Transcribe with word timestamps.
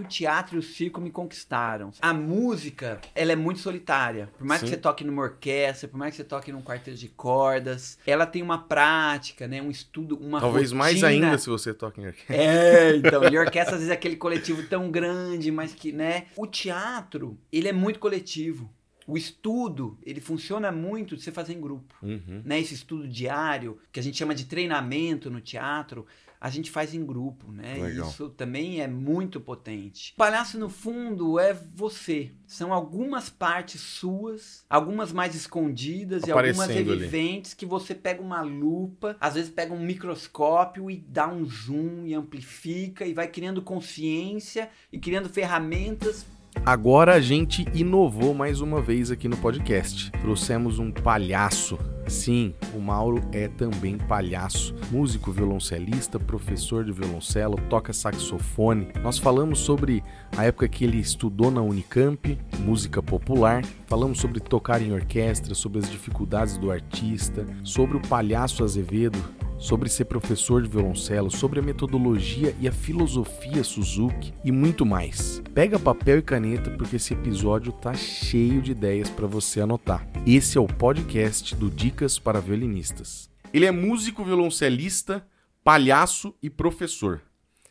que 0.00 0.06
o 0.06 0.08
teatro 0.08 0.56
e 0.56 0.58
o 0.58 0.62
circo 0.62 1.00
me 1.00 1.10
conquistaram. 1.10 1.90
A 2.00 2.12
música, 2.12 3.00
ela 3.14 3.32
é 3.32 3.36
muito 3.36 3.60
solitária. 3.60 4.30
Por 4.38 4.46
mais 4.46 4.60
Sim. 4.60 4.66
que 4.66 4.72
você 4.72 4.78
toque 4.78 5.04
numa 5.04 5.22
orquestra, 5.22 5.88
por 5.88 5.98
mais 5.98 6.12
que 6.12 6.16
você 6.18 6.24
toque 6.24 6.52
num 6.52 6.62
quarteto 6.62 6.96
de 6.96 7.08
cordas, 7.08 7.98
ela 8.06 8.26
tem 8.26 8.42
uma 8.42 8.58
prática, 8.58 9.46
né? 9.46 9.60
Um 9.60 9.70
estudo, 9.70 10.16
uma 10.16 10.40
Talvez 10.40 10.72
mais 10.72 11.02
rotina. 11.02 11.26
ainda 11.26 11.38
se 11.38 11.48
você 11.48 11.74
toca 11.74 12.00
em 12.00 12.06
orquestra. 12.06 12.36
É, 12.36 12.96
então, 12.96 13.24
e 13.24 13.38
orquestra 13.38 13.74
às 13.74 13.80
vezes 13.80 13.90
é 13.90 13.94
aquele 13.94 14.16
coletivo 14.16 14.62
tão 14.64 14.90
grande, 14.90 15.50
mas 15.50 15.74
que, 15.74 15.92
né? 15.92 16.26
O 16.36 16.46
teatro, 16.46 17.38
ele 17.52 17.68
é 17.68 17.72
muito 17.72 17.98
coletivo. 17.98 18.70
O 19.06 19.16
estudo, 19.16 19.98
ele 20.04 20.20
funciona 20.20 20.70
muito 20.70 21.16
de 21.16 21.22
você 21.22 21.32
fazer 21.32 21.54
em 21.54 21.60
grupo. 21.60 21.94
Uhum. 22.00 22.42
Né? 22.44 22.60
Esse 22.60 22.74
estudo 22.74 23.08
diário, 23.08 23.78
que 23.90 23.98
a 23.98 24.02
gente 24.02 24.16
chama 24.16 24.36
de 24.36 24.44
treinamento 24.44 25.28
no 25.28 25.40
teatro, 25.40 26.06
a 26.40 26.48
gente 26.48 26.70
faz 26.70 26.94
em 26.94 27.04
grupo, 27.04 27.52
né? 27.52 27.78
E 27.78 27.82
Legal. 27.82 28.08
Isso 28.08 28.30
também 28.30 28.80
é 28.80 28.88
muito 28.88 29.38
potente. 29.38 30.12
O 30.14 30.16
palhaço, 30.16 30.58
no 30.58 30.70
fundo, 30.70 31.38
é 31.38 31.52
você. 31.52 32.32
São 32.46 32.72
algumas 32.72 33.28
partes 33.28 33.80
suas, 33.80 34.64
algumas 34.68 35.12
mais 35.12 35.34
escondidas 35.34 36.22
e 36.26 36.30
algumas 36.30 36.58
Aparecendo 36.58 36.92
ali. 36.92 37.02
evidentes 37.04 37.52
que 37.52 37.66
você 37.66 37.94
pega 37.94 38.22
uma 38.22 38.40
lupa, 38.40 39.16
às 39.20 39.34
vezes 39.34 39.50
pega 39.50 39.74
um 39.74 39.80
microscópio 39.80 40.90
e 40.90 40.96
dá 40.96 41.28
um 41.28 41.44
zoom 41.44 42.06
e 42.06 42.14
amplifica 42.14 43.04
e 43.04 43.12
vai 43.12 43.28
criando 43.28 43.60
consciência 43.60 44.70
e 44.90 44.98
criando 44.98 45.28
ferramentas 45.28 46.24
Agora 46.66 47.14
a 47.14 47.20
gente 47.20 47.64
inovou 47.72 48.34
mais 48.34 48.60
uma 48.60 48.82
vez 48.82 49.10
aqui 49.10 49.28
no 49.28 49.36
podcast. 49.36 50.10
Trouxemos 50.20 50.78
um 50.78 50.90
palhaço. 50.90 51.78
Sim, 52.10 52.52
o 52.74 52.80
Mauro 52.80 53.22
é 53.30 53.46
também 53.46 53.96
palhaço. 53.96 54.74
Músico, 54.90 55.30
violoncelista, 55.30 56.18
professor 56.18 56.84
de 56.84 56.90
violoncelo, 56.90 57.56
toca 57.70 57.92
saxofone. 57.92 58.88
Nós 59.00 59.16
falamos 59.16 59.60
sobre 59.60 60.02
a 60.36 60.44
época 60.44 60.68
que 60.68 60.82
ele 60.82 60.98
estudou 60.98 61.52
na 61.52 61.62
Unicamp, 61.62 62.36
música 62.58 63.00
popular. 63.00 63.64
Falamos 63.86 64.18
sobre 64.18 64.40
tocar 64.40 64.82
em 64.82 64.92
orquestra, 64.92 65.54
sobre 65.54 65.78
as 65.78 65.88
dificuldades 65.88 66.58
do 66.58 66.72
artista, 66.72 67.46
sobre 67.62 67.96
o 67.96 68.02
palhaço 68.02 68.64
Azevedo, 68.64 69.18
sobre 69.60 69.90
ser 69.90 70.06
professor 70.06 70.62
de 70.62 70.68
violoncelo, 70.68 71.30
sobre 71.30 71.60
a 71.60 71.62
metodologia 71.62 72.56
e 72.58 72.66
a 72.66 72.72
filosofia 72.72 73.62
Suzuki 73.62 74.32
e 74.42 74.50
muito 74.50 74.86
mais. 74.86 75.42
Pega 75.54 75.78
papel 75.78 76.18
e 76.18 76.22
caneta 76.22 76.70
porque 76.70 76.96
esse 76.96 77.12
episódio 77.12 77.70
tá 77.70 77.92
cheio 77.92 78.62
de 78.62 78.72
ideias 78.72 79.10
para 79.10 79.26
você 79.26 79.60
anotar. 79.60 80.08
Esse 80.26 80.56
é 80.56 80.60
o 80.60 80.66
podcast 80.66 81.54
do 81.54 81.70
Dicas 81.70 82.18
para 82.18 82.40
Violinistas. 82.40 83.30
Ele 83.52 83.66
é 83.66 83.70
músico, 83.70 84.24
violoncelista, 84.24 85.26
palhaço 85.62 86.34
e 86.42 86.48
professor. 86.48 87.20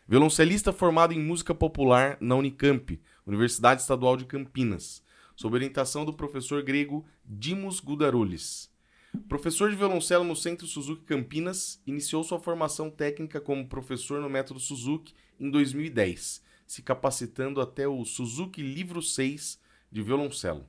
Violoncelista 0.08 0.72
formado 0.72 1.14
em 1.14 1.20
música 1.20 1.56
popular 1.56 2.18
na 2.22 2.36
Unicamp, 2.36 3.00
Universidade 3.26 3.82
Estadual 3.82 4.16
de 4.16 4.26
Campinas, 4.26 5.02
sob 5.36 5.56
orientação 5.56 6.06
do 6.06 6.14
professor 6.14 6.62
grego 6.62 7.06
Dimos 7.26 7.80
Gudarulis. 7.80 8.69
Professor 9.28 9.72
de 9.72 9.76
violoncelo 9.76 10.24
no 10.24 10.36
Centro 10.36 10.68
Suzuki 10.68 11.04
Campinas, 11.04 11.82
iniciou 11.86 12.24
sua 12.24 12.40
formação 12.40 12.92
técnica 12.92 13.42
como 13.42 13.68
professor 13.68 14.22
no 14.22 14.30
método 14.30 14.60
Suzuki 14.60 15.16
em 15.40 15.50
2010, 15.50 16.44
se 16.68 16.84
capacitando 16.84 17.60
até 17.60 17.88
o 17.88 18.06
Suzuki 18.06 18.62
Livro 18.62 19.02
6 19.02 19.60
de 19.92 20.04
violoncelo. 20.04 20.68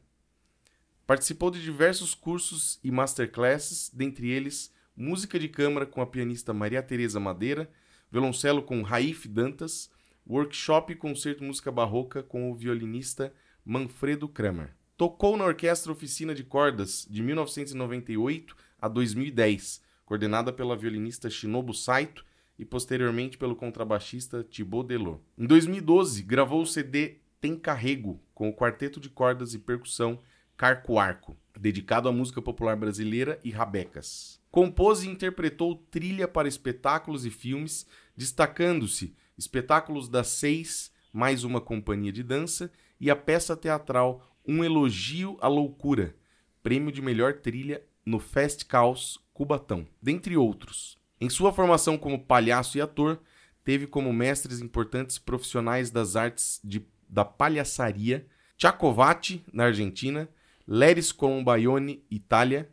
Participou 1.06 1.50
de 1.50 1.60
diversos 1.60 2.14
cursos 2.14 2.80
e 2.82 2.90
masterclasses, 2.90 3.90
dentre 3.92 4.30
eles 4.30 4.72
música 4.96 5.38
de 5.38 5.48
câmara 5.48 5.84
com 5.84 6.00
a 6.00 6.06
pianista 6.06 6.54
Maria 6.54 6.82
Teresa 6.82 7.20
Madeira, 7.20 7.70
violoncelo 8.10 8.62
com 8.62 8.80
Raif 8.82 9.28
Dantas, 9.28 9.90
workshop 10.26 10.92
e 10.92 10.96
concerto 10.96 11.44
música 11.44 11.70
barroca 11.70 12.22
com 12.22 12.50
o 12.50 12.54
violinista 12.54 13.34
Manfredo 13.64 14.28
Kramer. 14.28 14.79
Tocou 15.00 15.34
na 15.34 15.46
Orquestra 15.46 15.90
Oficina 15.90 16.34
de 16.34 16.44
Cordas 16.44 17.06
de 17.08 17.22
1998 17.22 18.54
a 18.78 18.86
2010, 18.86 19.80
coordenada 20.04 20.52
pela 20.52 20.76
violinista 20.76 21.30
Shinobu 21.30 21.72
Saito 21.72 22.22
e 22.58 22.66
posteriormente 22.66 23.38
pelo 23.38 23.56
contrabaixista 23.56 24.44
Thibaut 24.44 24.86
Delot. 24.86 25.22
Em 25.38 25.46
2012, 25.46 26.22
gravou 26.22 26.60
o 26.60 26.66
CD 26.66 27.16
Tem 27.40 27.56
Carrego 27.56 28.20
com 28.34 28.50
o 28.50 28.54
quarteto 28.54 29.00
de 29.00 29.08
cordas 29.08 29.54
e 29.54 29.58
percussão 29.58 30.18
Carco 30.54 30.98
Arco, 30.98 31.34
dedicado 31.58 32.06
à 32.06 32.12
música 32.12 32.42
popular 32.42 32.76
brasileira 32.76 33.40
e 33.42 33.50
rabecas. 33.50 34.38
Compôs 34.50 35.02
e 35.02 35.08
interpretou 35.08 35.76
trilha 35.90 36.28
para 36.28 36.46
espetáculos 36.46 37.24
e 37.24 37.30
filmes, 37.30 37.86
destacando-se 38.14 39.14
espetáculos 39.38 40.10
das 40.10 40.26
seis, 40.26 40.92
mais 41.10 41.42
uma 41.42 41.58
companhia 41.58 42.12
de 42.12 42.22
dança, 42.22 42.70
e 43.00 43.10
a 43.10 43.16
peça 43.16 43.56
teatral 43.56 44.29
Um 44.52 44.64
Elogio 44.64 45.38
à 45.40 45.46
Loucura, 45.46 46.12
prêmio 46.60 46.90
de 46.90 47.00
melhor 47.00 47.34
trilha 47.34 47.84
no 48.04 48.18
Fest 48.18 48.64
Caos 48.64 49.16
Cubatão, 49.32 49.86
dentre 50.02 50.36
outros. 50.36 50.98
Em 51.20 51.30
sua 51.30 51.52
formação 51.52 51.96
como 51.96 52.18
palhaço 52.18 52.76
e 52.76 52.80
ator, 52.80 53.20
teve 53.62 53.86
como 53.86 54.12
mestres 54.12 54.60
importantes 54.60 55.18
profissionais 55.18 55.92
das 55.92 56.16
artes 56.16 56.60
de, 56.64 56.84
da 57.08 57.24
palhaçaria, 57.24 58.26
Tchacovati, 58.56 59.44
na 59.52 59.66
Argentina, 59.66 60.28
Leris 60.66 61.12
Colombaione, 61.12 62.02
Itália, 62.10 62.68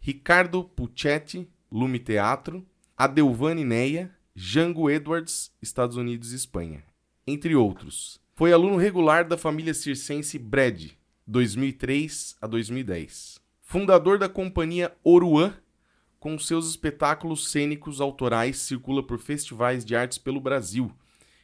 Ricardo 0.00 0.64
Puccetti, 0.64 1.48
Lume 1.70 2.00
Teatro, 2.00 2.66
Adelvani 2.98 3.64
Neia, 3.64 4.12
Django 4.34 4.90
Edwards, 4.90 5.52
Estados 5.62 5.96
Unidos 5.96 6.32
e 6.32 6.36
Espanha, 6.36 6.82
entre 7.24 7.54
outros. 7.54 8.20
Foi 8.34 8.52
aluno 8.52 8.76
regular 8.76 9.24
da 9.24 9.38
família 9.38 9.72
circense 9.72 10.36
Brad, 10.36 10.98
2003 11.30 12.36
a 12.42 12.46
2010. 12.48 13.40
Fundador 13.62 14.18
da 14.18 14.28
companhia 14.28 14.92
Oruan, 15.04 15.54
com 16.18 16.36
seus 16.36 16.68
espetáculos 16.68 17.52
cênicos 17.52 18.00
autorais 18.00 18.58
circula 18.58 19.00
por 19.00 19.20
festivais 19.20 19.84
de 19.84 19.94
artes 19.94 20.18
pelo 20.18 20.40
Brasil 20.40 20.90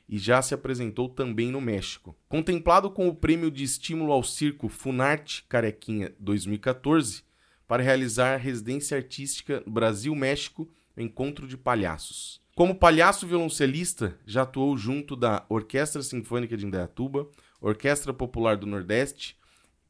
e 0.08 0.18
já 0.18 0.42
se 0.42 0.52
apresentou 0.52 1.08
também 1.08 1.52
no 1.52 1.60
México. 1.60 2.16
Contemplado 2.28 2.90
com 2.90 3.06
o 3.06 3.14
prêmio 3.14 3.48
de 3.48 3.62
estímulo 3.62 4.10
ao 4.10 4.24
circo 4.24 4.68
Funarte 4.68 5.44
Carequinha 5.48 6.12
2014 6.18 7.22
para 7.68 7.80
realizar 7.80 8.38
residência 8.38 8.96
artística 8.96 9.62
Brasil-México, 9.68 10.68
Encontro 10.96 11.46
de 11.46 11.56
Palhaços. 11.56 12.40
Como 12.56 12.74
palhaço 12.74 13.24
violoncelista, 13.24 14.18
já 14.26 14.42
atuou 14.42 14.76
junto 14.76 15.14
da 15.14 15.46
Orquestra 15.48 16.02
Sinfônica 16.02 16.56
de 16.56 16.66
Indaiatuba, 16.66 17.28
Orquestra 17.60 18.12
Popular 18.12 18.56
do 18.56 18.66
Nordeste, 18.66 19.36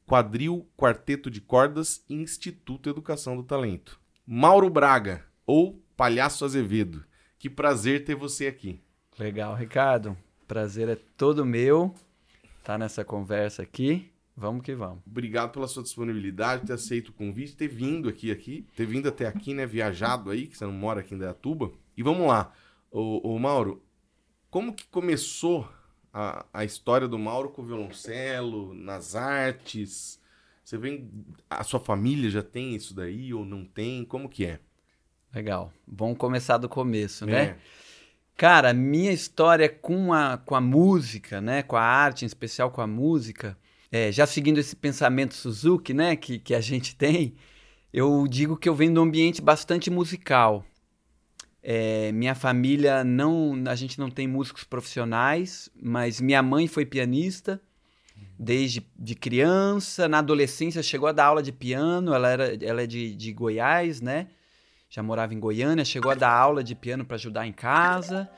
Quadril 0.06 0.64
Quarteto 0.76 1.28
de 1.28 1.40
Cordas 1.40 2.04
e 2.08 2.14
Instituto 2.14 2.88
Educação 2.88 3.36
do 3.36 3.42
Talento. 3.42 4.00
Mauro 4.24 4.70
Braga, 4.70 5.24
ou 5.44 5.82
Palhaço 5.96 6.44
Azevedo. 6.44 7.04
Que 7.40 7.50
prazer 7.50 8.04
ter 8.04 8.14
você 8.14 8.46
aqui. 8.46 8.80
Legal, 9.18 9.56
Ricardo. 9.56 10.16
Prazer 10.46 10.88
é 10.88 10.96
todo 11.16 11.44
meu 11.44 11.92
estar 12.58 12.78
nessa 12.78 13.04
conversa 13.04 13.62
aqui. 13.62 14.08
Vamos 14.36 14.62
que 14.62 14.76
vamos. 14.76 15.00
Obrigado 15.04 15.50
pela 15.50 15.66
sua 15.66 15.82
disponibilidade, 15.82 16.66
ter 16.66 16.74
aceito 16.74 17.08
o 17.08 17.12
convite, 17.12 17.56
ter 17.56 17.68
vindo 17.68 18.08
aqui, 18.08 18.30
aqui, 18.30 18.64
ter 18.76 18.86
vindo 18.86 19.08
até 19.08 19.26
aqui, 19.26 19.54
né? 19.54 19.66
Viajado 19.66 20.30
aí, 20.30 20.46
que 20.46 20.56
você 20.56 20.64
não 20.64 20.72
mora 20.72 21.00
aqui 21.00 21.16
em 21.16 21.18
Dayatuba. 21.18 21.72
E 21.96 22.02
vamos 22.02 22.28
lá. 22.28 22.52
Ô, 22.92 23.34
ô 23.34 23.38
Mauro, 23.40 23.82
como 24.50 24.72
que 24.72 24.86
começou 24.86 25.68
a, 26.16 26.46
a 26.50 26.64
história 26.64 27.06
do 27.06 27.18
Mauro 27.18 27.50
com 27.50 27.60
o 27.60 27.66
violoncelo, 27.66 28.72
nas 28.72 29.14
artes? 29.14 30.18
Você 30.64 30.78
vem. 30.78 31.10
A 31.50 31.62
sua 31.62 31.78
família 31.78 32.30
já 32.30 32.42
tem 32.42 32.74
isso 32.74 32.94
daí 32.94 33.34
ou 33.34 33.44
não 33.44 33.66
tem? 33.66 34.02
Como 34.02 34.26
que 34.26 34.46
é? 34.46 34.58
Legal. 35.34 35.70
Vamos 35.86 36.16
começar 36.16 36.56
do 36.56 36.70
começo, 36.70 37.26
né? 37.26 37.42
É. 37.42 37.56
Cara, 38.34 38.72
minha 38.72 39.12
história 39.12 39.68
com 39.68 40.10
a, 40.14 40.38
com 40.38 40.54
a 40.54 40.60
música, 40.60 41.42
né? 41.42 41.62
Com 41.62 41.76
a 41.76 41.82
arte, 41.82 42.24
em 42.24 42.26
especial 42.26 42.70
com 42.70 42.80
a 42.80 42.86
música, 42.86 43.56
é, 43.92 44.10
já 44.10 44.26
seguindo 44.26 44.56
esse 44.56 44.74
pensamento 44.74 45.34
Suzuki, 45.34 45.92
né? 45.92 46.16
Que, 46.16 46.38
que 46.38 46.54
a 46.54 46.62
gente 46.62 46.96
tem, 46.96 47.34
eu 47.92 48.26
digo 48.26 48.56
que 48.56 48.70
eu 48.70 48.74
venho 48.74 48.94
de 48.94 48.98
um 48.98 49.02
ambiente 49.02 49.42
bastante 49.42 49.90
musical. 49.90 50.64
É, 51.68 52.12
minha 52.12 52.36
família 52.36 53.02
não, 53.02 53.64
a 53.66 53.74
gente 53.74 53.98
não 53.98 54.08
tem 54.08 54.28
músicos 54.28 54.62
profissionais, 54.62 55.68
mas 55.82 56.20
minha 56.20 56.40
mãe 56.40 56.68
foi 56.68 56.86
pianista 56.86 57.60
desde 58.38 58.86
de 58.96 59.16
criança. 59.16 60.06
Na 60.06 60.18
adolescência 60.18 60.80
chegou 60.80 61.08
a 61.08 61.12
dar 61.12 61.24
aula 61.24 61.42
de 61.42 61.50
piano. 61.50 62.14
Ela 62.14 62.30
era, 62.30 62.64
ela 62.64 62.82
é 62.82 62.86
de, 62.86 63.16
de 63.16 63.32
Goiás, 63.32 64.00
né? 64.00 64.28
Já 64.88 65.02
morava 65.02 65.34
em 65.34 65.40
Goiânia. 65.40 65.84
Chegou 65.84 66.12
a 66.12 66.14
dar 66.14 66.30
aula 66.30 66.62
de 66.62 66.76
piano 66.76 67.04
para 67.04 67.16
ajudar 67.16 67.44
em 67.48 67.52
casa. 67.52 68.30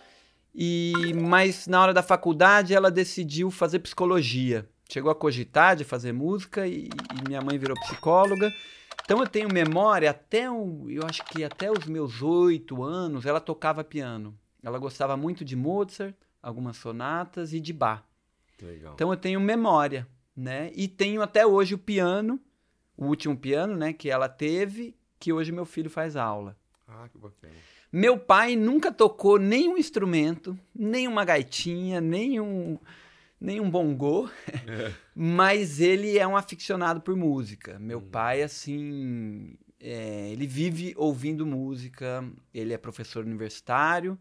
E 0.55 1.13
mas 1.15 1.67
na 1.67 1.83
hora 1.83 1.93
da 1.93 2.03
faculdade 2.03 2.73
ela 2.73 2.91
decidiu 2.91 3.51
fazer 3.51 3.81
psicologia. 3.81 4.67
Chegou 4.89 5.11
a 5.11 5.15
cogitar 5.15 5.77
de 5.77 5.85
fazer 5.85 6.13
música 6.13 6.67
e, 6.67 6.89
e 6.89 7.29
minha 7.29 7.43
mãe 7.43 7.59
virou 7.59 7.79
psicóloga. 7.79 8.51
Então 9.09 9.21
eu 9.21 9.27
tenho 9.27 9.51
memória 9.51 10.11
até 10.11 10.51
o, 10.51 10.85
eu 10.91 11.03
acho 11.07 11.25
que 11.25 11.43
até 11.43 11.73
os 11.73 11.87
meus 11.87 12.21
oito 12.21 12.83
anos 12.85 13.25
ela 13.25 13.41
tocava 13.41 13.83
piano. 13.83 14.39
Ela 14.63 14.79
gostava 14.79 15.17
muito 15.17 15.47
de 15.47 15.57
Mozart, 15.57 16.15
algumas 16.43 16.77
sonatas 16.77 17.55
e 17.55 17.59
de 17.59 17.73
Bach. 17.73 18.05
Legal. 18.61 18.93
Então 18.93 19.11
eu 19.11 19.17
tenho 19.17 19.41
memória, 19.41 20.07
né? 20.37 20.71
E 20.75 20.87
tenho 20.87 21.23
até 21.23 21.47
hoje 21.47 21.75
o 21.75 21.79
piano, 21.79 22.39
o 22.99 23.07
último 23.07 23.35
piano, 23.35 23.75
né, 23.79 23.95
que 23.95 24.11
ela 24.11 24.29
teve, 24.29 24.95
que 25.19 25.33
hoje 25.33 25.53
meu 25.53 25.65
filho 25.65 25.89
faz 25.89 26.15
aula. 26.15 26.55
Ah, 26.87 27.09
que 27.11 27.17
bacana. 27.17 27.55
Meu 27.91 28.19
pai 28.19 28.57
nunca 28.57 28.93
tocou 28.93 29.39
nenhum 29.39 29.79
instrumento, 29.79 30.55
nem 30.75 31.09
uma 31.09 31.25
gaitinha, 31.25 31.99
nem 31.99 32.39
um, 32.41 32.79
nem 33.41 33.61
um 33.61 33.71
bongô, 33.71 34.29
É. 34.67 34.93
mas 35.15 35.81
ele 35.81 36.19
é 36.19 36.27
um 36.27 36.37
aficionado 36.37 37.01
por 37.01 37.17
música. 37.17 37.79
Meu 37.79 37.99
Hum. 37.99 38.09
pai, 38.11 38.43
assim, 38.43 39.55
é, 39.81 40.31
ele 40.31 40.47
vive 40.47 40.95
ouvindo 40.97 41.47
música, 41.47 42.25
ele 42.53 42.73
é 42.73 42.79
professor 42.79 43.25
universitário, 43.25 44.19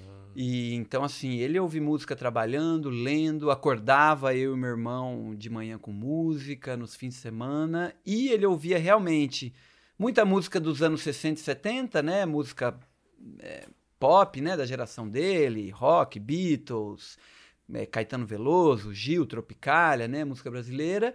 Ah, 0.00 0.30
e 0.34 0.74
então, 0.74 1.04
assim, 1.04 1.36
ele 1.38 1.58
ouve 1.58 1.78
música 1.80 2.16
trabalhando, 2.16 2.88
lendo, 2.88 3.50
acordava 3.50 4.34
eu 4.34 4.54
e 4.54 4.58
meu 4.58 4.70
irmão 4.70 5.34
de 5.36 5.50
manhã 5.50 5.78
com 5.78 5.92
música, 5.92 6.76
nos 6.76 6.94
fins 6.96 7.14
de 7.14 7.20
semana, 7.20 7.92
e 8.06 8.28
ele 8.30 8.46
ouvia 8.46 8.78
realmente 8.78 9.52
muita 9.98 10.24
música 10.24 10.58
dos 10.58 10.82
anos 10.82 11.02
60 11.02 11.38
e 11.40 11.42
70, 11.44 12.02
né? 12.02 12.24
Música 12.26 12.78
é, 13.38 13.66
pop, 14.00 14.40
né? 14.40 14.56
Da 14.56 14.64
geração 14.66 15.08
dele, 15.08 15.70
rock, 15.70 16.18
Beatles, 16.18 17.18
é, 17.72 17.86
Caetano 17.86 18.26
Veloso, 18.26 18.94
Gil, 18.94 19.26
Tropicália, 19.26 20.08
né? 20.08 20.24
Música 20.24 20.50
brasileira. 20.50 21.14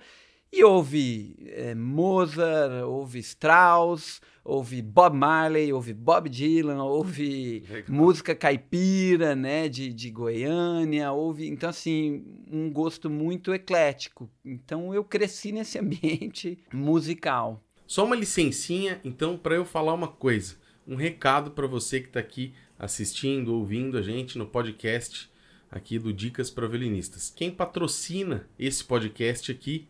E 0.52 0.64
ouve 0.64 1.36
é, 1.48 1.76
Mozart, 1.76 2.86
ouve 2.86 3.20
Strauss, 3.20 4.22
ouve 4.46 4.82
Bob 4.82 5.14
Marley, 5.16 5.74
ouve 5.74 5.94
Bob 5.94 6.30
Dylan, 6.30 6.82
ouve 6.82 7.66
Legal. 7.70 7.84
música 7.90 8.34
caipira, 8.34 9.36
né, 9.36 9.68
de, 9.68 9.94
de 9.94 10.10
Goiânia, 10.10 11.12
ouve, 11.12 11.48
então 11.48 11.70
assim, 11.70 12.24
um 12.50 12.72
gosto 12.72 13.10
muito 13.10 13.54
eclético. 13.54 14.30
Então 14.44 14.94
eu 14.94 15.04
cresci 15.04 15.52
nesse 15.52 15.78
ambiente 15.80 16.58
musical. 16.74 17.62
Só 17.86 18.06
uma 18.06 18.16
licencinha, 18.16 19.00
então, 19.04 19.38
para 19.38 19.56
eu 19.56 19.66
falar 19.66 19.94
uma 19.94 20.08
coisa. 20.08 20.56
Um 20.86 20.96
recado 20.96 21.52
para 21.52 21.68
você 21.68 22.00
que 22.00 22.08
está 22.08 22.20
aqui 22.20 22.54
assistindo, 22.80 23.54
ouvindo 23.54 23.98
a 23.98 24.02
gente 24.02 24.38
no 24.38 24.46
podcast 24.46 25.30
aqui 25.72 26.00
do 26.00 26.14
Dicas 26.14 26.50
para 26.50 26.68
Violinistas. 26.68 27.31
Quem 27.36 27.52
patrocina 27.52 28.48
esse 28.58 28.84
podcast 28.84 29.52
aqui 29.52 29.88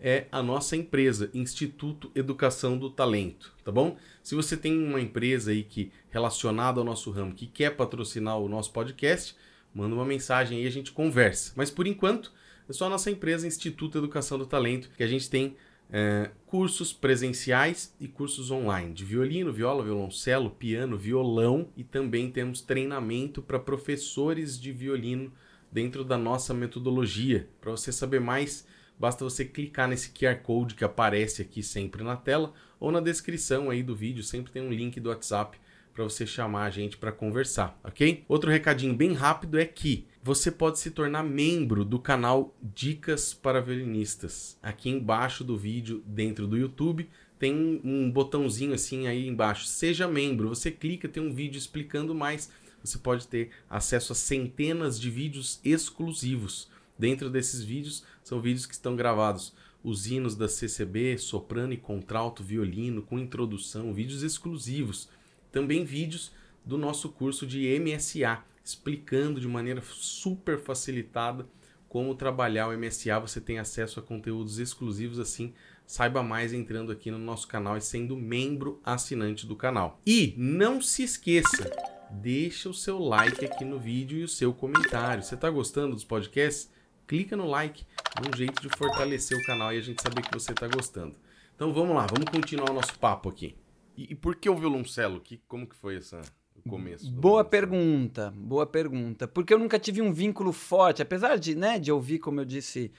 é 0.00 0.26
a 0.30 0.42
nossa 0.42 0.76
empresa, 0.76 1.30
Instituto 1.32 2.10
Educação 2.14 2.78
do 2.78 2.90
Talento, 2.90 3.54
tá 3.64 3.72
bom? 3.72 3.96
Se 4.22 4.34
você 4.34 4.56
tem 4.56 4.76
uma 4.76 5.00
empresa 5.00 5.50
aí 5.50 5.62
que 5.62 5.90
relacionada 6.10 6.80
ao 6.80 6.84
nosso 6.84 7.10
ramo 7.10 7.34
que 7.34 7.46
quer 7.46 7.70
patrocinar 7.76 8.38
o 8.38 8.48
nosso 8.48 8.72
podcast, 8.72 9.34
manda 9.74 9.94
uma 9.94 10.04
mensagem 10.04 10.58
aí 10.58 10.64
e 10.64 10.66
a 10.66 10.70
gente 10.70 10.92
conversa. 10.92 11.52
Mas 11.56 11.70
por 11.70 11.86
enquanto, 11.86 12.32
é 12.68 12.72
só 12.72 12.86
a 12.86 12.90
nossa 12.90 13.10
empresa 13.10 13.46
Instituto 13.46 13.96
Educação 13.96 14.38
do 14.38 14.46
Talento 14.46 14.90
que 14.96 15.02
a 15.02 15.06
gente 15.06 15.30
tem 15.30 15.56
é, 15.90 16.30
cursos 16.46 16.92
presenciais 16.92 17.94
e 18.00 18.08
cursos 18.08 18.50
online 18.50 18.92
de 18.92 19.04
violino, 19.04 19.52
viola, 19.52 19.84
violoncelo, 19.84 20.50
piano, 20.50 20.96
violão 20.96 21.68
e 21.76 21.84
também 21.84 22.30
temos 22.30 22.60
treinamento 22.60 23.40
para 23.40 23.58
professores 23.58 24.58
de 24.58 24.72
violino 24.72 25.32
dentro 25.70 26.04
da 26.04 26.18
nossa 26.18 26.52
metodologia. 26.52 27.48
Para 27.60 27.70
você 27.70 27.92
saber 27.92 28.20
mais, 28.20 28.66
basta 28.98 29.24
você 29.24 29.44
clicar 29.44 29.88
nesse 29.88 30.10
QR 30.10 30.36
Code 30.42 30.74
que 30.74 30.84
aparece 30.84 31.42
aqui 31.42 31.62
sempre 31.62 32.02
na 32.02 32.16
tela 32.16 32.52
ou 32.80 32.90
na 32.90 33.00
descrição 33.00 33.70
aí 33.70 33.82
do 33.82 33.94
vídeo, 33.94 34.22
sempre 34.22 34.52
tem 34.52 34.62
um 34.62 34.72
link 34.72 34.98
do 35.00 35.08
WhatsApp 35.08 35.58
para 35.94 36.04
você 36.04 36.26
chamar 36.26 36.64
a 36.64 36.70
gente 36.70 36.98
para 36.98 37.10
conversar, 37.10 37.78
ok? 37.82 38.22
Outro 38.28 38.50
recadinho 38.50 38.94
bem 38.94 39.14
rápido 39.14 39.58
é 39.58 39.64
que 39.64 40.06
você 40.26 40.50
pode 40.50 40.80
se 40.80 40.90
tornar 40.90 41.22
membro 41.22 41.84
do 41.84 42.00
canal 42.00 42.52
Dicas 42.60 43.32
para 43.32 43.60
Violinistas. 43.60 44.58
Aqui 44.60 44.90
embaixo 44.90 45.44
do 45.44 45.56
vídeo, 45.56 46.02
dentro 46.04 46.48
do 46.48 46.56
YouTube, 46.56 47.08
tem 47.38 47.80
um, 47.84 48.10
botãozinho 48.10 48.74
assim 48.74 49.06
aí 49.06 49.28
embaixo. 49.28 49.66
Seja 49.66 50.08
membro. 50.08 50.48
Você 50.48 50.68
clica, 50.72 51.08
tem 51.08 51.22
um 51.22 51.32
vídeo 51.32 51.56
explicando 51.56 52.12
mais. 52.12 52.50
Você 52.82 52.98
pode 52.98 53.28
ter 53.28 53.50
acesso 53.70 54.10
a 54.10 54.16
centenas 54.16 54.98
de 54.98 55.10
vídeos 55.10 55.60
exclusivos. 55.64 56.68
Dentro 56.98 57.30
desses 57.30 57.62
vídeos, 57.62 58.02
são 58.24 58.40
vídeos 58.40 58.66
que 58.66 58.74
estão 58.74 58.96
gravados 58.96 59.54
os 59.80 60.10
hinos 60.10 60.34
da 60.34 60.48
CCB, 60.48 61.18
soprano 61.18 61.72
e 61.72 61.76
contralto, 61.76 62.42
violino, 62.42 63.00
com 63.00 63.16
introdução, 63.16 63.94
vídeos 63.94 64.24
exclusivos. 64.24 65.08
Também 65.52 65.84
vídeos 65.84 66.32
do 66.64 66.76
nosso 66.76 67.10
curso 67.10 67.46
de 67.46 67.78
MSA, 67.78 68.42
explicando 68.66 69.40
de 69.40 69.46
maneira 69.46 69.80
super 69.80 70.58
facilitada 70.58 71.46
como 71.88 72.16
trabalhar 72.16 72.66
o 72.66 72.76
MSA. 72.76 73.20
Você 73.20 73.40
tem 73.40 73.60
acesso 73.60 74.00
a 74.00 74.02
conteúdos 74.02 74.58
exclusivos 74.58 75.20
assim. 75.20 75.54
Saiba 75.86 76.20
mais 76.20 76.52
entrando 76.52 76.90
aqui 76.90 77.08
no 77.12 77.18
nosso 77.18 77.46
canal 77.46 77.76
e 77.76 77.80
sendo 77.80 78.16
membro 78.16 78.80
assinante 78.84 79.46
do 79.46 79.54
canal. 79.54 80.00
E 80.04 80.34
não 80.36 80.82
se 80.82 81.04
esqueça, 81.04 81.70
deixa 82.10 82.68
o 82.68 82.74
seu 82.74 82.98
like 82.98 83.44
aqui 83.44 83.64
no 83.64 83.78
vídeo 83.78 84.18
e 84.18 84.24
o 84.24 84.28
seu 84.28 84.52
comentário. 84.52 85.22
Você 85.22 85.36
está 85.36 85.48
gostando 85.48 85.94
dos 85.94 86.04
podcasts? 86.04 86.68
Clica 87.06 87.36
no 87.36 87.46
like, 87.46 87.86
é 88.16 88.28
um 88.28 88.36
jeito 88.36 88.60
de 88.60 88.68
fortalecer 88.76 89.38
o 89.38 89.46
canal 89.46 89.72
e 89.72 89.78
a 89.78 89.80
gente 89.80 90.02
saber 90.02 90.22
que 90.22 90.34
você 90.34 90.50
está 90.50 90.66
gostando. 90.66 91.14
Então 91.54 91.72
vamos 91.72 91.94
lá, 91.94 92.04
vamos 92.04 92.28
continuar 92.28 92.72
o 92.72 92.74
nosso 92.74 92.98
papo 92.98 93.28
aqui. 93.28 93.54
E, 93.96 94.10
e 94.10 94.14
por 94.16 94.34
que 94.34 94.50
o 94.50 94.56
violoncelo? 94.56 95.20
Que, 95.20 95.40
como 95.46 95.68
que 95.68 95.76
foi 95.76 95.98
essa, 95.98 96.20
começo? 96.66 97.10
Boa 97.10 97.44
pergunta, 97.44 98.32
boa 98.36 98.66
pergunta. 98.66 99.26
Porque 99.28 99.54
eu 99.54 99.58
nunca 99.58 99.78
tive 99.78 100.02
um 100.02 100.12
vínculo 100.12 100.52
forte, 100.52 101.02
apesar 101.02 101.38
de, 101.38 101.54
né, 101.54 101.78
de 101.78 101.92
ouvir, 101.92 102.18
como 102.18 102.40
eu 102.40 102.44
disse, 102.44 102.92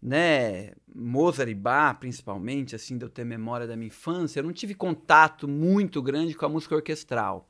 né, 0.00 0.72
Mozart 0.94 1.50
e 1.50 1.54
Bach, 1.54 1.98
principalmente, 1.98 2.76
assim, 2.76 2.96
de 2.96 3.04
eu 3.04 3.08
ter 3.08 3.24
memória 3.24 3.66
da 3.66 3.76
minha 3.76 3.88
infância, 3.88 4.40
eu 4.40 4.44
não 4.44 4.52
tive 4.52 4.74
contato 4.74 5.48
muito 5.48 6.02
grande 6.02 6.34
com 6.34 6.46
a 6.46 6.48
música 6.48 6.74
orquestral. 6.74 7.48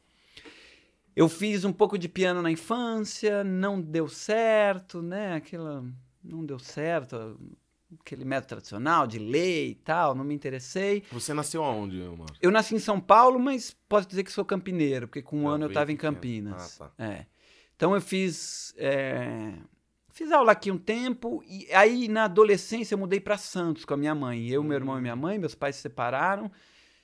Eu 1.15 1.29
fiz 1.29 1.65
um 1.65 1.73
pouco 1.73 1.99
de 1.99 2.09
piano 2.09 2.43
na 2.43 2.51
infância, 2.51 3.43
não 3.43 3.81
deu 3.81 4.09
certo, 4.09 5.01
né, 5.01 5.35
aquela, 5.35 5.85
não 6.23 6.45
deu 6.45 6.59
certo, 6.59 7.39
aquele 8.01 8.25
método 8.25 8.49
tradicional 8.49 9.07
de 9.07 9.19
ler 9.19 9.69
e 9.69 9.75
tal, 9.75 10.15
não 10.15 10.25
me 10.25 10.35
interessei. 10.35 11.03
Você 11.13 11.33
nasceu 11.33 11.63
aonde, 11.65 12.01
Omar? 12.03 12.29
Eu 12.41 12.51
nasci 12.51 12.75
em 12.75 12.79
São 12.79 13.01
Paulo, 13.01 13.39
mas 13.39 13.75
posso 13.89 14.09
dizer 14.09 14.25
que 14.25 14.33
sou 14.33 14.45
campineiro, 14.45 15.07
porque 15.09 15.23
com 15.23 15.43
um 15.43 15.49
Ah, 15.49 15.55
ano 15.55 15.65
eu 15.65 15.69
estava 15.69 15.93
em. 15.93 15.97
Campinas. 15.97 16.81
Ah, 16.81 16.91
É. 16.99 17.27
Então 17.77 17.95
eu 17.95 18.01
fiz. 18.01 18.75
é, 18.77 19.53
Fiz 20.11 20.33
aula 20.33 20.53
aqui 20.53 20.71
um 20.71 20.79
tempo, 20.79 21.43
e 21.47 21.69
aí 21.75 22.09
na 22.09 22.25
adolescência 22.25 22.95
eu 22.95 22.99
mudei 22.99 23.21
para 23.21 23.37
Santos 23.37 23.85
com 23.85 23.93
a 23.93 23.99
minha 23.99 24.15
mãe. 24.15 24.49
Eu, 24.49 24.65
meu 24.65 24.75
irmão 24.75 24.97
e 24.99 25.03
minha 25.03 25.15
mãe, 25.15 25.39
meus 25.39 25.55
pais 25.55 25.77
se 25.77 25.83
separaram. 25.83 26.51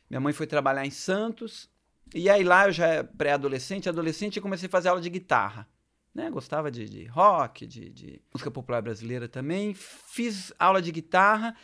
Minha 0.09 0.19
mãe 0.19 0.33
foi 0.33 0.47
trabalhar 0.47 0.87
em 0.87 0.91
Santos. 0.91 1.69
E 2.15 2.31
aí 2.31 2.43
lá 2.43 2.67
eu 2.69 2.73
já 2.73 2.87
era 2.87 3.05
pré-adolescente, 3.05 3.87
adolescente, 3.87 4.39
eu 4.39 4.43
comecei 4.43 4.67
a 4.67 4.71
fazer 4.71 4.89
aula 4.89 5.01
de 5.03 5.11
guitarra. 5.11 5.69
Né? 6.15 6.31
Gostava 6.31 6.71
de, 6.71 6.89
de 6.89 7.05
rock, 7.07 7.67
de, 7.67 7.89
de 7.91 8.23
música 8.33 8.51
popular 8.51 8.83
brasileira 8.83 9.29
também. 9.29 9.75
Fiz 9.75 10.53
aula 10.59 10.83
de 10.83 10.93
guitarra. 10.93 11.57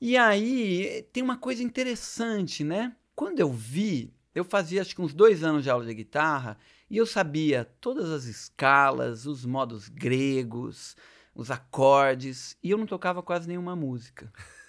E 0.00 0.16
aí 0.16 1.06
tem 1.12 1.22
uma 1.22 1.38
coisa 1.38 1.62
interessante, 1.62 2.64
né? 2.64 2.94
Quando 3.14 3.40
eu 3.40 3.52
vi, 3.52 4.12
eu 4.34 4.44
fazia 4.44 4.82
acho 4.82 4.94
que 4.94 5.00
uns 5.00 5.14
dois 5.14 5.44
anos 5.44 5.62
de 5.62 5.70
aula 5.70 5.86
de 5.86 5.94
guitarra 5.94 6.58
e 6.90 6.96
eu 6.96 7.06
sabia 7.06 7.64
todas 7.80 8.10
as 8.10 8.24
escalas, 8.24 9.26
os 9.26 9.44
modos 9.44 9.88
gregos, 9.88 10.96
os 11.34 11.50
acordes, 11.50 12.56
e 12.62 12.70
eu 12.70 12.78
não 12.78 12.86
tocava 12.86 13.22
quase 13.22 13.48
nenhuma 13.48 13.74
música. 13.74 14.32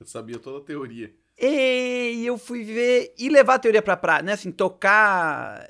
Eu 0.00 0.06
sabia 0.06 0.38
toda 0.38 0.58
a 0.58 0.60
teoria. 0.60 1.12
E 1.36 2.24
eu 2.24 2.38
fui 2.38 2.62
ver 2.62 3.12
e 3.18 3.28
levar 3.28 3.54
a 3.54 3.58
teoria 3.58 3.82
para 3.82 3.96
prática, 3.96 4.26
né? 4.26 4.32
Assim, 4.34 4.52
tocar, 4.52 5.68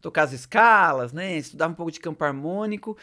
tocar 0.00 0.22
as 0.22 0.32
escalas, 0.32 1.12
né? 1.12 1.36
Estudar 1.36 1.68
um 1.68 1.74
pouco 1.74 1.92
de 1.92 2.00
campo 2.00 2.24
harmônico. 2.24 2.96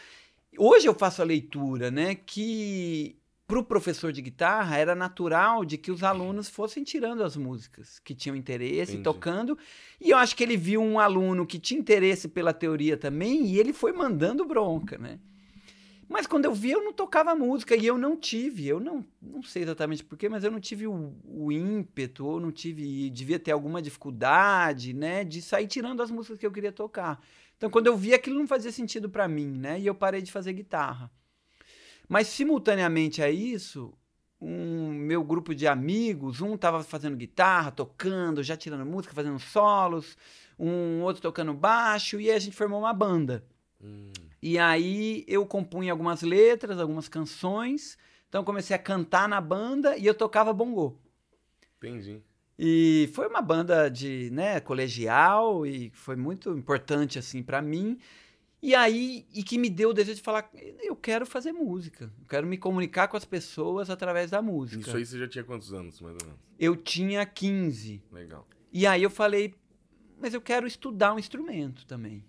Hoje 0.58 0.86
eu 0.86 0.94
faço 0.94 1.22
a 1.22 1.24
leitura, 1.24 1.90
né? 1.90 2.14
Que 2.14 3.18
para 3.46 3.58
o 3.60 3.64
professor 3.64 4.12
de 4.12 4.20
guitarra 4.20 4.76
era 4.76 4.94
natural 4.94 5.64
de 5.64 5.78
que 5.78 5.92
os 5.92 6.02
alunos 6.02 6.48
fossem 6.48 6.82
tirando 6.82 7.22
as 7.22 7.36
músicas 7.36 8.00
que 8.00 8.14
tinham 8.14 8.34
interesse, 8.34 8.92
Entendi. 8.92 9.04
tocando. 9.04 9.56
E 10.00 10.10
eu 10.10 10.18
acho 10.18 10.34
que 10.34 10.42
ele 10.42 10.56
viu 10.56 10.82
um 10.82 10.98
aluno 10.98 11.46
que 11.46 11.58
tinha 11.58 11.78
interesse 11.78 12.26
pela 12.26 12.52
teoria 12.52 12.96
também 12.96 13.46
e 13.46 13.58
ele 13.58 13.72
foi 13.72 13.92
mandando 13.92 14.44
bronca, 14.44 14.98
né? 14.98 15.20
Mas 16.08 16.26
quando 16.26 16.44
eu 16.44 16.54
vi, 16.54 16.70
eu 16.70 16.84
não 16.84 16.92
tocava 16.92 17.34
música 17.34 17.74
e 17.74 17.84
eu 17.84 17.98
não 17.98 18.16
tive, 18.16 18.66
eu 18.66 18.78
não, 18.78 19.04
não 19.20 19.42
sei 19.42 19.64
exatamente 19.64 20.04
porquê, 20.04 20.28
mas 20.28 20.44
eu 20.44 20.50
não 20.50 20.60
tive 20.60 20.86
o, 20.86 21.12
o 21.24 21.50
ímpeto, 21.50 22.24
ou 22.24 22.38
não 22.38 22.52
tive, 22.52 23.10
devia 23.10 23.38
ter 23.38 23.50
alguma 23.50 23.82
dificuldade, 23.82 24.92
né, 24.92 25.24
de 25.24 25.42
sair 25.42 25.66
tirando 25.66 26.00
as 26.02 26.10
músicas 26.10 26.38
que 26.38 26.46
eu 26.46 26.52
queria 26.52 26.70
tocar. 26.70 27.20
Então, 27.56 27.68
quando 27.68 27.88
eu 27.88 27.96
vi, 27.96 28.14
aquilo 28.14 28.38
não 28.38 28.46
fazia 28.46 28.70
sentido 28.70 29.10
para 29.10 29.26
mim, 29.26 29.48
né, 29.48 29.80
e 29.80 29.86
eu 29.86 29.94
parei 29.94 30.22
de 30.22 30.30
fazer 30.30 30.52
guitarra. 30.52 31.10
Mas, 32.08 32.28
simultaneamente 32.28 33.20
a 33.20 33.28
isso, 33.28 33.92
um 34.40 34.92
meu 34.92 35.24
grupo 35.24 35.54
de 35.54 35.66
amigos, 35.66 36.40
um 36.40 36.54
estava 36.54 36.84
fazendo 36.84 37.16
guitarra, 37.16 37.72
tocando, 37.72 38.44
já 38.44 38.56
tirando 38.56 38.86
música, 38.86 39.12
fazendo 39.12 39.40
solos, 39.40 40.16
um 40.56 41.02
outro 41.02 41.20
tocando 41.20 41.52
baixo, 41.52 42.20
e 42.20 42.30
aí 42.30 42.36
a 42.36 42.38
gente 42.38 42.54
formou 42.54 42.78
uma 42.78 42.92
banda. 42.92 43.44
Hum, 43.82 44.12
E 44.42 44.58
aí 44.58 45.24
eu 45.26 45.44
compunha 45.46 45.92
algumas 45.92 46.22
letras, 46.22 46.78
algumas 46.78 47.08
canções. 47.08 47.98
Então 48.28 48.44
comecei 48.44 48.74
a 48.74 48.78
cantar 48.78 49.28
na 49.28 49.40
banda 49.40 49.96
e 49.96 50.06
eu 50.06 50.14
tocava 50.14 50.52
bongô. 50.52 50.96
Entendi. 51.78 52.22
E 52.58 53.10
foi 53.12 53.28
uma 53.28 53.42
banda 53.42 53.88
de, 53.88 54.30
né, 54.32 54.60
colegial 54.60 55.66
e 55.66 55.90
foi 55.90 56.16
muito 56.16 56.50
importante 56.50 57.18
assim 57.18 57.42
para 57.42 57.60
mim. 57.60 57.98
E 58.62 58.74
aí, 58.74 59.26
e 59.32 59.42
que 59.42 59.58
me 59.58 59.68
deu 59.68 59.90
o 59.90 59.92
desejo 59.92 60.16
de 60.16 60.22
falar, 60.22 60.50
eu 60.82 60.96
quero 60.96 61.26
fazer 61.26 61.52
música, 61.52 62.10
eu 62.18 62.26
quero 62.26 62.46
me 62.46 62.56
comunicar 62.56 63.06
com 63.06 63.16
as 63.16 63.24
pessoas 63.24 63.90
através 63.90 64.30
da 64.30 64.40
música. 64.40 64.80
Isso 64.80 64.96
aí 64.96 65.04
você 65.04 65.18
já 65.18 65.28
tinha 65.28 65.44
quantos 65.44 65.72
anos, 65.72 66.00
mais 66.00 66.16
ou 66.20 66.26
menos? 66.26 66.40
Eu 66.58 66.74
tinha 66.74 67.24
15. 67.24 68.02
Legal. 68.10 68.48
E 68.72 68.86
aí 68.86 69.02
eu 69.02 69.10
falei, 69.10 69.54
mas 70.18 70.32
eu 70.32 70.40
quero 70.40 70.66
estudar 70.66 71.14
um 71.14 71.18
instrumento 71.18 71.86
também. 71.86 72.24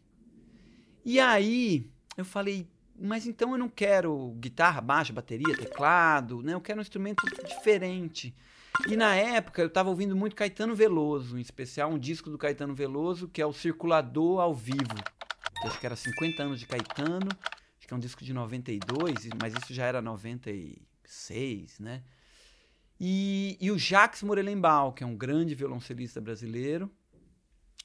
E 1.04 1.20
aí 1.20 1.90
eu 2.18 2.26
falei, 2.26 2.68
mas 3.00 3.28
então 3.28 3.52
eu 3.52 3.58
não 3.60 3.70
quero 3.70 4.36
guitarra, 4.40 4.82
baixo, 4.82 5.14
bateria, 5.14 5.56
teclado, 5.56 6.42
né? 6.42 6.56
Eu 6.56 6.62
quero 6.62 6.80
um 6.80 6.82
instrumento 6.82 7.24
diferente. 7.46 8.36
E 8.90 8.98
na 8.98 9.16
época 9.16 9.62
eu 9.62 9.68
estava 9.68 9.90
ouvindo 9.90 10.16
muito 10.16 10.36
Caetano 10.36 10.76
Veloso, 10.76 11.38
em 11.38 11.42
especial 11.42 11.92
um 11.92 12.00
disco 12.00 12.30
do 12.30 12.38
Caetano 12.38 12.74
Veloso, 12.74 13.28
que 13.28 13.42
é 13.42 13.46
o 13.46 13.54
Circulador 13.54 14.40
ao 14.40 14.54
Vivo. 14.54 14.96
Que 15.62 15.68
acho 15.68 15.80
que 15.80 15.86
era 15.86 15.96
50 15.96 16.44
anos 16.44 16.60
de 16.60 16.66
Caetano, 16.66 17.30
acho 17.78 17.88
que 17.88 17.94
é 17.94 17.98
um 17.98 18.00
disco 18.00 18.24
de 18.24 18.34
92, 18.34 19.30
mas 19.40 19.54
isso 19.54 19.74
já 19.74 19.86
era 19.86 20.02
96, 20.02 21.80
né? 21.80 22.04
E, 23.00 23.58
e 23.62 23.70
o 23.70 23.78
Jacques 23.78 24.24
Morelenbaum, 24.24 24.92
que 24.92 25.04
é 25.04 25.08
um 25.08 25.16
grande 25.16 25.54
violoncelista 25.54 26.20
brasileiro, 26.20 26.92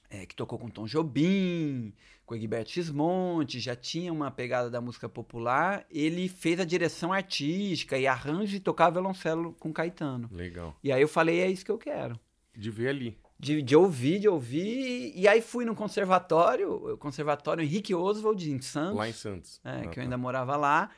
é, 0.09 0.27
que 0.27 0.35
tocou 0.35 0.59
com 0.59 0.69
Tom 0.69 0.87
Jobim, 0.87 1.95
com 2.33 2.37
Egberto 2.37 2.71
Gismonte, 2.71 3.61
já 3.61 3.77
tinha 3.77 4.11
uma 4.11 4.31
pegada 4.31 4.71
da 4.71 4.81
música 4.81 5.07
popular, 5.07 5.85
ele 5.91 6.29
fez 6.29 6.59
a 6.59 6.65
direção 6.65 7.13
artística 7.13 7.99
e 7.99 8.07
arranjo 8.07 8.57
e 8.57 8.61
tocava 8.61 8.93
violoncelo 8.93 9.53
com 9.61 9.71
Caetano. 9.71 10.31
Legal. 10.33 10.75
E 10.83 10.91
aí 10.91 11.03
eu 11.03 11.09
falei, 11.09 11.41
é 11.41 11.51
isso 11.51 11.63
que 11.65 11.71
eu 11.71 11.77
quero. 11.77 12.19
De 12.57 12.71
ver 12.71 12.89
ali. 12.89 13.19
De, 13.39 13.61
de 13.61 13.77
ouvir, 13.77 14.19
de 14.19 14.29
ouvir. 14.29 15.13
E 15.15 15.29
aí 15.29 15.43
fui 15.43 15.65
no 15.67 15.75
conservatório, 15.75 16.93
o 16.95 16.97
conservatório 16.97 17.63
Henrique 17.63 17.95
Oswald, 17.95 18.51
em 18.51 18.61
Santos. 18.63 18.97
Lá 18.97 19.09
em 19.09 19.13
Santos. 19.13 19.61
É, 19.65 19.71
Ah, 19.71 19.81
que 19.83 19.89
eu 19.89 19.95
tá. 19.95 20.01
ainda 20.03 20.17
morava 20.17 20.57
lá. 20.57 20.91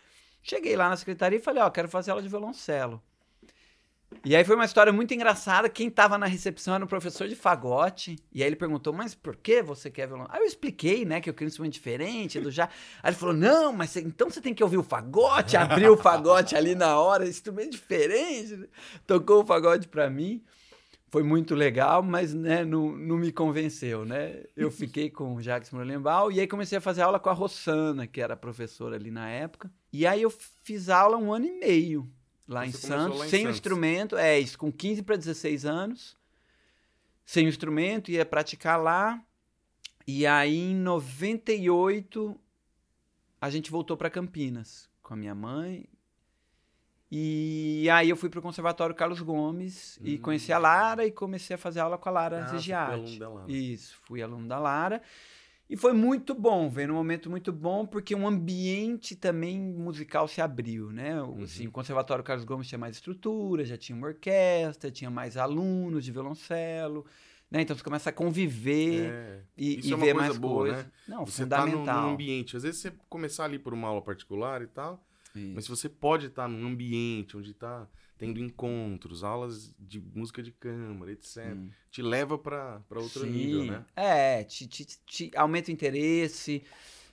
Cheguei 0.43 0.77
lá 0.77 0.89
na 0.89 0.97
secretaria 0.97 1.39
e 1.39 1.43
falei, 1.43 1.63
ó, 1.63 1.71
quero 1.71 1.89
fazer 1.89 2.11
aula 2.13 2.23
de 2.23 2.29
violoncelo. 2.29 3.03
E 4.25 4.35
aí 4.35 4.45
foi 4.45 4.55
uma 4.55 4.65
história 4.65 4.93
muito 4.93 5.13
engraçada. 5.13 5.69
Quem 5.69 5.91
tava 5.91 6.17
na 6.17 6.25
recepção 6.27 6.75
era 6.75 6.85
um 6.85 6.89
professor 6.89 7.29
de 7.29 7.35
fagote. 7.37 8.17
E 8.33 8.43
aí 8.43 8.49
ele 8.49 8.57
perguntou, 8.57 8.93
mas 8.93 9.15
por 9.15 9.37
que 9.37 9.63
você 9.63 9.91
quer 9.91 10.07
violão? 10.07 10.27
Aí 10.31 10.41
eu 10.41 10.47
expliquei, 10.47 11.05
né, 11.05 11.21
que 11.21 11.29
eu 11.29 11.35
queria 11.35 11.47
um 11.47 11.49
instrumento 11.49 11.73
diferente, 11.75 12.41
do 12.41 12.51
já. 12.51 12.65
Aí 13.03 13.11
ele 13.11 13.17
falou, 13.17 13.35
não, 13.35 13.73
mas 13.73 13.91
você- 13.91 14.01
então 14.01 14.31
você 14.31 14.41
tem 14.41 14.55
que 14.55 14.63
ouvir 14.63 14.79
o 14.79 14.83
fagote. 14.83 15.57
Abriu 15.57 15.93
o 15.93 15.97
fagote 15.97 16.57
ali 16.57 16.75
na 16.75 16.99
hora, 16.99 17.29
instrumento 17.29 17.73
diferente. 17.73 18.69
Tocou 19.07 19.43
o 19.43 19.47
fagote 19.47 19.89
pra 19.89 20.09
mim. 20.09 20.43
Foi 21.11 21.23
muito 21.23 21.55
legal, 21.55 22.03
mas 22.03 22.33
né, 22.35 22.65
não, 22.65 22.91
não 22.97 23.17
me 23.19 23.31
convenceu, 23.31 24.05
né? 24.05 24.43
Eu 24.57 24.71
fiquei 24.71 25.11
com 25.11 25.35
o 25.35 25.43
Jacques 25.43 25.71
Morelenbaum 25.71 26.31
e 26.31 26.41
aí 26.41 26.47
comecei 26.49 26.79
a 26.79 26.81
fazer 26.81 27.03
aula 27.03 27.21
com 27.21 27.29
a 27.29 27.33
Rossana, 27.33 28.07
que 28.07 28.21
era 28.21 28.37
professora 28.37 28.97
ali 28.97 29.11
na 29.13 29.29
época. 29.29 29.71
E 29.93 30.07
aí 30.07 30.23
eu 30.23 30.33
fiz 30.63 30.89
aula 30.89 31.17
um 31.17 31.33
ano 31.33 31.47
e 31.47 31.53
meio 31.53 32.11
lá 32.49 32.67
em 32.67 32.71
você 32.73 32.87
começou 32.89 32.99
Santos, 33.05 33.19
lá 33.21 33.27
em 33.27 33.29
sem 33.31 33.39
o 33.41 33.43
Santos. 33.43 33.57
instrumento, 33.57 34.17
é 34.17 34.39
isso, 34.39 34.59
com 34.59 34.71
15 34.73 35.03
para 35.03 35.17
16 35.17 35.65
anos, 35.65 36.17
sem 37.25 37.47
o 37.47 37.49
instrumento, 37.49 38.11
ia 38.11 38.25
praticar 38.27 38.81
lá. 38.81 39.23
E 40.07 40.27
aí 40.27 40.57
em 40.73 40.75
98 40.77 42.39
a 43.41 43.51
gente 43.51 43.71
voltou 43.71 43.97
para 43.97 44.11
Campinas 44.11 44.89
com 45.03 45.15
a 45.15 45.17
minha 45.17 45.35
mãe. 45.35 45.87
E 47.11 47.89
aí 47.93 48.09
eu 48.11 48.17
fui 48.17 48.29
pro 48.29 48.43
Conservatório 48.43 48.95
Carlos 48.95 49.21
Gomes 49.21 49.99
e 50.03 50.17
Hum. 50.17 50.21
conheci 50.23 50.53
a 50.53 50.59
Lara 50.59 51.07
e 51.07 51.13
comecei 51.13 51.55
a 51.55 51.59
fazer 51.59 51.81
aula 51.81 51.97
com 51.97 52.09
a 52.09 52.13
Lara 52.13 52.45
Ah, 52.45 52.49
Lara. 53.35 53.51
Isso, 53.53 53.97
fui 54.03 54.21
aluno 54.23 54.49
da 54.49 54.59
Lara. 54.59 55.01
E 55.69 55.77
foi 55.77 55.95
muito 55.95 56.35
bom, 56.35 56.69
veio 56.69 56.89
num 56.89 56.95
momento 56.95 57.31
muito 57.31 57.51
bom, 57.51 57.87
porque 57.87 58.15
um 58.15 58.27
ambiente 58.29 59.17
também 59.17 59.59
musical 59.59 60.29
se 60.29 60.41
abriu, 60.43 60.93
né? 60.93 61.21
O- 61.23 61.31
Uhum. 61.37 61.43
Assim, 61.45 61.67
o 61.67 61.71
Conservatório 61.71 62.23
Carlos 62.23 62.45
Gomes 62.45 62.69
tinha 62.69 62.79
mais 62.79 62.97
estrutura, 62.97 63.65
já 63.65 63.77
tinha 63.77 63.97
uma 63.97 64.09
orquestra, 64.09 64.91
tinha 64.91 65.11
mais 65.11 65.37
alunos 65.39 66.05
de 66.05 66.13
violoncelo, 66.13 67.07
né? 67.51 67.63
Então 67.63 67.75
você 67.75 67.83
começa 67.83 68.11
a 68.11 68.13
conviver 68.13 69.13
É. 69.13 69.41
e, 69.57 69.79
Isso 69.79 69.89
e 69.89 69.93
é 69.95 69.97
ver 69.97 70.13
coisa 70.13 70.19
mais 70.29 70.37
boa, 70.39 70.67
coisas. 70.67 70.85
né? 70.85 70.91
Não, 71.09 71.25
Você 71.27 71.47
tá 71.47 71.65
num, 71.65 71.73
fundamental. 71.73 72.11
ambiente. 72.13 72.57
Às 72.59 72.63
vezes 72.63 72.81
você 72.83 72.93
começar 73.09 73.45
ali 73.45 73.59
por 73.59 73.73
uma 73.73 73.89
aula 73.89 74.03
particular 74.03 74.61
e 74.61 74.67
tal, 74.67 75.03
Isso. 75.35 75.53
mas 75.55 75.65
se 75.65 75.71
você 75.71 75.89
pode 75.89 76.27
estar 76.27 76.47
num 76.47 76.67
ambiente 76.67 77.37
onde 77.39 77.55
tá 77.55 77.89
tendo 78.17 78.41
encontros, 78.41 79.25
aulas 79.25 79.75
de 79.79 80.01
música 80.01 80.43
de 80.43 80.53
câmara, 80.53 81.13
etc. 81.13 81.55
Hum. 81.55 81.69
Te 81.91 82.03
leva 82.03 82.39
pra 82.39 82.83
outro 82.95 83.23
Sim. 83.23 83.31
nível, 83.31 83.65
né? 83.65 83.85
É, 83.97 84.45
te, 84.45 84.67
te, 84.67 84.87
te 85.07 85.31
aumenta 85.37 85.71
o 85.71 85.73
interesse. 85.75 86.63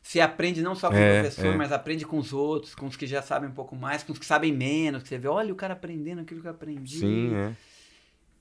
Você 0.03 0.19
aprende 0.19 0.61
não 0.63 0.73
só 0.73 0.89
com 0.89 0.95
É, 0.95 1.19
o 1.19 1.23
professor, 1.23 1.53
é. 1.53 1.57
mas 1.57 1.71
aprende 1.71 2.05
com 2.05 2.17
os 2.17 2.33
outros, 2.33 2.73
com 2.73 2.87
os 2.87 2.95
que 2.95 3.05
já 3.05 3.21
sabem 3.21 3.49
um 3.49 3.53
pouco 3.53 3.75
mais, 3.75 4.01
com 4.03 4.11
os 4.11 4.19
que 4.19 4.25
sabem 4.25 4.51
menos. 4.51 5.03
Que 5.03 5.09
você 5.09 5.17
vê, 5.17 5.27
olha 5.27 5.53
o 5.53 5.55
cara 5.55 5.73
aprendendo 5.73 6.21
aquilo 6.21 6.41
que 6.41 6.47
eu 6.47 6.51
aprendi. 6.51 6.99
Sim, 6.99 7.35
é. 7.35 7.55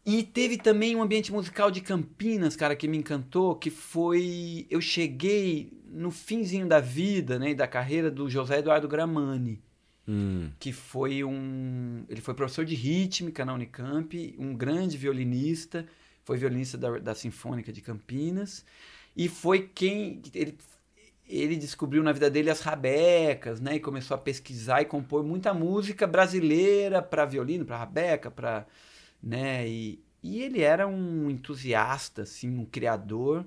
E 0.05 0.23
teve 0.23 0.57
também 0.57 0.97
um 0.97 1.03
ambiente 1.03 1.31
musical 1.31 1.71
de 1.71 1.83
Campinas, 1.83 2.57
cara, 2.57 2.75
que 2.75 2.89
me 2.89 2.97
encantou, 2.97 3.55
que 3.55 3.69
foi. 3.71 4.67
Eu 4.71 4.81
cheguei 4.81 5.71
no 5.87 6.11
finzinho 6.11 6.67
da 6.67 6.81
vida, 6.81 7.39
né, 7.39 7.51
e 7.51 7.55
da 7.55 7.67
carreira 7.67 8.11
do 8.11 8.29
José 8.31 8.59
Eduardo 8.61 8.89
Gramani, 8.89 9.63
Hum. 10.11 10.51
que 10.59 10.73
foi 10.73 11.23
um. 11.23 12.05
Ele 12.09 12.21
foi 12.21 12.35
professor 12.35 12.65
de 12.65 12.75
rítmica 12.75 13.45
na 13.45 13.55
Unicamp, 13.55 14.35
um 14.41 14.57
grande 14.57 14.97
violinista, 14.99 15.87
foi 16.25 16.37
violinista 16.37 16.77
da, 16.77 16.99
da 16.99 17.15
Sinfônica 17.15 17.73
de 17.73 17.81
Campinas, 17.81 18.65
e 19.17 19.29
foi 19.29 19.71
quem. 19.73 20.21
Ele, 20.35 20.59
ele 21.29 21.55
descobriu 21.55 22.03
na 22.03 22.11
vida 22.11 22.29
dele 22.29 22.51
as 22.51 22.61
rabecas, 22.61 23.61
né, 23.61 23.77
e 23.77 23.81
começou 23.81 24.17
a 24.17 24.19
pesquisar 24.19 24.83
e 24.83 24.85
compor 24.85 25.23
muita 25.23 25.55
música 25.55 26.09
brasileira 26.09 27.01
para 27.01 27.25
violino, 27.25 27.65
para 27.65 27.79
rabeca, 27.79 28.33
para 28.33 28.67
né? 29.23 29.69
E, 29.69 30.03
e 30.23 30.43
ele 30.43 30.61
era 30.61 30.89
um 30.89 31.31
entusiasta, 31.31 32.23
assim, 32.23 32.51
um 32.59 32.65
criador. 32.65 33.47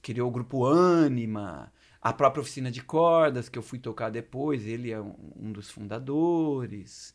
Criou 0.00 0.28
o 0.28 0.32
grupo 0.32 0.64
Anima, 0.66 1.70
a 2.00 2.12
própria 2.12 2.40
oficina 2.42 2.70
de 2.70 2.82
cordas 2.82 3.48
que 3.48 3.58
eu 3.58 3.62
fui 3.62 3.78
tocar 3.78 4.10
depois. 4.10 4.66
Ele 4.66 4.90
é 4.90 5.00
um, 5.00 5.14
um 5.36 5.52
dos 5.52 5.70
fundadores. 5.70 7.14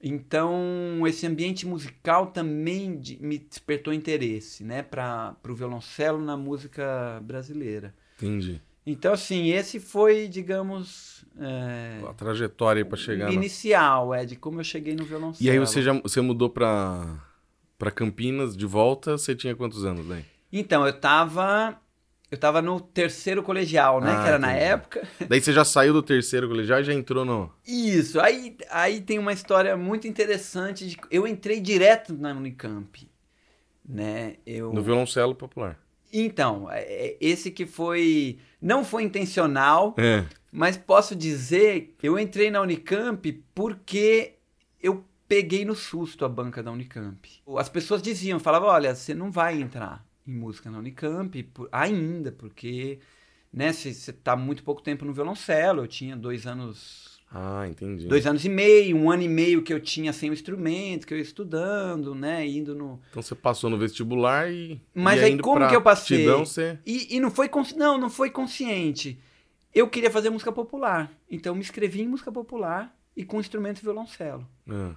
Então, 0.00 1.04
esse 1.06 1.26
ambiente 1.26 1.66
musical 1.66 2.28
também 2.28 2.98
de- 2.98 3.20
me 3.20 3.36
despertou 3.38 3.92
interesse, 3.92 4.62
né, 4.62 4.82
para 4.82 5.36
o 5.48 5.54
violoncelo 5.54 6.20
na 6.24 6.36
música 6.36 7.20
brasileira. 7.24 7.94
Entendi. 8.16 8.60
Então, 8.86 9.12
assim, 9.12 9.48
esse 9.50 9.78
foi, 9.80 10.28
digamos, 10.28 11.24
é, 11.38 12.00
A 12.08 12.14
trajetória 12.14 12.84
pra 12.84 12.96
chegar. 12.96 13.32
inicial, 13.32 14.14
é, 14.14 14.24
de 14.24 14.34
como 14.36 14.60
eu 14.60 14.64
cheguei 14.64 14.94
no 14.94 15.04
violoncelo. 15.04 15.46
E 15.46 15.50
aí 15.50 15.58
você 15.58 15.82
já 15.82 15.92
você 15.92 16.20
mudou 16.20 16.48
pra, 16.48 17.22
pra 17.76 17.90
Campinas 17.90 18.56
de 18.56 18.64
volta, 18.64 19.18
você 19.18 19.34
tinha 19.34 19.54
quantos 19.54 19.84
anos, 19.84 20.06
daí? 20.06 20.24
Então, 20.50 20.86
eu 20.86 20.98
tava. 20.98 21.78
Eu 22.30 22.36
tava 22.36 22.60
no 22.60 22.78
terceiro 22.78 23.42
colegial, 23.42 24.00
né? 24.02 24.12
Ah, 24.12 24.22
que 24.22 24.28
era 24.28 24.38
na 24.38 24.50
entendi. 24.52 24.64
época. 24.66 25.08
Daí 25.28 25.40
você 25.40 25.50
já 25.52 25.64
saiu 25.64 25.94
do 25.94 26.02
terceiro 26.02 26.46
colegial 26.46 26.80
e 26.80 26.84
já 26.84 26.92
entrou 26.92 27.24
no. 27.24 27.50
Isso. 27.66 28.20
Aí, 28.20 28.54
aí 28.70 29.00
tem 29.00 29.18
uma 29.18 29.32
história 29.32 29.76
muito 29.78 30.06
interessante. 30.06 30.86
De, 30.88 30.96
eu 31.10 31.26
entrei 31.26 31.58
direto 31.60 32.12
na 32.12 32.32
Unicamp. 32.32 33.08
Né? 33.88 34.36
Eu... 34.46 34.72
No 34.74 34.82
violoncelo 34.82 35.34
popular. 35.34 35.78
Então, 36.12 36.70
é- 36.70 36.82
é 36.82 37.16
esse 37.20 37.50
que 37.50 37.64
foi. 37.66 38.38
Não 38.60 38.84
foi 38.84 39.04
intencional, 39.04 39.94
É. 39.96 40.24
mas 40.52 40.76
posso 40.76 41.14
dizer 41.16 41.94
que 41.98 42.08
eu 42.08 42.18
entrei 42.18 42.50
na 42.50 42.60
Unicamp 42.60 43.32
porque 43.54 44.34
eu 44.82 45.04
peguei 45.26 45.64
no 45.64 45.74
susto 45.74 46.24
a 46.24 46.28
banca 46.28 46.62
da 46.62 46.70
Unicamp. 46.70 47.28
As 47.56 47.68
pessoas 47.68 48.02
diziam, 48.02 48.38
falavam, 48.40 48.68
olha, 48.68 48.94
você 48.94 49.14
não 49.14 49.30
vai 49.30 49.60
entrar 49.60 50.04
em 50.28 50.32
música 50.34 50.70
na 50.70 50.78
Unicamp 50.78 51.42
por- 51.44 51.68
ainda, 51.72 52.30
porque 52.30 52.98
né, 53.52 53.72
você 53.72 53.88
está 53.90 54.36
muito 54.36 54.62
pouco 54.62 54.82
tempo 54.82 55.04
no 55.04 55.12
violoncelo. 55.12 55.82
Eu 55.82 55.88
tinha 55.88 56.14
dois 56.16 56.46
anos, 56.46 57.18
Ah, 57.32 57.66
entendi. 57.66 58.06
dois 58.06 58.26
anos 58.26 58.44
e 58.44 58.48
meio, 58.48 58.96
um 58.96 59.10
ano 59.10 59.22
e 59.22 59.28
meio 59.28 59.62
que 59.62 59.72
eu 59.72 59.80
tinha 59.80 60.12
sem 60.12 60.28
o 60.28 60.32
instrumento, 60.34 61.06
que 61.06 61.14
eu 61.14 61.18
ia 61.18 61.22
estudando, 61.22 62.14
né, 62.14 62.46
indo 62.46 62.74
no... 62.74 63.00
Então 63.10 63.22
você 63.22 63.34
passou 63.34 63.70
no 63.70 63.78
vestibular 63.78 64.50
e. 64.52 64.80
Mas 64.94 65.20
e 65.20 65.24
aí 65.24 65.38
como 65.38 65.66
que 65.66 65.74
eu 65.76 65.82
passei? 65.82 66.18
aptidão, 66.18 66.44
você. 66.44 66.78
E, 66.84 67.16
e 67.16 67.20
não 67.20 67.30
foi 67.30 67.48
consci... 67.48 67.74
não, 67.76 67.96
não 67.98 68.10
foi 68.10 68.30
consciente. 68.30 69.18
Eu 69.74 69.88
queria 69.88 70.10
fazer 70.10 70.28
música 70.30 70.50
popular, 70.52 71.10
então 71.30 71.52
eu 71.52 71.54
me 71.54 71.60
inscrevi 71.62 72.02
em 72.02 72.08
música 72.08 72.30
popular 72.32 72.94
e 73.16 73.24
com 73.24 73.40
instrumento 73.40 73.80
violoncelo, 73.82 74.46
Ah, 74.68 74.94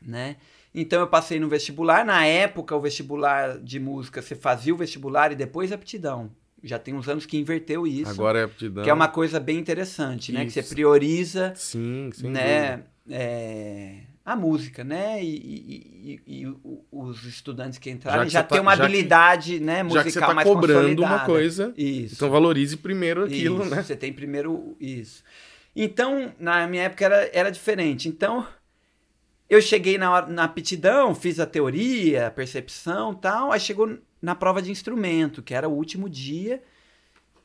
né? 0.00 0.36
Então 0.74 1.00
eu 1.00 1.06
passei 1.06 1.38
no 1.38 1.48
vestibular. 1.48 2.04
Na 2.04 2.24
época, 2.24 2.74
o 2.74 2.80
vestibular 2.80 3.58
de 3.58 3.78
música, 3.78 4.22
você 4.22 4.34
fazia 4.34 4.72
o 4.72 4.76
vestibular 4.76 5.30
e 5.32 5.34
depois 5.34 5.70
aptidão. 5.72 6.30
já 6.64 6.78
tem 6.78 6.94
uns 6.94 7.08
anos 7.08 7.26
que 7.26 7.36
inverteu 7.36 7.86
isso. 7.86 8.10
Agora 8.10 8.38
é 8.38 8.44
aptidão. 8.44 8.84
Que 8.84 8.88
é 8.90 8.94
uma 8.94 9.08
coisa 9.08 9.40
bem 9.40 9.58
interessante, 9.58 10.30
né? 10.32 10.44
Que 10.44 10.50
você 10.52 10.60
Isso. 10.60 10.72
prioriza, 10.74 11.52
Sim, 11.56 12.10
sem 12.14 12.30
né? 12.30 12.84
é, 13.10 13.96
a 14.24 14.36
música, 14.36 14.84
né? 14.84 15.22
E, 15.22 15.26
e- 15.26 16.20
e- 16.26 16.42
e 16.44 16.54
os 16.92 17.24
estudantes 17.24 17.78
que 17.80 17.90
Já 17.90 17.94
entrarem 17.96 18.26
que 18.26 18.32
já, 18.32 18.42
têm 18.44 18.58
tá- 18.58 18.62
uma 18.62 18.70
já 18.72 18.76
que- 18.76 18.82
habilidade, 18.84 19.58
né? 19.60 19.78
Já 19.78 19.82
Musical 19.84 20.04
que 20.04 20.10
você 20.12 20.20
tá 20.20 20.34
mais 20.34 20.48
cobrando 20.48 21.02
uma 21.02 21.20
coisa, 21.26 21.74
Isso. 21.76 22.14
então 22.14 22.30
valorize 22.30 22.76
primeiro 22.76 23.24
aquilo, 23.24 23.62
Isso, 23.62 23.70
né? 23.74 23.82
Você 23.82 23.96
tem 23.96 24.12
primeiro 24.12 24.76
isso. 24.80 25.24
Então, 25.74 26.32
na 26.38 26.66
minha 26.68 26.84
época 26.84 27.04
era, 27.04 27.30
era 27.32 27.50
diferente. 27.50 28.08
Então, 28.08 28.46
eu 29.54 29.60
cheguei 29.60 29.98
na, 29.98 30.26
na 30.26 30.44
aptidão, 30.44 31.14
fiz 31.14 31.38
a 31.38 31.44
teoria, 31.44 32.28
a 32.28 32.30
percepção 32.30 33.12
tal, 33.12 33.52
aí 33.52 33.60
chegou 33.60 33.98
na 34.20 34.34
prova 34.34 34.62
de 34.62 34.70
instrumento, 34.70 35.42
que 35.42 35.52
era 35.52 35.68
o 35.68 35.72
último 35.72 36.08
dia. 36.08 36.62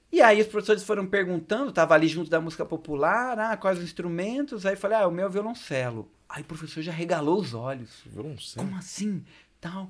E 0.09 0.21
aí 0.21 0.39
os 0.39 0.47
professores 0.47 0.83
foram 0.83 1.05
perguntando, 1.05 1.69
tava 1.69 1.93
ali 1.93 2.07
junto 2.07 2.29
da 2.29 2.39
música 2.39 2.65
popular, 2.65 3.37
ah, 3.37 3.57
quais 3.57 3.77
os 3.77 3.83
instrumentos? 3.83 4.65
Aí 4.65 4.73
eu 4.73 4.77
falei, 4.77 4.99
ah, 4.99 5.07
o 5.07 5.11
meu 5.11 5.25
é 5.25 5.29
violoncelo. 5.29 6.09
Aí 6.29 6.43
o 6.43 6.45
professor 6.45 6.81
já 6.81 6.93
regalou 6.93 7.41
os 7.41 7.53
olhos. 7.53 7.89
Violoncelo. 8.05 8.65
Como 8.65 8.77
assim? 8.79 9.21
Tal. 9.59 9.89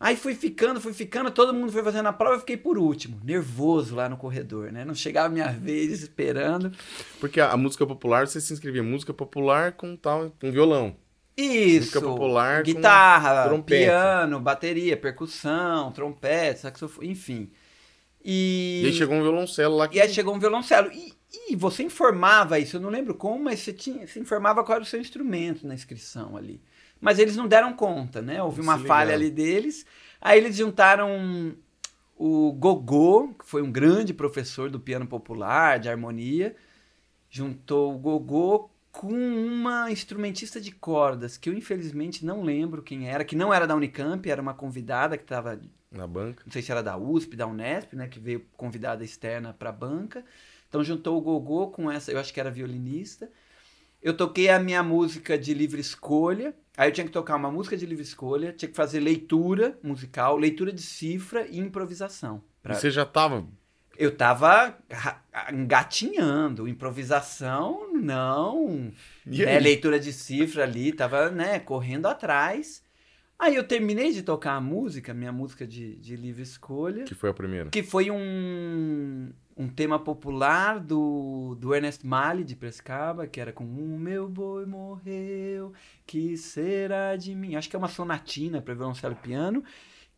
Aí 0.00 0.16
fui 0.16 0.34
ficando, 0.34 0.80
fui 0.80 0.92
ficando, 0.92 1.30
todo 1.30 1.54
mundo 1.54 1.70
foi 1.70 1.84
fazendo 1.84 2.06
a 2.06 2.12
prova, 2.12 2.34
eu 2.34 2.40
fiquei 2.40 2.56
por 2.56 2.76
último, 2.76 3.20
nervoso 3.22 3.94
lá 3.94 4.08
no 4.08 4.16
corredor, 4.16 4.72
né? 4.72 4.84
Não 4.84 4.96
chegava 4.96 5.28
a 5.28 5.30
minha 5.30 5.52
vez, 5.52 6.02
esperando. 6.02 6.72
Porque 7.20 7.40
a, 7.40 7.52
a 7.52 7.56
música 7.56 7.86
popular, 7.86 8.26
você 8.26 8.40
se 8.40 8.52
inscrevia 8.52 8.82
música 8.82 9.14
popular 9.14 9.72
com 9.72 9.94
tal, 9.96 10.32
com 10.40 10.50
violão. 10.50 11.05
Isso. 11.36 11.80
Música 11.80 12.00
popular 12.00 12.62
guitarra, 12.62 13.62
piano, 13.62 14.40
bateria, 14.40 14.96
percussão, 14.96 15.92
trompete, 15.92 16.60
saxofone, 16.60 17.10
enfim. 17.10 17.50
E, 18.24 18.82
E 18.84 18.86
aí 18.86 18.92
chegou 18.92 19.16
um 19.16 19.22
violoncelo 19.22 19.76
lá 19.76 19.86
que 19.88 19.98
e 19.98 20.00
aí 20.00 20.08
chegou 20.08 20.34
um 20.34 20.38
violoncelo. 20.38 20.90
E, 20.92 21.12
e 21.48 21.56
você 21.56 21.82
informava 21.82 22.58
isso, 22.58 22.76
eu 22.76 22.80
não 22.80 22.88
lembro 22.88 23.14
como, 23.14 23.44
mas 23.44 23.60
você, 23.60 23.72
tinha, 23.72 24.06
você 24.06 24.18
informava 24.18 24.64
qual 24.64 24.76
era 24.76 24.82
o 24.82 24.86
seu 24.86 25.00
instrumento 25.00 25.66
na 25.66 25.74
inscrição 25.74 26.36
ali. 26.36 26.60
Mas 27.00 27.18
eles 27.18 27.36
não 27.36 27.46
deram 27.46 27.74
conta, 27.74 28.22
né? 28.22 28.42
Houve 28.42 28.62
uma 28.62 28.78
se 28.78 28.84
falha 28.86 29.14
ali 29.14 29.30
deles. 29.30 29.84
Aí 30.20 30.38
eles 30.38 30.56
juntaram 30.56 31.54
o 32.16 32.52
Gogô, 32.52 33.34
que 33.38 33.44
foi 33.46 33.62
um 33.62 33.70
grande 33.70 34.14
professor 34.14 34.70
do 34.70 34.80
piano 34.80 35.06
popular, 35.06 35.78
de 35.78 35.88
harmonia, 35.88 36.56
juntou 37.30 37.94
o 37.94 37.98
Gogô 37.98 38.70
com 39.00 39.12
uma 39.12 39.90
instrumentista 39.90 40.60
de 40.60 40.72
cordas, 40.72 41.36
que 41.36 41.48
eu 41.50 41.54
infelizmente 41.54 42.24
não 42.24 42.42
lembro 42.42 42.82
quem 42.82 43.08
era, 43.08 43.24
que 43.24 43.36
não 43.36 43.52
era 43.52 43.66
da 43.66 43.74
Unicamp, 43.76 44.28
era 44.28 44.40
uma 44.40 44.54
convidada 44.54 45.16
que 45.16 45.24
estava 45.24 45.60
na 45.90 46.06
banca. 46.06 46.42
não 46.46 46.52
sei 46.52 46.62
se 46.62 46.70
era 46.72 46.82
da 46.82 46.96
USP, 46.96 47.36
da 47.36 47.46
Unesp, 47.46 47.94
né, 47.94 48.08
que 48.08 48.18
veio 48.18 48.44
convidada 48.56 49.04
externa 49.04 49.52
para 49.52 49.70
a 49.70 49.72
banca. 49.72 50.24
Então 50.68 50.82
juntou 50.82 51.16
o 51.16 51.20
Gogô 51.20 51.68
com 51.68 51.90
essa, 51.90 52.10
eu 52.10 52.18
acho 52.18 52.32
que 52.32 52.40
era 52.40 52.50
violinista. 52.50 53.30
Eu 54.02 54.16
toquei 54.16 54.48
a 54.48 54.58
minha 54.58 54.82
música 54.82 55.38
de 55.38 55.52
livre 55.54 55.80
escolha. 55.80 56.54
Aí 56.76 56.88
eu 56.88 56.92
tinha 56.92 57.06
que 57.06 57.12
tocar 57.12 57.36
uma 57.36 57.50
música 57.50 57.76
de 57.76 57.86
livre 57.86 58.02
escolha, 58.04 58.52
tinha 58.52 58.68
que 58.68 58.76
fazer 58.76 59.00
leitura 59.00 59.78
musical, 59.82 60.36
leitura 60.36 60.70
de 60.72 60.82
cifra 60.82 61.46
e 61.48 61.58
improvisação. 61.58 62.42
Pra- 62.62 62.74
E 62.74 62.80
você 62.80 62.90
já 62.90 63.04
tava. 63.06 63.46
Eu 63.98 64.16
tava 64.16 64.76
engatinhando, 65.52 66.68
improvisação 66.68 67.92
não, 67.94 68.92
né, 69.24 69.58
leitura 69.58 69.98
de 69.98 70.12
cifra 70.12 70.64
ali, 70.64 70.92
tava, 70.92 71.30
né, 71.30 71.58
correndo 71.58 72.06
atrás. 72.06 72.84
Aí 73.38 73.54
eu 73.54 73.64
terminei 73.64 74.12
de 74.12 74.22
tocar 74.22 74.54
a 74.54 74.60
música, 74.60 75.12
minha 75.12 75.32
música 75.32 75.66
de, 75.66 75.96
de 75.96 76.16
livre 76.16 76.42
escolha, 76.42 77.04
Que 77.04 77.14
foi 77.14 77.28
a 77.28 77.34
primeira. 77.34 77.68
que 77.68 77.82
foi 77.82 78.10
um, 78.10 79.30
um 79.54 79.68
tema 79.68 79.98
popular 79.98 80.80
do, 80.80 81.54
do 81.60 81.74
Ernest 81.74 82.06
Mali 82.06 82.44
de 82.44 82.56
Prescaba, 82.56 83.26
que 83.26 83.38
era 83.38 83.52
com 83.52 83.64
O 83.64 83.98
meu 83.98 84.26
boi 84.26 84.64
morreu, 84.64 85.74
que 86.06 86.34
será 86.38 87.14
de 87.16 87.34
mim? 87.34 87.56
Acho 87.56 87.68
que 87.68 87.76
é 87.76 87.78
uma 87.78 87.88
sonatina 87.88 88.62
para 88.62 88.72
violoncelo 88.72 89.12
e 89.12 89.26
piano, 89.26 89.62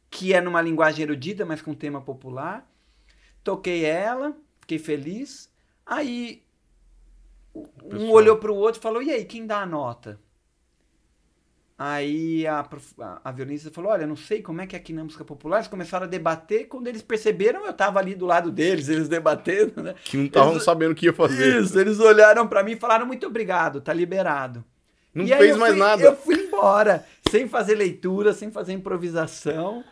que 0.09 0.33
é 0.33 0.41
numa 0.41 0.63
linguagem 0.63 1.03
erudita, 1.03 1.45
mas 1.45 1.61
com 1.61 1.75
tema 1.75 2.01
popular. 2.01 2.65
Toquei 3.45 3.85
ela, 3.85 4.37
fiquei 4.61 4.79
feliz. 4.79 5.51
Aí 5.87 6.43
um 7.83 8.11
olhou 8.11 8.37
para 8.37 8.53
o 8.53 8.57
outro 8.57 8.81
e 8.81 8.83
falou: 8.83 9.03
E 9.03 9.11
aí, 9.11 9.25
quem 9.25 9.47
dá 9.47 9.63
a 9.63 9.67
nota? 9.67 10.19
Aí 11.81 12.45
a, 12.45 12.67
a, 13.01 13.21
a 13.25 13.33
violinista 13.33 13.71
falou: 13.71 13.93
Olha, 13.93 14.07
não 14.07 14.17
sei 14.17 14.43
como 14.43 14.61
é 14.61 14.67
que 14.67 14.75
é 14.75 14.79
aqui 14.79 14.93
na 14.93 15.05
música 15.05 15.25
popular. 15.25 15.59
Eles 15.59 15.69
começaram 15.69 16.05
a 16.07 16.09
debater. 16.09 16.67
Quando 16.67 16.89
eles 16.89 17.03
perceberam, 17.03 17.65
eu 17.65 17.71
estava 17.71 18.01
ali 18.01 18.15
do 18.17 18.27
lado 18.27 18.51
deles, 18.51 18.89
eles 18.89 19.09
debatendo, 19.09 19.83
né? 19.83 19.95
Que 20.05 20.17
não 20.17 20.25
estavam 20.27 20.59
sabendo 20.59 20.91
o 20.93 20.95
que 20.95 21.07
ia 21.07 21.13
fazer. 21.13 21.63
Isso, 21.63 21.79
eles 21.79 22.01
olharam 22.01 22.49
para 22.49 22.65
mim 22.65 22.73
e 22.73 22.77
falaram: 22.77 23.07
Muito 23.07 23.27
obrigado, 23.27 23.81
tá 23.81 23.93
liberado. 23.93 24.65
Não 25.15 25.25
E 25.25 25.29
fez 25.29 25.57
mais 25.57 25.73
fui- 25.73 25.81
nada. 25.81 26.03
Eu 26.03 26.17
fui 26.17 26.35
embora, 26.35 27.07
sem 27.31 27.49
fazer 27.49 27.77
leitura, 27.77 28.33
sem 28.33 28.51
fazer 28.51 28.73
improvisação. 28.73 29.85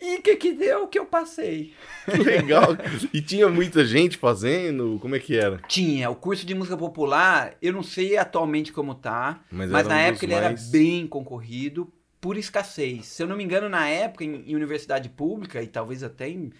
E 0.00 0.16
o 0.18 0.22
que 0.22 0.36
que 0.36 0.52
deu? 0.52 0.84
O 0.84 0.88
que 0.88 0.98
eu 0.98 1.06
passei. 1.06 1.72
Que 2.04 2.18
legal. 2.22 2.76
E 3.14 3.20
tinha 3.22 3.48
muita 3.48 3.84
gente 3.84 4.18
fazendo? 4.18 4.98
Como 5.00 5.16
é 5.16 5.18
que 5.18 5.36
era? 5.36 5.58
Tinha, 5.68 6.10
o 6.10 6.14
curso 6.14 6.44
de 6.44 6.54
música 6.54 6.76
popular, 6.76 7.56
eu 7.62 7.72
não 7.72 7.82
sei 7.82 8.16
atualmente 8.18 8.72
como 8.72 8.94
tá, 8.94 9.42
Mas 9.50 9.70
mas, 9.70 9.86
na 9.88 9.94
um 9.94 9.98
época 9.98 10.24
ele 10.26 10.34
mais- 10.34 10.44
era 10.44 10.70
bem 10.70 11.06
concorrido 11.06 11.90
por 12.20 12.36
escassez. 12.36 13.06
Se 13.06 13.22
eu 13.22 13.26
não 13.26 13.36
me 13.36 13.44
engano, 13.44 13.68
na 13.70 13.88
época, 13.88 14.22
em, 14.24 14.42
em 14.50 14.54
universidade 14.54 15.08
pública, 15.08 15.62
e 15.62 15.66
talvez 15.66 16.02
até 16.02 16.28
em. 16.28 16.52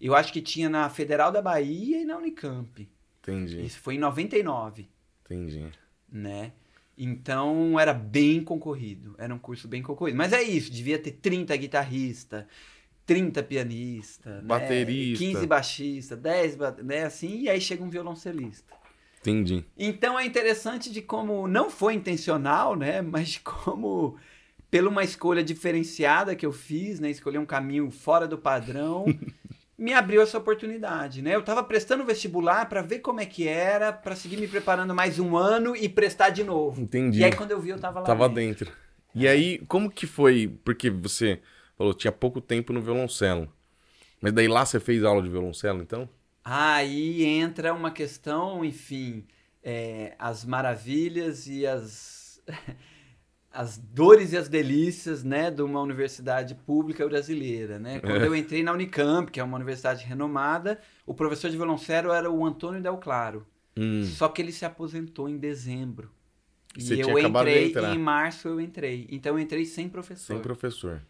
Eu 0.00 0.14
acho 0.14 0.32
que 0.32 0.40
tinha 0.42 0.68
na 0.68 0.88
Federal 0.90 1.32
da 1.32 1.40
Bahia 1.42 2.00
e 2.00 2.04
na 2.04 2.16
Unicamp. 2.16 2.88
Entendi, 3.22 3.64
Isso 3.64 3.78
foi 3.80 3.94
em 3.94 3.98
99, 3.98 4.86
entendi. 5.24 5.66
né? 6.12 6.52
Então 6.96 7.78
era 7.80 7.92
bem 7.92 8.42
concorrido. 8.44 9.14
Era 9.18 9.34
um 9.34 9.38
curso 9.38 9.66
bem 9.66 9.82
concorrido. 9.82 10.16
Mas 10.16 10.32
é 10.32 10.42
isso, 10.42 10.70
devia 10.70 10.98
ter 10.98 11.12
30 11.12 11.56
guitarristas, 11.56 12.44
30 13.06 13.42
pianistas, 13.42 14.42
Baterista. 14.42 15.24
né? 15.24 15.32
15 15.32 15.46
baixistas, 15.46 16.18
10, 16.18 16.56
ba- 16.56 16.76
né? 16.82 17.04
Assim, 17.04 17.42
e 17.42 17.48
aí 17.50 17.60
chega 17.60 17.84
um 17.84 17.90
violoncelista. 17.90 18.72
Entendi. 19.20 19.64
Então 19.78 20.18
é 20.18 20.24
interessante 20.24 20.90
de 20.92 21.00
como 21.00 21.48
não 21.48 21.70
foi 21.70 21.94
intencional, 21.94 22.76
né? 22.76 23.00
Mas 23.02 23.30
de 23.30 23.40
como, 23.40 24.16
pela 24.70 24.88
uma 24.88 25.02
escolha 25.04 25.42
diferenciada 25.42 26.34
que 26.36 26.44
eu 26.44 26.52
fiz, 26.52 27.00
né? 27.00 27.10
Escolher 27.10 27.38
um 27.38 27.46
caminho 27.46 27.90
fora 27.90 28.26
do 28.26 28.38
padrão, 28.38 29.04
me 29.78 29.92
abriu 29.92 30.22
essa 30.22 30.38
oportunidade, 30.38 31.20
né? 31.20 31.34
Eu 31.34 31.40
estava 31.40 31.62
prestando 31.64 32.04
vestibular 32.04 32.68
para 32.68 32.80
ver 32.82 33.00
como 33.00 33.20
é 33.20 33.26
que 33.26 33.48
era, 33.48 33.92
para 33.92 34.14
seguir 34.14 34.36
me 34.36 34.46
preparando 34.48 34.94
mais 34.94 35.18
um 35.18 35.36
ano 35.36 35.74
e 35.76 35.88
prestar 35.88 36.30
de 36.30 36.44
novo. 36.44 36.80
Entendi. 36.80 37.20
E 37.20 37.24
aí 37.24 37.32
quando 37.32 37.50
eu 37.50 37.60
vi, 37.60 37.70
eu 37.70 37.78
tava 37.78 38.00
lá. 38.00 38.06
Tava 38.06 38.28
dentro. 38.28 38.66
dentro. 38.66 38.84
E 39.14 39.28
aí, 39.28 39.58
como 39.68 39.88
que 39.88 40.08
foi? 40.08 40.52
Porque 40.64 40.90
você 40.90 41.40
falou, 41.76 41.94
tinha 41.94 42.12
pouco 42.12 42.40
tempo 42.40 42.72
no 42.72 42.80
violoncelo. 42.80 43.52
Mas 44.20 44.32
daí 44.32 44.48
lá 44.48 44.64
você 44.64 44.80
fez 44.80 45.04
aula 45.04 45.22
de 45.22 45.28
violoncelo, 45.28 45.82
então? 45.82 46.08
Aí 46.44 47.24
entra 47.24 47.72
uma 47.72 47.90
questão, 47.90 48.64
enfim, 48.64 49.26
é, 49.62 50.14
as 50.18 50.44
maravilhas 50.44 51.46
e 51.46 51.66
as, 51.66 52.42
as 53.50 53.78
dores 53.78 54.32
e 54.32 54.36
as 54.36 54.48
delícias, 54.48 55.24
né, 55.24 55.50
de 55.50 55.62
uma 55.62 55.80
universidade 55.80 56.54
pública 56.54 57.06
brasileira, 57.08 57.78
né? 57.78 58.00
Quando 58.00 58.24
eu 58.24 58.36
entrei 58.36 58.62
na 58.62 58.72
Unicamp, 58.72 59.30
que 59.30 59.40
é 59.40 59.44
uma 59.44 59.56
universidade 59.56 60.04
renomada, 60.04 60.80
o 61.06 61.14
professor 61.14 61.50
de 61.50 61.56
violoncelo 61.56 62.12
era 62.12 62.30
o 62.30 62.44
Antônio 62.44 62.82
Del 62.82 62.98
Claro. 62.98 63.46
Hum. 63.76 64.04
Só 64.04 64.28
que 64.28 64.40
ele 64.40 64.52
se 64.52 64.64
aposentou 64.64 65.28
em 65.28 65.36
dezembro. 65.36 66.10
Você 66.76 66.96
e 66.96 67.00
eu 67.00 67.14
de 67.14 67.26
entrei, 67.26 67.68
entrar. 67.68 67.92
e 67.92 67.96
em 67.96 67.98
março 67.98 68.48
eu 68.48 68.60
entrei. 68.60 69.06
Então 69.10 69.36
eu 69.36 69.38
entrei 69.38 69.64
sem 69.64 69.88
professor. 69.88 70.34
Sem 70.34 70.40
professor. 70.40 71.02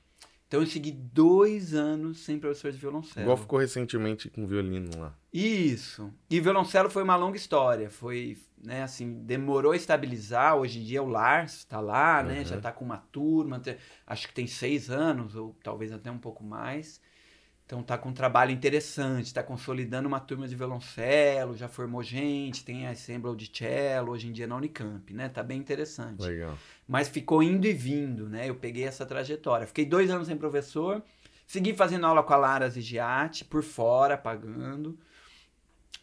Então 0.55 0.63
eu 0.63 0.69
segui 0.69 0.93
dois 0.93 1.75
anos 1.75 2.21
sem 2.21 2.39
professor 2.39 2.71
de 2.71 2.79
violoncelo. 2.79 3.25
Igual 3.25 3.37
ficou 3.37 3.59
recentemente 3.59 4.31
com 4.31 4.47
violino 4.47 4.89
lá. 4.97 5.13
Isso. 5.33 6.15
E 6.31 6.39
violoncelo 6.39 6.89
foi 6.89 7.03
uma 7.03 7.17
longa 7.17 7.37
história. 7.37 7.91
Foi, 7.91 8.39
né, 8.63 8.85
assim, 8.85 9.25
demorou 9.25 9.73
a 9.73 9.77
estabilizar. 9.77 10.57
Hoje 10.57 10.79
em 10.79 10.85
dia 10.85 11.03
o 11.03 11.09
Lars 11.09 11.65
tá 11.65 11.81
lá, 11.81 12.23
né? 12.23 12.39
Uhum. 12.39 12.45
Já 12.45 12.61
tá 12.61 12.71
com 12.71 12.85
uma 12.85 12.99
turma. 12.99 13.61
Acho 14.07 14.29
que 14.29 14.35
tem 14.35 14.47
seis 14.47 14.91
anos, 14.91 15.35
ou 15.35 15.57
talvez 15.61 15.91
até 15.91 16.09
um 16.09 16.19
pouco 16.19 16.45
mais. 16.45 17.01
Então 17.67 17.83
tá 17.83 17.97
com 17.97 18.11
um 18.11 18.13
trabalho 18.13 18.51
interessante, 18.51 19.33
tá 19.33 19.43
consolidando 19.43 20.07
uma 20.07 20.21
turma 20.21 20.47
de 20.47 20.55
violoncelo, 20.55 21.57
já 21.57 21.67
formou 21.67 22.03
gente, 22.03 22.63
tem 22.63 22.87
a 22.87 22.93
Ensemble 22.93 23.35
de 23.35 23.51
cello, 23.53 24.13
hoje 24.13 24.29
em 24.29 24.33
dia 24.33 24.47
na 24.47 24.57
Unicamp, 24.57 25.15
né? 25.15 25.31
Tá 25.31 25.43
bem 25.43 25.59
interessante. 25.59 26.23
Legal. 26.23 26.59
Mas 26.87 27.09
ficou 27.09 27.43
indo 27.43 27.67
e 27.67 27.73
vindo, 27.73 28.29
né? 28.29 28.51
Eu 28.51 28.55
peguei 28.55 28.85
essa 28.85 29.07
trajetória. 29.07 29.67
Fiquei 29.67 29.87
dois 29.87 30.11
anos 30.11 30.27
sem 30.27 30.37
professor, 30.37 31.03
segui 31.47 31.73
fazendo 31.73 32.05
aula 32.05 32.23
com 32.23 32.35
a 32.35 32.37
Lara 32.37 32.69
Zigiati, 32.69 33.47
por 33.47 33.63
fora, 33.63 34.19
pagando. 34.19 34.99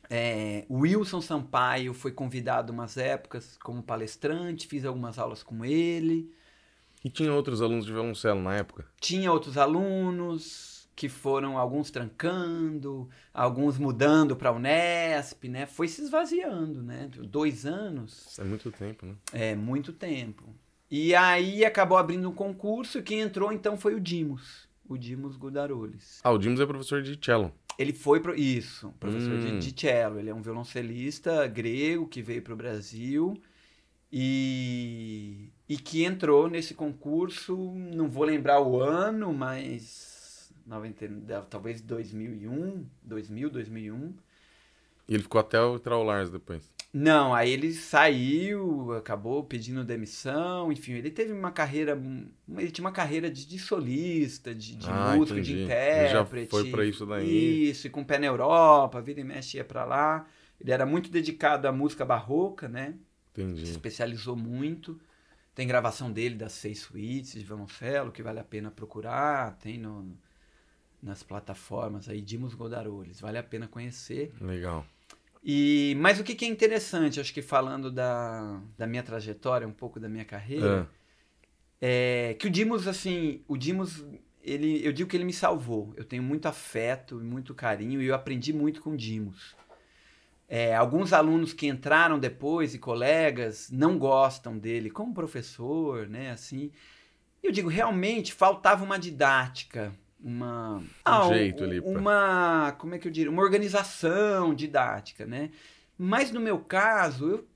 É, 0.10 0.66
o 0.68 0.80
Wilson 0.80 1.22
Sampaio 1.22 1.94
foi 1.94 2.12
convidado 2.12 2.74
umas 2.74 2.98
épocas 2.98 3.56
como 3.64 3.84
palestrante, 3.84 4.68
fiz 4.68 4.84
algumas 4.84 5.20
aulas 5.20 5.44
com 5.44 5.64
ele. 5.64 6.34
E 7.04 7.10
tinha 7.10 7.34
outros 7.34 7.62
alunos 7.62 7.86
de 7.86 7.94
violoncelo 7.94 8.42
na 8.42 8.56
época? 8.56 8.86
Tinha 9.00 9.32
outros 9.32 9.58
alunos, 9.58 10.71
que 10.96 11.08
foram 11.10 11.58
alguns 11.58 11.90
trancando, 11.90 13.10
alguns 13.34 13.78
mudando 13.78 14.36
para 14.36 14.50
a 14.50 14.54
Unesp, 14.54 15.46
né? 15.48 15.66
Foi 15.66 15.88
se 15.88 16.02
esvaziando, 16.02 16.84
né? 16.84 17.10
Dois 17.28 17.66
anos. 17.66 18.28
Isso 18.32 18.42
é 18.42 18.44
muito 18.44 18.72
tempo, 18.72 19.06
né? 19.06 19.16
É, 19.32 19.56
muito 19.56 19.94
tempo. 19.94 20.44
E 20.90 21.16
aí 21.16 21.64
acabou 21.64 21.98
abrindo 21.98 22.30
um 22.30 22.34
concurso 22.34 23.00
e 23.00 23.02
quem 23.04 23.22
entrou 23.22 23.52
então 23.52 23.78
foi 23.78 23.96
o 23.96 24.00
Dimos, 24.00 24.68
o 24.88 24.98
Dimos 24.98 25.38
Gudaroles. 25.38 26.20
Ah, 26.24 26.32
o 26.32 26.38
Dimos 26.38 26.60
é 26.60 26.66
professor 26.66 27.02
de 27.02 27.18
cello. 27.24 27.52
Ele 27.80 27.94
foi 27.94 28.20
pro 28.20 28.36
isso, 28.36 28.94
professor 29.00 29.32
Hum. 29.34 29.58
de, 29.60 29.72
de 29.72 29.82
cello. 29.82 30.20
Ele 30.20 30.30
é 30.30 30.36
um 30.36 30.42
violoncelista 30.42 31.48
grego 31.48 32.06
que 32.08 32.22
veio 32.22 32.42
para 32.42 32.54
o 32.54 32.58
Brasil 32.58 33.42
e, 34.12 35.50
e 35.68 35.78
que 35.78 36.04
entrou 36.04 36.50
nesse 36.50 36.74
concurso. 36.74 37.56
Não 37.96 38.10
vou 38.10 38.26
lembrar 38.26 38.62
o 38.62 38.80
ano, 38.82 39.34
mas 39.34 40.11
90, 40.66 41.42
talvez 41.50 41.82
2001, 41.82 42.86
2000, 43.04 43.50
2001. 43.50 44.14
E 45.08 45.14
ele 45.14 45.24
ficou 45.24 45.40
até 45.42 45.60
o 45.62 45.80
Trau 45.80 46.04
Lars 46.04 46.30
depois. 46.30 46.64
Não, 46.94 47.34
aí 47.34 47.50
ele 47.52 47.74
saiu, 47.74 48.92
acabou 48.94 49.46
pedindo 49.46 49.82
demissão, 49.84 50.70
enfim, 50.74 50.92
ele 50.94 51.10
teve 51.10 51.32
uma 51.32 51.50
carreira, 51.52 51.98
ele 52.58 52.70
tinha 52.70 52.84
uma 52.86 52.92
carreira 52.92 53.32
de, 53.32 53.46
de 53.48 53.58
solista, 53.58 54.54
de, 54.54 54.76
de 54.76 54.88
Ah, 54.90 55.16
músico, 55.16 55.40
entendi. 55.40 55.54
de 55.54 55.54
Ele 55.54 55.64
intérprete. 55.64 56.12
já 56.12 56.26
foi 56.26 56.70
pra 56.70 56.86
isso 56.86 57.06
daí. 57.06 57.70
Isso, 57.70 57.88
e 57.88 57.90
com 57.90 58.02
o 58.02 58.06
pé 58.06 58.20
na 58.20 58.26
Europa, 58.28 59.02
vira 59.02 59.22
e 59.22 59.24
mexe 59.24 59.58
ia 59.58 59.64
pra 59.64 59.86
lá. 59.86 60.28
Ele 60.60 60.72
era 60.72 60.86
muito 60.86 61.10
dedicado 61.10 61.66
à 61.68 61.72
música 61.72 62.04
barroca, 62.06 62.68
né? 62.68 62.96
Se 63.64 63.64
Entendi. 63.64 63.72
especializou 63.72 64.36
muito. 64.36 65.00
Tem 65.56 65.68
gravação 65.68 66.12
dele 66.12 66.36
das 66.36 66.54
seis 66.54 66.80
suítes 66.82 67.34
de 67.34 67.44
violoncelo, 67.46 68.12
que 68.12 68.24
vale 68.24 68.40
a 68.40 68.44
pena 68.44 68.72
procurar, 68.72 69.58
tem 69.60 69.78
no, 69.78 70.18
nas 71.02 71.24
plataformas 71.24 72.08
aí, 72.08 72.22
Dimos 72.22 72.54
Godaroles, 72.54 73.20
vale 73.20 73.38
a 73.38 73.44
pena 73.44 73.68
conhecer. 73.68 74.32
Legal. 74.40 74.86
E, 75.44 75.96
mas 76.00 76.20
o 76.20 76.24
que, 76.24 76.36
que 76.36 76.46
é 76.46 76.48
interessante, 76.48 77.20
acho 77.20 77.34
que 77.34 77.42
falando 77.42 77.92
da, 77.92 78.62
da 78.78 78.86
minha 78.86 79.02
trajetória, 79.02 79.68
um 79.68 79.74
pouco 79.74 80.00
da 80.00 80.08
minha 80.08 80.26
carreira, 80.26 80.88
é 81.82 82.36
que 82.38 82.48
o 82.48 82.50
Dimos, 82.50 82.88
assim, 82.88 83.42
o 83.48 83.58
Dimos, 83.58 84.06
ele, 84.44 84.86
eu 84.86 84.94
digo 84.94 85.10
que 85.10 85.18
ele 85.18 85.26
me 85.26 85.34
salvou. 85.34 85.94
Eu 85.98 86.06
tenho 86.06 86.22
muito 86.22 86.48
afeto 86.48 87.20
e 87.20 87.24
muito 87.24 87.56
carinho 87.56 88.02
e 88.02 88.06
eu 88.06 88.14
aprendi 88.14 88.54
muito 88.54 88.82
com 88.82 88.92
o 88.92 88.98
Dimos. 88.98 89.56
É, 90.48 90.76
alguns 90.76 91.14
alunos 91.14 91.54
que 91.54 91.66
entraram 91.66 92.20
depois 92.20 92.76
e 92.76 92.78
colegas 92.78 93.72
não 93.72 93.98
gostam 93.98 94.58
dele 94.58 94.92
como 94.92 95.14
professor, 95.14 96.08
né, 96.08 96.32
assim. 96.32 96.72
Eu 97.42 97.52
digo, 97.52 97.70
realmente 97.70 98.34
faltava 98.34 98.84
uma 98.84 99.00
didática, 99.00 99.92
uma 100.24 100.84
Um 101.08 101.22
jeito 101.22 101.64
ali 101.64 101.82
pra- 101.82 102.06
uma, 102.06 102.74
como 102.80 102.96
é 102.96 103.00
que 103.00 103.08
eu 103.08 103.12
diria, 103.12 103.32
uma 103.32 103.42
organização 103.44 104.54
didática, 104.56 105.26
né? 105.26 105.52
Mas 105.98 106.32
no 106.32 106.40
meu 106.42 106.60
caso, 106.64 107.30
eu 107.30 107.48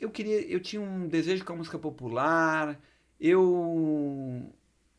eu 0.00 0.10
queria, 0.10 0.40
eu 0.50 0.60
tinha 0.60 0.82
um 0.82 1.08
desejo 1.08 1.44
com 1.44 1.52
a 1.52 1.56
música 1.56 1.78
popular, 1.78 2.80
eu 3.20 4.52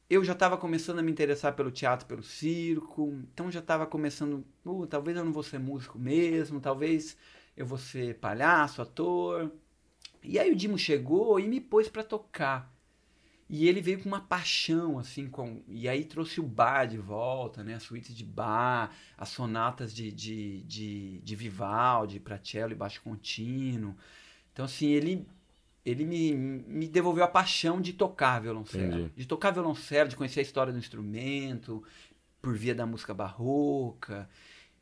eu 0.09 0.23
já 0.23 0.33
estava 0.33 0.57
começando 0.57 0.99
a 0.99 1.03
me 1.03 1.11
interessar 1.11 1.55
pelo 1.55 1.71
teatro, 1.71 2.05
pelo 2.07 2.23
circo, 2.23 3.11
então 3.33 3.51
já 3.51 3.59
estava 3.59 3.85
começando, 3.87 4.45
"Uh, 4.65 4.85
talvez 4.87 5.17
eu 5.17 5.25
não 5.25 5.33
vou 5.33 5.43
ser 5.43 5.59
músico 5.59 5.97
mesmo, 5.99 6.61
talvez 6.61 7.17
eu 7.57 7.65
vou 7.65 7.77
ser 7.77 8.19
palhaço, 8.19 8.81
ator. 8.81 9.51
E 10.23 10.39
aí 10.39 10.51
o 10.51 10.55
Dimo 10.55 10.77
chegou 10.77 11.39
e 11.39 11.47
me 11.47 11.61
pôs 11.61 11.89
para 11.89 12.03
tocar. 12.03 12.74
E 13.47 13.67
ele 13.67 13.79
veio 13.79 14.01
com 14.01 14.09
uma 14.09 14.21
paixão, 14.21 14.97
assim, 14.97 15.27
com... 15.27 15.61
e 15.67 15.87
aí 15.87 16.03
trouxe 16.03 16.39
o 16.39 16.43
bar 16.43 16.85
de 16.85 16.97
volta, 16.97 17.63
né? 17.63 17.75
As 17.75 17.83
suítes 17.83 18.15
de 18.15 18.25
bar, 18.25 18.91
as 19.15 19.29
sonatas 19.29 19.93
de, 19.93 20.11
de, 20.11 20.63
de, 20.63 21.19
de 21.19 21.35
Vivaldi 21.35 22.19
para 22.19 22.39
cello 22.43 22.71
e 22.71 22.75
baixo 22.75 23.01
contínuo. 23.03 23.95
Então, 24.51 24.65
assim, 24.65 24.87
ele, 24.87 25.27
ele 25.85 26.05
me, 26.05 26.33
me 26.33 26.87
devolveu 26.87 27.23
a 27.23 27.27
paixão 27.27 27.79
de 27.79 27.93
tocar 27.93 28.41
violoncelo. 28.41 28.99
Entendi. 28.99 29.11
De 29.15 29.27
tocar 29.27 29.51
violoncelo, 29.51 30.09
de 30.09 30.15
conhecer 30.15 30.39
a 30.39 30.43
história 30.43 30.73
do 30.73 30.79
instrumento, 30.79 31.83
por 32.41 32.57
via 32.57 32.73
da 32.73 32.85
música 32.87 33.13
barroca. 33.13 34.27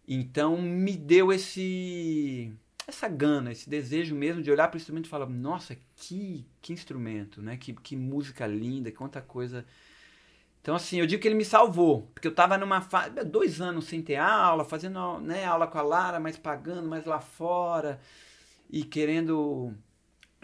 Então, 0.08 0.62
me 0.62 0.96
deu 0.96 1.34
esse 1.34 2.54
essa 2.88 3.08
gana, 3.08 3.52
esse 3.52 3.70
desejo 3.70 4.16
mesmo 4.16 4.42
de 4.42 4.52
olhar 4.52 4.68
para 4.68 4.76
o 4.76 4.80
instrumento 4.80 5.06
e 5.06 5.10
falar, 5.10 5.28
nossa, 5.28 5.78
que, 5.96 6.46
que 6.62 6.74
instrumento, 6.74 7.42
né? 7.42 7.58
Que, 7.58 7.74
que 7.74 7.96
música 7.96 8.46
linda, 8.46 8.92
quanta 8.92 9.22
coisa. 9.22 9.66
Então, 10.62 10.76
assim, 10.76 11.00
eu 11.00 11.06
digo 11.06 11.22
que 11.22 11.28
ele 11.28 11.36
me 11.36 11.46
salvou, 11.46 12.04
porque 12.14 12.28
eu 12.28 12.32
estava 12.32 12.58
numa 12.58 12.82
fase, 12.82 13.12
dois 13.26 13.60
anos 13.60 13.86
sem 13.86 14.02
ter 14.02 14.16
aula, 14.16 14.64
fazendo 14.64 15.20
né, 15.20 15.46
aula 15.46 15.68
com 15.68 15.78
a 15.78 15.82
Lara, 15.82 16.20
mas 16.20 16.38
pagando 16.38 16.88
mais 16.88 17.06
lá 17.06 17.20
fora 17.20 18.00
e 18.70 18.84
querendo. 18.84 19.74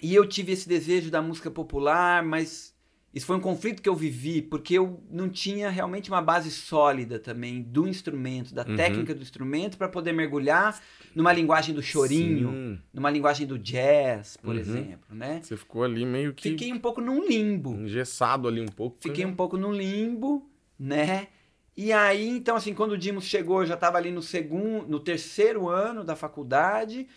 E 0.02 0.14
eu 0.16 0.28
tive 0.28 0.54
esse 0.54 0.68
desejo 0.68 1.10
da 1.10 1.22
música 1.22 1.50
popular, 1.50 2.24
mas 2.24 2.76
isso 3.14 3.26
foi 3.26 3.36
um 3.36 3.40
conflito 3.40 3.82
que 3.82 3.90
eu 3.90 3.96
vivi, 3.96 4.42
porque 4.42 4.76
eu 4.76 5.02
não 5.10 5.28
tinha 5.30 5.70
realmente 5.70 6.10
uma 6.12 6.22
base 6.22 6.52
sólida 6.52 7.18
também 7.20 7.62
do 7.62 7.88
instrumento, 7.88 8.54
da 8.54 8.64
Uhum. 8.66 8.76
técnica 8.76 9.16
do 9.16 9.22
instrumento, 9.22 9.78
para 9.78 9.90
poder 9.90 10.12
mergulhar 10.14 10.80
numa 11.16 11.34
linguagem 11.34 11.74
do 11.74 11.82
chorinho, 11.82 12.50
Sim. 12.52 12.80
numa 12.94 13.10
linguagem 13.10 13.48
do 13.48 13.58
jazz, 13.58 14.38
por 14.38 14.54
Uhum. 14.54 14.62
exemplo, 14.62 15.16
né? 15.16 15.40
Você 15.42 15.58
ficou 15.58 15.84
ali 15.84 16.06
meio 16.06 16.34
que 16.34 16.50
Fiquei 16.52 16.72
um 16.72 16.80
pouco 16.80 17.02
num 17.02 17.28
limbo. 17.28 17.74
engessado 17.76 18.48
ali 18.48 18.62
um 18.62 18.68
pouco. 18.68 18.98
Fiquei 19.00 19.26
né? 19.26 19.32
um 19.32 19.36
pouco 19.36 19.58
no 19.58 19.72
limbo, 19.72 20.48
né? 20.78 21.28
E 21.76 21.94
aí, 21.94 22.28
então, 22.30 22.58
assim, 22.58 22.74
quando 22.74 22.92
o 22.92 22.98
Dimos 22.98 23.24
chegou, 23.24 23.62
eu 23.62 23.66
já 23.66 23.76
estava 23.76 23.98
ali 23.98 24.12
no 24.12 24.22
segundo, 24.22 24.86
no 24.88 25.00
terceiro 25.00 25.68
ano 25.70 26.04
da 26.04 26.16
faculdade 26.16 27.08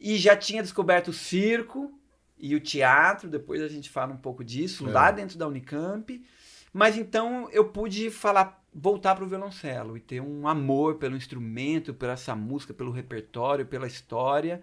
e 0.00 0.16
já 0.16 0.34
tinha 0.36 0.62
descoberto 0.62 1.08
o 1.08 1.12
circo 1.12 1.92
e 2.40 2.54
o 2.54 2.60
teatro. 2.60 3.28
Depois 3.28 3.60
a 3.62 3.68
gente 3.68 3.88
fala 3.90 4.12
um 4.12 4.16
pouco 4.18 4.44
disso 4.44 4.88
É. 4.88 4.92
lá 4.92 5.10
dentro 5.10 5.38
da 5.38 5.46
Unicamp. 5.46 6.24
Mas 6.72 6.96
então 6.96 7.48
eu 7.50 7.64
pude 7.70 8.10
falar, 8.10 8.62
voltar 8.74 9.14
para 9.14 9.24
o 9.24 9.28
violoncelo 9.28 9.96
e 9.96 10.00
ter 10.00 10.20
um 10.20 10.46
amor 10.46 10.96
pelo 10.96 11.16
instrumento, 11.16 11.94
por 11.94 12.08
essa 12.08 12.34
música, 12.36 12.74
pelo 12.74 12.90
repertório, 12.90 13.66
pela 13.66 13.86
história. 13.86 14.62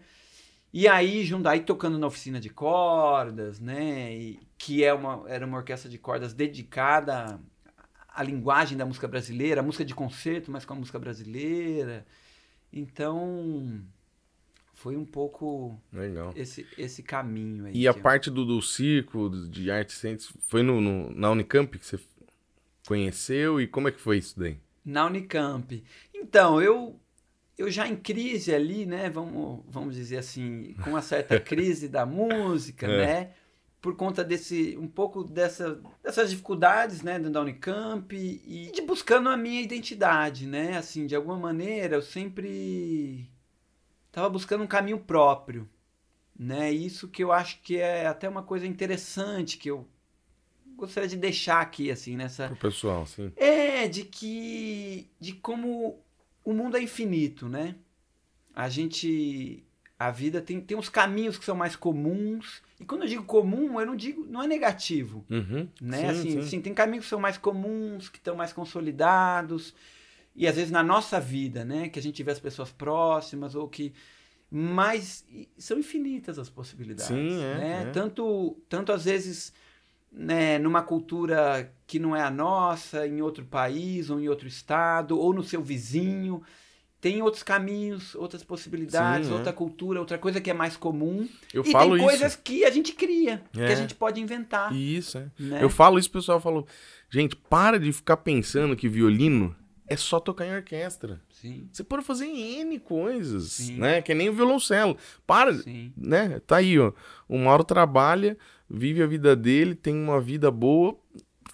E 0.71 0.87
aí, 0.87 1.23
junto 1.23 1.47
aí 1.47 1.61
tocando 1.61 1.97
na 1.97 2.05
oficina 2.07 2.39
de 2.39 2.49
cordas, 2.49 3.59
né? 3.59 4.13
E, 4.15 4.39
que 4.57 4.83
é 4.83 4.93
uma, 4.93 5.23
era 5.27 5.45
uma 5.45 5.57
orquestra 5.57 5.89
de 5.89 5.97
cordas 5.97 6.33
dedicada 6.33 7.39
à 8.13 8.21
linguagem 8.21 8.77
da 8.77 8.85
música 8.85 9.07
brasileira, 9.07 9.63
música 9.63 9.85
de 9.85 9.95
concerto, 9.95 10.51
mas 10.51 10.65
com 10.65 10.73
a 10.73 10.77
música 10.77 10.99
brasileira. 10.99 12.05
Então, 12.71 13.81
foi 14.85 14.95
um 14.95 15.03
pouco 15.03 15.75
Legal. 15.91 16.31
esse, 16.35 16.63
esse 16.77 17.01
caminho 17.01 17.65
aí. 17.65 17.71
E 17.75 17.87
a 17.87 17.91
eu- 17.91 17.95
parte 18.03 18.29
do, 18.29 18.45
do 18.45 18.61
circo, 18.61 19.31
de 19.49 19.71
artes 19.71 19.95
cênicas, 19.95 20.31
foi 20.47 20.61
no, 20.61 20.79
no- 20.79 21.09
na 21.11 21.31
Unicamp 21.31 21.75
que 21.79 21.83
você 21.83 21.99
conheceu 22.87 23.59
e 23.59 23.65
como 23.65 23.87
é 23.87 23.91
que 23.91 23.99
foi 23.99 24.19
isso 24.19 24.39
daí? 24.39 24.59
Na 24.85 25.07
Unicamp. 25.07 25.83
Então, 26.13 26.61
eu 26.61 26.99
eu 27.57 27.71
já 27.71 27.87
em 27.87 27.95
crise 27.95 28.53
ali, 28.53 28.85
né? 28.85 29.09
Vamos, 29.09 29.63
vamos 29.67 29.95
dizer 29.95 30.17
assim, 30.17 30.75
com 30.83 30.91
uma 30.91 31.01
certa 31.01 31.39
crise 31.41 31.87
da 31.89 32.05
música, 32.05 32.85
É. 32.85 32.97
né? 33.05 33.31
Por 33.81 33.95
conta 33.95 34.23
desse, 34.23 34.77
um 34.79 34.87
pouco 34.87 35.23
dessa, 35.23 35.79
dessas 36.03 36.29
dificuldades, 36.29 37.01
né, 37.01 37.17
da 37.19 37.41
Unicamp 37.41 38.15
e 38.15 38.71
de 38.71 38.81
buscando 38.81 39.29
a 39.29 39.37
minha 39.37 39.61
identidade, 39.61 40.45
né? 40.47 40.75
Assim, 40.77 41.05
de 41.07 41.15
alguma 41.15 41.37
maneira, 41.37 41.95
eu 41.95 42.01
sempre 42.01 43.29
estava 44.15 44.29
buscando 44.29 44.63
um 44.63 44.67
caminho 44.67 44.97
próprio, 44.97 45.69
né? 46.37 46.71
Isso 46.71 47.09
que 47.09 47.21
eu 47.21 47.33
acho 47.33 47.59
que 47.61 47.77
é 47.77 48.07
até 48.07 48.29
uma 48.29 48.41
coisa 48.41 48.65
interessante 48.65 49.57
que 49.57 49.69
eu 49.69 49.85
gostaria 50.77 51.09
de 51.09 51.17
deixar 51.17 51.59
aqui, 51.59 51.91
assim, 51.91 52.15
nessa, 52.15 52.47
Pro 52.47 52.55
pessoal, 52.55 53.05
sim. 53.05 53.31
é, 53.35 53.89
de 53.89 54.05
que. 54.05 55.09
de 55.19 55.33
como 55.33 55.99
o 56.45 56.53
mundo 56.53 56.77
é 56.77 56.81
infinito, 56.81 57.49
né? 57.49 57.75
A 58.55 58.69
gente. 58.69 59.61
A 59.97 60.11
vida 60.11 60.41
tem, 60.41 60.59
tem 60.59 60.77
uns 60.77 60.89
caminhos 60.89 61.37
que 61.37 61.45
são 61.45 61.55
mais 61.55 61.75
comuns. 61.75 62.61
E 62.79 62.85
quando 62.85 63.03
eu 63.03 63.07
digo 63.07 63.23
comum, 63.23 63.79
eu 63.79 63.85
não 63.85 63.95
digo. 63.95 64.25
não 64.25 64.43
é 64.43 64.47
negativo. 64.47 65.25
Uhum. 65.29 65.67
Né? 65.81 65.97
Sim, 65.99 66.05
assim, 66.05 66.29
sim. 66.29 66.41
sim, 66.43 66.61
tem 66.61 66.73
caminhos 66.73 67.05
que 67.05 67.09
são 67.09 67.19
mais 67.19 67.37
comuns, 67.37 68.07
que 68.07 68.17
estão 68.17 68.35
mais 68.35 68.53
consolidados. 68.53 69.73
E 70.35 70.47
às 70.47 70.55
vezes 70.55 70.71
na 70.71 70.83
nossa 70.83 71.19
vida, 71.19 71.63
né? 71.63 71.87
Que 71.89 71.99
a 71.99 72.01
gente 72.01 72.21
vê 72.21 72.31
as 72.31 72.39
pessoas 72.39 72.71
próximas, 72.71 73.55
ou 73.55 73.67
que. 73.67 73.93
Mas 74.51 75.25
são 75.57 75.79
infinitas 75.79 76.37
as 76.37 76.49
possibilidades. 76.49 77.07
Sim, 77.07 77.41
é, 77.41 77.55
né? 77.55 77.83
é. 77.87 77.91
Tanto, 77.91 78.57
tanto 78.69 78.91
às 78.91 79.05
vezes 79.05 79.53
né, 80.11 80.57
numa 80.59 80.81
cultura 80.81 81.71
que 81.85 81.99
não 81.99 82.15
é 82.15 82.21
a 82.21 82.31
nossa, 82.31 83.05
em 83.05 83.21
outro 83.21 83.43
país, 83.45 84.09
ou 84.09 84.19
em 84.19 84.29
outro 84.29 84.47
estado, 84.47 85.19
ou 85.19 85.33
no 85.33 85.43
seu 85.43 85.61
vizinho. 85.61 86.41
Tem 87.01 87.21
outros 87.21 87.43
caminhos, 87.43 88.15
outras 88.15 88.43
possibilidades, 88.43 89.27
Sim, 89.27 89.33
é. 89.33 89.35
outra 89.35 89.53
cultura, 89.53 89.99
outra 89.99 90.17
coisa 90.17 90.41
que 90.41 90.49
é 90.49 90.53
mais 90.53 90.75
comum. 90.75 91.27
Eu 91.53 91.61
e 91.63 91.71
falo 91.71 91.89
tem 91.89 91.97
isso. 91.97 92.05
coisas 92.05 92.35
que 92.35 92.65
a 92.65 92.71
gente 92.71 92.93
cria, 92.93 93.43
que 93.51 93.61
É. 93.61 93.71
a 93.71 93.75
gente 93.75 93.93
pode 93.93 94.19
inventar. 94.19 94.73
Isso, 94.73 95.19
é. 95.19 95.27
né? 95.37 95.59
Eu 95.61 95.69
falo 95.69 95.99
isso, 95.99 96.09
o 96.09 96.13
pessoal 96.13 96.39
falou, 96.39 96.65
gente, 97.09 97.35
para 97.35 97.79
de 97.79 97.91
ficar 97.93 98.17
pensando 98.17 98.75
que 98.75 98.89
violino 98.89 99.55
é 99.87 99.95
só 99.95 100.19
tocar 100.19 100.45
em 100.45 100.55
orquestra. 100.55 101.21
Sim. 101.29 101.69
Você 101.71 101.83
pode 101.83 102.03
fazer 102.03 102.25
N 102.25 102.79
coisas, 102.79 103.51
Sim. 103.51 103.77
né? 103.77 104.01
Que 104.01 104.13
nem 104.13 104.29
o 104.29 104.33
violoncelo. 104.33 104.97
Para, 105.25 105.53
Sim. 105.53 105.93
né? 105.95 106.39
Tá 106.45 106.57
aí, 106.57 106.79
ó. 106.79 106.91
O 107.27 107.37
Mauro 107.37 107.63
trabalha, 107.63 108.37
vive 108.69 109.03
a 109.03 109.07
vida 109.07 109.35
dele, 109.35 109.75
tem 109.75 109.93
uma 109.95 110.19
vida 110.19 110.49
boa 110.49 110.97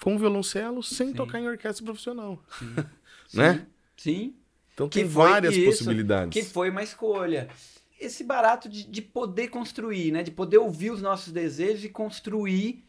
com 0.02 0.18
violoncelo 0.18 0.82
sem 0.82 1.10
Sim. 1.10 1.14
tocar 1.14 1.40
em 1.40 1.48
orquestra 1.48 1.84
profissional. 1.86 2.42
Sim. 2.58 2.76
Né? 3.34 3.66
Sim. 3.96 4.36
Então 4.74 4.90
Que 4.90 5.00
tem 5.00 5.08
várias 5.08 5.56
isso, 5.56 5.66
possibilidades. 5.66 6.34
Que 6.34 6.46
foi 6.46 6.70
uma 6.70 6.84
escolha. 6.84 7.48
Esse 7.98 8.26
barato 8.26 8.68
de, 8.68 8.84
de 8.84 9.02
poder 9.02 9.48
construir, 9.48 10.12
né? 10.12 10.22
De 10.22 10.32
poder 10.32 10.58
ouvir 10.58 10.92
os 10.92 11.02
nossos 11.02 11.32
desejos 11.32 11.86
e 11.86 11.88
construir 11.90 12.84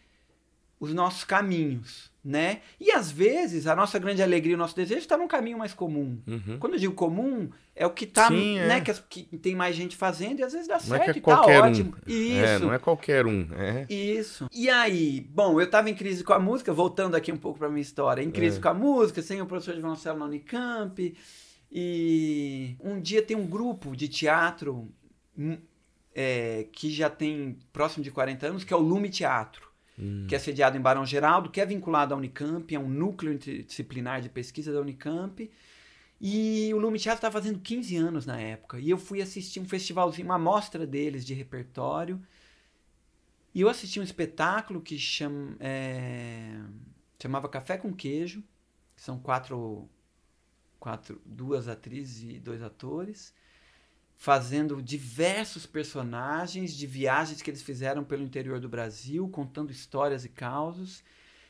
os 0.81 0.93
nossos 0.93 1.23
caminhos, 1.23 2.11
né? 2.25 2.61
E 2.79 2.93
às 2.93 3.11
vezes 3.11 3.67
a 3.67 3.75
nossa 3.75 3.99
grande 3.99 4.23
alegria, 4.23 4.55
o 4.55 4.59
nosso 4.59 4.77
desejo 4.77 5.01
está 5.01 5.17
num 5.17 5.27
caminho 5.27 5.59
mais 5.59 5.75
comum. 5.75 6.21
Uhum. 6.27 6.57
Quando 6.61 6.75
eu 6.75 6.79
digo 6.79 6.95
comum, 6.95 7.51
é 7.75 7.85
o 7.85 7.91
que 7.91 8.07
tá, 8.07 8.29
Sim, 8.29 8.59
é. 8.59 8.67
né? 8.69 8.81
Que, 8.81 8.91
as- 8.93 9.01
que 9.01 9.25
tem 9.39 9.57
mais 9.57 9.75
gente 9.75 9.97
fazendo 9.97 10.39
e 10.39 10.43
às 10.45 10.53
vezes 10.53 10.69
dá 10.69 10.79
Não 10.87 10.97
é 10.97 10.99
que 11.01 11.05
certo 11.07 11.17
é 11.17 11.19
e 11.19 11.23
tá 11.23 11.41
ótimo. 11.67 11.95
um. 12.07 12.11
Isso. 12.11 12.45
É, 12.45 12.59
não 12.61 12.73
é 12.73 12.79
qualquer 12.79 13.27
um. 13.27 13.49
É. 13.55 13.87
Isso. 13.93 14.47
E 14.53 14.71
aí, 14.71 15.21
bom, 15.31 15.61
eu 15.61 15.69
tava 15.69 15.91
em 15.91 15.95
crise 15.95 16.23
com 16.23 16.33
a 16.33 16.39
música, 16.39 16.73
voltando 16.73 17.17
aqui 17.17 17.33
um 17.33 17.37
pouco 17.37 17.59
pra 17.59 17.69
minha 17.69 17.83
história, 17.83 18.23
em 18.23 18.31
crise 18.31 18.59
É. 18.59 18.61
com 18.63 18.69
a 18.69 18.75
música, 18.75 19.21
sem 19.21 19.41
o 19.43 19.47
professor 19.47 19.75
de 19.75 19.81
violoncelo 19.81 20.19
na 20.19 20.27
Unicamp. 20.27 21.15
E 21.75 22.77
um 22.81 23.01
dia 23.01 23.23
tem 23.23 23.37
um 23.37 23.47
grupo 23.47 23.97
de 23.97 24.07
teatro 24.07 24.89
hum, 25.37 25.57
é, 26.15 26.67
que 26.71 26.91
já 26.91 27.09
tem 27.09 27.59
próximo 27.73 28.05
de 28.05 28.11
40 28.11 28.47
anos, 28.47 28.63
que 28.65 28.73
é 28.75 28.77
o 28.77 28.81
Lume 28.81 29.09
Teatro, 29.09 29.72
Hum. 30.03 30.27
que 30.27 30.35
é 30.35 30.39
sediado 30.39 30.77
em 30.77 30.81
Barão 30.81 31.07
Geraldo, 31.07 31.49
que 31.49 31.61
é 31.61 31.67
vinculado 31.67 32.13
à 32.13 32.17
Unicamp, 32.17 32.75
é 32.75 32.79
um 32.79 32.89
núcleo 32.89 33.33
interdisciplinar 33.33 34.21
de 34.21 34.29
pesquisa 34.29 34.73
da 34.73 34.81
Unicamp. 34.81 35.49
E 36.21 36.73
o 36.75 36.79
Lume 36.79 36.99
Teatro 36.99 37.19
estava 37.19 37.33
fazendo 37.33 37.61
15 37.61 37.97
anos 37.97 38.27
na 38.27 38.41
época. 38.41 38.79
E 38.81 38.91
eu 38.91 38.99
fui 38.99 39.23
assistir 39.23 39.61
um 39.61 39.65
festivalzinho, 39.65 40.27
uma 40.27 40.39
mostra 40.39 40.85
deles 40.87 41.25
de 41.25 41.35
repertório. 41.35 42.21
E 43.55 43.61
eu 43.61 43.69
assisti 43.69 44.01
um 44.01 44.03
espetáculo 44.03 44.81
que 44.81 44.97
é, 45.61 46.61
chamava 47.21 47.49
Café 47.49 47.77
com 47.77 47.93
Queijo. 47.93 48.43
que 48.97 49.03
São 49.03 49.19
quatro, 49.19 49.89
quatro, 50.81 51.21
duas 51.25 51.69
atrizes 51.69 52.23
e 52.23 52.39
dois 52.39 52.63
atores, 52.63 53.35
fazendo 54.23 54.81
diversos 54.81 55.67
personagens 55.67 56.73
de 56.77 56.87
viagens 56.87 57.43
que 57.43 57.51
eles 57.51 57.61
fizeram 57.61 58.05
pelo 58.05 58.23
interior 58.23 58.61
do 58.61 58.69
Brasil, 58.69 59.29
contando 59.29 59.73
histórias 59.73 60.25
e 60.25 60.29
causos. 60.29 61.03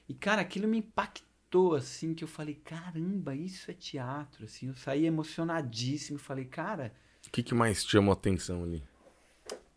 E, 0.09 0.15
cara, 0.15 0.41
aquilo 0.41 0.67
me 0.67 0.79
impactou, 0.79 1.75
assim, 1.75 2.15
que 2.15 2.25
eu 2.25 2.29
falei, 2.29 2.55
caramba, 2.55 3.35
isso 3.35 3.71
é 3.71 3.75
teatro, 3.75 4.47
assim. 4.47 4.69
Eu 4.69 4.75
saí 4.75 5.05
emocionadíssimo, 5.05 6.19
falei, 6.19 6.47
cara... 6.47 6.95
O 7.27 7.31
que, 7.31 7.43
que 7.43 7.55
mais 7.55 7.85
te 7.85 7.91
chamou 7.91 8.11
a 8.11 8.15
atenção 8.15 8.63
ali? 8.63 8.83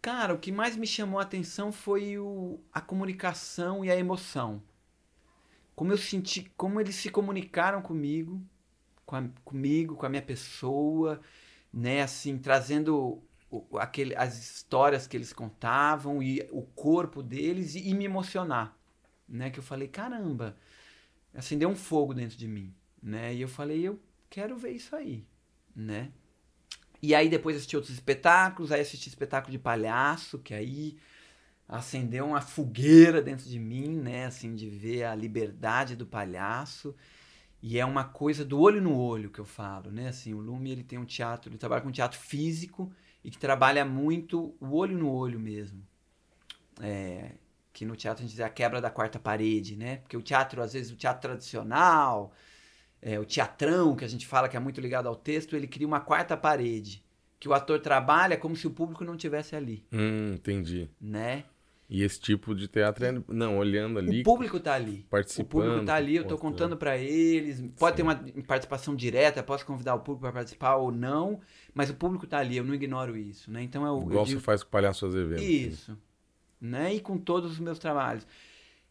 Cara, 0.02 0.34
o 0.34 0.40
que 0.40 0.54
mais 0.54 0.78
me 0.78 0.88
chamou 0.88 1.20
a 1.20 1.24
atenção 1.24 1.74
foi 1.74 2.18
o, 2.18 2.62
a 2.72 2.80
comunicação 2.80 3.84
e 3.84 3.92
a 3.92 3.98
emoção. 3.98 4.64
Como 5.76 5.92
eu 5.92 5.98
senti, 5.98 6.50
como 6.56 6.80
eles 6.80 6.96
se 6.96 7.10
comunicaram 7.10 7.82
comigo, 7.82 8.42
com 9.06 9.18
a, 9.18 9.28
comigo, 9.44 9.98
com 9.98 10.06
a 10.06 10.10
minha 10.10 10.22
pessoa, 10.22 11.20
né, 11.76 12.04
assim, 12.04 12.40
trazendo 12.40 13.24
o- 13.52 13.80
aquele, 13.80 14.16
as 14.18 14.40
histórias 14.40 15.08
que 15.08 15.18
eles 15.18 15.34
contavam 15.34 16.24
e 16.24 16.48
o 16.52 16.64
corpo 16.64 17.24
deles 17.24 17.76
e, 17.76 17.90
e 17.90 17.96
me 17.96 18.06
emocionar, 18.06 18.78
né, 19.30 19.52
que 19.52 19.60
eu 19.60 19.64
falei, 19.64 19.90
caramba, 19.90 20.58
acendeu 21.34 21.70
um 21.70 21.76
fogo 21.76 22.14
dentro 22.14 22.38
de 22.38 22.48
mim, 22.48 22.74
né, 23.04 23.34
e 23.36 23.42
eu 23.42 23.50
falei, 23.50 23.82
eu 23.84 24.00
quero 24.30 24.58
ver 24.58 24.72
isso 24.72 24.96
aí, 24.96 25.28
né. 25.76 26.12
E 27.02 27.14
aí 27.14 27.30
depois 27.30 27.56
assisti 27.56 27.76
outros 27.76 27.94
espetáculos, 27.94 28.72
aí 28.72 28.82
assisti 28.82 29.10
espetáculo 29.10 29.52
de 29.52 29.60
palhaço, 29.60 30.40
que 30.40 30.54
aí 30.54 30.98
acendeu 31.68 32.28
uma 32.28 32.42
fogueira 32.42 33.22
dentro 33.22 33.48
de 33.50 33.60
mim, 33.60 33.90
né, 33.98 34.26
assim, 34.26 34.56
de 34.56 34.70
ver 34.70 35.04
a 35.06 35.16
liberdade 35.16 35.96
do 35.96 36.06
palhaço. 36.06 36.96
E 37.68 37.80
é 37.80 37.84
uma 37.86 38.04
coisa 38.04 38.46
do 38.46 38.60
olho 38.60 38.80
no 38.80 38.96
olho 38.96 39.32
que 39.32 39.40
eu 39.40 39.44
falo, 39.46 39.90
né? 39.90 40.10
Assim, 40.10 40.36
o 40.36 40.40
Lume 40.40 40.70
ele 40.70 40.84
tem 40.84 41.00
um 41.00 41.04
teatro, 41.04 41.50
ele 41.50 41.58
trabalha 41.58 41.82
com 41.82 41.92
teatro 41.92 42.20
físico 42.20 42.94
e 43.24 43.32
que 43.32 43.40
trabalha 43.40 43.84
muito 43.84 44.56
o 44.60 44.76
olho 44.76 44.96
no 44.96 45.12
olho 45.12 45.40
mesmo. 45.40 45.82
É, 46.80 47.32
que 47.74 47.84
no 47.84 47.96
teatro 47.96 48.24
a 48.24 48.28
gente 48.28 48.36
diz 48.36 48.46
a 48.46 48.50
quebra 48.52 48.80
da 48.80 48.92
quarta 48.92 49.18
parede, 49.18 49.76
né? 49.76 49.98
Porque 49.98 50.16
o 50.16 50.22
teatro, 50.22 50.62
às 50.62 50.74
vezes, 50.74 50.92
o 50.92 50.96
teatro 50.96 51.24
tradicional, 51.24 52.32
é, 53.02 53.20
o 53.20 53.26
teatrão, 53.26 53.96
que 53.96 54.06
a 54.06 54.08
gente 54.08 54.28
fala 54.28 54.48
que 54.48 54.56
é 54.56 54.60
muito 54.60 54.80
ligado 54.80 55.08
ao 55.08 55.16
texto, 55.16 55.56
ele 55.56 55.66
cria 55.66 55.88
uma 55.88 56.00
quarta 56.00 56.38
parede, 56.38 57.04
que 57.40 57.50
o 57.50 57.54
ator 57.56 57.80
trabalha 57.80 58.38
como 58.38 58.56
se 58.56 58.68
o 58.68 58.72
público 58.72 59.04
não 59.04 59.18
tivesse 59.18 59.56
ali, 59.56 59.84
Hum, 59.92 60.36
entendi. 60.36 60.88
né? 61.02 61.46
E 61.88 62.02
esse 62.02 62.20
tipo 62.20 62.56
de 62.56 62.68
teatro 62.68 63.06
é. 63.06 63.22
Não, 63.28 63.58
olhando 63.60 64.00
ali. 64.00 64.22
O 64.22 64.24
público 64.24 64.60
tá 64.60 64.74
ali. 64.74 65.06
Participando, 65.10 65.46
O 65.46 65.50
público 65.50 65.86
tá 65.86 65.96
ali, 65.96 66.16
eu 66.16 66.26
tô 66.26 66.38
contando 66.38 66.76
pra 66.76 66.98
eles. 66.98 67.64
Pode 67.78 67.96
Sim. 67.96 67.98
ter 67.98 68.04
uma 68.04 68.44
participação 68.48 68.96
direta, 68.96 69.44
posso 69.44 69.66
convidar 69.66 69.94
o 69.94 70.00
público 70.00 70.22
para 70.22 70.32
participar 70.32 70.76
ou 70.78 70.92
não, 70.92 71.40
mas 71.74 71.90
o 71.92 71.94
público 71.94 72.26
tá 72.26 72.40
ali, 72.40 72.58
eu 72.58 72.64
não 72.64 72.74
ignoro 72.74 73.16
isso, 73.16 73.52
né? 73.52 73.62
Então 73.62 73.86
eu, 73.86 73.98
eu 73.98 74.10
Igual 74.10 74.26
digo, 74.26 74.40
você 74.40 74.44
faz 74.46 74.64
com 74.64 74.70
o 74.70 74.72
Palhaço 74.72 75.06
Azevedo. 75.06 75.44
isso, 75.44 75.96
né? 76.60 76.96
E 76.96 77.00
com 77.00 77.20
todos 77.20 77.52
os 77.52 77.60
meus 77.60 77.78
trabalhos. 77.78 78.26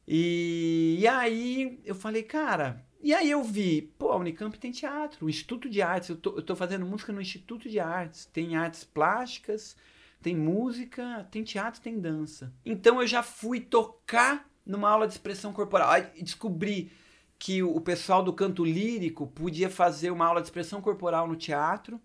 E, 0.06 0.98
e 1.00 1.06
aí 1.06 1.80
eu 1.84 1.94
falei, 1.94 2.22
cara, 2.22 2.84
e 3.02 3.12
aí 3.12 3.30
eu 3.30 3.42
vi, 3.42 3.82
pô, 3.98 4.12
a 4.12 4.16
Unicamp 4.16 4.56
tem 4.58 4.70
teatro, 4.70 5.26
o 5.26 5.30
Instituto 5.30 5.68
de 5.68 5.82
Artes, 5.82 6.10
eu 6.10 6.16
tô, 6.16 6.36
eu 6.36 6.42
tô 6.42 6.54
fazendo 6.54 6.86
música 6.86 7.12
no 7.12 7.20
Instituto 7.20 7.68
de 7.68 7.80
Artes, 7.80 8.26
tem 8.26 8.54
artes 8.54 8.84
plásticas, 8.84 9.76
tem 10.24 10.34
música, 10.34 11.28
tem 11.30 11.44
teatro, 11.44 11.82
tem 11.82 12.00
dança. 12.00 12.50
Então 12.64 12.98
eu 12.98 13.06
já 13.06 13.22
fui 13.22 13.60
tocar 13.60 14.48
numa 14.64 14.88
aula 14.88 15.06
de 15.06 15.12
expressão 15.12 15.52
corporal. 15.52 15.90
Aí 15.90 16.06
descobri 16.22 16.90
que 17.38 17.62
o 17.62 17.78
pessoal 17.78 18.22
do 18.22 18.32
canto 18.32 18.64
lírico 18.64 19.26
podia 19.26 19.68
fazer 19.68 20.10
uma 20.10 20.24
aula 20.24 20.40
de 20.40 20.46
expressão 20.46 20.80
corporal 20.80 21.28
no 21.28 21.36
teatro, 21.36 22.00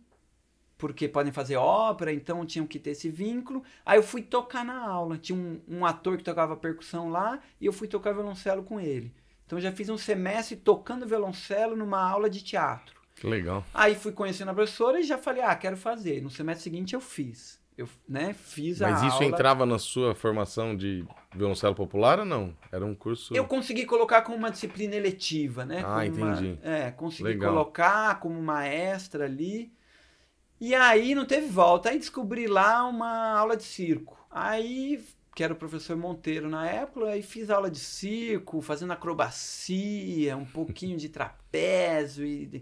porque 0.78 1.08
podem 1.08 1.32
fazer 1.32 1.56
ópera, 1.56 2.12
então 2.12 2.46
tinham 2.46 2.68
que 2.68 2.78
ter 2.78 2.90
esse 2.90 3.10
vínculo. 3.10 3.64
Aí 3.86 3.98
eu 3.98 4.04
fui 4.04 4.22
tocar 4.22 4.66
na 4.66 4.86
aula. 4.86 5.18
Tinha 5.18 5.40
um, 5.40 5.62
um 5.66 5.86
ator 5.86 6.18
que 6.18 6.24
tocava 6.24 6.58
percussão 6.58 7.10
lá 7.10 7.40
e 7.62 7.68
eu 7.68 7.72
fui 7.72 7.88
tocar 7.88 8.12
violoncelo 8.12 8.64
com 8.64 8.82
ele. 8.82 9.14
Então 9.46 9.58
eu 9.58 9.64
já 9.64 9.72
fiz 9.72 9.88
um 9.88 9.98
semestre 9.98 10.58
tocando 10.58 11.08
violoncelo 11.08 11.74
numa 11.74 12.02
aula 12.02 12.30
de 12.30 12.44
teatro. 12.44 13.00
Que 13.16 13.28
legal. 13.28 13.64
Aí 13.74 13.96
fui 13.96 14.12
conhecendo 14.12 14.52
a 14.52 14.54
professora 14.54 15.00
e 15.00 15.04
já 15.04 15.18
falei, 15.18 15.42
ah, 15.42 15.56
quero 15.56 15.78
fazer. 15.78 16.22
No 16.22 16.30
semestre 16.30 16.64
seguinte 16.64 16.94
eu 16.94 17.00
fiz. 17.00 17.59
Eu, 17.80 17.88
né, 18.10 18.34
fiz 18.34 18.82
a 18.82 18.90
Mas 18.92 19.04
isso 19.04 19.14
aula. 19.14 19.26
entrava 19.26 19.66
na 19.66 19.80
sua 19.80 20.14
formação 20.14 20.76
de 20.76 21.06
violoncelo 21.34 21.74
popular 21.74 22.20
ou 22.20 22.26
não? 22.26 22.54
Era 22.74 22.86
um 22.86 22.94
curso. 22.94 23.34
Eu 23.34 23.46
consegui 23.46 23.86
colocar 23.86 24.22
como 24.24 24.36
uma 24.36 24.52
disciplina 24.52 24.96
eletiva, 24.98 25.64
né? 25.66 25.80
Ah, 25.80 26.04
como 26.06 26.18
uma- 26.26 26.32
entendi. 26.34 26.60
é, 26.62 26.92
consegui 26.92 27.24
Legal. 27.30 27.54
colocar 27.54 28.20
como 28.20 28.38
uma 28.38 28.66
extra 28.68 29.24
ali. 29.24 29.72
E 30.60 30.76
aí 30.76 31.16
não 31.16 31.26
teve 31.26 31.48
volta. 31.48 31.90
Aí 31.90 31.98
descobri 31.98 32.48
lá 32.48 32.86
uma 32.86 33.38
aula 33.40 33.56
de 33.56 33.64
circo. 33.64 34.20
Aí, 34.30 35.02
que 35.34 35.42
era 35.42 35.54
o 35.54 35.56
professor 35.56 35.96
Monteiro 35.96 36.50
na 36.50 36.68
época, 36.68 37.06
aí 37.12 37.22
fiz 37.22 37.50
aula 37.50 37.72
de 37.72 37.80
circo, 37.80 38.60
fazendo 38.62 38.92
acrobacia, 38.92 40.36
um 40.36 40.44
pouquinho 40.46 40.98
de 40.98 41.08
trapézio 41.08 42.26
e, 42.26 42.62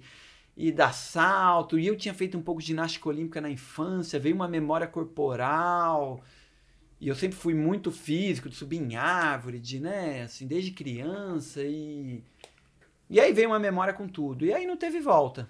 e 0.57 0.71
dar 0.71 0.91
salto. 0.91 1.77
E 1.77 1.85
eu 1.85 1.95
tinha 1.95 2.13
feito 2.13 2.35
um 2.35 2.41
pouco 2.41 2.59
de 2.59 2.67
ginástica 2.67 3.07
olímpica 3.07 3.39
na 3.39 3.49
infância, 3.49 4.19
veio 4.19 4.35
uma 4.35 4.47
memória 4.47 4.87
corporal. 4.87 6.21
E 6.99 7.07
eu 7.07 7.13
sempre 7.15 7.37
fui 7.37 7.53
muito 7.53 7.91
físico, 7.91 8.49
de 8.49 8.55
subir 8.55 8.77
em 8.77 8.95
árvore, 8.95 9.59
de, 9.59 9.79
né, 9.79 10.23
assim, 10.23 10.47
desde 10.47 10.71
criança 10.71 11.61
e... 11.63 12.23
E 13.09 13.21
aí 13.21 13.31
veio 13.31 13.49
uma 13.49 13.59
memória 13.59 13.93
com 13.93 14.07
tudo. 14.07 14.43
E 14.43 14.51
aí 14.51 14.65
não 14.65 14.75
teve 14.75 14.99
volta. 14.99 15.47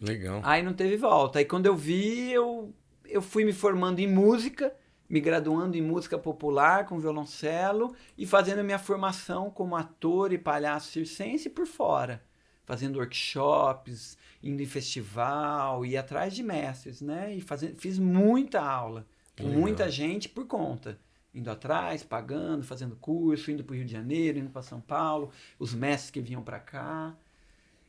Legal. 0.00 0.40
Aí 0.44 0.62
não 0.62 0.72
teve 0.72 0.96
volta. 0.96 1.40
Aí 1.40 1.44
quando 1.44 1.66
eu 1.66 1.76
vi, 1.76 2.32
eu, 2.32 2.72
eu 3.04 3.20
fui 3.20 3.44
me 3.44 3.52
formando 3.52 3.98
em 3.98 4.06
música, 4.06 4.74
me 5.08 5.20
graduando 5.20 5.76
em 5.76 5.82
música 5.82 6.16
popular 6.16 6.86
com 6.86 7.00
violoncelo 7.00 7.94
e 8.16 8.24
fazendo 8.24 8.60
a 8.60 8.62
minha 8.62 8.78
formação 8.78 9.50
como 9.50 9.76
ator 9.76 10.32
e 10.32 10.38
palhaço 10.38 10.92
circense 10.92 11.50
por 11.50 11.66
fora. 11.66 12.22
Fazendo 12.64 12.98
workshops, 12.98 14.17
indo 14.42 14.62
em 14.62 14.66
festival, 14.66 15.84
e 15.84 15.96
atrás 15.96 16.34
de 16.34 16.42
mestres, 16.42 17.00
né? 17.00 17.34
E 17.34 17.40
fazendo, 17.40 17.76
fiz 17.76 17.98
muita 17.98 18.60
aula 18.60 19.06
com 19.36 19.44
Legal. 19.44 19.60
muita 19.60 19.90
gente 19.90 20.28
por 20.28 20.46
conta. 20.46 20.98
Indo 21.34 21.50
atrás, 21.50 22.02
pagando, 22.02 22.64
fazendo 22.64 22.96
curso, 22.96 23.50
indo 23.50 23.62
para 23.62 23.74
o 23.74 23.76
Rio 23.76 23.84
de 23.84 23.92
Janeiro, 23.92 24.38
indo 24.38 24.50
para 24.50 24.62
São 24.62 24.80
Paulo, 24.80 25.30
os 25.58 25.74
mestres 25.74 26.10
que 26.10 26.20
vinham 26.20 26.42
para 26.42 26.58
cá. 26.58 27.16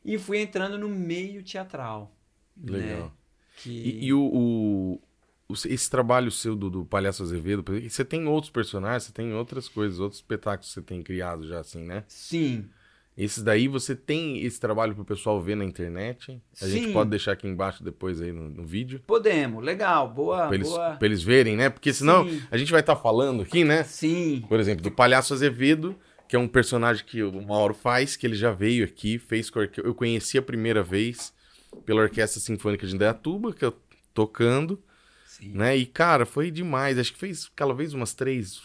E 0.04 0.18
fui 0.18 0.38
entrando 0.40 0.78
no 0.78 0.88
meio 0.88 1.42
teatral. 1.42 2.14
Legal. 2.62 3.04
Né? 3.06 3.10
Que... 3.56 3.70
E, 3.70 4.06
e 4.06 4.12
o, 4.14 4.20
o- 4.22 5.00
esse 5.66 5.90
trabalho 5.90 6.30
seu 6.30 6.54
do, 6.54 6.70
do 6.70 6.84
Palhaço 6.84 7.22
Azevedo, 7.22 7.64
você 7.88 8.04
tem 8.04 8.26
outros 8.26 8.50
personagens, 8.52 9.04
você 9.04 9.12
tem 9.12 9.32
outras 9.32 9.68
coisas, 9.68 9.98
outros 9.98 10.20
espetáculos 10.20 10.68
que 10.68 10.74
você 10.74 10.82
tem 10.82 11.02
criado 11.02 11.46
já 11.46 11.58
assim, 11.58 11.84
né? 11.84 12.04
Sim. 12.06 12.70
Esses 13.22 13.42
daí 13.42 13.68
você 13.68 13.94
tem 13.94 14.42
esse 14.42 14.58
trabalho 14.58 14.94
pro 14.94 15.04
pessoal 15.04 15.38
ver 15.42 15.54
na 15.54 15.62
internet? 15.62 16.40
A 16.58 16.64
Sim. 16.64 16.70
gente 16.70 16.92
pode 16.94 17.10
deixar 17.10 17.32
aqui 17.32 17.46
embaixo 17.46 17.84
depois 17.84 18.18
aí 18.18 18.32
no, 18.32 18.48
no 18.48 18.64
vídeo. 18.64 19.02
Podemos, 19.06 19.62
legal, 19.62 20.08
boa, 20.08 20.46
Pra 20.46 20.54
eles, 20.54 20.68
boa. 20.68 20.98
eles 21.02 21.22
verem, 21.22 21.54
né? 21.54 21.68
Porque 21.68 21.92
senão 21.92 22.26
Sim. 22.26 22.42
a 22.50 22.56
gente 22.56 22.72
vai 22.72 22.80
estar 22.80 22.96
falando 22.96 23.42
aqui, 23.42 23.62
né? 23.62 23.84
Sim, 23.84 24.42
Por 24.48 24.58
exemplo, 24.58 24.82
do 24.82 24.90
Palhaço 24.90 25.34
Azevedo, 25.34 25.94
que 26.26 26.34
é 26.34 26.38
um 26.38 26.48
personagem 26.48 27.04
que 27.04 27.22
o 27.22 27.42
Mauro 27.42 27.74
faz, 27.74 28.16
que 28.16 28.26
ele 28.26 28.36
já 28.36 28.52
veio 28.52 28.84
aqui, 28.86 29.18
fez 29.18 29.52
eu 29.84 29.94
conheci 29.94 30.38
a 30.38 30.42
primeira 30.42 30.82
vez 30.82 31.34
pela 31.84 32.00
Orquestra 32.00 32.40
Sinfônica 32.40 32.86
de 32.86 32.94
Indaiatuba, 32.94 33.52
que 33.52 33.66
eu 33.66 33.76
tocando, 34.14 34.82
sim. 35.26 35.50
né? 35.52 35.76
E 35.76 35.84
cara, 35.84 36.24
foi 36.24 36.50
demais. 36.50 36.98
Acho 36.98 37.12
que 37.12 37.18
fez 37.18 37.50
aquela 37.52 37.74
vez 37.74 37.92
umas 37.92 38.14
três, 38.14 38.62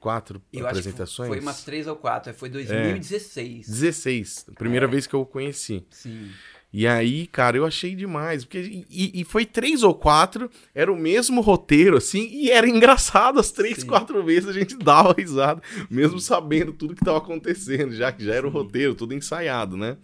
quatro 0.00 0.40
Eu 0.52 0.66
apresentações. 0.66 1.28
foi 1.28 1.40
umas 1.40 1.62
três 1.64 1.86
ou 1.86 1.96
quatro, 1.96 2.32
foi 2.34 2.48
2016. 2.48 3.66
16, 3.68 4.46
a 4.50 4.52
primeira 4.54 4.86
É. 4.86 4.88
vez 4.88 5.06
que 5.06 5.14
eu 5.14 5.20
o 5.20 5.26
conheci. 5.26 5.84
Sim. 5.90 6.30
E 6.72 6.86
aí, 6.86 7.26
cara, 7.28 7.56
eu 7.56 7.64
achei 7.64 7.94
demais. 7.94 8.44
Porque, 8.44 8.84
e, 8.90 9.20
e 9.20 9.24
foi 9.24 9.46
três 9.46 9.82
ou 9.82 9.94
quatro, 9.94 10.50
era 10.74 10.92
o 10.92 10.96
mesmo 10.96 11.40
roteiro, 11.40 11.96
assim, 11.96 12.28
e 12.30 12.50
era 12.50 12.68
engraçado. 12.68 13.38
As 13.40 13.50
três, 13.50 13.78
Sim. 13.78 13.86
quatro 13.86 14.22
vezes 14.22 14.48
a 14.48 14.52
gente 14.52 14.76
dava 14.78 15.14
risada, 15.16 15.62
mesmo 15.88 16.20
sabendo 16.20 16.72
tudo 16.72 16.94
que 16.94 17.04
tava 17.04 17.18
acontecendo, 17.18 17.94
já 17.94 18.12
que 18.12 18.22
já 18.24 18.34
era 18.34 18.46
o 18.46 18.50
Sim. 18.50 18.56
roteiro, 18.58 18.94
tudo 18.94 19.14
ensaiado, 19.14 19.76
né? 19.76 19.96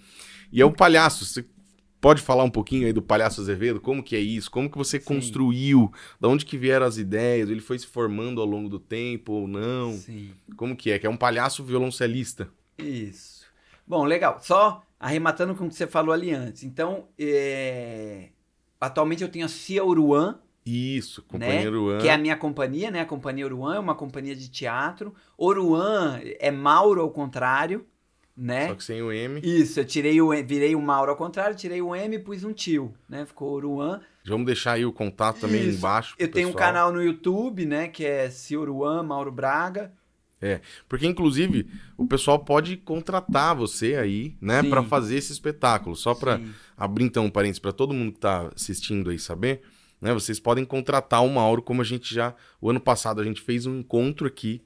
E 0.50 0.60
é 0.62 0.64
o 0.64 0.72
palhaço. 0.72 1.24
Você 1.24 1.44
pode 2.02 2.20
falar 2.20 2.42
um 2.42 2.50
pouquinho 2.50 2.84
aí 2.84 2.92
do 2.92 3.00
Palhaço 3.00 3.40
Azevedo? 3.40 3.80
Como 3.80 4.02
que 4.02 4.16
é 4.16 4.18
isso? 4.18 4.50
Como 4.50 4.68
que 4.68 4.76
você 4.76 4.98
Sim. 4.98 5.06
construiu? 5.06 5.90
Da 6.20 6.28
onde 6.28 6.44
que 6.44 6.58
vieram 6.58 6.84
as 6.84 6.98
ideias? 6.98 7.48
Ele 7.48 7.60
foi 7.60 7.78
se 7.78 7.86
formando 7.86 8.40
ao 8.40 8.46
longo 8.46 8.68
do 8.68 8.80
tempo 8.80 9.32
ou 9.32 9.48
não? 9.48 9.92
Sim. 9.92 10.32
Como 10.56 10.76
que 10.76 10.90
é? 10.90 10.98
Que 10.98 11.06
é 11.06 11.10
um 11.10 11.16
palhaço 11.16 11.62
violoncelista. 11.62 12.50
Isso. 12.76 13.46
Bom, 13.86 14.04
legal. 14.04 14.38
Só 14.42 14.82
arrematando 14.98 15.54
com 15.54 15.66
o 15.66 15.68
que 15.68 15.76
você 15.76 15.86
falou 15.86 16.12
ali 16.12 16.32
antes. 16.32 16.64
Então, 16.64 17.06
é, 17.18 18.30
atualmente 18.80 19.22
eu 19.22 19.28
tenho 19.28 19.46
a 19.46 19.48
Cia 19.48 19.84
Uruan, 19.84 20.40
Isso, 20.66 21.22
companheiro 21.22 21.88
An. 21.88 21.98
que 21.98 22.08
é 22.08 22.12
a 22.14 22.18
minha 22.18 22.36
companhia, 22.36 22.90
né? 22.90 23.00
A 23.00 23.06
companhia 23.06 23.46
Uruan 23.46 23.76
é 23.76 23.78
uma 23.78 23.94
companhia 23.94 24.34
de 24.34 24.48
teatro. 24.50 25.14
Oruan 25.38 26.20
é 26.22 26.50
Mauro 26.50 27.00
ao 27.00 27.10
contrário, 27.10 27.86
né? 28.36 28.68
Só 28.68 28.74
que 28.74 28.84
sem 28.84 29.02
o 29.02 29.12
M. 29.12 29.40
Isso, 29.42 29.80
eu 29.80 29.84
tirei 29.84 30.20
o 30.20 30.30
virei 30.30 30.74
o 30.74 30.80
Mauro 30.80 31.10
ao 31.10 31.16
contrário, 31.16 31.56
tirei 31.56 31.82
o 31.82 31.94
M 31.94 32.16
e 32.16 32.18
pus 32.18 32.44
um 32.44 32.52
tio, 32.52 32.94
né? 33.08 33.26
Ficou 33.26 33.52
Oruan. 33.52 34.00
Vamos 34.24 34.46
deixar 34.46 34.72
aí 34.72 34.86
o 34.86 34.92
contato 34.92 35.40
também 35.40 35.66
Isso. 35.66 35.78
embaixo. 35.78 36.14
Eu 36.18 36.30
tenho 36.30 36.48
um 36.48 36.52
pessoal. 36.52 36.72
canal 36.72 36.92
no 36.92 37.02
YouTube, 37.02 37.66
né, 37.66 37.88
que 37.88 38.04
é 38.04 38.30
Cia 38.30 38.58
Oruan 38.58 39.02
Mauro 39.02 39.32
Braga. 39.32 39.92
Porque, 40.88 41.06
inclusive, 41.06 41.68
o 41.96 42.06
pessoal 42.06 42.38
pode 42.38 42.76
contratar 42.76 43.54
você 43.54 43.94
aí, 43.94 44.36
né. 44.40 44.62
Pra 44.62 44.82
fazer 44.82 45.16
esse 45.16 45.32
espetáculo. 45.32 45.94
Só 45.94 46.14
Sim. 46.14 46.52
abrir, 46.76 47.04
então, 47.04 47.26
um 47.26 47.30
parênteses 47.30 47.60
pra 47.60 47.72
todo 47.72 47.94
mundo 47.94 48.12
que 48.12 48.18
tá 48.18 48.50
assistindo 48.54 49.10
aí 49.10 49.18
saber, 49.18 49.62
né? 50.00 50.12
Vocês 50.12 50.40
podem 50.40 50.64
contratar 50.64 51.24
o 51.24 51.28
Mauro, 51.28 51.62
como 51.62 51.80
a 51.80 51.84
gente 51.84 52.12
já. 52.12 52.34
O 52.60 52.68
ano 52.68 52.80
passado 52.80 53.20
a 53.20 53.24
gente 53.24 53.40
fez 53.40 53.66
um 53.66 53.78
encontro 53.78 54.26
aqui, 54.26 54.62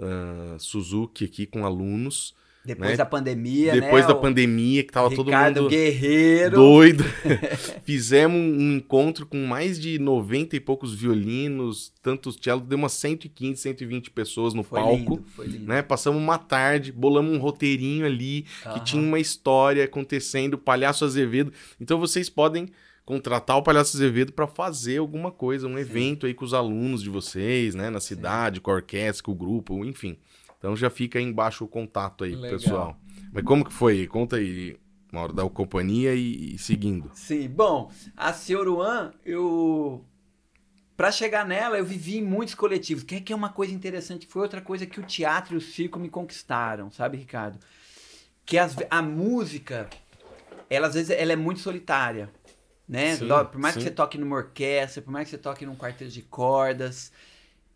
ah, 0.00 0.56
Suzuki, 0.58 1.24
aqui 1.24 1.44
com 1.44 1.64
alunos. 1.64 2.34
Depois 2.66 2.90
né? 2.90 2.96
da 2.96 3.06
pandemia, 3.06 3.72
Depois 3.72 4.02
né? 4.04 4.08
da 4.08 4.14
o 4.14 4.20
pandemia, 4.20 4.82
que 4.82 4.92
tava 4.92 5.08
todo 5.08 5.26
Ricardo 5.26 5.62
mundo. 5.62 5.70
Guerreiro. 5.70 6.56
doido. 6.56 7.04
Fizemos 7.84 8.36
um 8.36 8.76
encontro 8.76 9.24
com 9.24 9.46
mais 9.46 9.78
de 9.78 9.98
90 9.98 10.56
e 10.56 10.60
poucos 10.60 10.94
violinos, 10.94 11.92
tantos 12.02 12.36
cello, 12.42 12.60
deu 12.60 12.76
umas 12.76 12.92
115, 12.92 13.60
120 13.60 14.10
pessoas 14.10 14.52
no 14.52 14.62
Foi 14.62 14.80
palco. 14.80 14.96
lindo, 14.96 15.24
foi 15.34 15.46
lindo. 15.46 15.66
Né? 15.66 15.82
Passamos 15.82 16.20
uma 16.20 16.38
tarde, 16.38 16.90
bolamos 16.90 17.32
um 17.32 17.38
roteirinho 17.38 18.04
ali 18.04 18.42
que 18.62 18.68
Aham. 18.68 18.84
tinha 18.84 19.02
uma 19.02 19.18
história 19.20 19.84
acontecendo, 19.84 20.58
Palhaço 20.58 21.04
Azevedo. 21.04 21.52
Então 21.80 21.98
vocês 21.98 22.28
podem 22.28 22.68
contratar 23.04 23.56
o 23.56 23.62
Palhaço 23.62 23.96
Azevedo 23.96 24.32
para 24.32 24.48
fazer 24.48 24.98
alguma 24.98 25.30
coisa, 25.30 25.68
um 25.68 25.78
evento 25.78 26.26
aí 26.26 26.34
com 26.34 26.44
os 26.44 26.52
alunos 26.52 27.00
de 27.00 27.08
vocês, 27.08 27.72
né, 27.74 27.88
na 27.88 28.00
cidade, 28.00 28.60
com 28.60 28.70
a 28.70 28.74
orquestra, 28.74 29.22
com 29.22 29.30
o 29.30 29.34
grupo, 29.36 29.84
enfim. 29.84 30.16
Então 30.58 30.76
já 30.76 30.90
fica 30.90 31.18
aí 31.18 31.24
embaixo 31.24 31.64
o 31.64 31.68
contato 31.68 32.24
aí, 32.24 32.34
Legal. 32.34 32.50
pessoal. 32.58 32.96
Mas 33.32 33.44
como 33.44 33.64
que 33.64 33.72
foi? 33.72 34.06
Conta 34.06 34.36
aí, 34.36 34.76
Mauro, 35.12 35.32
da 35.32 35.48
companhia 35.48 36.14
e, 36.14 36.54
e 36.54 36.58
seguindo. 36.58 37.10
Sim, 37.14 37.48
bom, 37.48 37.90
a 38.16 38.32
Cioruan, 38.32 39.12
eu. 39.24 40.04
Pra 40.96 41.12
chegar 41.12 41.46
nela, 41.46 41.76
eu 41.76 41.84
vivi 41.84 42.16
em 42.18 42.22
muitos 42.24 42.54
coletivos. 42.54 43.04
Que 43.04 43.16
é 43.16 43.20
que 43.20 43.32
é 43.32 43.36
uma 43.36 43.50
coisa 43.50 43.74
interessante, 43.74 44.26
foi 44.26 44.42
outra 44.42 44.62
coisa 44.62 44.86
que 44.86 44.98
o 44.98 45.02
teatro 45.02 45.54
e 45.54 45.58
o 45.58 45.60
circo 45.60 45.98
me 45.98 46.08
conquistaram, 46.08 46.90
sabe, 46.90 47.18
Ricardo? 47.18 47.58
Que 48.46 48.56
as- 48.58 48.76
a 48.90 49.02
música, 49.02 49.88
ela 50.70 50.86
às 50.88 50.94
vezes 50.94 51.10
ela 51.10 51.32
é 51.32 51.36
muito 51.36 51.60
solitária, 51.60 52.30
né? 52.88 53.16
Sim, 53.16 53.28
Por 53.28 53.58
mais 53.58 53.76
que 53.76 53.82
sim. 53.82 53.88
você 53.88 53.94
toque 53.94 54.18
numa 54.18 54.36
orquestra, 54.36 55.02
por 55.02 55.10
mais 55.10 55.26
que 55.26 55.30
você 55.32 55.38
toque 55.38 55.66
num 55.66 55.76
quarteto 55.76 56.10
de 56.10 56.22
cordas, 56.22 57.12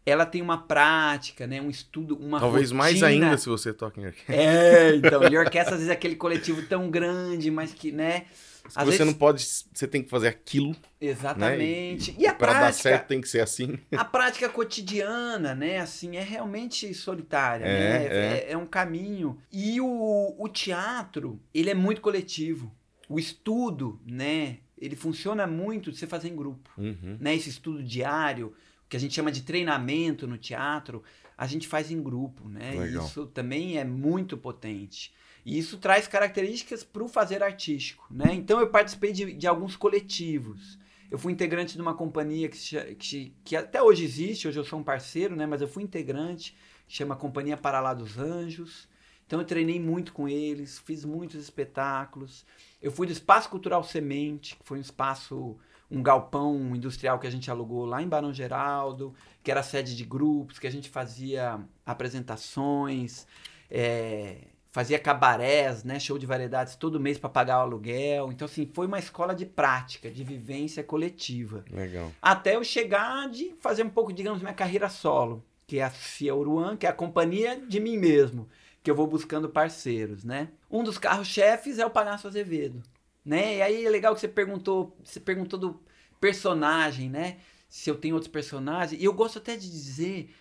ela 0.06 0.24
tem 0.26 0.40
uma 0.42 0.58
prática, 0.58 1.46
né? 1.46 1.60
Um 1.60 1.70
estudo, 1.70 2.16
uma 2.16 2.40
Talvez 2.40 2.72
mais 2.72 3.00
rotina. 3.00 3.26
ainda 3.26 3.38
se 3.38 3.48
você 3.48 3.72
toca 3.72 4.00
em 4.00 4.06
orquestra. 4.06 4.34
É, 4.34 4.96
então, 4.96 5.22
e 5.30 5.36
orquestra 5.38 5.74
às 5.74 5.80
vezes 5.80 5.88
é 5.88 5.92
aquele 5.92 6.16
coletivo 6.16 6.62
tão 6.66 6.90
grande, 6.90 7.50
mas 7.50 7.72
que, 7.72 7.92
né? 7.92 8.24
Você 8.68 8.84
vezes- 8.84 9.06
não 9.06 9.14
pode, 9.14 9.42
você 9.42 9.88
tem 9.88 10.02
que 10.02 10.10
fazer 10.10 10.28
aquilo, 10.28 10.76
Exatamente. 11.00 12.14
E, 12.18 12.26
a 12.26 12.34
para 12.34 12.52
dar 12.52 12.58
prática, 12.60 12.82
certo 12.82 13.06
tem 13.08 13.20
que 13.20 13.28
ser 13.28 13.40
assim. 13.40 13.78
a 13.96 14.04
prática 14.04 14.48
cotidiana, 14.48 15.54
né? 15.54 15.78
Assim, 15.78 16.16
é 16.16 16.22
realmente 16.22 16.92
solitária, 16.94 17.64
É, 17.64 17.68
né? 17.78 18.06
é. 18.06 18.46
É, 18.48 18.52
é 18.52 18.56
um 18.56 18.66
caminho. 18.66 19.38
E 19.52 19.80
o, 19.80 20.34
o 20.38 20.48
teatro, 20.48 21.40
ele 21.54 21.70
é 21.70 21.74
muito 21.74 22.00
coletivo. 22.00 22.70
O 23.08 23.18
estudo, 23.18 24.00
né? 24.06 24.58
Ele 24.78 24.96
funciona 24.96 25.46
muito 25.46 25.90
de 25.90 25.98
você 25.98 26.06
fazer 26.06 26.28
em 26.28 26.36
grupo, 26.36 26.70
Uhum. 26.78 27.16
né? 27.20 27.34
Esse 27.34 27.50
estudo 27.50 27.82
diário, 27.82 28.54
que 28.90 28.96
a 28.96 29.00
gente 29.00 29.14
chama 29.14 29.33
de 29.33 29.42
treinamento 29.42 30.26
no 30.26 30.37
teatro, 30.37 31.03
a 31.38 31.46
gente 31.46 31.66
faz 31.66 31.90
em 31.90 32.03
grupo, 32.03 32.48
né? 32.48 32.72
Legal. 32.72 33.07
Isso 33.07 33.24
também 33.26 33.79
é 33.79 33.85
muito 33.85 34.37
potente. 34.37 35.14
E 35.46 35.59
isso 35.59 35.79
traz 35.79 36.07
características 36.07 36.85
para 36.85 37.03
o 37.03 37.09
fazer 37.09 37.42
artístico, 37.42 38.07
né? 38.11 38.35
Então 38.35 38.61
eu 38.61 38.68
participei 38.68 39.12
de, 39.12 39.33
de 39.33 39.46
alguns 39.46 39.76
coletivos. 39.76 40.79
Eu 41.11 41.18
fui 41.18 41.33
integrante 41.33 41.74
de 41.74 41.81
uma 41.81 41.94
companhia 41.94 42.48
que, 42.48 42.94
que, 42.96 43.35
que 43.44 43.57
até 43.57 43.83
hoje 43.83 44.05
existe, 44.05 44.46
hoje 44.46 44.59
eu 44.59 44.64
sou 44.64 44.79
um 44.79 44.85
parceiro, 44.85 45.35
né? 45.35 45.46
Mas 45.46 45.62
eu 45.62 45.68
fui 45.68 45.83
integrante, 45.83 46.55
chama 46.87 47.16
Companhia 47.16 47.57
Para 47.57 47.81
Lá 47.81 47.94
dos 47.94 48.18
Anjos. 48.18 48.88
Então 49.24 49.38
eu 49.38 49.46
treinei 49.46 49.79
muito 49.79 50.12
com 50.12 50.29
eles, 50.29 50.81
fiz 50.81 51.05
muitos 51.05 51.40
espetáculos. 51.40 52.44
Eu 52.83 52.90
fui 52.90 53.07
do 53.07 53.12
Espaço 53.12 53.48
Cultural 53.48 53.85
Semente, 53.85 54.57
que 54.57 54.64
foi 54.64 54.79
um 54.79 54.81
espaço, 54.81 55.57
um 55.90 56.03
galpão 56.03 56.74
industrial 56.74 57.18
que 57.18 57.26
a 57.26 57.31
gente 57.31 57.50
alugou 57.50 57.85
lá 57.85 58.00
em 58.00 58.09
Barão 58.09 58.33
Geraldo, 58.33 59.14
que 59.42 59.50
era 59.50 59.62
sede 59.62 59.96
de 59.96 60.05
grupos, 60.05 60.59
que 60.59 60.66
a 60.66 60.70
gente 60.70 60.88
fazia 60.88 61.59
apresentações, 61.85 63.26
é, 63.70 64.37
fazia 64.70 64.98
cabarés, 64.98 65.83
né, 65.83 65.98
show 65.98 66.16
de 66.16 66.26
variedades 66.26 66.76
todo 66.76 67.00
mês 67.00 67.18
para 67.18 67.29
pagar 67.29 67.59
o 67.59 67.62
aluguel. 67.62 68.31
Então 68.31 68.46
assim, 68.46 68.70
foi 68.72 68.87
uma 68.87 68.98
escola 68.98 69.35
de 69.35 69.44
prática, 69.44 70.11
de 70.11 70.22
vivência 70.22 70.83
coletiva. 70.85 71.64
Legal. 71.70 72.12
Até 72.22 72.57
eu 72.57 72.62
chegar 72.62 73.29
de 73.29 73.55
fazer 73.61 73.83
um 73.83 73.90
pouco, 73.90 74.12
digamos, 74.12 74.40
minha 74.40 74.55
carreira 74.55 74.88
solo, 74.88 75.44
que 75.66 75.79
é 75.79 75.85
a 75.85 75.90
Cia 75.90 76.35
Uruan, 76.35 76.76
que 76.76 76.87
é 76.87 76.90
a 76.90 76.94
companhia 76.94 77.61
de 77.61 77.81
mim 77.81 77.96
mesmo, 77.96 78.48
que 78.83 78.90
eu 78.90 78.94
vou 78.94 79.07
buscando 79.07 79.48
parceiros, 79.48 80.24
né? 80.24 80.48
Um 80.70 80.83
dos 80.83 80.98
carros-chefes 80.98 81.79
é 81.79 81.85
o 81.85 81.90
Palhaço 81.90 82.29
Azevedo, 82.29 82.83
né? 83.24 83.56
E 83.56 83.62
aí 83.62 83.87
é 83.87 83.90
legal 83.90 84.14
que 84.14 84.20
você 84.20 84.28
perguntou, 84.28 84.96
você 85.02 85.20
perguntou 85.20 85.59
do 85.59 85.80
personagem, 86.20 87.09
né? 87.09 87.38
Se 87.68 87.88
eu 87.88 87.94
tenho 87.96 88.14
outros 88.14 88.30
personagens. 88.33 89.00
E 89.00 89.04
eu 89.04 89.12
gosto 89.12 89.38
até 89.38 89.56
de 89.56 89.70
dizer 89.70 90.35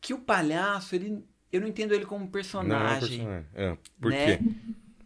que 0.00 0.12
o 0.12 0.18
palhaço, 0.18 0.94
ele, 0.94 1.24
eu 1.52 1.60
não 1.60 1.68
entendo 1.68 1.94
ele 1.94 2.04
como 2.04 2.20
Não 2.20 2.26
é 2.26 2.28
um 2.28 2.32
personagem. 2.32 3.18
personagem. 3.18 3.46
É, 3.54 3.76
Por 4.00 4.10
né? 4.10 4.36
quê? 4.38 4.44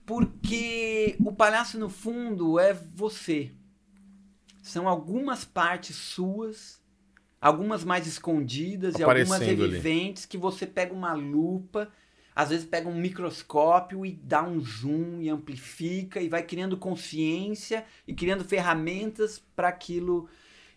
Porque 0.06 1.16
o 1.20 1.32
palhaço, 1.32 1.78
no 1.78 1.90
fundo, 1.90 2.58
é 2.58 2.72
você. 2.72 3.50
São 4.62 4.88
algumas 4.88 5.44
partes 5.44 5.96
suas, 5.96 6.80
algumas 7.40 7.84
mais 7.84 8.06
escondidas 8.06 8.94
e 8.98 9.02
algumas 9.02 9.30
Aparecendo 9.32 9.62
ali. 9.64 9.74
evidentes 9.74 10.24
que 10.26 10.38
você 10.38 10.66
pega 10.66 10.94
uma 10.94 11.12
lupa, 11.12 11.90
às 12.36 12.50
vezes 12.50 12.66
pega 12.66 12.86
um 12.86 12.94
microscópio 12.94 14.04
e 14.04 14.12
dá 14.12 14.42
um 14.42 14.60
zoom 14.60 15.22
e 15.22 15.30
amplifica 15.30 16.20
e 16.20 16.28
vai 16.28 16.42
criando 16.42 16.76
consciência 16.76 17.82
e 18.06 18.14
criando 18.14 18.44
ferramentas 18.44 19.42
para 19.56 19.68
aquilo. 19.68 20.28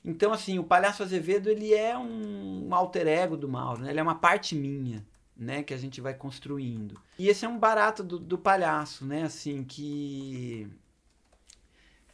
Então, 0.04 0.32
assim, 0.32 0.58
o 0.58 0.64
Palhaço 0.64 1.04
Azevedo, 1.04 1.50
ele 1.50 1.74
é 1.74 1.98
um 1.98 2.74
alter 2.74 3.06
ego 3.08 3.36
do 3.36 3.50
Mauro, 3.50 3.82
né? 3.82 3.90
Ele 3.90 4.00
é 4.00 4.04
uma 4.04 4.16
parte 4.16 4.56
minha, 4.56 5.06
né? 5.36 5.62
Que 5.62 5.74
a 5.74 5.78
gente 5.78 6.00
vai 6.00 6.14
construindo. 6.14 6.98
E 7.18 7.28
esse 7.28 7.44
é 7.44 7.50
um 7.50 7.60
barato 7.60 8.06
do, 8.06 8.18
do 8.18 8.38
palhaço, 8.38 9.06
né? 9.06 9.24
Assim, 9.24 9.66
que... 9.66 10.66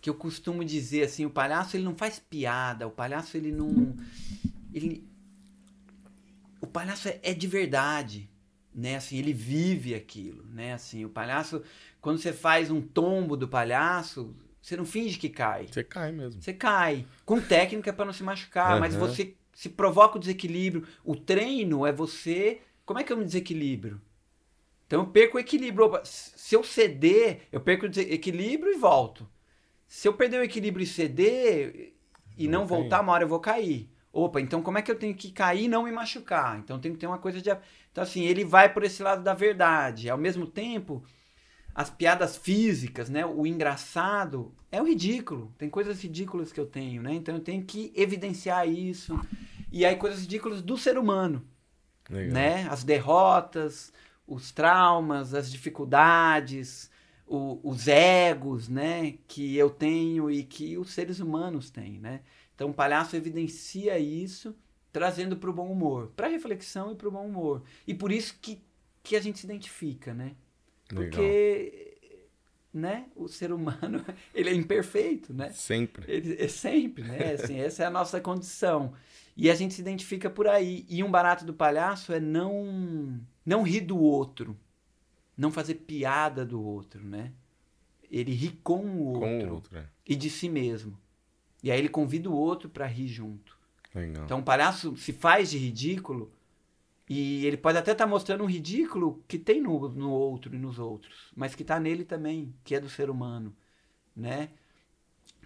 Que 0.02 0.10
eu 0.10 0.16
costumo 0.16 0.66
dizer, 0.66 1.04
assim, 1.04 1.24
o 1.24 1.30
palhaço, 1.30 1.78
ele 1.78 1.84
não 1.84 1.96
faz 1.96 2.18
piada. 2.18 2.88
O 2.88 2.92
palhaço, 2.92 3.38
ele 3.38 3.52
não... 3.52 3.96
Ele... 4.74 5.08
O 6.60 6.66
palhaço 6.66 7.08
é, 7.10 7.20
é 7.22 7.34
de 7.34 7.46
verdade, 7.46 8.28
né? 8.76 8.98
Assim, 8.98 9.18
ele 9.18 9.32
vive 9.34 9.96
aquilo, 9.96 10.46
né? 10.48 10.74
Assim, 10.74 11.06
o 11.06 11.10
palhaço, 11.10 11.64
quando 12.02 12.18
você 12.20 12.34
faz 12.34 12.70
um 12.70 12.82
tombo 12.82 13.38
do 13.38 13.48
palhaço, 13.48 14.36
você 14.62 14.76
não 14.76 14.86
finge 14.86 15.18
que 15.18 15.30
cai. 15.30 15.68
Você 15.68 15.84
cai 15.84 16.12
mesmo. 16.12 16.42
Você 16.42 16.54
cai. 16.54 17.06
Com 17.26 17.40
técnica 17.40 17.94
para 17.94 18.06
não 18.06 18.14
se 18.14 18.24
machucar, 18.24 18.74
Uhum. 18.74 18.80
mas 18.82 18.94
você 18.96 19.36
se 19.54 19.70
provoca 19.70 20.18
o 20.18 20.20
desequilíbrio. 20.20 20.86
O 21.04 21.16
treino 21.16 21.86
é 21.86 21.92
você. 21.94 22.60
Como 22.86 23.00
é 23.00 23.04
que 23.04 23.14
eu 23.14 23.18
me 23.18 23.24
desequilibro? 23.26 24.02
Então 24.86 25.00
eu 25.02 25.08
perco 25.08 25.38
o 25.38 25.40
equilíbrio. 25.40 25.92
Se 26.04 26.56
eu 26.56 26.64
ceder, 26.64 27.42
eu 27.52 27.60
perco 27.62 27.86
o 27.86 27.90
equilíbrio 28.00 28.74
e 28.74 28.78
volto. 28.78 29.28
Se 29.88 30.08
eu 30.08 30.14
perder 30.14 30.40
o 30.40 30.44
equilíbrio 30.44 30.84
e 30.84 30.88
ceder 30.88 31.94
e 32.38 32.48
não 32.48 32.68
vou 32.68 32.80
voltar, 32.82 33.02
uma 33.02 33.14
hora 33.14 33.24
eu 33.24 33.28
vou 33.28 33.40
cair. 33.40 33.90
Opa, 34.12 34.40
então 34.40 34.62
como 34.62 34.78
é 34.78 34.82
que 34.82 34.90
eu 34.92 34.98
tenho 34.98 35.14
que 35.16 35.32
cair 35.32 35.66
e 35.66 35.68
não 35.68 35.84
me 35.84 35.92
machucar? 35.92 36.58
Então 36.60 36.80
tem 36.80 36.92
que 36.92 36.98
ter 36.98 37.08
uma 37.08 37.18
coisa 37.18 37.42
de. 37.42 37.50
Então, 37.96 38.04
assim, 38.04 38.26
ele 38.26 38.44
vai 38.44 38.74
por 38.74 38.84
esse 38.84 39.02
lado 39.02 39.24
da 39.24 39.34
verdade. 39.34 40.10
Ao 40.10 40.18
mesmo 40.18 40.46
tempo, 40.46 41.02
as 41.74 41.90
piadas 41.90 42.36
físicas, 42.36 43.10
né? 43.10 43.26
O 43.26 43.48
engraçado 43.48 44.54
é 44.70 44.82
o 44.82 44.86
ridículo. 44.86 45.56
Tem 45.58 45.70
coisas 45.70 46.04
ridículas 46.04 46.52
que 46.52 46.60
eu 46.60 46.66
tenho, 46.66 47.02
né? 47.02 47.14
Então 47.14 47.36
eu 47.36 47.40
tenho 47.40 47.64
que 47.64 47.94
evidenciar 47.96 48.68
isso. 48.68 49.18
E 49.72 49.86
aí 49.86 49.96
coisas 49.96 50.20
ridículas 50.20 50.62
do 50.62 50.78
ser 50.78 50.98
humano, 50.98 51.48
Legal. 52.10 52.34
né? 52.34 52.68
As 52.70 52.84
derrotas, 52.84 53.94
os 54.28 54.52
traumas, 54.52 55.34
as 55.34 55.50
dificuldades, 55.50 56.92
o- 57.26 57.62
os 57.64 57.88
egos, 57.88 58.68
né? 58.68 59.14
Que 59.26 59.56
eu 59.56 59.70
tenho 59.70 60.30
e 60.30 60.44
que 60.44 60.78
os 60.78 60.92
seres 60.92 61.22
humanos 61.22 61.70
têm, 61.70 61.98
né? 61.98 62.20
Então 62.54 62.72
o 62.72 62.74
palhaço 62.74 63.16
evidencia 63.16 63.98
isso, 63.98 64.54
trazendo 64.96 65.36
para 65.36 65.50
o 65.50 65.54
bom 65.54 65.70
humor, 65.70 66.14
para 66.16 66.30
reflexão 66.30 66.94
e 66.94 66.96
para 66.96 67.10
o 67.10 67.12
bom 67.12 67.28
humor. 67.28 67.62
E 67.86 67.94
por 67.94 68.14
isso 68.14 68.40
que, 68.42 68.62
que 69.04 69.18
a 69.18 69.20
gente 69.20 69.40
se 69.40 69.46
identifica, 69.46 70.14
né? 70.14 70.38
Legal. 70.90 71.10
Porque, 71.10 71.98
né, 72.74 73.08
o 73.14 73.28
ser 73.28 73.52
humano, 73.52 74.06
ele 74.34 74.52
é 74.52 74.54
imperfeito, 74.54 75.34
né? 75.34 75.50
Sempre. 75.50 76.10
Ele 76.10 76.42
é 76.42 76.48
sempre, 76.48 77.04
né? 77.04 77.34
Assim, 77.34 77.60
essa 77.60 77.84
é 77.84 77.86
a 77.86 77.90
nossa 77.90 78.22
condição. 78.22 78.94
E 79.36 79.52
a 79.52 79.56
gente 79.56 79.74
se 79.74 79.82
identifica 79.82 80.30
por 80.30 80.48
aí. 80.48 80.86
E 80.88 81.04
um 81.04 81.12
barato 81.12 81.44
do 81.44 81.54
palhaço 81.54 82.14
é 82.14 82.20
não 82.22 83.20
não 83.46 83.64
rir 83.64 83.82
do 83.82 84.00
outro, 84.00 84.58
não 85.36 85.52
fazer 85.52 85.76
piada 85.76 86.46
do 86.46 86.64
outro, 86.64 87.04
né? 87.04 87.34
Ele 88.10 88.32
ri 88.32 88.52
com 88.64 88.80
o 88.80 89.08
outro 89.08 89.20
Com 89.20 89.40
o 89.40 89.54
outro, 89.56 89.78
é. 89.78 89.88
e 90.08 90.16
de 90.16 90.30
si 90.30 90.48
mesmo. 90.48 90.98
E 91.62 91.70
aí 91.70 91.80
ele 91.80 91.90
convida 91.90 92.30
o 92.30 92.34
outro 92.34 92.70
para 92.70 92.88
rir 92.88 93.10
junto. 93.10 93.55
Legal. 93.96 94.26
Então 94.26 94.40
o 94.40 94.44
palhaço 94.44 94.96
se 94.98 95.14
faz 95.14 95.50
de 95.50 95.58
ridículo 95.58 96.32
e 97.10 97.46
ele 97.46 97.58
pode 97.58 97.78
até 97.78 97.92
estar 97.94 98.06
mostrando 98.08 98.44
um 98.44 98.48
ridículo 98.48 99.24
que 99.28 99.40
tem 99.40 99.62
no, 99.62 99.88
no 99.90 100.12
outro 100.12 100.54
e 100.54 100.58
nos 100.58 100.80
outros, 100.80 101.32
mas 101.36 101.56
que 101.56 101.62
está 101.62 101.80
nele 101.80 102.04
também, 102.04 102.54
que 102.64 102.76
é 102.76 102.80
do 102.80 102.90
ser 102.90 103.10
humano, 103.10 103.56
né? 104.16 104.50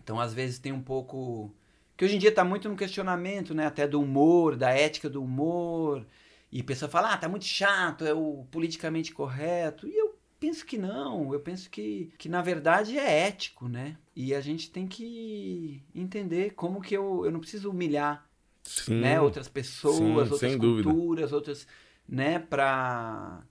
Então 0.02 0.20
às 0.20 0.34
vezes 0.34 0.58
tem 0.60 0.72
um 0.72 0.82
pouco 0.82 1.54
que 1.98 2.06
hoje 2.06 2.16
em 2.16 2.20
dia 2.20 2.30
está 2.30 2.44
muito 2.46 2.70
no 2.70 2.78
questionamento, 2.78 3.54
né, 3.54 3.66
até 3.66 3.88
do 3.88 4.02
humor, 4.02 4.56
da 4.56 4.72
ética 4.72 5.10
do 5.10 5.22
humor, 5.22 6.06
e 6.52 6.62
a 6.62 6.64
pessoa 6.64 6.90
fala: 6.90 7.14
"Ah, 7.14 7.18
tá 7.18 7.28
muito 7.30 7.46
chato, 7.46 8.06
é 8.06 8.14
o 8.14 8.46
politicamente 8.52 9.14
correto". 9.14 9.88
E 9.88 9.96
eu 9.98 10.18
penso 10.40 10.66
que 10.66 10.78
não, 10.78 11.34
eu 11.34 11.40
penso 11.42 11.70
que, 11.70 12.12
que 12.18 12.30
na 12.30 12.42
verdade 12.42 12.98
é 12.98 13.28
ético, 13.28 13.68
né? 13.68 13.98
E 14.16 14.34
a 14.34 14.42
gente 14.42 14.72
tem 14.72 14.88
que 14.88 15.84
entender 15.94 16.52
como 16.56 16.82
que 16.82 16.96
eu, 16.96 17.26
eu 17.26 17.32
não 17.32 17.40
preciso 17.42 17.70
humilhar 17.70 18.29
Sim. 18.70 19.02
né, 19.02 19.20
outras 19.20 19.48
pessoas, 19.48 19.98
Sim, 19.98 20.16
outras 20.16 20.40
sem 20.40 20.58
dúvida. 20.58 20.90
culturas, 20.90 21.34
outras, 21.34 21.68
né, 22.08 22.40
para 22.40 23.42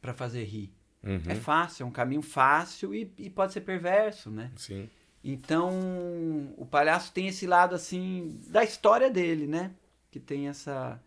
para 0.00 0.14
fazer 0.14 0.44
rir. 0.44 0.72
Uhum. 1.02 1.20
É 1.28 1.34
fácil, 1.34 1.82
é 1.82 1.86
um 1.86 1.90
caminho 1.90 2.22
fácil 2.22 2.94
e, 2.94 3.12
e 3.18 3.28
pode 3.28 3.52
ser 3.52 3.62
perverso, 3.62 4.30
né? 4.30 4.50
Sim. 4.56 4.88
Então, 5.22 6.54
o 6.56 6.64
palhaço 6.64 7.12
tem 7.12 7.28
esse 7.28 7.46
lado 7.46 7.74
assim 7.74 8.40
da 8.46 8.64
história 8.64 9.10
dele, 9.10 9.46
né? 9.46 9.72
Que 10.10 10.18
tem 10.18 10.48
essa 10.48 10.98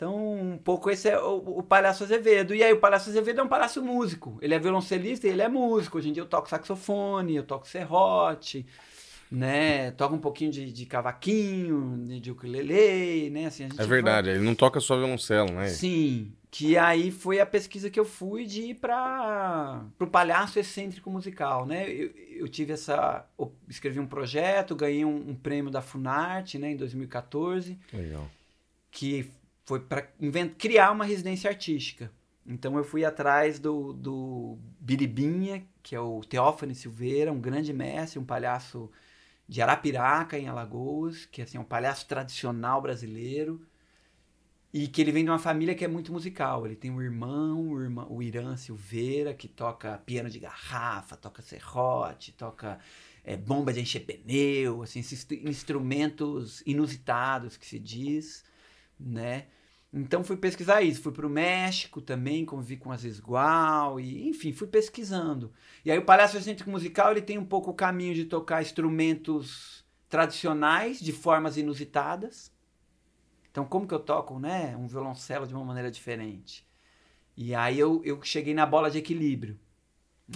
então, 0.00 0.32
um 0.32 0.56
pouco 0.56 0.90
esse 0.90 1.10
é 1.10 1.20
o, 1.20 1.58
o 1.58 1.62
Palhaço 1.62 2.04
Azevedo. 2.04 2.54
E 2.54 2.62
aí, 2.62 2.72
o 2.72 2.80
Palhaço 2.80 3.10
Azevedo 3.10 3.42
é 3.42 3.44
um 3.44 3.48
palhaço 3.48 3.82
músico. 3.82 4.38
Ele 4.40 4.54
é 4.54 4.58
violoncelista 4.58 5.26
e 5.26 5.30
ele 5.30 5.42
é 5.42 5.48
músico. 5.48 5.98
Hoje 5.98 6.08
em 6.08 6.12
dia 6.14 6.22
eu 6.22 6.26
toco 6.26 6.48
saxofone, 6.48 7.36
eu 7.36 7.42
toco 7.42 7.68
serrote, 7.68 8.64
né? 9.30 9.90
Toco 9.92 10.14
um 10.14 10.18
pouquinho 10.18 10.50
de, 10.50 10.72
de 10.72 10.86
cavaquinho, 10.86 12.04
de, 12.06 12.20
de 12.20 12.30
ukulele, 12.30 13.30
né? 13.30 13.46
Assim, 13.46 13.64
É 13.64 13.68
vai- 13.68 13.86
verdade, 13.86 14.30
ele 14.30 14.40
não 14.44 14.54
toca 14.54 14.80
só 14.80 14.96
violoncelo, 14.96 15.52
né? 15.52 15.68
Sim, 15.68 16.32
que 16.50 16.76
aí 16.76 17.10
foi 17.12 17.38
a 17.40 17.46
pesquisa 17.46 17.88
que 17.88 18.00
eu 18.00 18.04
fui 18.04 18.44
de 18.44 18.62
ir 18.62 18.74
para 18.74 19.84
o 20.00 20.06
palhaço 20.06 20.58
excêntrico 20.58 21.08
musical, 21.10 21.64
né? 21.64 21.88
Eu, 21.88 22.10
eu 22.40 22.48
tive 22.48 22.72
essa, 22.72 23.24
eu 23.38 23.52
escrevi 23.68 24.00
um 24.00 24.06
projeto, 24.06 24.74
ganhei 24.74 25.04
um, 25.04 25.30
um 25.30 25.34
prêmio 25.34 25.70
da 25.70 25.80
Funarte, 25.82 26.58
né, 26.58 26.72
em 26.72 26.76
2014, 26.76 27.78
Legal. 27.92 28.28
que 28.90 29.30
foi 29.64 29.78
para 29.78 30.02
criar 30.58 30.90
uma 30.90 31.04
residência 31.04 31.48
artística. 31.48 32.10
Então 32.46 32.76
eu 32.76 32.82
fui 32.82 33.04
atrás 33.04 33.60
do, 33.60 33.92
do 33.92 34.58
Biribinha, 34.80 35.62
que 35.82 35.94
é 35.94 36.00
o 36.00 36.20
Teófane 36.22 36.74
Silveira, 36.74 37.30
um 37.30 37.38
grande 37.40 37.72
mestre, 37.72 38.18
um 38.18 38.24
palhaço 38.24 38.90
de 39.50 39.60
Arapiraca, 39.60 40.38
em 40.38 40.46
Alagoas, 40.46 41.26
que 41.26 41.42
assim, 41.42 41.58
é 41.58 41.60
um 41.60 41.64
palhaço 41.64 42.06
tradicional 42.06 42.80
brasileiro, 42.80 43.60
e 44.72 44.86
que 44.86 45.00
ele 45.00 45.10
vem 45.10 45.24
de 45.24 45.30
uma 45.30 45.40
família 45.40 45.74
que 45.74 45.84
é 45.84 45.88
muito 45.88 46.12
musical. 46.12 46.64
Ele 46.64 46.76
tem 46.76 46.88
um 46.88 47.02
irmão, 47.02 47.72
o, 47.72 47.82
irmão, 47.82 48.06
o 48.08 48.22
Irã 48.22 48.56
Silveira, 48.56 49.34
que 49.34 49.48
toca 49.48 49.98
piano 50.06 50.30
de 50.30 50.38
garrafa, 50.38 51.16
toca 51.16 51.42
serrote, 51.42 52.30
toca 52.30 52.78
é, 53.24 53.36
bomba 53.36 53.72
de 53.72 53.80
encher 53.80 54.06
pneu, 54.06 54.84
assim, 54.84 55.00
esses 55.00 55.26
instrumentos 55.42 56.62
inusitados 56.64 57.56
que 57.56 57.66
se 57.66 57.80
diz, 57.80 58.44
né? 59.00 59.48
Então 59.92 60.22
fui 60.22 60.36
pesquisar 60.36 60.82
isso, 60.82 61.02
fui 61.02 61.10
para 61.10 61.26
o 61.26 61.30
México 61.30 62.00
também, 62.00 62.44
convivi 62.44 62.76
com 62.76 62.92
as 62.92 63.02
Esgual, 63.02 63.98
e 63.98 64.28
enfim, 64.28 64.52
fui 64.52 64.68
pesquisando. 64.68 65.52
E 65.84 65.90
aí 65.90 65.98
o 65.98 66.04
Palhaço 66.04 66.36
Excêntrico 66.36 66.70
Musical 66.70 67.10
ele 67.10 67.22
tem 67.22 67.38
um 67.38 67.44
pouco 67.44 67.70
o 67.70 67.74
caminho 67.74 68.14
de 68.14 68.24
tocar 68.24 68.62
instrumentos 68.62 69.84
tradicionais 70.08 71.00
de 71.00 71.12
formas 71.12 71.56
inusitadas. 71.56 72.52
Então 73.50 73.64
como 73.64 73.86
que 73.86 73.94
eu 73.94 73.98
toco, 73.98 74.38
né, 74.38 74.76
um 74.76 74.86
violoncelo 74.86 75.46
de 75.46 75.54
uma 75.54 75.64
maneira 75.64 75.90
diferente? 75.90 76.64
E 77.36 77.52
aí 77.52 77.78
eu, 77.78 78.00
eu 78.04 78.22
cheguei 78.22 78.54
na 78.54 78.66
bola 78.66 78.90
de 78.92 78.98
equilíbrio, 78.98 79.58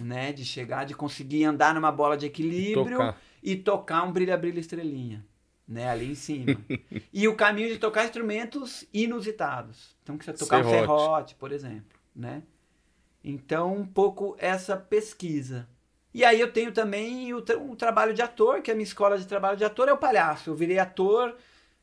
né, 0.02 0.32
de 0.32 0.44
chegar, 0.44 0.84
de 0.84 0.94
conseguir 0.94 1.44
andar 1.44 1.72
numa 1.74 1.92
bola 1.92 2.16
de 2.16 2.26
equilíbrio 2.26 2.98
Tocar. 2.98 3.20
e 3.40 3.55
tocar 3.55 4.02
um 4.02 4.11
brilha 4.12 4.36
brilha 4.36 4.59
estrelinha, 4.59 5.24
né, 5.66 5.88
ali 5.88 6.12
em 6.12 6.14
cima. 6.14 6.60
e 7.12 7.26
o 7.28 7.34
caminho 7.36 7.68
de 7.68 7.78
tocar 7.78 8.04
instrumentos 8.04 8.84
inusitados. 8.92 9.96
Então 10.02 10.18
que 10.18 10.24
você 10.24 10.32
tocar 10.32 10.60
um 10.60 10.64
Serrote. 10.70 10.80
serrote, 10.80 11.34
por 11.36 11.52
exemplo, 11.52 11.98
né? 12.14 12.42
Então 13.22 13.74
um 13.74 13.86
pouco 13.86 14.36
essa 14.38 14.76
pesquisa. 14.76 15.68
E 16.12 16.24
aí 16.24 16.38
eu 16.40 16.52
tenho 16.52 16.70
também 16.72 17.32
o, 17.34 17.42
tra- 17.42 17.58
o 17.58 17.74
trabalho 17.74 18.14
de 18.14 18.22
ator, 18.22 18.60
que 18.62 18.70
a 18.70 18.74
minha 18.74 18.84
escola 18.84 19.18
de 19.18 19.26
trabalho 19.26 19.56
de 19.56 19.64
ator 19.64 19.88
é 19.88 19.92
o 19.92 19.96
palhaço. 19.98 20.50
Eu 20.50 20.54
virei 20.54 20.78
ator 20.78 21.34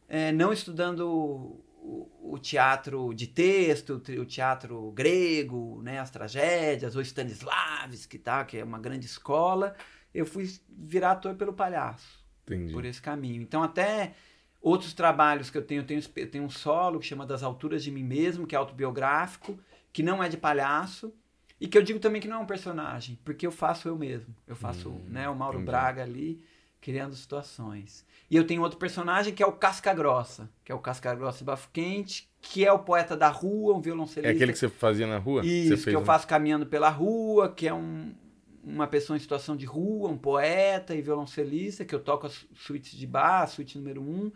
eh, 0.07 0.31
não 0.31 0.53
estudando 0.53 1.01
o, 1.09 2.09
o 2.35 2.39
teatro 2.39 3.13
de 3.13 3.27
texto, 3.27 3.95
o 3.95 3.99
te- 3.99 4.17
o 4.19 4.25
teatro 4.25 4.91
grego, 4.91 5.81
né, 5.81 5.99
as 5.99 6.11
tragédias, 6.11 6.95
ou 6.95 7.01
Stanislavski, 7.01 8.17
tá, 8.19 8.45
que 8.45 8.57
é 8.59 8.63
uma 8.63 8.79
grande 8.79 9.05
escola. 9.05 9.75
Eu 10.13 10.25
fui 10.25 10.49
virar 10.69 11.11
ator 11.13 11.35
pelo 11.35 11.51
palhaço 11.53 12.20
Entendi. 12.55 12.73
por 12.73 12.85
esse 12.85 13.01
caminho. 13.01 13.41
Então, 13.41 13.61
até 13.63 14.13
outros 14.61 14.93
trabalhos 14.93 15.49
que 15.49 15.57
eu 15.57 15.61
tenho, 15.61 15.81
eu 15.81 15.85
tenho, 15.85 16.01
eu 16.15 16.29
tenho 16.29 16.43
um 16.43 16.49
solo 16.49 16.99
que 16.99 17.05
chama 17.05 17.25
Das 17.25 17.43
Alturas 17.43 17.83
de 17.83 17.91
Mim 17.91 18.03
Mesmo, 18.03 18.45
que 18.45 18.55
é 18.55 18.57
autobiográfico, 18.57 19.57
que 19.93 20.03
não 20.03 20.23
é 20.23 20.29
de 20.29 20.37
palhaço, 20.37 21.13
e 21.59 21.67
que 21.67 21.77
eu 21.77 21.81
digo 21.83 21.99
também 21.99 22.21
que 22.21 22.27
não 22.27 22.37
é 22.37 22.39
um 22.39 22.45
personagem, 22.45 23.19
porque 23.23 23.45
eu 23.45 23.51
faço 23.51 23.87
eu 23.87 23.95
mesmo. 23.95 24.35
Eu 24.47 24.55
faço 24.55 24.89
Hum, 24.89 25.05
né, 25.07 25.29
o 25.29 25.35
Mauro 25.35 25.57
entendi. 25.57 25.71
Braga 25.71 26.01
ali, 26.03 26.43
criando 26.79 27.15
situações. 27.15 28.03
E 28.29 28.35
eu 28.35 28.45
tenho 28.47 28.61
outro 28.61 28.79
personagem 28.79 29.33
que 29.33 29.43
é 29.43 29.45
o 29.45 29.51
Casca 29.51 29.93
Grossa, 29.93 30.49
que 30.65 30.71
é 30.71 30.75
o 30.75 30.79
Casca 30.79 31.13
Grossa 31.13 31.43
e 31.43 31.45
Bafo 31.45 31.69
Quente, 31.71 32.27
que 32.41 32.65
é 32.65 32.71
o 32.71 32.79
poeta 32.79 33.15
da 33.15 33.27
rua, 33.29 33.75
um 33.75 33.79
É 33.79 33.81
violoncelista. 33.81 34.31
aquele 34.33 34.53
que 34.53 34.57
você 34.57 34.69
fazia 34.69 35.05
na 35.05 35.17
rua? 35.19 35.45
Isso, 35.45 35.83
que 35.87 35.95
eu 35.95 36.03
faço 36.03 36.25
caminhando 36.27 36.65
pela 36.65 36.89
rua, 36.89 37.49
que 37.53 37.67
é 37.67 37.73
um, 37.73 38.11
uma 38.63 38.87
pessoa 38.87 39.17
em 39.17 39.19
situação 39.19 39.55
de 39.55 39.65
rua, 39.65 40.09
um 40.09 40.17
poeta 40.17 40.95
e 40.95 41.01
violoncelista, 41.01 41.85
que 41.85 41.93
eu 41.93 41.99
toco 41.99 42.27
as 42.27 42.45
suítes 42.55 42.97
de 42.97 43.07
bar, 43.07 43.43
a 43.43 43.47
suíte 43.47 43.77
número 43.77 44.01
um, 44.01 44.31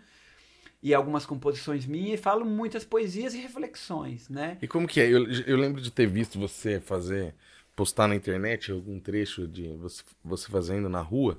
e 0.82 0.94
algumas 0.94 1.26
composições 1.26 1.86
minhas, 1.86 2.20
e 2.20 2.24
falo 2.24 2.46
muitas 2.46 2.84
poesias 2.84 3.34
e 3.34 3.38
reflexões, 3.40 4.30
né? 4.30 4.58
E 4.62 4.68
como 4.68 4.88
que 4.88 5.00
é? 5.00 5.08
Eu, 5.08 5.26
eu 5.30 5.58
lembro 5.58 5.82
de 5.82 5.92
ter 5.92 6.08
visto 6.08 6.40
você 6.40 6.80
fazer, 6.80 7.34
postar 7.76 8.08
na 8.08 8.16
internet 8.16 8.72
algum 8.72 9.00
trecho 9.00 9.48
de 9.48 9.70
você, 9.74 10.04
você 10.24 10.50
fazendo 10.50 10.90
na 10.90 11.02
rua. 11.02 11.38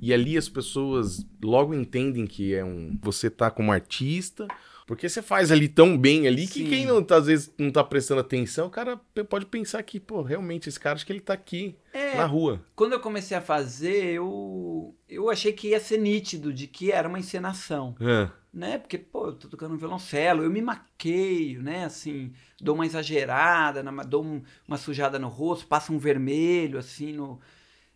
E 0.00 0.12
ali 0.12 0.36
as 0.36 0.48
pessoas 0.48 1.24
logo 1.42 1.72
entendem 1.72 2.26
que 2.26 2.54
é 2.54 2.64
um. 2.64 2.98
Você 3.02 3.30
tá 3.30 3.50
como 3.50 3.72
artista 3.72 4.46
Porque 4.86 5.08
você 5.08 5.20
faz 5.20 5.50
ali 5.50 5.68
tão 5.68 5.98
bem 5.98 6.28
ali 6.28 6.46
que 6.46 6.60
Sim. 6.62 6.68
quem 6.70 6.86
não, 6.86 7.02
tá, 7.02 7.16
às 7.16 7.26
vezes 7.26 7.52
não 7.58 7.72
tá 7.72 7.82
prestando 7.82 8.20
atenção, 8.20 8.68
o 8.68 8.70
cara 8.70 8.96
pode 9.28 9.44
pensar 9.46 9.82
que, 9.82 9.98
pô, 9.98 10.22
realmente 10.22 10.68
esse 10.68 10.78
cara 10.78 10.94
acho 10.94 11.04
que 11.04 11.12
ele 11.12 11.18
tá 11.20 11.32
aqui 11.34 11.76
É, 11.92 12.16
na 12.16 12.24
rua. 12.24 12.64
quando 12.76 12.92
eu 12.92 13.00
comecei 13.00 13.36
a 13.36 13.40
fazer, 13.40 14.12
eu, 14.14 14.94
eu 15.08 15.28
achei 15.28 15.52
que 15.52 15.70
ia 15.70 15.80
ser 15.80 15.98
nítido 15.98 16.52
de 16.52 16.68
que 16.68 16.92
era 16.92 17.08
uma 17.08 17.18
encenação. 17.18 17.96
É. 18.00 18.30
né? 18.52 18.78
Porque, 18.78 18.96
pô, 18.96 19.26
eu 19.26 19.32
tô 19.34 19.48
tocando 19.48 19.76
violoncelo, 19.76 20.44
eu 20.44 20.50
me 20.50 20.62
maqueio, 20.62 21.62
né? 21.64 21.84
Assim, 21.84 22.32
dou 22.60 22.76
uma 22.76 22.86
exagerada, 22.86 23.82
dou 24.06 24.24
um- 24.24 24.40
uma 24.68 24.76
sujada 24.78 25.18
no 25.18 25.26
rosto, 25.28 25.66
passa 25.66 25.92
um 25.92 25.98
vermelho, 25.98 26.78
assim, 26.78 27.12
no... 27.12 27.40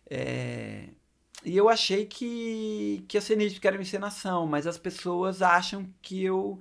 é, 0.09 0.89
E 1.43 1.57
eu 1.57 1.69
achei 1.69 2.05
que, 2.05 3.03
que 3.07 3.17
ia 3.17 3.21
ser 3.21 3.35
nítido 3.37 3.59
que 3.61 3.67
era 3.67 3.75
uma 3.77 3.81
encenação, 3.81 4.45
mas 4.45 4.67
as 4.67 4.77
pessoas 4.77 5.41
acham 5.41 5.87
que 6.01 6.23
eu, 6.23 6.59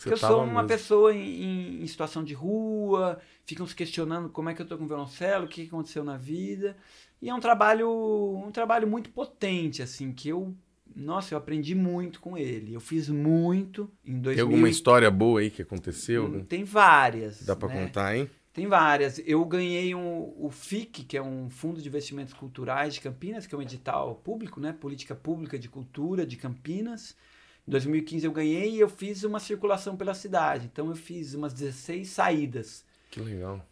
Você 0.00 0.08
que 0.08 0.14
eu 0.14 0.18
sou 0.18 0.38
uma 0.42 0.62
mesmo. 0.62 0.68
pessoa 0.68 1.14
em, 1.14 1.82
em- 1.82 1.86
situação 1.86 2.24
de 2.24 2.32
rua, 2.34 3.20
ficam 3.44 3.66
se 3.66 3.74
questionando 3.74 4.28
como 4.30 4.48
é 4.48 4.54
que 4.54 4.62
eu 4.62 4.66
tô 4.66 4.78
com 4.78 4.86
violoncelo, 4.86 5.44
o 5.44 5.48
que 5.48 5.66
aconteceu 5.66 6.02
na 6.02 6.16
vida. 6.16 6.76
E 7.20 7.28
é 7.28 7.34
um 7.34 7.40
trabalho, 7.40 7.88
um 7.90 8.50
trabalho 8.50 8.88
muito 8.88 9.10
potente, 9.10 9.82
assim, 9.82 10.10
que 10.12 10.28
eu, 10.30 10.54
nossa, 10.96 11.34
eu 11.34 11.38
aprendi 11.38 11.74
muito 11.74 12.18
com 12.20 12.36
ele. 12.38 12.72
Eu 12.72 12.80
fiz 12.80 13.08
muito 13.10 13.90
em 14.04 14.18
2000. 14.18 14.34
Tem 14.34 14.42
alguma 14.42 14.68
história 14.70 15.10
boa 15.10 15.40
aí 15.40 15.50
que 15.50 15.60
aconteceu? 15.62 16.24
Hum, 16.24 16.44
Tem 16.44 16.64
várias. 16.64 17.44
Dá 17.44 17.54
pra 17.54 17.68
né? 17.68 17.84
contar, 17.84 18.16
hein? 18.16 18.30
Tem 18.52 18.66
várias. 18.66 19.20
Eu 19.24 19.44
ganhei 19.44 19.94
um, 19.94 20.34
o 20.36 20.50
FIC, 20.50 21.04
que 21.04 21.16
é 21.16 21.22
um 21.22 21.48
Fundo 21.50 21.80
de 21.80 21.86
Investimentos 21.88 22.34
Culturais 22.34 22.94
de 22.94 23.00
Campinas, 23.00 23.46
que 23.46 23.54
é 23.54 23.58
um 23.58 23.62
edital 23.62 24.14
público, 24.16 24.58
né? 24.60 24.72
Política 24.72 25.14
Pública 25.14 25.58
de 25.58 25.68
Cultura 25.68 26.26
de 26.26 26.36
Campinas. 26.36 27.14
Em 27.70 27.72
2015 27.72 28.26
eu 28.26 28.32
ganhei 28.32 28.70
e 28.74 28.80
eu 28.80 28.88
fiz 28.88 29.22
uma 29.22 29.38
circulação 29.38 29.96
pela 29.96 30.12
cidade. 30.12 30.66
Então 30.66 30.88
eu 30.88 30.96
fiz 30.96 31.34
umas 31.34 31.52
16 31.54 32.08
saídas. 32.08 32.84
Que 33.08 33.20
legal. 33.20 33.64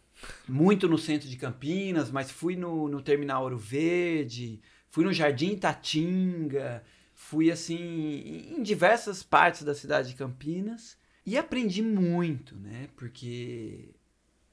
Muito 0.47 0.87
no 0.87 0.97
centro 0.97 1.27
de 1.27 1.35
Campinas, 1.35 2.09
mas 2.09 2.31
fui 2.31 2.55
no, 2.55 2.87
no 2.87 3.01
Terminal 3.01 3.43
Ouro 3.43 3.57
Verde, 3.57 4.61
fui 4.89 5.03
no 5.03 5.11
Jardim 5.11 5.51
Itatinga, 5.51 6.81
fui 7.13 7.51
assim 7.51 8.53
em- 8.57 8.63
diversas 8.63 9.21
partes 9.21 9.63
da 9.63 9.75
cidade 9.75 10.07
de 10.07 10.15
Campinas 10.15 10.97
e 11.25 11.37
aprendi 11.37 11.81
muito, 11.81 12.55
né? 12.55 12.87
Porque 12.95 13.89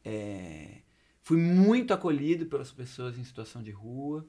é, 0.05 0.79
fui 1.23 1.37
muito 1.37 1.95
acolhido 1.95 2.47
pelas 2.47 2.73
pessoas 2.73 3.17
em 3.17 3.23
situação 3.23 3.63
de 3.63 3.71
rua, 3.71 4.27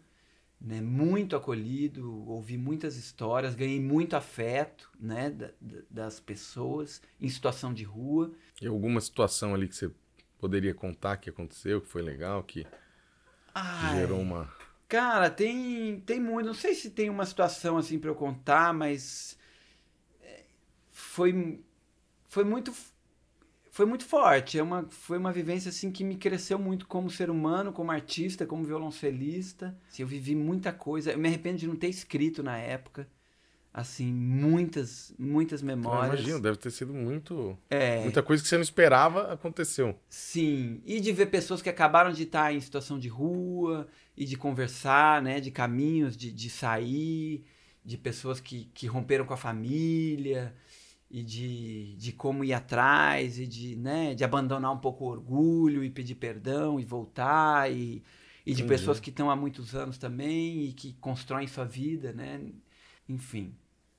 né? 0.59 0.81
Muito 0.81 1.35
acolhido, 1.35 2.27
ouvi 2.27 2.57
muitas 2.57 2.95
histórias, 2.97 3.55
ganhei 3.55 3.79
muito 3.79 4.15
afeto, 4.15 4.89
né? 4.99 5.29
da- 5.29 5.51
da- 5.59 5.81
das 5.89 6.19
pessoas 6.19 7.01
em 7.19 7.29
situação 7.29 7.73
de 7.73 7.83
rua. 7.83 8.31
E 8.61 8.67
alguma 8.67 8.99
situação 9.01 9.53
ali 9.53 9.67
que 9.67 9.75
você 9.75 9.91
poderia 10.39 10.73
contar 10.73 11.17
que 11.17 11.29
aconteceu, 11.29 11.81
que 11.81 11.87
foi 11.87 12.01
legal, 12.01 12.43
que 12.43 12.65
Ai, 13.53 14.01
gerou 14.01 14.21
uma. 14.21 14.51
Cara, 14.87 15.29
tem, 15.29 15.99
tem 16.01 16.19
muito. 16.19 16.47
Não 16.47 16.53
sei 16.53 16.73
se 16.73 16.89
tem 16.89 17.09
uma 17.09 17.25
situação 17.25 17.77
assim 17.77 17.99
pra 17.99 18.09
eu 18.09 18.15
contar, 18.15 18.73
mas 18.73 19.37
é, 20.21 20.43
foi, 20.91 21.61
foi 22.29 22.43
muito 22.43 22.73
foi 23.77 23.85
muito 23.85 24.05
forte. 24.05 24.57
É 24.57 24.63
uma, 24.63 24.87
foi 24.89 25.19
uma 25.19 25.31
vivência 25.31 25.69
assim 25.69 25.91
que 25.91 26.03
me 26.03 26.15
cresceu 26.15 26.57
muito 26.57 26.87
como 26.87 27.11
ser 27.11 27.29
humano, 27.29 27.71
como 27.71 27.91
artista, 27.91 28.43
como 28.43 28.65
violoncelista. 28.65 29.77
Assim, 29.87 30.01
eu 30.01 30.07
vivi 30.07 30.33
muita 30.33 30.73
coisa. 30.73 31.11
Eu 31.11 31.19
me 31.19 31.27
arrependo 31.27 31.59
de 31.59 31.67
não 31.67 31.75
ter 31.75 31.87
escrito 31.87 32.41
na 32.41 32.57
época. 32.57 33.07
Assim, 33.71 34.11
muitas, 34.11 35.13
muitas 35.19 35.61
memórias. 35.61 36.21
imagino, 36.21 36.41
deve 36.41 36.57
ter 36.57 36.71
sido 36.71 36.91
muito. 36.91 37.55
É, 37.69 38.01
Muita 38.01 38.23
coisa 38.23 38.41
que 38.41 38.49
você 38.49 38.55
não 38.55 38.63
esperava 38.63 39.31
aconteceu. 39.31 39.95
Sim, 40.09 40.81
e 40.83 40.99
de 40.99 41.11
ver 41.11 41.27
pessoas 41.27 41.61
que 41.61 41.69
acabaram 41.69 42.11
de 42.11 42.23
estar 42.23 42.51
em 42.51 42.59
situação 42.59 42.97
de 42.97 43.07
rua 43.07 43.87
e 44.15 44.25
de 44.25 44.35
conversar, 44.35 45.21
né, 45.21 45.39
de 45.39 45.51
caminhos 45.51 46.17
de, 46.17 46.31
de 46.31 46.49
sair, 46.49 47.45
de 47.85 47.95
pessoas 47.95 48.39
que, 48.39 48.71
que 48.73 48.87
romperam 48.87 49.23
com 49.23 49.35
a 49.35 49.37
família 49.37 50.55
e 51.09 51.23
de, 51.23 51.95
de 51.95 52.11
como 52.11 52.43
ir 52.43 52.53
atrás 52.53 53.39
e 53.39 53.47
de, 53.47 53.75
né, 53.75 54.13
de 54.13 54.23
abandonar 54.23 54.71
um 54.73 54.77
pouco 54.79 55.05
o 55.05 55.07
orgulho 55.07 55.83
e 55.83 55.89
pedir 55.89 56.15
perdão 56.15 56.79
e 56.79 56.85
voltar 56.85 57.71
e, 57.71 58.03
e 58.45 58.53
de 58.53 58.61
Entendi. 58.63 58.63
pessoas 58.65 58.99
que 58.99 59.09
estão 59.09 59.29
há 59.31 59.35
muitos 59.35 59.73
anos 59.73 59.97
também 59.97 60.65
e 60.65 60.73
que 60.73 60.93
constroem 60.99 61.47
sua 61.47 61.63
vida, 61.65 62.11
né, 62.11 62.41
enfim. 63.07 63.55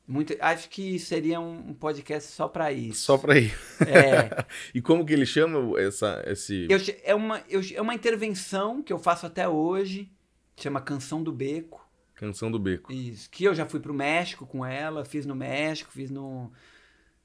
Muito, 0.07 0.35
acho 0.41 0.71
que 0.71 0.99
seria 0.99 1.39
um, 1.39 1.71
um 1.71 1.75
podcast 1.75 2.33
só 2.33 2.49
para 2.49 2.73
isso. 2.73 3.03
Só 3.03 3.19
pra 3.19 3.39
ir. 3.39 3.53
É, 3.87 4.45
E 4.75 4.81
como 4.81 5.05
que 5.05 5.13
ele 5.13 5.27
chama 5.27 5.79
essa, 5.79 6.23
esse. 6.27 6.67
Eu 6.71 6.79
é, 7.05 7.15
uma, 7.15 7.43
eu- 7.49 7.61
é 7.75 7.81
uma 7.83 7.95
intervenção 7.95 8.83
que 8.83 8.91
eu 8.91 8.99
faço 8.99 9.27
até 9.27 9.47
hoje, 9.47 10.11
chama 10.57 10.81
Canção 10.81 11.23
do 11.23 11.31
Beco. 11.31 11.87
Canção 12.15 12.51
do 12.51 12.59
Beco? 12.59 12.91
Isso, 12.91 13.29
que 13.31 13.45
eu 13.45 13.55
já 13.55 13.67
fui 13.67 13.81
pro 13.81 13.93
México 13.93 14.47
com 14.47 14.65
ela, 14.65 15.05
fiz 15.05 15.27
no 15.27 15.35
México, 15.37 15.93
fiz 15.93 16.11
no, 16.11 16.51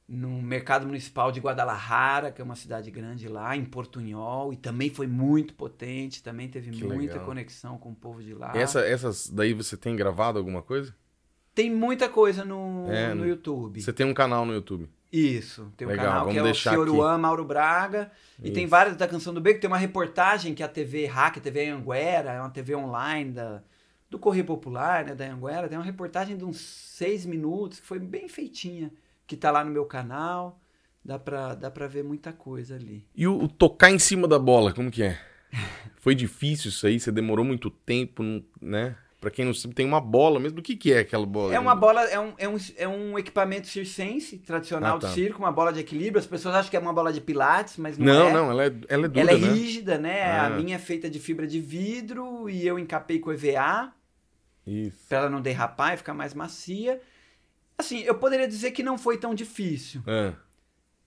no 0.08 0.42
Mercado 0.42 0.86
Municipal 0.86 1.32
de 1.32 1.40
Guadalajara, 1.40 2.32
que 2.32 2.42
é 2.42 2.44
uma 2.44 2.56
cidade 2.56 2.92
grande 2.92 3.28
lá, 3.28 3.56
em 3.56 3.64
Portunhol, 3.64 4.52
e 4.52 4.58
também 4.58 4.90
foi 4.90 5.08
muito 5.08 5.54
potente, 5.54 6.22
também 6.22 6.50
teve 6.50 6.72
Que 6.72 6.84
muita 6.84 7.14
legal. 7.14 7.26
conexão 7.26 7.78
com 7.78 7.92
o 7.92 7.96
povo 7.96 8.22
de 8.22 8.34
lá. 8.34 8.52
Essa, 8.56 8.82
essas 8.82 9.30
daí 9.30 9.54
você 9.54 9.78
tem 9.78 9.96
gravado 9.96 10.38
alguma 10.38 10.62
coisa? 10.62 10.94
Tem 11.56 11.72
muita 11.72 12.10
coisa 12.10 12.44
no, 12.44 12.92
É, 12.92 13.14
no 13.14 13.26
YouTube. 13.26 13.82
Você 13.82 13.94
tem 13.94 14.06
um 14.06 14.14
canal 14.14 14.46
no 14.46 14.54
YouTube. 14.54 14.90
Isso, 15.12 15.72
tem 15.78 15.88
um 15.88 15.92
Legal, 15.92 16.06
canal 16.08 16.30
que 16.30 16.38
é 16.40 16.44
o 16.44 16.56
Fioruan 16.56 17.20
Mauro 17.20 17.46
Braga. 17.46 18.12
E 18.42 18.50
tem 18.50 18.64
Isso. 18.64 18.72
várias 18.72 18.98
da 18.98 19.08
Canção 19.08 19.32
do 19.32 19.40
Beco. 19.40 19.62
Tem 19.62 19.68
uma 19.68 19.78
reportagem 19.78 20.56
que 20.56 20.64
a 20.64 20.68
TV 20.68 21.06
Hack, 21.06 21.38
a 21.38 21.40
TV 21.40 21.70
Anguera, 21.70 22.32
é 22.32 22.40
uma 22.40 22.50
TV 22.50 22.76
online 22.76 23.32
da, 23.32 23.62
do 24.10 24.18
Correio 24.18 24.44
Popular, 24.44 25.06
né, 25.06 25.14
da 25.14 25.32
Anguera. 25.32 25.70
Tem 25.70 25.78
uma 25.78 25.86
reportagem 25.86 26.36
de 26.36 26.44
uns 26.44 26.58
seis 26.60 27.28
minutos, 27.28 27.80
que 27.80 27.86
foi 27.86 28.00
bem 28.00 28.28
feitinha, 28.28 28.92
que 29.36 29.40
tá 29.42 29.52
lá 29.52 29.64
no 29.64 29.72
meu 29.72 29.86
canal. 29.86 30.60
Dá 31.04 31.20
pra, 31.20 31.54
dá 31.56 31.70
pra 31.70 31.86
ver 31.88 32.04
muita 32.04 32.32
coisa 32.32 32.76
ali. 32.76 33.06
E 33.16 33.28
o, 33.28 33.44
o 33.44 33.48
tocar 33.50 33.90
em 33.92 34.00
cima 34.00 34.28
da 34.28 34.40
bola, 34.40 34.72
como 34.72 34.90
que 34.90 35.04
é? 35.04 35.20
Foi 35.98 36.16
difícil 36.16 36.70
isso 36.70 36.88
aí? 36.88 37.00
Você 37.00 37.12
demorou 37.12 37.44
muito 37.44 37.70
tempo, 37.70 38.24
né? 38.62 38.96
Pra 39.20 39.32
quem 39.32 39.46
não 39.46 39.54
sabe, 39.54 39.74
tem 39.74 39.86
uma 39.86 40.02
bola 40.02 40.38
mesmo. 40.40 40.60
O 40.60 40.62
que, 40.62 40.76
que 40.76 40.92
é 40.94 41.00
aquela 41.00 41.26
bola? 41.26 41.54
É 41.56 41.60
uma 41.60 41.76
bola, 41.76 42.02
é 42.04 42.20
um, 42.20 42.34
é 42.38 42.48
um, 42.48 42.58
é 42.78 42.88
um 42.88 43.18
equipamento 43.20 43.68
circense, 43.68 44.38
tradicional 44.38 44.98
Ah, 44.98 45.00
tá. 45.00 45.08
de 45.08 45.14
circo, 45.14 45.40
uma 45.40 45.52
bola 45.52 45.72
de 45.72 45.80
equilíbrio. 45.80 46.20
As 46.20 46.26
pessoas 46.26 46.56
acham 46.56 46.70
que 46.70 46.76
é 46.76 46.80
uma 46.80 46.92
bola 46.94 47.12
de 47.12 47.22
pilates, 47.22 47.78
mas 47.78 47.98
não, 47.98 48.06
Não, 48.06 48.28
é. 48.30 48.34
não, 48.34 48.52
ela 48.52 48.66
é, 48.66 48.74
ela 48.90 49.06
é 49.06 49.08
dura, 49.08 49.22
Ela 49.22 49.32
é 49.32 49.38
né? 49.38 49.48
rígida, 49.54 49.98
né? 49.98 50.24
A 50.24 50.46
Ah. 50.48 50.50
minha 50.52 50.76
é 50.76 50.80
feita 50.80 51.10
de 51.10 51.20
fibra 51.20 51.48
de 51.48 51.60
vidro 51.62 52.50
e 52.50 52.68
eu 52.68 52.78
encapei 52.78 53.18
com 53.20 53.32
EVA 53.32 53.94
Isso. 54.68 54.98
para 55.08 55.20
ela 55.20 55.30
não 55.30 55.42
derrapar 55.42 55.94
e 55.94 55.98
ficar 55.98 56.14
mais 56.14 56.34
macia. 56.34 57.02
Assim, 57.78 58.00
eu 58.00 58.16
poderia 58.16 58.48
dizer 58.48 58.72
que 58.72 58.84
não 58.84 58.98
foi 58.98 59.18
tão 59.18 59.34
difícil. 59.36 60.02
Ah, 60.08 60.34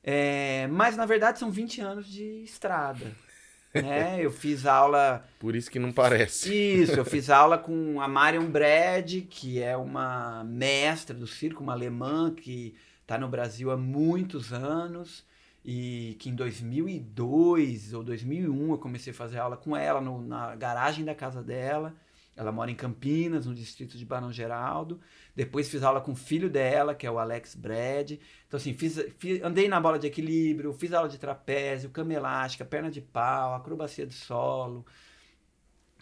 É, 0.02 0.66
mas 0.68 0.96
na 0.96 1.06
verdade 1.06 1.38
são 1.38 1.50
20 1.50 1.80
anos 1.80 2.06
de 2.06 2.42
estrada. 2.44 3.12
né? 3.74 4.18
Eu 4.24 4.30
fiz 4.30 4.64
aula. 4.66 5.26
por 5.38 5.54
isso 5.54 5.70
que 5.70 5.78
não 5.78 5.92
parece. 5.92 6.52
Isso, 6.54 6.92
eu 6.98 7.04
fiz 7.04 7.28
aula 7.30 7.58
com 7.58 8.00
a 8.00 8.08
Marion 8.08 8.46
Brad, 8.50 9.12
que 9.28 9.60
é 9.62 9.76
uma 9.76 10.42
mestra 10.44 11.14
do 11.14 11.26
circo, 11.26 11.62
uma 11.62 11.72
alemã 11.72 12.32
que 12.34 12.74
está 13.02 13.18
no 13.18 13.28
Brasil 13.28 13.70
há 13.70 13.76
muitos 13.76 14.52
anos. 14.52 15.24
E 15.68 16.16
que 16.20 16.30
em 16.30 16.34
2002 16.36 17.92
ou 17.92 18.02
2001 18.04 18.70
eu 18.70 18.78
comecei 18.78 19.12
a 19.12 19.16
fazer 19.16 19.38
aula 19.38 19.56
com 19.56 19.76
ela 19.76 20.00
no- 20.00 20.22
na 20.22 20.54
garagem 20.54 21.04
da 21.04 21.14
casa 21.14 21.42
dela. 21.42 21.92
Ela 22.36 22.52
mora 22.52 22.70
em 22.70 22.74
Campinas, 22.74 23.46
no 23.46 23.54
distrito 23.54 23.96
de 23.96 24.04
Barão 24.04 24.30
Geraldo. 24.30 25.00
Depois 25.34 25.68
fiz 25.68 25.82
aula 25.82 26.00
com 26.02 26.12
o 26.12 26.16
filho 26.16 26.50
dela, 26.50 26.94
que 26.94 27.06
é 27.06 27.10
o 27.10 27.18
Alex 27.18 27.54
Brad. 27.54 28.12
Então, 28.46 28.58
assim, 28.58 28.74
fiz, 28.74 29.02
fiz- 29.18 29.42
andei 29.42 29.68
na 29.68 29.80
bola 29.80 29.98
de 29.98 30.06
equilíbrio, 30.06 30.72
fiz 30.74 30.92
aula 30.92 31.08
de 31.08 31.18
trapézio, 31.18 31.90
cama 31.90 32.12
elástica, 32.12 32.64
perna 32.64 32.90
de 32.90 33.00
pau, 33.00 33.54
acrobacia 33.54 34.06
de 34.06 34.14
solo. 34.14 34.84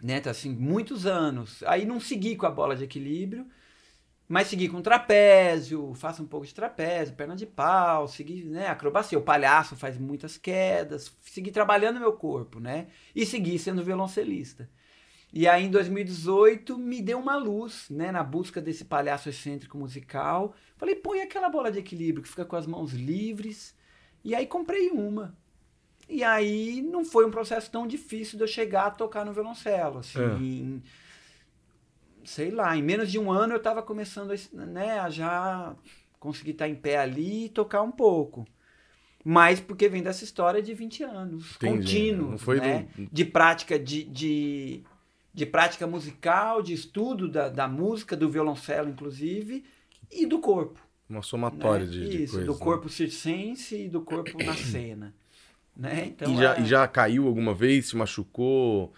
Né? 0.02 0.18
Então, 0.18 0.30
assim, 0.30 0.50
muitos 0.50 1.06
anos. 1.06 1.62
Aí 1.64 1.84
não 1.84 2.00
segui 2.00 2.36
com 2.36 2.46
a 2.46 2.50
bola 2.50 2.74
de 2.76 2.84
equilíbrio, 2.84 3.46
mas 4.28 4.48
segui 4.48 4.68
com 4.68 4.82
trapézio, 4.82 5.94
faço 5.94 6.22
um 6.22 6.26
pouco 6.26 6.46
de 6.46 6.54
trapézio, 6.54 7.14
perna 7.14 7.36
de 7.36 7.46
pau, 7.46 8.08
segui, 8.08 8.44
né, 8.44 8.66
acrobacia. 8.68 9.18
O 9.18 9.22
palhaço 9.22 9.76
faz 9.76 9.98
muitas 9.98 10.36
quedas, 10.38 11.14
segui 11.22 11.50
trabalhando 11.50 12.00
meu 12.00 12.12
corpo, 12.14 12.58
né? 12.60 12.88
E 13.14 13.24
segui 13.26 13.58
sendo 13.58 13.84
violoncelista. 13.84 14.68
E 15.36 15.48
aí, 15.48 15.64
em 15.64 15.70
2018, 15.70 16.78
me 16.78 17.02
deu 17.02 17.18
uma 17.18 17.34
luz, 17.36 17.86
né, 17.90 18.12
na 18.12 18.22
busca 18.22 18.60
desse 18.60 18.84
palhaço 18.84 19.28
excêntrico 19.28 19.76
musical. 19.76 20.54
Falei, 20.76 20.94
põe 20.94 21.22
aquela 21.22 21.48
bola 21.48 21.72
de 21.72 21.80
equilíbrio 21.80 22.22
que 22.22 22.28
fica 22.28 22.44
com 22.44 22.54
as 22.54 22.68
mãos 22.68 22.92
livres. 22.92 23.74
E 24.22 24.32
aí, 24.32 24.46
comprei 24.46 24.90
uma. 24.90 25.36
E 26.08 26.22
aí, 26.22 26.80
não 26.82 27.04
foi 27.04 27.26
um 27.26 27.32
processo 27.32 27.68
tão 27.68 27.84
difícil 27.84 28.36
de 28.38 28.44
eu 28.44 28.48
chegar 28.48 28.86
a 28.86 28.90
tocar 28.92 29.24
no 29.24 29.32
violoncelo. 29.32 29.98
Assim, 29.98 30.20
É. 30.20 30.36
em- 30.38 30.82
sei 32.24 32.50
lá, 32.52 32.76
em 32.76 32.82
menos 32.82 33.10
de 33.10 33.18
um 33.18 33.30
ano 33.32 33.54
eu 33.54 33.58
estava 33.58 33.82
começando 33.82 34.32
a, 34.32 34.64
né, 34.66 34.98
a 35.00 35.10
já 35.10 35.74
conseguir 36.20 36.52
estar 36.52 36.68
em 36.68 36.74
pé 36.76 36.96
ali 36.98 37.46
e 37.46 37.48
tocar 37.48 37.82
um 37.82 37.90
pouco. 37.90 38.46
Mas 39.24 39.58
porque 39.58 39.88
vem 39.88 40.02
dessa 40.02 40.22
história 40.22 40.62
de 40.62 40.72
20 40.74 41.02
anos, 41.02 41.56
Entendi. 41.56 41.78
contínuo, 41.78 42.30
Não 42.32 42.38
foi 42.38 42.60
né? 42.60 42.86
do- 42.96 43.08
de 43.10 43.24
prática 43.24 43.78
de, 43.78 44.04
de, 44.04 44.82
de 45.34 45.44
prática 45.44 45.84
musical, 45.84 46.62
de 46.62 46.72
estudo 46.72 47.28
da, 47.28 47.48
da 47.48 47.66
música, 47.66 48.16
do 48.16 48.30
violoncelo, 48.30 48.88
inclusive, 48.88 49.64
e 50.10 50.24
do 50.24 50.38
corpo. 50.38 50.80
Uma 51.08 51.18
né? 51.18 51.22
somatória 51.22 51.86
de, 51.86 52.08
de 52.08 52.22
Isso, 52.22 52.34
coisas. 52.34 52.46
do 52.46 52.52
né? 52.52 52.64
corpo 52.64 52.88
circense 52.88 53.84
e 53.84 53.88
do 53.88 54.00
corpo 54.00 54.42
na 54.42 54.54
cena. 54.56 55.12
Né? 55.76 56.04
Então, 56.06 56.32
e, 56.32 56.36
já, 56.36 56.54
é- 56.54 56.60
e 56.60 56.64
já 56.64 56.86
caiu 56.86 57.26
alguma 57.26 57.52
vez, 57.52 57.88
se 57.88 57.96
machucou, 57.96 58.92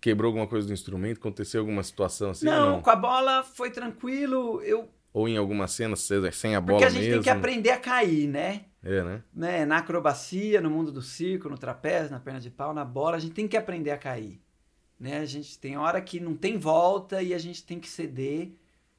quebrou 0.00 0.30
alguma 0.30 0.48
coisa 0.48 0.66
do 0.66 0.72
instrumento, 0.72 1.18
aconteceu 1.18 1.60
alguma 1.60 1.84
situação 1.84 2.30
assim? 2.30 2.46
não, 2.46 2.72
não? 2.72 2.82
com 2.82 2.90
a 2.90 2.96
bola 2.96 3.44
foi 3.44 3.70
tranquilo. 3.70 4.60
Eu, 4.62 4.88
Ou 5.12 5.28
em 5.28 5.36
alguma 5.36 5.68
cena 5.68 5.94
sem 5.94 6.32
sem 6.32 6.56
a 6.56 6.60
bola 6.60 6.80
porque 6.80 6.84
a 6.84 6.90
gente 6.90 7.02
mesmo? 7.02 7.14
tem 7.14 7.22
que 7.22 7.30
aprender 7.30 7.70
a 7.70 7.78
cair, 7.78 8.26
né? 8.26 8.64
É, 8.82 9.04
né? 9.04 9.22
né? 9.32 9.64
Na 9.64 9.76
acrobacia, 9.76 10.60
no 10.60 10.68
mundo 10.70 10.90
do 10.90 11.00
circo, 11.02 11.48
no 11.48 11.56
trapézio, 11.56 12.10
na 12.10 12.18
perna 12.18 12.40
de 12.40 12.50
pau, 12.50 12.74
na 12.74 12.84
bola, 12.84 13.16
a 13.16 13.20
gente 13.20 13.34
tem 13.34 13.46
que 13.46 13.56
aprender 13.56 13.92
a 13.92 13.98
cair. 13.98 14.40
Né? 15.00 15.18
A 15.18 15.24
gente 15.24 15.58
tem 15.58 15.78
hora 15.78 16.00
que 16.02 16.20
não 16.20 16.36
tem 16.36 16.58
volta 16.58 17.22
e 17.22 17.32
a 17.32 17.38
gente 17.38 17.64
tem 17.64 17.80
que 17.80 17.88
ceder. 17.88 18.52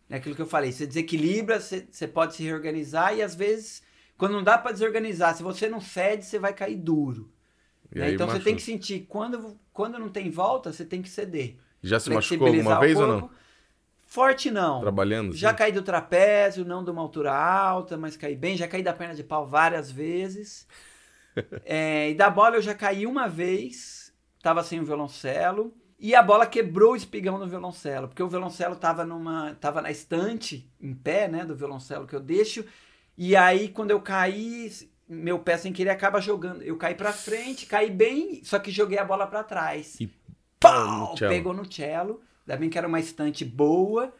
É 0.09 0.15
aquilo 0.17 0.35
que 0.35 0.41
eu 0.41 0.47
falei, 0.47 0.71
você 0.71 0.87
desequilibra, 0.87 1.59
você, 1.59 1.87
você 1.89 2.07
pode 2.07 2.35
se 2.35 2.43
reorganizar 2.43 3.15
e 3.15 3.21
às 3.21 3.35
vezes, 3.35 3.83
quando 4.17 4.33
não 4.33 4.43
dá 4.43 4.57
para 4.57 4.71
desorganizar, 4.71 5.35
se 5.37 5.43
você 5.43 5.69
não 5.69 5.79
cede, 5.79 6.25
você 6.25 6.39
vai 6.39 6.53
cair 6.53 6.75
duro. 6.75 7.31
Né? 7.89 8.07
aí 8.07 8.13
Então 8.15 8.25
você 8.25 8.33
machuca. 8.33 8.45
tem 8.45 8.55
que 8.55 8.61
sentir, 8.61 9.05
quando, 9.07 9.57
quando 9.71 9.99
não 9.99 10.09
tem 10.09 10.29
volta, 10.29 10.73
você 10.73 10.83
tem 10.83 11.01
que 11.01 11.07
ceder. 11.07 11.55
Já 11.83 11.99
se 11.99 12.09
machucou 12.09 12.47
alguma 12.47 12.79
vez 12.79 12.97
ou 12.97 13.07
não? 13.07 13.29
Forte 14.03 14.51
não. 14.51 14.81
Trabalhando? 14.81 15.33
Já 15.33 15.53
caí 15.53 15.71
do 15.71 15.81
trapézio, 15.81 16.65
não 16.65 16.83
de 16.83 16.91
uma 16.91 17.01
altura 17.01 17.33
alta, 17.33 17.97
mas 17.97 18.17
caí 18.17 18.35
bem. 18.35 18.57
Já 18.57 18.67
caí 18.67 18.83
da 18.83 18.91
perna 18.91 19.15
de 19.15 19.23
pau 19.23 19.45
várias 19.47 19.91
vezes. 19.91 20.67
É, 21.63 22.09
e 22.09 22.13
da 22.13 22.29
bola 22.29 22.57
eu 22.57 22.61
já 22.61 22.75
caí 22.75 23.07
uma 23.07 23.25
vez, 23.25 24.13
tava 24.41 24.61
sem 24.65 24.81
o 24.81 24.85
violoncelo. 24.85 25.73
E 26.03 26.15
a 26.15 26.23
bola 26.23 26.47
quebrou 26.47 26.93
o 26.93 26.95
espigão 26.95 27.37
no 27.37 27.47
violoncelo, 27.47 28.07
porque 28.07 28.23
o 28.23 28.27
violoncelo 28.27 28.75
tava 28.75 29.05
numa. 29.05 29.55
tava 29.61 29.83
na 29.83 29.91
estante, 29.91 30.67
em 30.81 30.95
pé, 30.95 31.27
né, 31.27 31.45
do 31.45 31.55
violoncelo 31.55 32.07
que 32.07 32.15
eu 32.15 32.19
deixo. 32.19 32.65
E 33.15 33.35
aí, 33.35 33.69
quando 33.69 33.91
eu 33.91 34.01
caí, 34.01 34.71
meu 35.07 35.37
pé 35.37 35.57
sem 35.57 35.71
querer 35.71 35.91
acaba 35.91 36.19
jogando. 36.19 36.63
Eu 36.63 36.75
caí 36.75 36.95
pra 36.95 37.13
frente, 37.13 37.67
caí 37.67 37.91
bem, 37.91 38.43
só 38.43 38.57
que 38.57 38.71
joguei 38.71 38.97
a 38.97 39.05
bola 39.05 39.27
pra 39.27 39.43
trás. 39.43 39.99
E 39.99 40.09
Pau! 40.59 41.11
no. 41.11 41.17
Pegou 41.29 41.53
no 41.53 41.71
cello. 41.71 42.19
Ainda 42.47 42.59
bem 42.59 42.67
que 42.67 42.79
era 42.79 42.87
uma 42.87 42.99
estante 42.99 43.45
boa. 43.45 44.11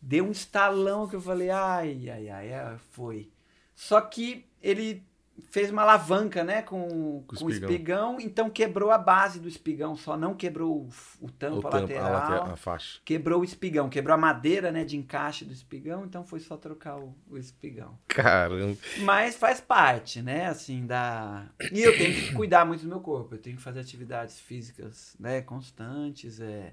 Deu 0.00 0.24
um 0.24 0.30
estalão 0.30 1.06
que 1.06 1.16
eu 1.16 1.20
falei, 1.20 1.50
ai, 1.50 2.08
ai, 2.08 2.30
ai, 2.30 2.48
é, 2.48 2.76
foi. 2.92 3.30
Só 3.74 4.00
que 4.00 4.46
ele 4.62 5.05
fez 5.50 5.70
uma 5.70 5.82
alavanca, 5.82 6.42
né, 6.42 6.62
com, 6.62 7.24
Com 7.26 7.36
o 7.36 7.38
com 7.38 7.44
o 7.44 7.50
espigão. 7.50 7.70
espigão, 7.70 8.20
então 8.20 8.50
quebrou 8.50 8.90
a 8.90 8.98
base 8.98 9.38
do 9.38 9.48
espigão, 9.48 9.96
só 9.96 10.16
não 10.16 10.34
quebrou 10.34 10.82
o, 10.82 10.88
o 11.20 11.30
O 11.30 11.30
tampo, 11.30 11.66
a 11.68 11.70
tampo, 11.70 11.94
lateral, 11.94 12.42
a, 12.44 12.52
a 12.52 12.56
faixa. 12.56 13.00
quebrou 13.04 13.40
o 13.40 13.44
espigão, 13.44 13.88
quebrou 13.88 14.14
a 14.14 14.18
madeira, 14.18 14.70
né, 14.72 14.84
de 14.84 14.96
encaixe 14.96 15.44
do 15.44 15.52
espigão, 15.52 16.04
então 16.04 16.24
foi 16.24 16.40
só 16.40 16.56
trocar 16.56 16.98
o, 16.98 17.14
o 17.30 17.36
espigão. 17.38 17.98
Caramba. 18.08 18.76
Mas 18.98 19.36
faz 19.36 19.60
parte, 19.60 20.22
né, 20.22 20.46
assim, 20.46 20.86
da... 20.86 21.46
E 21.72 21.80
eu 21.80 21.96
tenho 21.96 22.14
que 22.14 22.32
cuidar 22.34 22.64
muito 22.64 22.82
do 22.82 22.88
meu 22.88 23.00
corpo, 23.00 23.34
eu 23.34 23.38
tenho 23.38 23.56
que 23.56 23.62
fazer 23.62 23.80
atividades 23.80 24.40
físicas, 24.40 25.16
né, 25.20 25.42
constantes, 25.42 26.40
é... 26.40 26.72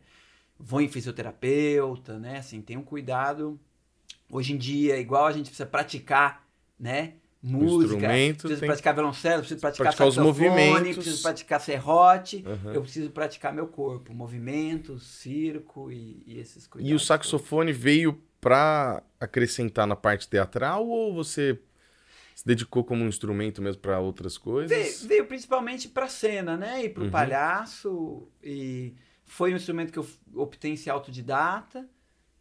Vou 0.58 0.80
em 0.82 0.88
fisioterapeuta, 0.88 2.18
né, 2.20 2.38
assim, 2.38 2.62
tenho 2.62 2.80
um 2.80 2.84
cuidado. 2.84 3.60
Hoje 4.30 4.54
em 4.54 4.58
dia, 4.58 4.98
igual 4.98 5.26
a 5.26 5.32
gente 5.32 5.48
precisa 5.48 5.66
praticar, 5.66 6.46
né, 6.80 7.16
música, 7.44 8.08
precisa 8.08 8.58
tem- 8.60 8.68
praticar 8.68 8.94
violoncelo, 8.94 9.40
preciso 9.40 9.60
praticar, 9.60 9.84
Praticar 9.86 10.08
os 10.08 10.16
saxofone, 10.16 10.46
movimentos. 10.50 10.96
preciso 10.96 11.22
praticar 11.22 11.60
serrote, 11.62 12.44
Aham. 12.48 12.74
eu 12.74 12.82
preciso 12.82 13.10
praticar 13.10 13.54
meu 13.54 13.68
corpo, 13.68 14.14
movimentos, 14.14 15.04
circo 15.06 15.92
e, 15.92 16.24
e 16.26 16.40
esses 16.40 16.66
cuidados. 16.68 16.90
E 16.90 16.94
o 16.94 16.98
todos. 16.98 17.08
saxofone 17.08 17.74
veio 17.74 18.22
pra 18.40 19.04
acrescentar 19.20 19.86
na 19.86 19.96
parte 19.96 20.28
teatral 20.28 20.88
ou 20.88 21.14
você 21.14 21.60
se 22.36 22.46
dedicou 22.48 22.84
como 22.84 23.04
um 23.04 23.08
instrumento 23.08 23.62
mesmo 23.62 23.82
pra 23.82 24.00
outras 24.00 24.38
coisas? 24.38 24.70
Veio, 24.76 25.08
veio 25.08 25.26
principalmente 25.26 25.88
pra 25.88 26.08
cena, 26.08 26.58
né? 26.58 26.84
E 26.86 26.90
pro 26.90 27.04
Uhum. 27.06 27.12
palhaço. 27.12 28.28
E 28.44 28.96
foi 29.26 29.54
um 29.54 29.56
instrumento 29.56 29.92
que 29.94 30.00
eu 30.00 30.08
optei 30.36 30.72
em 30.72 30.76
ser 30.76 30.90
autodidata, 30.90 31.88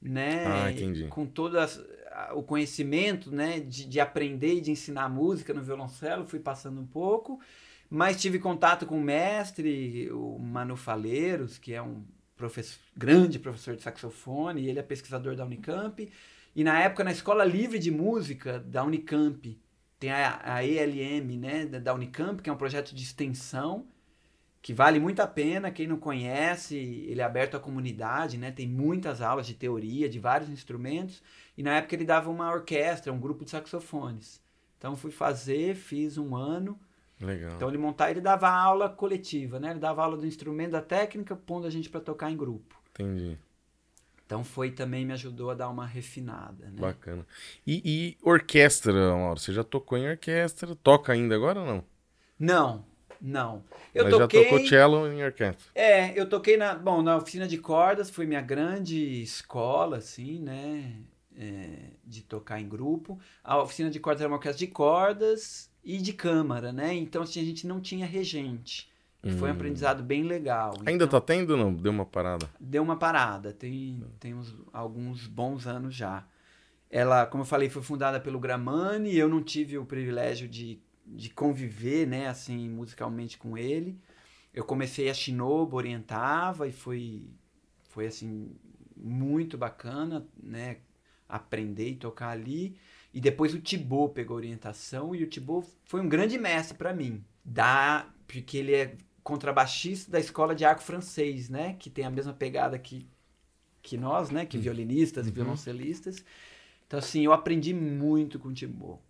né? 0.00 0.44
Ah, 0.46 0.70
E 0.70 0.74
entendi. 0.74 1.06
Com 1.08 1.26
todo 1.26 1.58
as- 1.58 1.78
a- 1.78 1.84
o 2.34 2.42
conhecimento, 2.42 3.30
né? 3.30 3.60
De, 3.60 3.84
de 3.86 4.00
aprender 4.00 4.54
e 4.54 4.60
de 4.60 4.70
ensinar 4.70 5.08
música 5.08 5.52
no 5.52 5.62
violoncelo, 5.62 6.26
fui 6.26 6.38
passando 6.38 6.80
um 6.80 6.86
pouco. 6.86 7.40
Mas 7.88 8.20
tive 8.20 8.38
contato 8.38 8.86
com 8.86 8.98
o 8.98 9.02
mestre, 9.02 10.10
o 10.12 10.38
Manu 10.38 10.76
Faleiros, 10.76 11.58
que 11.58 11.74
é 11.74 11.82
um 11.82 12.02
professor, 12.36 12.80
grande 12.96 13.38
professor 13.38 13.76
de 13.76 13.82
saxofone, 13.82 14.62
e 14.62 14.68
ele 14.68 14.78
é 14.78 14.82
pesquisador 14.82 15.36
da 15.36 15.44
Unicamp. 15.44 16.10
E 16.54 16.64
na 16.64 16.80
época, 16.80 17.04
na 17.04 17.12
Escola 17.12 17.44
Livre 17.44 17.78
de 17.78 17.90
Música 17.90 18.58
da 18.58 18.82
Unicamp, 18.82 19.58
tem 19.98 20.10
a, 20.10 20.40
a 20.42 20.64
ELM, 20.64 21.38
né, 21.38 21.66
da 21.66 21.94
Unicamp, 21.94 22.42
que 22.42 22.50
é 22.50 22.52
um 22.52 22.56
projeto 22.56 22.94
de 22.94 23.02
extensão, 23.02 23.86
que 24.62 24.72
vale 24.72 25.00
muito 25.00 25.20
a 25.20 25.26
pena. 25.26 25.72
Quem 25.72 25.88
não 25.88 25.98
conhece, 25.98 26.76
ele 26.76 27.20
é 27.20 27.24
aberto 27.24 27.56
à 27.56 27.60
comunidade, 27.60 28.38
né, 28.38 28.52
tem 28.52 28.68
muitas 28.68 29.20
aulas 29.20 29.46
de 29.46 29.54
teoria, 29.54 30.08
de 30.08 30.20
vários 30.20 30.48
instrumentos. 30.48 31.20
E 31.58 31.62
na 31.62 31.76
época 31.76 31.96
ele 31.96 32.04
dava 32.04 32.30
uma 32.30 32.50
orquestra, 32.50 33.12
um 33.12 33.20
grupo 33.20 33.44
de 33.44 33.50
saxofones. 33.50 34.40
Então 34.78 34.96
fui 34.96 35.10
fazer, 35.10 35.74
fiz 35.74 36.16
um 36.16 36.34
ano. 36.34 36.78
Legal. 37.20 37.52
Então 37.54 37.68
ele 37.68 37.78
montava, 37.78 38.10
ele 38.10 38.20
dava 38.20 38.48
aula 38.48 38.88
coletiva, 38.88 39.60
né? 39.60 39.70
Ele 39.70 39.78
dava 39.78 40.02
aula 40.02 40.16
do 40.16 40.26
instrumento, 40.26 40.72
da 40.72 40.80
técnica, 40.80 41.36
pondo 41.36 41.66
a 41.66 41.70
gente 41.70 41.90
para 41.90 42.00
tocar 42.00 42.30
em 42.30 42.36
grupo. 42.36 42.80
Entendi. 42.90 43.38
Então 44.24 44.42
foi 44.42 44.70
também 44.70 45.04
me 45.04 45.12
ajudou 45.12 45.50
a 45.50 45.54
dar 45.54 45.68
uma 45.68 45.86
refinada, 45.86 46.66
né? 46.66 46.80
Bacana. 46.80 47.26
E, 47.66 47.82
e 47.84 48.18
orquestra, 48.22 48.92
Mauro? 49.14 49.38
Você 49.38 49.52
já 49.52 49.62
tocou 49.62 49.98
em 49.98 50.08
orquestra? 50.08 50.74
Toca 50.74 51.12
ainda 51.12 51.34
agora 51.34 51.60
ou 51.60 51.66
não? 51.66 51.84
Não, 52.38 52.84
não. 53.22 53.62
Eu 53.94 54.04
Mas 54.04 54.14
toquei. 54.14 54.42
já 54.42 54.48
tocou 54.50 54.66
cello 54.66 55.06
em 55.12 55.22
orquestra. 55.24 55.70
É, 55.74 56.18
eu 56.18 56.28
toquei 56.28 56.56
na, 56.56 56.74
bom, 56.74 57.00
na 57.02 57.16
oficina 57.16 57.46
de 57.46 57.56
cordas, 57.58 58.10
foi 58.10 58.26
minha 58.26 58.40
grande 58.40 59.22
escola, 59.22 59.98
assim, 59.98 60.40
né, 60.40 60.96
é, 61.38 61.68
de 62.04 62.22
tocar 62.22 62.60
em 62.60 62.68
grupo. 62.68 63.18
A 63.44 63.58
oficina 63.62 63.88
de 63.90 64.00
cordas 64.00 64.20
era 64.22 64.28
uma 64.28 64.36
orquestra 64.36 64.58
de 64.58 64.66
cordas 64.72 65.70
e 65.84 65.98
de 65.98 66.12
câmara, 66.12 66.72
né, 66.72 66.92
então 66.94 67.22
assim, 67.22 67.40
a 67.40 67.44
gente 67.44 67.66
não 67.66 67.80
tinha 67.80 68.04
regente. 68.06 68.90
E 69.24 69.30
foi 69.30 69.48
um 69.48 69.52
Hum. 69.52 69.54
aprendizado 69.54 70.02
bem 70.02 70.24
legal. 70.24 70.74
Ainda 70.84 71.04
Então, 71.04 71.08
tá 71.08 71.20
tendo 71.20 71.50
ou 71.50 71.56
não? 71.56 71.72
Deu 71.72 71.92
uma 71.92 72.04
parada. 72.04 72.50
Deu 72.58 72.82
uma 72.82 72.96
parada, 72.96 73.52
tem, 73.52 74.02
tem 74.18 74.34
uns, 74.34 74.52
alguns 74.72 75.28
bons 75.28 75.64
anos 75.64 75.94
já. 75.94 76.26
Ela, 76.90 77.24
como 77.26 77.42
eu 77.42 77.46
falei, 77.46 77.70
foi 77.70 77.82
fundada 77.82 78.18
pelo 78.18 78.40
Gramani, 78.40 79.16
eu 79.16 79.28
não 79.28 79.40
tive 79.40 79.78
o 79.78 79.86
privilégio 79.86 80.48
de, 80.48 80.80
de 81.14 81.30
conviver, 81.30 82.06
né, 82.06 82.28
assim, 82.28 82.68
musicalmente 82.68 83.36
com 83.38 83.56
ele. 83.56 83.98
Eu 84.52 84.64
comecei 84.64 85.08
a 85.08 85.14
Shinobu, 85.14 85.76
orientava, 85.76 86.66
e 86.68 86.72
foi, 86.72 87.26
foi 87.90 88.06
assim, 88.06 88.50
muito 88.96 89.56
bacana, 89.56 90.26
né, 90.42 90.78
aprender 91.28 91.90
e 91.90 91.96
tocar 91.96 92.30
ali. 92.30 92.76
E 93.14 93.20
depois 93.20 93.54
o 93.54 93.60
Thibaut 93.60 94.14
pegou 94.14 94.34
a 94.34 94.38
orientação, 94.38 95.14
e 95.14 95.22
o 95.22 95.26
Thibaut 95.28 95.68
foi 95.84 96.00
um 96.00 96.08
grande 96.08 96.38
mestre 96.38 96.76
para 96.76 96.92
mim. 96.94 97.24
Da, 97.44 98.08
porque 98.26 98.56
ele 98.58 98.74
é 98.74 98.96
contrabaixista 99.22 100.10
da 100.10 100.18
escola 100.20 100.54
de 100.54 100.64
arco 100.64 100.82
francês, 100.82 101.48
né, 101.48 101.74
que 101.78 101.88
tem 101.90 102.04
a 102.04 102.10
mesma 102.10 102.32
pegada 102.32 102.78
que, 102.78 103.06
que 103.82 103.96
nós, 103.96 104.30
né, 104.30 104.44
que 104.46 104.58
violinistas 104.58 105.26
e 105.26 105.28
Uhum. 105.30 105.34
violoncelistas. 105.34 106.24
Então, 106.86 106.98
assim, 106.98 107.24
eu 107.24 107.32
aprendi 107.32 107.72
muito 107.72 108.38
com 108.38 108.48
o 108.48 108.54
Thibaut. 108.54 109.00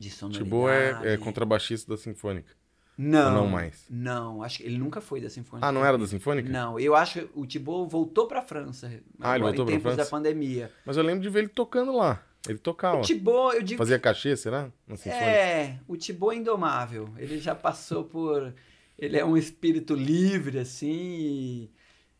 De 0.00 0.10
sonoridade. 0.10 0.44
Thibaut 0.44 1.06
é, 1.06 1.12
é 1.12 1.16
contrabaixista 1.18 1.92
da 1.92 1.98
Sinfônica. 1.98 2.50
Não, 2.96 3.26
Ou 3.34 3.42
não 3.42 3.46
mais? 3.46 3.84
Não, 3.88 4.42
acho 4.42 4.58
que 4.58 4.64
ele 4.64 4.78
nunca 4.78 5.00
foi 5.00 5.20
da 5.20 5.28
Sinfônica. 5.28 5.66
Ah, 5.66 5.70
não 5.70 5.84
era 5.84 5.98
da 5.98 6.06
Sinfônica? 6.06 6.48
Não, 6.48 6.80
eu 6.80 6.96
acho 6.96 7.20
que 7.20 7.30
o 7.34 7.46
Thibaut 7.46 7.90
voltou 7.90 8.26
pra 8.26 8.40
França. 8.40 8.90
Ah, 9.20 9.34
ele 9.34 9.44
voltou 9.44 9.64
em 9.64 9.66
pra 9.66 9.74
tempos 9.76 9.90
da 9.92 9.96
França? 9.96 10.10
pandemia. 10.10 10.72
Mas 10.86 10.96
eu 10.96 11.02
lembro 11.02 11.22
de 11.22 11.28
ver 11.28 11.40
ele 11.40 11.48
tocando 11.48 11.94
lá. 11.94 12.22
Ele 12.48 12.58
tocava. 12.58 12.98
O 12.98 13.02
Thibaut, 13.02 13.56
eu 13.56 13.62
digo 13.62 13.78
Fazia 13.78 13.98
cachê, 13.98 14.34
será? 14.34 14.72
Na 14.86 14.96
Sinfônica? 14.96 15.30
É, 15.30 15.78
o 15.86 15.96
Thibaut 15.98 16.34
é 16.34 16.38
indomável. 16.40 17.10
Ele 17.18 17.38
já 17.38 17.54
passou 17.54 18.04
por. 18.04 18.54
Ele 18.98 19.18
é 19.18 19.24
um 19.24 19.36
espírito 19.36 19.94
livre, 19.94 20.58
assim, 20.58 20.90
e, 20.90 21.70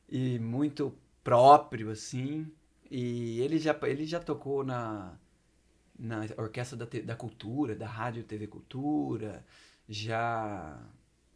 e 0.09 0.39
muito 0.39 0.95
próprio, 1.25 1.91
assim. 1.91 2.47
E 2.91 3.41
ele 3.41 3.59
já, 3.59 3.75
ele 3.85 4.05
já 4.05 4.21
tocou 4.21 4.65
na, 4.65 5.13
na 6.01 6.21
Orquestra 6.39 6.77
da, 6.77 6.87
da 7.05 7.17
Cultura, 7.17 7.75
da 7.77 7.87
Rádio 7.87 8.25
TV 8.25 8.47
Cultura, 8.47 9.45
já. 9.89 10.79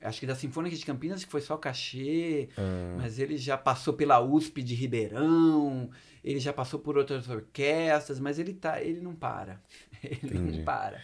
Acho 0.03 0.21
que 0.21 0.27
da 0.27 0.35
Sinfônica 0.35 0.77
de 0.77 0.85
Campinas, 0.85 1.25
que 1.25 1.31
foi 1.31 1.41
só 1.41 1.57
cachê, 1.57 2.51
Ah, 2.59 2.97
mas 2.99 3.19
ele 3.19 3.39
já 3.39 3.57
passou 3.57 3.95
pela 3.95 4.21
USP 4.21 4.63
de 4.63 4.75
Ribeirão, 4.75 5.91
ele 6.23 6.39
já 6.41 6.53
passou 6.53 6.79
por 6.79 6.99
outras 6.99 7.29
orquestras, 7.29 8.21
mas 8.21 8.39
ele 8.39 8.53
tá, 8.55 8.83
ele 8.83 9.01
não 9.01 9.15
para. 9.15 9.63
Ele 10.05 10.19
Entendi. 10.25 10.59
não 10.59 10.65
para. 10.65 11.01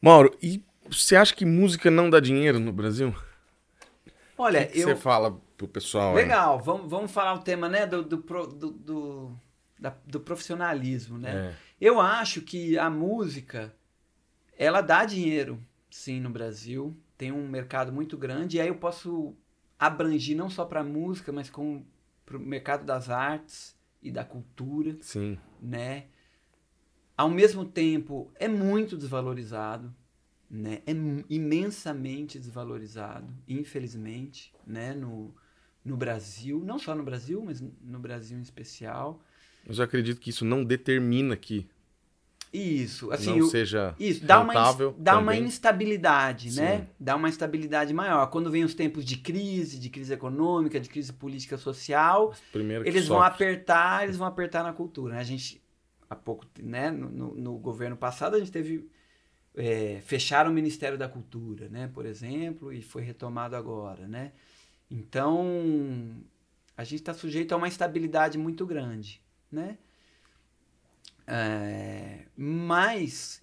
Mauro, 0.00 0.36
e 0.42 0.62
Você 0.90 1.16
acha 1.16 1.34
que 1.34 1.44
música 1.44 1.90
não 1.90 2.08
dá 2.10 2.20
dinheiro 2.20 2.58
no 2.60 2.72
Brasil? 2.72 3.14
Olha, 4.38 4.66
que 4.66 4.72
que 4.74 4.80
eu. 4.80 4.88
Você 4.88 4.96
fala 4.96 5.40
pro 5.56 5.66
pessoal. 5.68 6.16
aí? 6.16 6.24
Legal, 6.24 6.60
vamos, 6.60 6.90
vamos 6.90 7.10
falar 7.10 7.34
o 7.34 7.38
tema, 7.42 7.68
né, 7.68 7.86
do, 7.86 8.02
do, 8.02 8.16
do, 8.18 8.70
do, 8.72 9.40
da- 9.78 9.96
do 10.06 10.20
profissionalismo, 10.20 11.18
né? 11.18 11.52
É. 11.52 11.54
Eu 11.80 12.00
acho 12.00 12.40
que 12.40 12.78
a 12.78 12.88
música, 12.88 13.74
ela 14.56 14.80
dá 14.80 15.04
dinheiro, 15.04 15.62
sim, 15.90 16.20
no 16.20 16.30
Brasil. 16.30 16.96
Tem 17.18 17.32
um 17.32 17.48
mercado 17.48 17.92
muito 17.92 18.16
grande. 18.16 18.56
E 18.56 18.60
aí 18.60 18.68
eu 18.68 18.76
posso 18.76 19.34
abranger 19.78 20.36
não 20.36 20.48
só 20.48 20.64
para 20.64 20.82
música, 20.82 21.32
mas 21.32 21.50
com 21.50 21.84
para 22.24 22.36
o 22.36 22.40
mercado 22.40 22.84
das 22.84 23.08
artes 23.08 23.76
e 24.02 24.10
da 24.10 24.24
cultura, 24.24 24.96
Sim. 25.00 25.38
né? 25.62 26.06
Ao 27.16 27.30
mesmo 27.30 27.64
tempo, 27.64 28.30
é 28.34 28.48
muito 28.48 28.96
desvalorizado, 28.96 29.94
né? 30.50 30.82
É 30.84 30.92
imensamente 31.30 32.38
desvalorizado, 32.38 33.32
infelizmente, 33.48 34.52
né? 34.66 34.92
No, 34.92 35.32
no 35.84 35.96
Brasil, 35.96 36.62
não 36.64 36.80
só 36.80 36.94
no 36.96 37.04
Brasil, 37.04 37.42
mas 37.44 37.60
no 37.60 38.00
Brasil 38.00 38.36
em 38.36 38.42
especial. 38.42 39.22
Mas 39.66 39.78
eu 39.78 39.84
acredito 39.84 40.20
que 40.20 40.30
isso 40.30 40.44
não 40.44 40.64
determina 40.64 41.36
que 41.36 41.66
Isso, 42.52 43.10
assim, 43.10 43.38
não 43.38 43.46
o- 43.46 43.50
seja 43.50 43.94
Isso, 43.98 44.24
dá 44.24 44.40
uma, 44.40 44.52
rentável 44.52 44.90
ins- 44.90 45.02
dá 45.02 45.18
uma 45.18 45.36
instabilidade, 45.36 46.50
Sim. 46.52 46.60
né? 46.60 46.86
Dá 46.98 47.16
uma 47.16 47.28
instabilidade 47.28 47.92
maior. 47.92 48.26
Quando 48.30 48.50
vem 48.50 48.64
os 48.64 48.74
tempos 48.74 49.04
de 49.04 49.16
crise, 49.18 49.78
de 49.78 49.90
crise 49.90 50.12
econômica, 50.14 50.78
de 50.80 50.88
crise 50.88 51.12
política 51.12 51.58
social, 51.58 52.32
eles 52.84 53.08
vão 53.08 53.18
sofre. 53.18 53.34
apertar, 53.44 54.04
eles 54.04 54.16
vão 54.16 54.26
apertar 54.26 54.62
na 54.62 54.72
cultura. 54.72 55.14
né? 55.14 55.20
A 55.20 55.24
gente, 55.24 55.60
há 56.08 56.14
pouco, 56.14 56.46
né, 56.62 56.90
no, 56.90 57.10
no- 57.10 57.34
no 57.34 57.58
governo 57.58 57.96
passado, 57.96 58.36
a 58.36 58.38
gente 58.38 58.52
teve. 58.52 58.88
É, 59.58 60.00
fecharam 60.04 60.50
o 60.50 60.52
Ministério 60.54 60.98
da 60.98 61.08
Cultura, 61.08 61.66
né, 61.70 61.88
por 61.94 62.04
exemplo, 62.04 62.70
e 62.70 62.82
foi 62.82 63.00
retomado 63.02 63.56
agora, 63.56 64.06
né? 64.06 64.32
Então, 64.90 66.14
a 66.76 66.84
gente 66.84 67.00
está 67.00 67.14
sujeito 67.14 67.52
a 67.52 67.56
uma 67.56 67.66
instabilidade 67.66 68.36
muito 68.36 68.66
grande, 68.66 69.18
né? 69.50 69.78
É, 71.26 72.26
mas, 72.36 73.42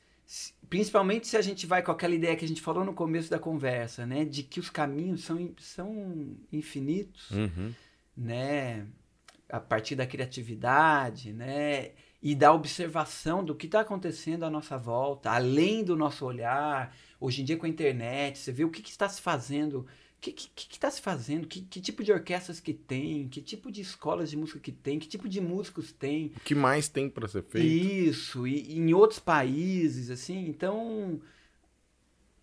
principalmente 0.69 1.27
se 1.27 1.35
a 1.37 1.41
gente 1.41 1.65
vai 1.65 1.81
com 1.83 1.91
aquela 1.91 2.15
ideia 2.15 2.35
que 2.35 2.45
a 2.45 2.47
gente 2.47 2.61
falou 2.61 2.83
no 2.85 2.93
começo 2.93 3.29
da 3.29 3.39
conversa, 3.39 4.05
né, 4.05 4.23
de 4.25 4.43
que 4.43 4.59
os 4.59 4.69
caminhos 4.69 5.23
são, 5.23 5.53
são 5.59 6.35
infinitos, 6.51 7.29
Uhum. 7.31 7.73
né, 8.15 8.85
a 9.49 9.59
partir 9.59 9.95
da 9.95 10.05
criatividade, 10.07 11.33
né, 11.33 11.91
e 12.21 12.33
da 12.33 12.53
observação 12.53 13.43
do 13.43 13.53
que 13.53 13.65
está 13.65 13.81
acontecendo 13.81 14.43
à 14.45 14.49
nossa 14.49 14.77
volta, 14.77 15.29
além 15.31 15.83
do 15.83 15.95
nosso 15.95 16.25
olhar. 16.25 16.95
Hoje 17.19 17.41
em 17.41 17.45
dia 17.45 17.57
com 17.57 17.65
a 17.65 17.69
internet, 17.69 18.39
você 18.39 18.51
vê 18.51 18.63
o 18.63 18.69
que, 18.69 18.81
que 18.81 18.89
está 18.91 19.09
se 19.09 19.21
fazendo, 19.21 19.85
que 20.23 20.31
que 20.31 20.49
que 20.55 20.67
que 20.69 20.75
está 20.75 20.89
se 20.89 21.01
fazendo, 21.01 21.47
que, 21.47 21.61
que 21.61 21.81
tipo 21.81 22.01
de 22.01 22.11
orquestras 22.13 22.61
que 22.61 22.73
tem, 22.73 23.27
que 23.27 23.41
tipo 23.41 23.69
de 23.69 23.81
escolas 23.81 24.29
de 24.29 24.37
música 24.37 24.59
que 24.59 24.71
tem, 24.71 24.97
que 24.97 25.07
tipo 25.07 25.27
de 25.27 25.41
músicos 25.41 25.91
tem. 25.91 26.27
O 26.37 26.39
que 26.39 26.55
mais 26.55 26.87
tem 26.87 27.09
para 27.09 27.27
ser 27.27 27.43
feito? 27.43 27.67
Isso, 27.67 28.47
e, 28.47 28.71
e 28.71 28.77
em 28.77 28.93
outros 28.93 29.19
países, 29.19 30.09
assim, 30.09 30.47
então 30.47 31.19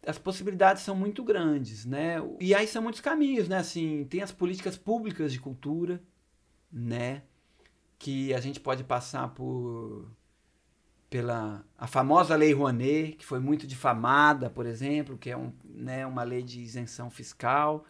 as 0.06 0.18
possibilidades 0.18 0.82
são 0.82 0.94
muito 0.94 1.24
grandes, 1.24 1.86
né? 1.86 2.16
E 2.38 2.54
aí 2.54 2.66
são 2.66 2.82
muitos 2.82 3.00
caminhos, 3.00 3.48
né? 3.48 3.56
Assim, 3.56 4.06
tem 4.10 4.20
as 4.22 4.32
políticas 4.32 4.76
públicas 4.76 5.32
de 5.32 5.40
cultura, 5.40 6.02
né? 6.70 7.22
Que 7.98 8.34
a 8.34 8.40
gente 8.40 8.60
pode 8.60 8.84
passar 8.84 9.28
por 9.28 10.06
pela 11.10 11.64
a 11.76 11.88
famosa 11.88 12.36
Lei 12.36 12.52
Rouanet, 12.52 13.16
que 13.16 13.26
foi 13.26 13.40
muito 13.40 13.66
difamada, 13.66 14.48
por 14.48 14.64
exemplo, 14.64 15.18
que 15.18 15.28
é 15.28 15.36
um, 15.36 15.52
né, 15.64 16.06
uma 16.06 16.22
lei 16.22 16.40
de 16.40 16.60
isenção 16.60 17.10
fiscal, 17.10 17.84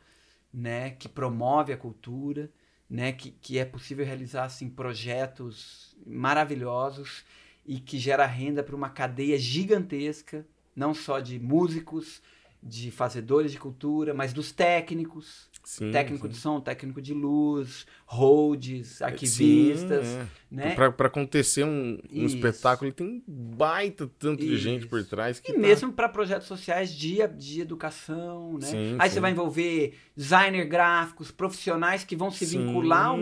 né, 0.52 0.90
que 0.92 1.06
promove 1.06 1.70
a 1.70 1.76
cultura, 1.76 2.50
né, 2.88 3.12
que, 3.12 3.30
que 3.30 3.58
é 3.58 3.64
possível 3.64 4.06
realizar 4.06 4.44
assim 4.44 4.70
projetos 4.70 5.94
maravilhosos 6.06 7.22
e 7.66 7.78
que 7.78 7.98
gera 7.98 8.24
renda 8.24 8.62
para 8.62 8.74
uma 8.74 8.88
cadeia 8.88 9.38
gigantesca, 9.38 10.46
não 10.74 10.94
só 10.94 11.20
de 11.20 11.38
músicos, 11.38 12.22
de 12.62 12.90
fazedores 12.90 13.52
de 13.52 13.58
cultura, 13.58 14.14
mas 14.14 14.32
dos 14.32 14.50
técnicos, 14.50 15.49
Sim, 15.62 15.90
técnico 15.92 16.26
sim. 16.26 16.32
de 16.32 16.38
som, 16.38 16.60
técnico 16.60 17.00
de 17.02 17.12
luz, 17.14 17.86
holds, 18.06 19.00
arquivistas, 19.02 20.06
Sim, 20.06 20.18
é. 20.18 20.26
né? 20.50 20.74
Pra, 20.74 20.90
pra 20.90 21.06
acontecer 21.06 21.64
um, 21.64 21.98
um 22.12 22.24
Isso. 22.24 22.36
espetáculo, 22.36 22.90
tem 22.92 23.06
um 23.06 23.22
baita 23.28 24.10
tanto 24.18 24.40
de 24.44 24.56
gente 24.58 24.86
por 24.86 25.00
Isso. 25.00 25.10
trás 25.10 25.38
que 25.38 25.52
E 25.52 25.54
tá- 25.54 25.60
mesmo 25.60 25.92
para 25.92 26.08
projetos 26.08 26.46
sociais 26.48 26.92
de, 26.92 27.18
de 27.36 27.60
educação, 27.60 28.58
né? 28.58 28.96
Aí 28.98 29.10
você 29.10 29.20
vai 29.20 29.30
envolver 29.32 29.94
designer 30.16 30.64
gráficos, 30.66 31.30
profissionais 31.30 32.04
que 32.04 32.16
vão 32.16 32.30
se 32.30 32.44
vincular 32.44 33.06
ao, 33.06 33.18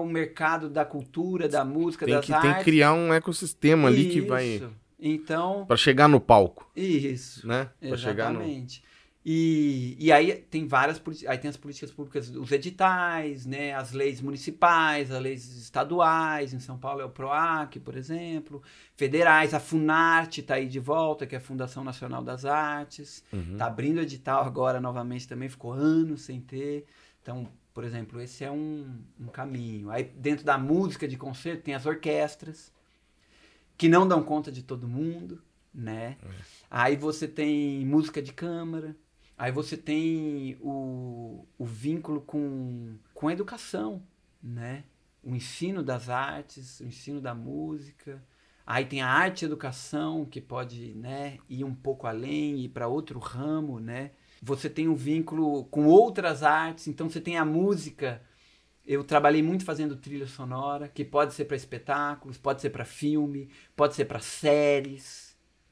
ao 0.00 0.06
mercado 0.06 0.68
da 0.68 0.84
cultura, 0.84 1.48
da 1.48 1.64
música, 1.64 2.04
tem 2.04 2.14
das 2.14 2.24
que, 2.26 2.32
tem 2.32 2.40
que 2.40 2.46
artes. 2.48 2.64
criar 2.64 2.92
um 2.92 3.12
ecossistema 3.14 3.88
ali 3.88 4.06
que 4.10 4.18
Isso. 4.18 4.28
vai 4.28 4.62
Então, 4.98 5.64
Pra 5.66 5.76
chegar 5.76 6.08
no 6.08 6.20
palco, 6.20 6.70
isso. 6.74 7.46
né? 7.46 7.70
Pra 7.80 7.96
chegar 7.96 8.32
no 8.32 8.40
Exatamente. 8.40 8.82
E, 9.28 9.96
e 9.98 10.12
aí 10.12 10.34
tem 10.36 10.68
várias 10.68 11.02
aí 11.26 11.36
tem 11.36 11.48
as 11.48 11.56
políticas 11.56 11.90
públicas, 11.90 12.30
os 12.30 12.52
editais, 12.52 13.44
né, 13.44 13.74
as 13.74 13.90
leis 13.90 14.20
municipais, 14.20 15.10
as 15.10 15.20
leis 15.20 15.56
estaduais, 15.56 16.54
em 16.54 16.60
São 16.60 16.78
Paulo 16.78 17.00
é 17.00 17.04
o 17.04 17.10
PROAC, 17.10 17.80
por 17.80 17.96
exemplo, 17.96 18.62
federais, 18.94 19.52
a 19.52 19.58
Funarte 19.58 20.42
está 20.42 20.54
aí 20.54 20.68
de 20.68 20.78
volta, 20.78 21.26
que 21.26 21.34
é 21.34 21.38
a 21.38 21.40
Fundação 21.40 21.82
Nacional 21.82 22.22
das 22.22 22.44
Artes, 22.44 23.24
Uhum. 23.32 23.54
está 23.54 23.66
abrindo 23.66 24.00
edital 24.00 24.44
agora 24.44 24.80
novamente 24.80 25.26
também, 25.26 25.48
ficou 25.48 25.72
anos 25.72 26.22
sem 26.22 26.40
ter. 26.40 26.86
Então, 27.20 27.48
por 27.74 27.82
exemplo, 27.82 28.20
esse 28.20 28.44
é 28.44 28.50
um, 28.52 28.96
um 29.18 29.26
caminho. 29.26 29.90
Aí 29.90 30.04
dentro 30.04 30.44
da 30.44 30.56
música 30.56 31.08
de 31.08 31.16
concerto 31.16 31.64
tem 31.64 31.74
as 31.74 31.84
orquestras, 31.84 32.72
que 33.76 33.88
não 33.88 34.06
dão 34.06 34.22
conta 34.22 34.52
de 34.52 34.62
todo 34.62 34.86
mundo, 34.86 35.42
né? 35.74 36.16
Aí 36.70 36.94
você 36.94 37.26
tem 37.26 37.84
música 37.84 38.22
de 38.22 38.32
câmara, 38.32 38.94
aí 39.36 39.52
você 39.52 39.76
tem 39.76 40.56
o, 40.60 41.46
o 41.58 41.64
vínculo 41.64 42.20
com, 42.20 42.96
com 43.14 43.28
a 43.28 43.32
educação, 43.32 44.02
né? 44.42 44.84
O 45.22 45.34
ensino 45.34 45.82
das 45.82 46.08
artes, 46.08 46.80
o 46.80 46.84
ensino 46.84 47.20
da 47.20 47.34
música. 47.34 48.22
Aí 48.66 48.84
tem 48.84 49.00
a 49.00 49.08
arte 49.08 49.42
e 49.42 49.46
educação, 49.46 50.24
que 50.24 50.40
pode 50.40 50.94
né, 50.94 51.38
ir 51.48 51.64
um 51.64 51.74
pouco 51.74 52.06
além, 52.06 52.60
ir 52.60 52.68
para 52.68 52.88
outro 52.88 53.18
ramo, 53.18 53.78
né? 53.80 54.12
Você 54.42 54.68
tem 54.68 54.88
um 54.88 54.94
vínculo 54.94 55.64
com 55.66 55.86
outras 55.86 56.42
artes, 56.42 56.86
então 56.88 57.08
você 57.08 57.20
tem 57.20 57.36
a 57.38 57.44
música. 57.44 58.22
Eu 58.84 59.02
trabalhei 59.02 59.42
muito 59.42 59.64
fazendo 59.64 59.96
trilha 59.96 60.26
sonora, 60.26 60.88
que 60.88 61.04
pode 61.04 61.34
ser 61.34 61.46
para 61.46 61.56
espetáculos, 61.56 62.38
pode 62.38 62.60
ser 62.60 62.70
para 62.70 62.84
filme, 62.84 63.48
pode 63.74 63.94
ser 63.94 64.04
para 64.04 64.20
séries, 64.20 65.25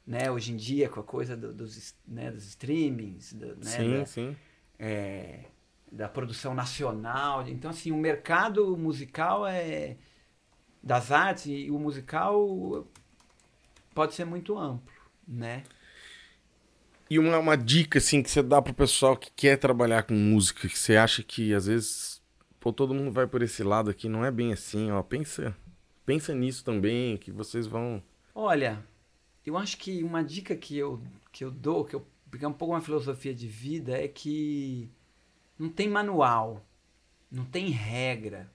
né? 0.07 0.31
Hoje 0.31 0.53
em 0.53 0.57
dia, 0.57 0.89
com 0.89 1.01
a 1.01 1.05
coisa 1.05 1.37
do- 1.37 1.53
dos, 1.53 1.95
né, 2.07 2.31
dos 2.31 2.45
streamings, 2.47 3.33
do- 3.33 3.57
né, 3.57 3.63
Sim, 3.63 4.01
da- 4.01 4.07
sim. 4.07 4.37
é, 4.79 5.47
da 5.91 6.09
produção 6.09 6.55
nacional. 6.55 7.47
Então, 7.49 7.71
assim, 7.71 7.93
o 7.93 7.97
mercado 7.97 8.77
musical 8.77 9.47
é 9.47 9.97
das 10.83 11.13
artes 11.13 11.47
e 11.47 11.71
o 11.71 11.79
musical 11.79 12.87
pode 13.95 14.15
ser 14.15 14.25
muito 14.25 14.59
amplo, 14.59 14.93
né? 15.27 15.63
E 17.11 17.19
uma, 17.19 17.39
uma 17.39 17.57
dica, 17.57 17.99
assim, 17.99 18.23
que 18.23 18.31
você 18.31 18.43
dá 18.43 18.61
pro 18.63 18.73
pessoal 18.75 19.17
que 19.17 19.31
quer 19.31 19.57
trabalhar 19.59 20.03
com 20.05 20.15
música, 20.15 20.69
que 20.69 20.79
você 20.79 20.97
acha 20.97 21.23
que 21.23 21.53
às 21.55 21.67
vezes, 21.67 22.23
pô, 22.59 22.73
todo 22.73 22.95
mundo 22.95 23.13
vai 23.13 23.27
por 23.27 23.43
esse 23.43 23.63
lado 23.63 23.91
aqui, 23.91 24.09
não 24.09 24.25
é 24.25 24.31
bem 24.31 24.53
assim, 24.53 24.91
ó. 24.91 25.03
Pensa, 25.03 25.55
pensa 26.07 26.35
nisso 26.35 26.65
também, 26.65 27.17
que 27.19 27.31
vocês 27.31 27.67
vão. 27.67 28.03
Olha, 28.35 28.85
eu 29.45 29.57
acho 29.57 29.77
que 29.79 30.03
uma 30.03 30.23
dica 30.23 30.57
que 30.57 30.77
eu, 30.77 31.03
que 31.33 31.45
eu 31.45 31.51
dou, 31.51 31.85
que 31.85 31.95
eu, 31.95 32.07
porque 32.31 32.45
é 32.45 32.49
um 32.49 32.53
pouco 32.53 32.75
uma 32.75 32.81
filosofia 32.81 33.35
de 33.35 33.47
vida, 33.47 33.93
é 33.97 34.09
que 34.09 34.91
não 35.59 35.69
tem 35.69 35.89
manual, 35.89 36.65
não 37.31 37.45
tem 37.45 37.69
regra, 37.69 38.51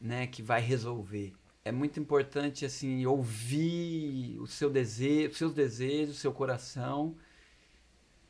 né, 0.00 0.26
que 0.26 0.42
vai 0.42 0.60
resolver. 0.60 1.32
É 1.64 1.72
muito 1.72 1.98
importante, 1.98 2.64
assim, 2.66 3.06
ouvir 3.06 4.38
o 4.38 4.46
seu 4.46 4.68
desejo, 4.70 5.30
os 5.30 5.38
seus 5.38 5.54
desejos, 5.54 6.16
o 6.16 6.20
seu 6.20 6.32
coração 6.32 7.16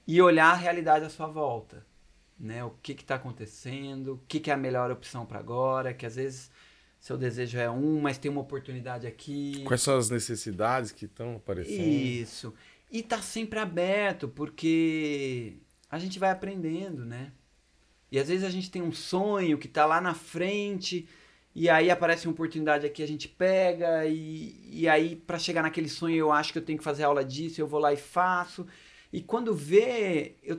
e 0.07 0.21
olhar 0.21 0.53
a 0.53 0.57
realidade 0.57 1.05
à 1.05 1.11
sua 1.11 1.27
volta, 1.27 1.85
né? 2.39 2.65
O 2.65 2.71
que 2.83 2.93
está 2.93 3.17
acontecendo, 3.17 4.15
o 4.15 4.19
que, 4.29 4.39
que 4.41 4.51
é 4.51 4.55
a 4.55 4.57
melhor 4.57 4.91
opção 4.91 5.25
para 5.27 5.39
agora, 5.39 5.95
que 5.95 6.07
às 6.07 6.17
vezes 6.17 6.51
seu 7.05 7.19
desejo 7.19 7.59
é 7.59 7.71
um, 7.71 8.01
mas 8.01 8.17
tem 8.17 8.31
uma 8.31 8.41
oportunidade 8.41 9.07
aqui. 9.07 9.63
Quais 9.67 9.83
são 9.83 9.99
as 9.99 10.09
necessidades 10.09 10.91
que 10.91 11.05
estão 11.05 11.37
aparecendo? 11.37 11.87
Isso. 11.87 12.55
E 12.91 13.03
tá 13.03 13.21
sempre 13.21 13.59
aberto, 13.59 14.27
porque 14.27 15.59
a 15.91 15.99
gente 15.99 16.19
vai 16.19 16.31
aprendendo, 16.31 17.05
né? 17.05 17.31
E 18.11 18.19
às 18.19 18.29
vezes 18.29 18.43
a 18.43 18.49
gente 18.49 18.71
tem 18.71 18.81
um 18.81 18.91
sonho 18.91 19.59
que 19.59 19.69
tá 19.69 19.85
lá 19.85 20.01
na 20.01 20.15
frente, 20.15 21.07
e 21.55 21.69
aí 21.69 21.91
aparece 21.91 22.27
uma 22.27 22.33
oportunidade 22.33 22.87
aqui, 22.87 23.03
a 23.03 23.07
gente 23.07 23.29
pega, 23.29 24.07
e, 24.07 24.59
e 24.73 24.89
aí 24.89 25.15
para 25.15 25.39
chegar 25.39 25.61
naquele 25.61 25.91
sonho 25.91 26.17
eu 26.17 26.33
acho 26.33 26.55
que 26.55 26.59
eu 26.59 26.65
tenho 26.65 26.79
que 26.79 26.85
fazer 26.85 27.03
aula 27.05 27.23
disso, 27.23 27.61
eu 27.61 27.67
vou 27.67 27.81
lá 27.81 27.93
e 27.93 27.99
faço. 27.99 28.67
E 29.13 29.21
quando 29.21 29.53
vê, 29.53 30.37
eu, 30.43 30.59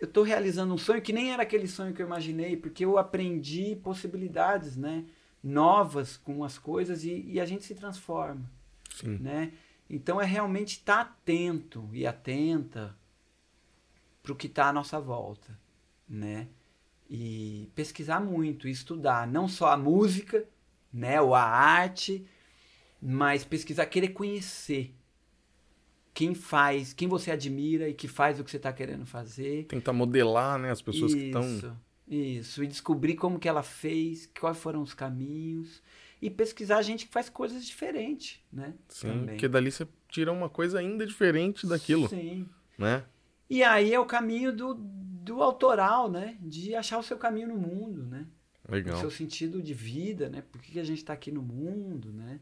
eu 0.00 0.06
tô 0.06 0.22
realizando 0.22 0.72
um 0.72 0.78
sonho 0.78 1.02
que 1.02 1.12
nem 1.12 1.34
era 1.34 1.42
aquele 1.42 1.68
sonho 1.68 1.92
que 1.92 2.00
eu 2.00 2.06
imaginei, 2.06 2.56
porque 2.56 2.82
eu 2.82 2.96
aprendi 2.96 3.76
possibilidades, 3.76 4.74
né? 4.74 5.04
Novas 5.42 6.16
com 6.16 6.44
as 6.44 6.58
coisas 6.58 7.04
e, 7.04 7.22
e 7.26 7.40
a 7.40 7.46
gente 7.46 7.64
se 7.64 7.74
transforma, 7.74 8.50
Sim. 8.94 9.18
né? 9.18 9.52
Então 9.88 10.20
é 10.20 10.24
realmente 10.24 10.78
estar 10.78 11.04
tá 11.04 11.10
atento 11.10 11.88
e 11.92 12.06
atenta 12.06 12.96
para 14.22 14.32
o 14.32 14.36
que 14.36 14.46
está 14.46 14.68
à 14.68 14.72
nossa 14.72 15.00
volta, 15.00 15.58
né? 16.08 16.48
E 17.08 17.68
pesquisar 17.74 18.20
muito, 18.20 18.68
estudar 18.68 19.26
não 19.26 19.48
só 19.48 19.68
a 19.68 19.76
música, 19.76 20.46
né, 20.92 21.20
ou 21.20 21.34
a 21.34 21.42
arte, 21.42 22.24
mas 23.00 23.44
pesquisar, 23.44 23.86
querer 23.86 24.08
conhecer 24.08 24.94
quem 26.12 26.34
faz, 26.34 26.92
quem 26.92 27.08
você 27.08 27.30
admira 27.30 27.88
e 27.88 27.94
que 27.94 28.06
faz 28.06 28.38
o 28.38 28.44
que 28.44 28.50
você 28.50 28.58
está 28.58 28.72
querendo 28.72 29.06
fazer. 29.06 29.64
Tentar 29.64 29.92
modelar, 29.92 30.58
né, 30.58 30.70
as 30.70 30.82
pessoas 30.82 31.12
isso, 31.12 31.20
que 31.20 31.26
estão. 31.26 31.76
Isso, 32.10 32.64
e 32.64 32.66
descobrir 32.66 33.14
como 33.14 33.38
que 33.38 33.48
ela 33.48 33.62
fez, 33.62 34.28
quais 34.40 34.58
foram 34.58 34.82
os 34.82 34.92
caminhos. 34.92 35.80
E 36.20 36.28
pesquisar 36.28 36.82
gente 36.82 37.06
que 37.06 37.12
faz 37.12 37.30
coisas 37.30 37.64
diferentes, 37.64 38.40
né? 38.52 38.74
Sim, 38.88 39.08
Também. 39.08 39.26
porque 39.26 39.48
dali 39.48 39.70
você 39.70 39.86
tira 40.08 40.32
uma 40.32 40.48
coisa 40.48 40.80
ainda 40.80 41.06
diferente 41.06 41.66
daquilo. 41.66 42.08
Sim. 42.08 42.46
Né? 42.76 43.04
E 43.48 43.62
aí 43.62 43.94
é 43.94 44.00
o 44.00 44.04
caminho 44.04 44.52
do, 44.54 44.74
do 44.74 45.42
autoral, 45.42 46.10
né? 46.10 46.36
De 46.40 46.74
achar 46.74 46.98
o 46.98 47.02
seu 47.02 47.16
caminho 47.16 47.48
no 47.48 47.56
mundo, 47.56 48.04
né? 48.04 48.26
Legal. 48.68 48.96
O 48.96 49.00
seu 49.00 49.10
sentido 49.10 49.62
de 49.62 49.72
vida, 49.72 50.28
né? 50.28 50.42
Por 50.52 50.60
que 50.60 50.78
a 50.78 50.84
gente 50.84 50.98
está 50.98 51.12
aqui 51.12 51.30
no 51.30 51.42
mundo, 51.42 52.12
né? 52.12 52.40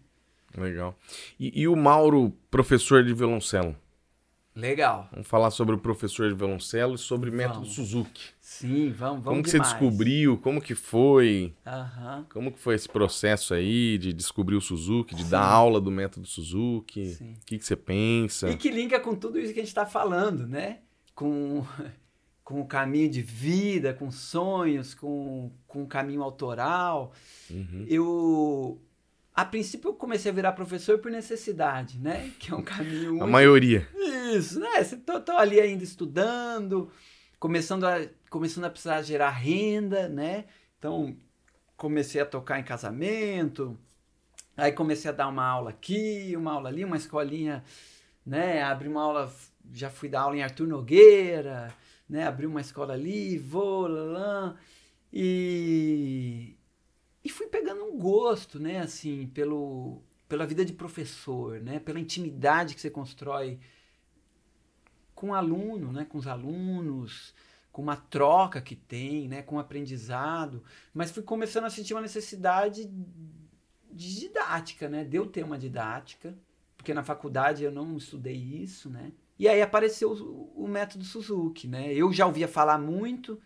Legal. 0.56 0.98
E, 1.38 1.60
e, 1.60 1.68
o 1.68 1.76
Mauro, 1.76 2.32
professor 2.50 3.04
de 3.04 3.12
violoncelo? 3.12 3.76
Legal. 4.58 5.08
Vamos 5.12 5.28
falar 5.28 5.52
sobre 5.52 5.76
o 5.76 5.78
professor 5.78 6.28
de 6.28 6.34
violoncelo 6.34 6.96
e 6.96 6.98
sobre 6.98 7.30
o 7.30 7.32
método 7.32 7.64
Suzuki. 7.64 8.30
Sim, 8.40 8.90
vamos, 8.90 9.22
vamos 9.22 9.24
Como 9.24 9.42
que 9.44 9.50
demais. 9.52 9.68
você 9.68 9.74
descobriu? 9.74 10.36
Como 10.38 10.60
que 10.60 10.74
foi? 10.74 11.54
Uhum. 11.64 12.24
Como 12.28 12.52
que 12.52 12.58
foi 12.58 12.74
esse 12.74 12.88
processo 12.88 13.54
aí 13.54 13.96
de 13.98 14.12
descobrir 14.12 14.56
o 14.56 14.60
Suzuki, 14.60 15.14
de 15.14 15.22
Sim. 15.22 15.30
dar 15.30 15.44
aula 15.44 15.80
do 15.80 15.92
método 15.92 16.26
Suzuki? 16.26 17.16
O 17.20 17.46
que, 17.46 17.58
que 17.58 17.64
você 17.64 17.76
pensa? 17.76 18.50
E 18.50 18.56
que 18.56 18.68
linka 18.68 18.98
com 18.98 19.14
tudo 19.14 19.38
isso 19.38 19.52
que 19.52 19.60
a 19.60 19.62
gente 19.62 19.68
está 19.68 19.86
falando, 19.86 20.48
né? 20.48 20.78
Com, 21.14 21.64
com 22.42 22.60
o 22.60 22.66
caminho 22.66 23.08
de 23.08 23.22
vida, 23.22 23.94
com 23.94 24.10
sonhos, 24.10 24.92
com, 24.92 25.52
com 25.68 25.84
o 25.84 25.86
caminho 25.86 26.22
autoral. 26.22 27.12
Uhum. 27.48 27.84
Eu 27.86 28.82
a 29.38 29.44
princípio 29.44 29.90
eu 29.90 29.94
comecei 29.94 30.32
a 30.32 30.34
virar 30.34 30.50
professor 30.50 30.98
por 30.98 31.12
necessidade, 31.12 31.96
né? 32.00 32.32
Que 32.40 32.52
é 32.52 32.56
um 32.56 32.62
caminho. 32.62 33.22
A 33.22 33.26
maioria. 33.26 33.88
Isso, 34.34 34.58
né? 34.58 34.82
Tô, 35.06 35.20
tô 35.20 35.30
ali 35.30 35.60
ainda 35.60 35.84
estudando, 35.84 36.90
começando 37.38 37.84
a, 37.84 38.04
começando 38.28 38.64
a 38.64 38.70
precisar 38.70 39.00
gerar 39.02 39.30
renda, 39.30 40.08
né? 40.08 40.46
Então 40.76 41.16
comecei 41.76 42.20
a 42.20 42.26
tocar 42.26 42.58
em 42.58 42.64
casamento, 42.64 43.78
aí 44.56 44.72
comecei 44.72 45.08
a 45.08 45.14
dar 45.14 45.28
uma 45.28 45.46
aula 45.46 45.70
aqui, 45.70 46.34
uma 46.36 46.54
aula 46.54 46.68
ali, 46.68 46.84
uma 46.84 46.96
escolinha, 46.96 47.62
né? 48.26 48.60
Abri 48.64 48.88
uma 48.88 49.04
aula, 49.04 49.32
já 49.72 49.88
fui 49.88 50.08
dar 50.08 50.22
aula 50.22 50.36
em 50.36 50.42
Arthur 50.42 50.66
Nogueira, 50.66 51.72
né? 52.08 52.26
Abri 52.26 52.44
uma 52.44 52.60
escola 52.60 52.94
ali, 52.94 53.38
vou, 53.38 53.86
lá, 53.86 54.56
e 55.12 56.57
e 57.24 57.28
fui 57.28 57.46
pegando 57.46 57.84
um 57.84 57.98
gosto, 57.98 58.58
né, 58.58 58.80
assim, 58.80 59.26
pelo, 59.28 60.02
pela 60.28 60.46
vida 60.46 60.64
de 60.64 60.72
professor, 60.72 61.60
né, 61.60 61.78
pela 61.78 62.00
intimidade 62.00 62.74
que 62.74 62.80
você 62.80 62.90
constrói 62.90 63.58
com 65.14 65.30
o 65.30 65.34
aluno, 65.34 65.90
né, 65.92 66.04
com 66.04 66.16
os 66.16 66.26
alunos, 66.26 67.34
com 67.72 67.82
uma 67.82 67.96
troca 67.96 68.60
que 68.60 68.76
tem, 68.76 69.28
né, 69.28 69.42
com 69.42 69.56
o 69.56 69.58
aprendizado, 69.58 70.62
mas 70.94 71.10
fui 71.10 71.22
começando 71.22 71.64
a 71.64 71.70
sentir 71.70 71.94
uma 71.94 72.00
necessidade 72.00 72.88
de 73.90 74.20
didática, 74.20 74.88
né, 74.88 75.04
de 75.04 75.16
eu 75.16 75.26
ter 75.26 75.44
uma 75.44 75.58
didática, 75.58 76.36
porque 76.76 76.94
na 76.94 77.02
faculdade 77.02 77.64
eu 77.64 77.72
não 77.72 77.96
estudei 77.96 78.36
isso, 78.36 78.88
né, 78.88 79.12
e 79.38 79.48
aí 79.48 79.60
apareceu 79.60 80.12
o, 80.12 80.64
o 80.64 80.68
método 80.68 81.04
Suzuki, 81.04 81.66
né, 81.66 81.92
eu 81.92 82.12
já 82.12 82.26
ouvia 82.26 82.46
falar 82.46 82.78
muito, 82.78 83.40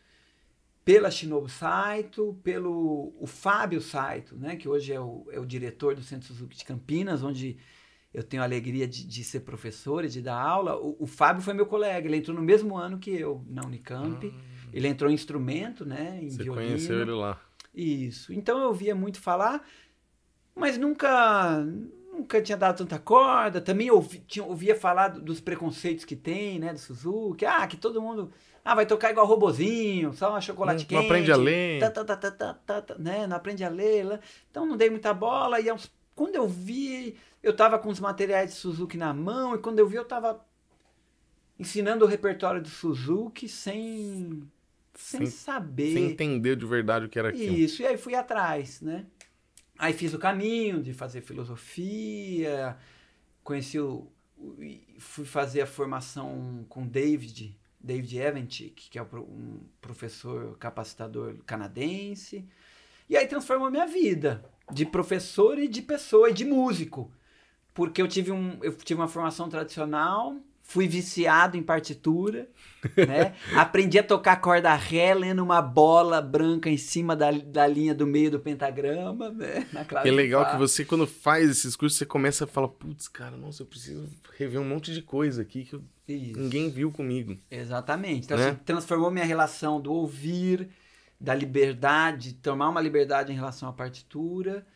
pela 0.85 1.11
Shinobu 1.11 1.49
Saito, 1.49 2.39
pelo 2.43 3.15
o 3.19 3.27
Fábio 3.27 3.81
Saito, 3.81 4.37
né, 4.37 4.57
que 4.57 4.69
hoje 4.69 4.93
é 4.93 5.01
o, 5.01 5.27
é 5.31 5.39
o 5.39 5.47
diretor 5.47 5.95
do 5.95 6.03
Centro 6.03 6.29
Suzuki 6.29 6.57
de 6.57 6.65
Campinas, 6.65 7.23
onde 7.23 7.57
eu 8.13 8.23
tenho 8.23 8.43
a 8.43 8.47
alegria 8.47 8.87
de, 8.87 9.07
de 9.07 9.25
ser 9.25 9.41
professor 9.41 10.05
e 10.05 10.09
de 10.09 10.21
dar 10.21 10.39
aula. 10.39 10.77
O, 10.77 10.97
o, 11.01 11.07
Fábio 11.07 11.43
foi 11.43 11.55
meu 11.55 11.67
colega, 11.67 12.07
ele 12.07 12.17
entrou 12.17 12.37
no 12.37 12.43
mesmo 12.43 12.77
ano 12.77 12.99
que 12.99 13.11
eu, 13.11 13.45
na 13.49 13.65
Unicamp. 13.65 14.27
Ah. 14.27 14.53
Ele 14.73 14.89
entrou 14.89 15.11
em 15.11 15.15
instrumento, 15.15 15.85
né, 15.85 16.19
em 16.21 16.31
Você 16.31 16.43
violino. 16.43 16.67
conheceu 16.67 17.01
ele 17.01 17.13
lá. 17.13 17.41
Isso. 17.75 18.33
Então 18.33 18.59
eu 18.59 18.69
ouvia 18.69 18.95
muito 18.95 19.21
falar, 19.21 19.67
mas 20.55 20.77
nunca 20.77 21.65
nunca 22.13 22.43
tinha 22.43 22.59
dado 22.59 22.79
tanta 22.79 22.99
corda. 22.99 23.61
Também 23.61 23.91
ouvi, 23.91 24.19
tinha, 24.21 24.45
ouvia 24.45 24.75
falar 24.75 25.09
dos 25.09 25.41
preconceitos 25.41 26.05
que 26.05 26.15
tem, 26.15 26.59
né, 26.59 26.73
do 26.73 26.79
Suzuki. 26.79 27.47
Ah, 27.47 27.67
que 27.67 27.77
todo 27.77 28.03
mundo 28.03 28.31
ah, 28.65 28.77
vai 28.77 28.87
tocar 28.87 29.11
igual 29.11 29.27
robozinho, 29.27 30.13
só 30.15 30.31
uma 30.31 30.41
chocolate 30.41 30.83
não, 30.83 30.87
quente. 30.87 31.01
Não 31.01 31.05
aprende 31.05 31.33
a 31.33 31.37
ler. 31.37 31.81
Tá, 31.81 31.91
tá, 31.91 32.05
tá, 32.05 32.31
tá, 32.31 32.55
tá, 32.55 32.83
tá, 32.83 32.95
né? 32.97 33.27
Não 33.27 33.37
aprende 33.37 33.65
a 33.65 33.69
ler. 33.69 34.21
Então 34.51 34.65
não 34.65 34.77
dei 34.77 34.89
muita 34.89 35.13
bola. 35.13 35.61
E 35.61 35.67
quando 36.15 36.37
eu 36.37 36.47
vi, 36.47 37.17
eu 37.43 37.55
tava 37.57 37.77
com 37.79 37.89
os 37.89 37.99
materiais 37.99 38.51
de 38.51 38.57
Suzuki 38.57 38.97
na 38.97 39.13
mão. 39.13 39.57
E 39.57 39.59
quando 39.59 39.81
eu 39.81 39.89
vi, 39.89 39.97
eu 39.97 40.05
tava 40.05 40.45
ensinando 41.59 42.05
o 42.05 42.09
repertório 42.09 42.63
de 42.63 42.71
Suzuki 42.71 43.49
sem, 43.49 44.49
sem, 44.95 45.21
sem 45.21 45.27
saber. 45.27 45.95
Sem 45.95 46.05
entender 46.11 46.55
de 46.55 46.65
verdade 46.65 47.07
o 47.07 47.09
que 47.09 47.19
era 47.19 47.31
aquilo. 47.31 47.57
Isso, 47.57 47.83
e 47.83 47.87
aí 47.87 47.99
fui 47.99 48.15
atrás, 48.15 48.81
né? 48.81 49.07
Aí 49.77 49.93
fiz 49.93 50.15
o 50.15 50.19
caminho 50.21 50.81
de 50.81 50.95
fazer 50.95 51.21
filosofia, 51.21 52.77
conheci 53.43 53.81
o. 53.81 54.07
Fui 54.99 55.25
fazer 55.25 55.63
a 55.63 55.67
formação 55.67 56.65
com 56.69 56.87
David 56.87 57.57
David 57.83 58.19
Eventic, 58.19 58.89
que 58.91 58.99
é 58.99 59.03
um 59.03 59.61
professor 59.81 60.57
capacitador 60.59 61.37
canadense. 61.45 62.47
E 63.09 63.17
aí 63.17 63.27
transformou 63.27 63.71
minha 63.71 63.87
vida 63.87 64.45
de 64.71 64.87
professor 64.87 65.59
e 65.59 65.69
de 65.69 65.83
pessoa 65.83 66.31
e 66.31 66.35
de 66.35 66.45
músico. 66.45 67.13
Porque 67.75 68.01
eu 68.01 68.09
tive, 68.09 68.31
um, 68.31 68.59
eu 68.63 68.75
tive 68.77 69.01
uma 69.01 69.09
formação 69.09 69.49
tradicional, 69.49 70.37
fui 70.63 70.87
viciado 70.87 71.57
em 71.57 71.63
partitura, 71.63 72.49
né? 72.97 73.35
Aprendi 73.55 73.99
a 73.99 74.03
tocar 74.03 74.37
corda 74.37 74.75
ré 74.75 75.13
lendo 75.13 75.43
uma 75.43 75.61
bola 75.61 76.23
branca 76.23 76.71
em 76.71 76.77
cima 76.77 77.15
da, 77.15 77.31
da 77.31 77.67
linha 77.67 77.95
do 77.95 78.07
meio 78.07 78.31
do 78.31 78.41
pentagrama, 78.41 79.31
né? 79.31 79.67
Na 79.73 79.85
classe 79.85 80.09
é 80.09 80.13
legal 80.13 80.51
que 80.51 80.57
você, 80.57 80.85
quando 80.85 81.07
faz 81.07 81.51
esses 81.51 81.77
cursos, 81.77 81.99
você 81.99 82.07
começa 82.07 82.45
a 82.45 82.47
falar, 82.47 82.69
putz, 82.69 83.09
cara, 83.09 83.37
nossa, 83.37 83.63
eu 83.63 83.67
preciso 83.67 84.09
rever 84.39 84.61
um 84.61 84.65
monte 84.65 84.95
de 84.95 85.03
coisa 85.03 85.43
aqui 85.43 85.65
que 85.65 85.75
eu, 85.75 85.83
ninguém 86.09 86.71
viu 86.71 86.91
comigo. 86.91 87.37
Exatamente. 87.51 88.25
Então, 88.25 88.39
né? 88.39 88.51
assim, 88.51 88.59
transformou 88.65 89.11
minha 89.11 89.27
relação 89.27 89.81
do 89.81 89.93
ouvir, 89.93 90.69
da 91.21 91.35
liberdade, 91.35 92.35
tomar 92.35 92.69
uma 92.69 92.81
liberdade 92.81 93.33
em 93.33 93.35
relação 93.35 93.69
à 93.69 93.73
partitura. 93.73 94.67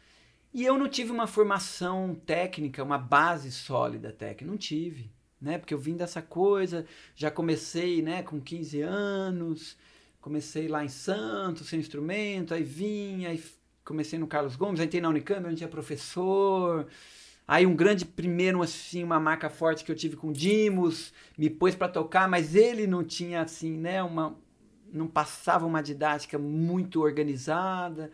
E 0.52 0.64
eu 0.64 0.78
não 0.78 0.88
tive 0.88 1.10
uma 1.10 1.26
formação 1.26 2.14
técnica, 2.14 2.82
uma 2.82 2.98
base 2.98 3.50
sólida 3.52 4.12
técnica, 4.12 4.50
não 4.50 4.56
tive 4.56 5.15
né? 5.40 5.58
Porque 5.58 5.74
eu 5.74 5.78
vim 5.78 5.96
dessa 5.96 6.22
coisa, 6.22 6.86
já 7.14 7.30
comecei, 7.30 8.02
né, 8.02 8.22
com 8.22 8.40
15 8.40 8.80
anos, 8.80 9.76
comecei 10.20 10.68
lá 10.68 10.84
em 10.84 10.88
Santos, 10.88 11.68
sem 11.68 11.78
instrumento, 11.78 12.54
aí 12.54 12.62
vim, 12.62 13.26
aí 13.26 13.42
comecei 13.84 14.18
no 14.18 14.26
Carlos 14.26 14.56
Gomes, 14.56 14.80
aí 14.80 14.86
entrei 14.86 15.00
na 15.00 15.08
Unicamp, 15.08 15.46
onde 15.46 15.56
tinha 15.56 15.68
professor. 15.68 16.86
Aí 17.46 17.64
um 17.64 17.76
grande 17.76 18.04
primeiro, 18.04 18.60
assim, 18.62 19.04
uma 19.04 19.20
marca 19.20 19.48
forte 19.48 19.84
que 19.84 19.92
eu 19.92 19.96
tive 19.96 20.16
com 20.16 20.28
o 20.28 20.32
Dimos, 20.32 21.12
me 21.38 21.48
pôs 21.48 21.74
para 21.76 21.88
tocar, 21.88 22.28
mas 22.28 22.56
ele 22.56 22.86
não 22.86 23.04
tinha, 23.04 23.42
assim, 23.42 23.76
né, 23.76 24.02
uma... 24.02 24.36
não 24.92 25.06
passava 25.06 25.64
uma 25.64 25.82
didática 25.82 26.38
muito 26.38 27.00
organizada. 27.02 28.10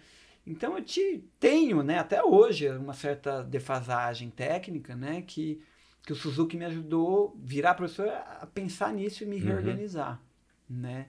Então 0.46 0.76
eu 0.76 0.84
te, 0.84 1.24
tenho, 1.40 1.82
né, 1.82 1.98
até 1.98 2.22
hoje, 2.22 2.68
uma 2.70 2.94
certa 2.94 3.42
defasagem 3.42 4.28
técnica, 4.28 4.94
né, 4.94 5.22
que 5.22 5.62
que 6.04 6.12
o 6.12 6.16
Suzuki 6.16 6.56
me 6.56 6.64
ajudou 6.64 7.36
virar 7.40 7.74
professor 7.74 8.08
a 8.08 8.46
pensar 8.46 8.92
nisso 8.92 9.22
e 9.22 9.26
me 9.26 9.36
uhum. 9.36 9.46
reorganizar, 9.46 10.20
né? 10.68 11.06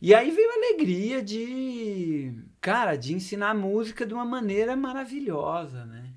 E 0.00 0.14
aí 0.14 0.30
veio 0.30 0.50
a 0.50 0.54
alegria 0.54 1.22
de, 1.22 2.34
cara, 2.60 2.96
de 2.96 3.14
ensinar 3.14 3.54
música 3.54 4.04
de 4.04 4.12
uma 4.12 4.24
maneira 4.24 4.74
maravilhosa, 4.74 5.84
né? 5.84 6.10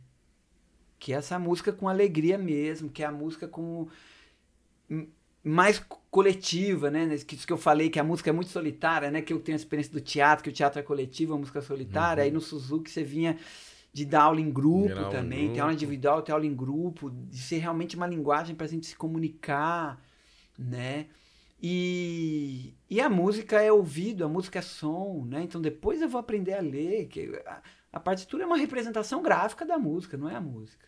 Que 0.97 1.13
é 1.13 1.17
essa 1.17 1.37
música 1.37 1.71
com 1.71 1.87
alegria 1.87 2.37
mesmo, 2.37 2.89
que 2.89 3.03
é 3.03 3.05
a 3.05 3.11
música 3.11 3.47
com 3.47 3.87
mais 5.43 5.79
coletiva, 6.09 6.89
né? 6.89 7.13
Isso 7.13 7.45
que 7.45 7.53
eu 7.53 7.57
falei 7.57 7.91
que 7.91 7.99
a 7.99 8.03
música 8.03 8.31
é 8.31 8.33
muito 8.33 8.49
solitária, 8.49 9.11
né? 9.11 9.21
Que 9.21 9.31
eu 9.31 9.39
tenho 9.39 9.55
a 9.55 9.59
experiência 9.59 9.93
do 9.93 10.01
teatro, 10.01 10.43
que 10.43 10.49
o 10.49 10.53
teatro 10.53 10.79
é 10.79 10.83
coletivo, 10.83 11.35
a 11.35 11.37
música 11.37 11.59
é 11.59 11.61
solitária. 11.61 12.21
Uhum. 12.21 12.25
Aí 12.25 12.31
no 12.31 12.41
Suzuki 12.41 12.89
você 12.89 13.03
vinha 13.03 13.37
de 13.95 14.03
dar 14.03 14.23
aula 14.23 14.41
em 14.41 14.51
grupo 14.51 14.89
Geral 14.89 15.09
também, 15.09 15.53
ter 15.53 15.61
aula 15.61 15.71
individual, 15.71 16.21
ter 16.21 16.33
aula 16.33 16.45
em 16.45 16.53
grupo, 16.53 17.09
de 17.09 17.37
ser 17.37 17.59
realmente 17.59 17.95
uma 17.95 18.05
linguagem 18.05 18.53
para 18.53 18.65
a 18.65 18.69
gente 18.69 18.87
se 18.87 18.93
comunicar, 18.93 20.03
né? 20.59 21.05
E, 21.63 22.73
e 22.89 22.99
a 22.99 23.09
música 23.09 23.61
é 23.61 23.71
ouvido, 23.71 24.25
a 24.25 24.27
música 24.27 24.59
é 24.59 24.61
som, 24.61 25.25
né? 25.25 25.43
Então 25.43 25.61
depois 25.61 26.01
eu 26.01 26.09
vou 26.09 26.19
aprender 26.19 26.55
a 26.55 26.59
ler. 26.59 27.05
Que 27.05 27.41
a, 27.45 27.61
a 27.93 27.99
partitura 28.01 28.43
é 28.43 28.45
uma 28.45 28.57
representação 28.57 29.23
gráfica 29.23 29.65
da 29.65 29.79
música, 29.79 30.17
não 30.17 30.29
é 30.29 30.35
a 30.35 30.41
música. 30.41 30.85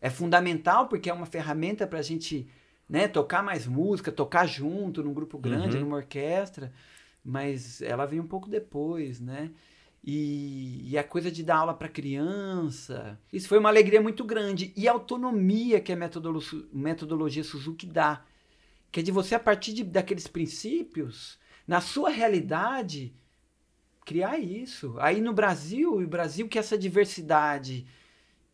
É 0.00 0.10
fundamental 0.10 0.88
porque 0.88 1.08
é 1.08 1.12
uma 1.12 1.26
ferramenta 1.26 1.86
para 1.86 2.00
a 2.00 2.02
gente 2.02 2.48
né, 2.88 3.06
tocar 3.06 3.44
mais 3.44 3.68
música, 3.68 4.10
tocar 4.10 4.46
junto 4.46 5.00
num 5.00 5.14
grupo 5.14 5.38
grande, 5.38 5.76
uhum. 5.76 5.84
numa 5.84 5.98
orquestra, 5.98 6.72
mas 7.24 7.80
ela 7.80 8.04
vem 8.04 8.18
um 8.18 8.26
pouco 8.26 8.50
depois, 8.50 9.20
né? 9.20 9.52
E, 10.04 10.90
e, 10.90 10.98
a 10.98 11.04
coisa 11.04 11.30
de 11.30 11.44
dar 11.44 11.58
aula 11.58 11.74
para 11.74 11.88
criança. 11.88 13.18
Isso 13.32 13.46
foi 13.46 13.58
uma 13.58 13.68
alegria 13.68 14.02
muito 14.02 14.24
grande. 14.24 14.72
E 14.76 14.88
a 14.88 14.92
autonomia 14.92 15.80
que 15.80 15.92
a 15.92 15.96
metodolo 15.96 16.40
metodologia 16.72 17.44
Suzuki 17.44 17.86
dá. 17.86 18.24
Que 18.90 18.98
é 18.98 19.02
de 19.02 19.12
você, 19.12 19.36
a 19.36 19.40
partir 19.40 19.72
de, 19.72 19.84
daqueles 19.84 20.26
princípios, 20.26 21.38
na 21.66 21.80
sua 21.80 22.10
realidade, 22.10 23.14
criar 24.04 24.38
isso. 24.38 24.96
Aí 24.98 25.20
no 25.20 25.32
Brasil, 25.32 25.94
o 25.94 26.06
Brasil 26.06 26.48
que 26.48 26.58
essa 26.58 26.76
diversidade 26.76 27.86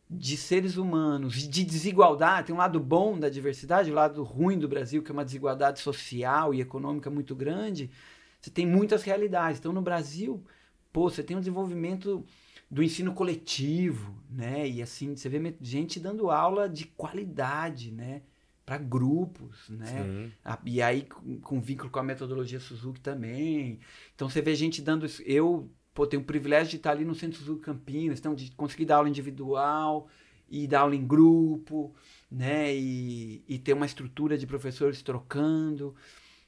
de 0.09 0.37
seres 0.37 0.77
humanos, 0.77 1.33
de 1.47 1.63
desigualdade, 1.63 2.47
tem 2.47 2.55
um 2.55 2.59
lado 2.59 2.79
bom 2.79 3.19
da 3.19 3.29
diversidade, 3.29 3.89
o 3.89 3.93
um 3.93 3.95
lado 3.95 4.23
ruim 4.23 4.57
do 4.57 4.67
Brasil, 4.67 5.03
que 5.03 5.11
é 5.11 5.13
uma 5.13 5.25
desigualdade 5.25 5.79
social 5.79 6.53
e 6.53 6.61
econômica 6.61 7.09
muito 7.09 7.35
grande. 7.35 7.91
Você 8.39 8.49
tem 8.49 8.65
muitas 8.65 9.03
realidades. 9.03 9.59
Então 9.59 9.73
no 9.73 9.81
Brasil 9.81 10.43
pô, 10.91 11.09
você 11.09 11.23
tem 11.23 11.37
um 11.37 11.41
desenvolvimento 11.41 12.25
do 12.69 12.83
ensino 12.83 13.13
coletivo, 13.13 14.15
né? 14.29 14.67
E 14.67 14.81
assim, 14.81 15.15
você 15.15 15.27
vê 15.27 15.55
gente 15.61 15.99
dando 15.99 16.29
aula 16.29 16.69
de 16.69 16.85
qualidade, 16.85 17.91
né? 17.91 18.21
Para 18.65 18.77
grupos, 18.77 19.69
né? 19.69 20.31
E 20.63 20.81
aí, 20.81 21.07
com, 21.41 21.59
vínculo 21.59 21.89
com 21.89 21.99
a 21.99 22.03
metodologia 22.03 22.59
Suzuki 22.59 22.99
também. 22.99 23.79
Então, 24.13 24.29
você 24.29 24.41
vê 24.41 24.53
gente 24.53 24.81
dando. 24.81 25.07
Eu 25.25 25.71
pô, 25.93 26.05
tenho 26.05 26.21
o 26.21 26.25
privilégio 26.25 26.69
de 26.69 26.77
estar 26.77 26.91
ali 26.91 27.03
no 27.03 27.15
Centro 27.15 27.39
Suzuki 27.39 27.61
Campinas, 27.61 28.19
então, 28.19 28.35
de 28.35 28.51
conseguir 28.51 28.85
dar 28.85 28.97
aula 28.97 29.09
individual 29.09 30.07
e 30.47 30.67
dar 30.67 30.81
aula 30.81 30.95
em 30.95 31.05
grupo, 31.05 31.95
né? 32.29 32.75
E, 32.75 33.43
e 33.47 33.57
ter 33.57 33.73
uma 33.73 33.87
estrutura 33.87 34.37
de 34.37 34.45
professores 34.45 35.01
trocando. 35.01 35.95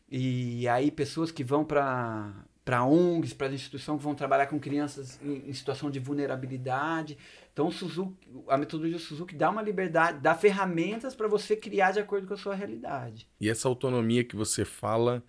E 0.08 0.68
aí, 0.68 0.92
pessoas 0.92 1.32
que 1.32 1.44
vão 1.44 1.66
para 1.66 2.46
para 2.72 2.86
ONGs, 2.86 3.34
para 3.34 3.51
instituições 3.51 3.97
que 3.97 4.03
vão 4.05 4.15
trabalhar 4.15 4.47
com 4.47 4.57
crianças 4.57 5.19
em, 5.22 5.49
em, 5.49 5.53
situação 5.53 5.91
de 5.91 5.99
vulnerabilidade. 5.99 7.17
Então, 7.51 7.67
o 7.67 7.72
Suzuki, 7.72 8.15
a 8.47 8.57
metodologia 8.57 8.97
Suzuki 8.97 9.36
dá 9.36 9.49
uma 9.49 9.61
liberdade, 9.61 10.19
dá 10.22 10.34
ferramentas 10.34 11.13
para 11.13 11.28
você 11.28 11.53
criar 11.53 11.91
de 11.91 11.99
acordo 11.99 12.26
com 12.28 12.34
a 12.34 12.38
sua 12.38 12.55
realidade. 12.55 13.28
E 13.41 13.49
essa 13.49 13.67
autonomia 13.67 14.24
que 14.24 14.38
você 14.38 14.63
fala, 14.63 15.22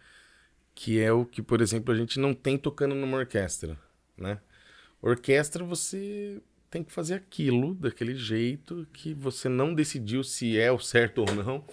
que 0.73 1.01
é 1.01 1.11
o 1.11 1.25
que, 1.25 1.43
por 1.43 1.61
exemplo, 1.61 1.93
a 1.93 1.97
gente 1.97 2.21
não 2.21 2.33
tem 2.33 2.57
tocando 2.57 2.95
numa 2.95 3.19
orquestra, 3.19 3.77
né? 4.17 4.39
Orquestra, 5.03 5.65
você 5.65 6.41
tem 6.71 6.85
que 6.85 6.93
fazer 6.93 7.15
aquilo 7.15 7.75
daquele 7.75 8.15
jeito 8.15 8.87
que 8.93 9.13
você 9.13 9.49
não 9.49 9.75
decidiu 9.75 10.23
se 10.23 10.57
é 10.57 10.71
o 10.71 10.79
certo 10.79 11.23
ou 11.23 11.35
não, 11.35 11.65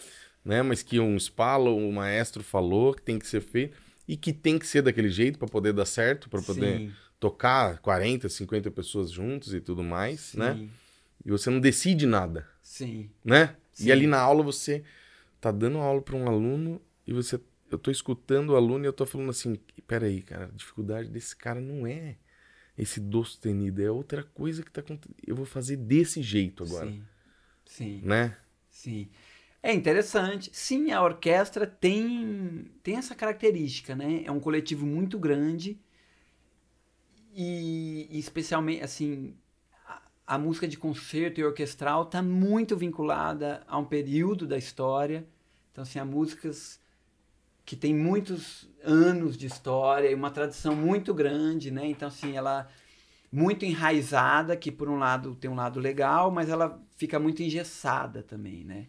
né? 0.43 0.63
Mas 0.63 0.81
que 0.81 0.99
um 0.99 1.15
spalo, 1.19 1.77
um 1.77 1.91
maestro 1.91 2.43
falou 2.43 2.95
que 2.95 3.03
tem 3.03 3.19
que 3.19 3.27
ser 3.27 3.41
feito 3.41 3.88
e 4.09 4.17
que 4.17 4.33
tem 4.33 4.57
que 4.57 4.65
ser 4.65 4.81
daquele 4.81 5.11
jeito 5.11 5.37
para 5.37 5.47
poder 5.47 5.71
dar 5.71 5.85
certo, 5.85 6.31
para 6.31 6.41
poder 6.41 6.79
Sim. 6.79 6.91
tocar 7.19 7.77
40, 7.77 8.27
50 8.27 8.71
pessoas 8.71 9.11
juntos 9.11 9.53
e 9.53 9.61
tudo 9.61 9.83
mais, 9.83 10.33
né? 10.33 10.55
Sim. 10.55 10.63
né? 10.63 10.69
E 11.23 11.29
você 11.29 11.51
não 11.51 11.59
decide 11.59 12.07
nada. 12.07 12.47
Sim. 12.63 13.11
Né? 13.23 13.55
Sim. 13.71 13.85
E 13.85 13.91
ali 13.91 14.07
na 14.07 14.19
aula 14.19 14.41
você 14.41 14.83
tá 15.39 15.51
dando 15.51 15.77
aula 15.77 16.01
para 16.01 16.15
um 16.15 16.27
aluno 16.27 16.81
e 17.05 17.13
você 17.13 17.39
eu 17.69 17.77
tô 17.77 17.91
escutando 17.91 18.49
o 18.49 18.55
aluno 18.55 18.83
e 18.83 18.87
eu 18.87 18.93
tô 18.93 19.05
falando 19.05 19.29
assim, 19.29 19.59
peraí, 19.85 20.23
cara, 20.23 20.45
a 20.45 20.57
dificuldade 20.57 21.07
desse 21.07 21.35
cara 21.35 21.61
não 21.61 21.85
é 21.85 22.15
esse 22.75 22.99
do 22.99 23.23
sustenido, 23.23 23.79
é 23.79 23.91
outra 23.91 24.23
coisa 24.23 24.63
que 24.63 24.71
tá 24.71 24.81
acontecendo. 24.81 25.15
Eu 25.23 25.35
vou 25.35 25.45
fazer 25.45 25.77
desse 25.77 26.23
jeito 26.23 26.63
agora. 26.63 26.89
Sim. 26.89 27.03
Sim. 27.63 28.01
Né? 28.03 28.35
Sim. 28.71 29.07
É 29.61 29.73
interessante. 29.73 30.49
Sim, 30.53 30.91
a 30.91 31.01
orquestra 31.01 31.67
tem, 31.67 32.65
tem 32.81 32.95
essa 32.95 33.13
característica, 33.13 33.95
né? 33.95 34.23
É 34.25 34.31
um 34.31 34.39
coletivo 34.39 34.85
muito 34.85 35.19
grande 35.19 35.77
e, 37.33 38.07
e 38.09 38.19
especialmente, 38.19 38.83
assim, 38.83 39.35
a, 39.85 40.01
a, 40.27 40.37
música 40.37 40.67
de 40.67 40.77
concerto 40.77 41.39
e 41.39 41.43
orquestral 41.43 42.03
está 42.03 42.21
muito 42.21 42.75
vinculada 42.77 43.63
a 43.67 43.77
um 43.77 43.85
período 43.85 44.47
da 44.47 44.57
história. 44.57 45.27
Então, 45.71 45.81
assim, 45.83 45.99
há 45.99 46.05
músicas 46.05 46.79
que 47.65 47.75
têm 47.75 47.93
muitos 47.93 48.67
anos 48.83 49.37
de 49.37 49.45
história 49.45 50.09
e 50.09 50.15
uma 50.15 50.31
tradição 50.31 50.75
muito 50.75 51.13
grande, 51.13 51.69
né? 51.69 51.85
Então, 51.85 52.07
assim, 52.07 52.35
ela 52.35 52.67
muito 53.31 53.63
enraizada, 53.65 54.57
que 54.57 54.71
por 54.71 54.89
um 54.89 54.97
lado 54.97 55.35
tem 55.35 55.51
um 55.51 55.55
lado 55.55 55.79
legal, 55.79 56.31
mas 56.31 56.49
ela 56.49 56.81
fica 56.97 57.19
muito 57.19 57.43
engessada 57.43 58.23
também, 58.23 58.63
né? 58.63 58.87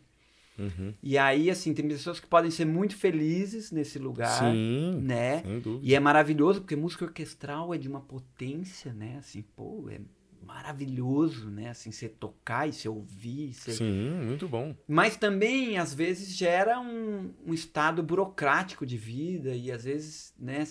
Uhum. 0.61 0.95
E 1.03 1.17
aí, 1.17 1.51
assim, 1.51 1.73
tem 1.73 1.89
pessoas 1.89 2.21
que 2.21 2.27
podem 2.27 2.51
ser 2.51 2.67
muito 2.67 2.95
felizes 2.95 3.73
nesse 3.73 3.99
lugar, 3.99 4.53
Sim, 4.53 5.01
né? 5.03 5.43
E 5.83 5.95
é 5.95 6.01
maravilhoso, 6.01 6.61
porque 6.61 6.77
música 6.77 7.07
orquestral 7.07 7.73
é 7.73 7.79
de 7.79 7.89
uma 7.89 8.01
potência, 8.01 8.93
né? 8.93 9.17
Assim, 9.19 9.43
pô, 9.43 9.89
é 9.89 10.01
maravilhoso, 10.45 11.49
né? 11.49 11.71
Assim, 11.71 11.91
você 11.91 12.09
tocar 12.09 12.69
e 12.69 12.73
você 12.73 12.89
ouvir. 12.89 13.55
Você... 13.55 13.73
Sim, 13.73 14.11
muito 14.25 14.49
bom. 14.49 14.75
Mas 14.87 15.17
também, 15.17 15.79
às 15.79 15.95
vezes, 15.95 16.37
gera 16.37 16.79
um, 16.81 17.33
um 17.47 17.55
estado 17.55 18.03
burocrático 18.03 18.85
de 18.85 18.97
vida 18.97 19.55
e, 19.55 19.71
às 19.71 19.85
vezes, 19.85 20.35
né? 20.39 20.67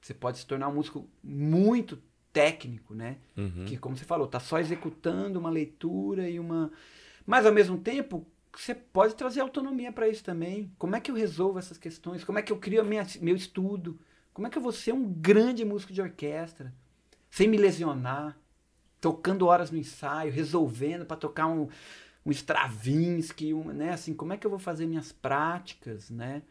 Você 0.00 0.14
pode 0.14 0.38
se 0.38 0.46
tornar 0.46 0.68
um 0.68 0.74
músico 0.74 1.08
muito 1.22 1.98
técnico, 2.32 2.94
né? 2.94 3.18
Uhum. 3.36 3.64
Que, 3.66 3.76
como 3.76 3.96
você 3.96 4.04
falou, 4.04 4.26
tá 4.26 4.40
só 4.40 4.58
executando 4.58 5.38
uma 5.38 5.50
leitura 5.50 6.28
e 6.28 6.38
uma... 6.38 6.70
Mas, 7.26 7.46
ao 7.46 7.52
mesmo 7.52 7.78
tempo, 7.78 8.26
você 8.54 8.74
pode 8.74 9.14
trazer 9.14 9.40
autonomia 9.40 9.92
para 9.92 10.08
isso 10.08 10.24
também. 10.24 10.72
Como 10.78 10.96
é 10.96 11.00
que 11.00 11.10
eu 11.10 11.14
resolvo 11.14 11.58
essas 11.58 11.78
questões? 11.78 12.24
Como 12.24 12.38
é 12.38 12.42
que 12.42 12.52
eu 12.52 12.58
crio 12.58 12.84
minha, 12.84 13.06
meu 13.20 13.36
estudo? 13.36 13.98
Como 14.32 14.46
é 14.46 14.50
que 14.50 14.58
eu 14.58 14.62
vou 14.62 14.72
ser 14.72 14.92
um 14.92 15.12
grande 15.12 15.64
músico 15.64 15.92
de 15.92 16.00
orquestra 16.00 16.72
sem 17.30 17.46
me 17.48 17.56
lesionar, 17.56 18.36
tocando 19.00 19.46
horas 19.46 19.70
no 19.70 19.78
ensaio, 19.78 20.32
resolvendo 20.32 21.06
para 21.06 21.16
tocar 21.16 21.46
um, 21.46 21.68
um 22.26 22.30
Stravinsky, 22.30 23.54
um, 23.54 23.64
né? 23.64 23.92
Assim, 23.92 24.12
como 24.12 24.32
é 24.32 24.36
que 24.36 24.46
eu 24.46 24.50
vou 24.50 24.58
fazer 24.58 24.86
minhas 24.86 25.12
práticas, 25.12 26.10
né? 26.10 26.42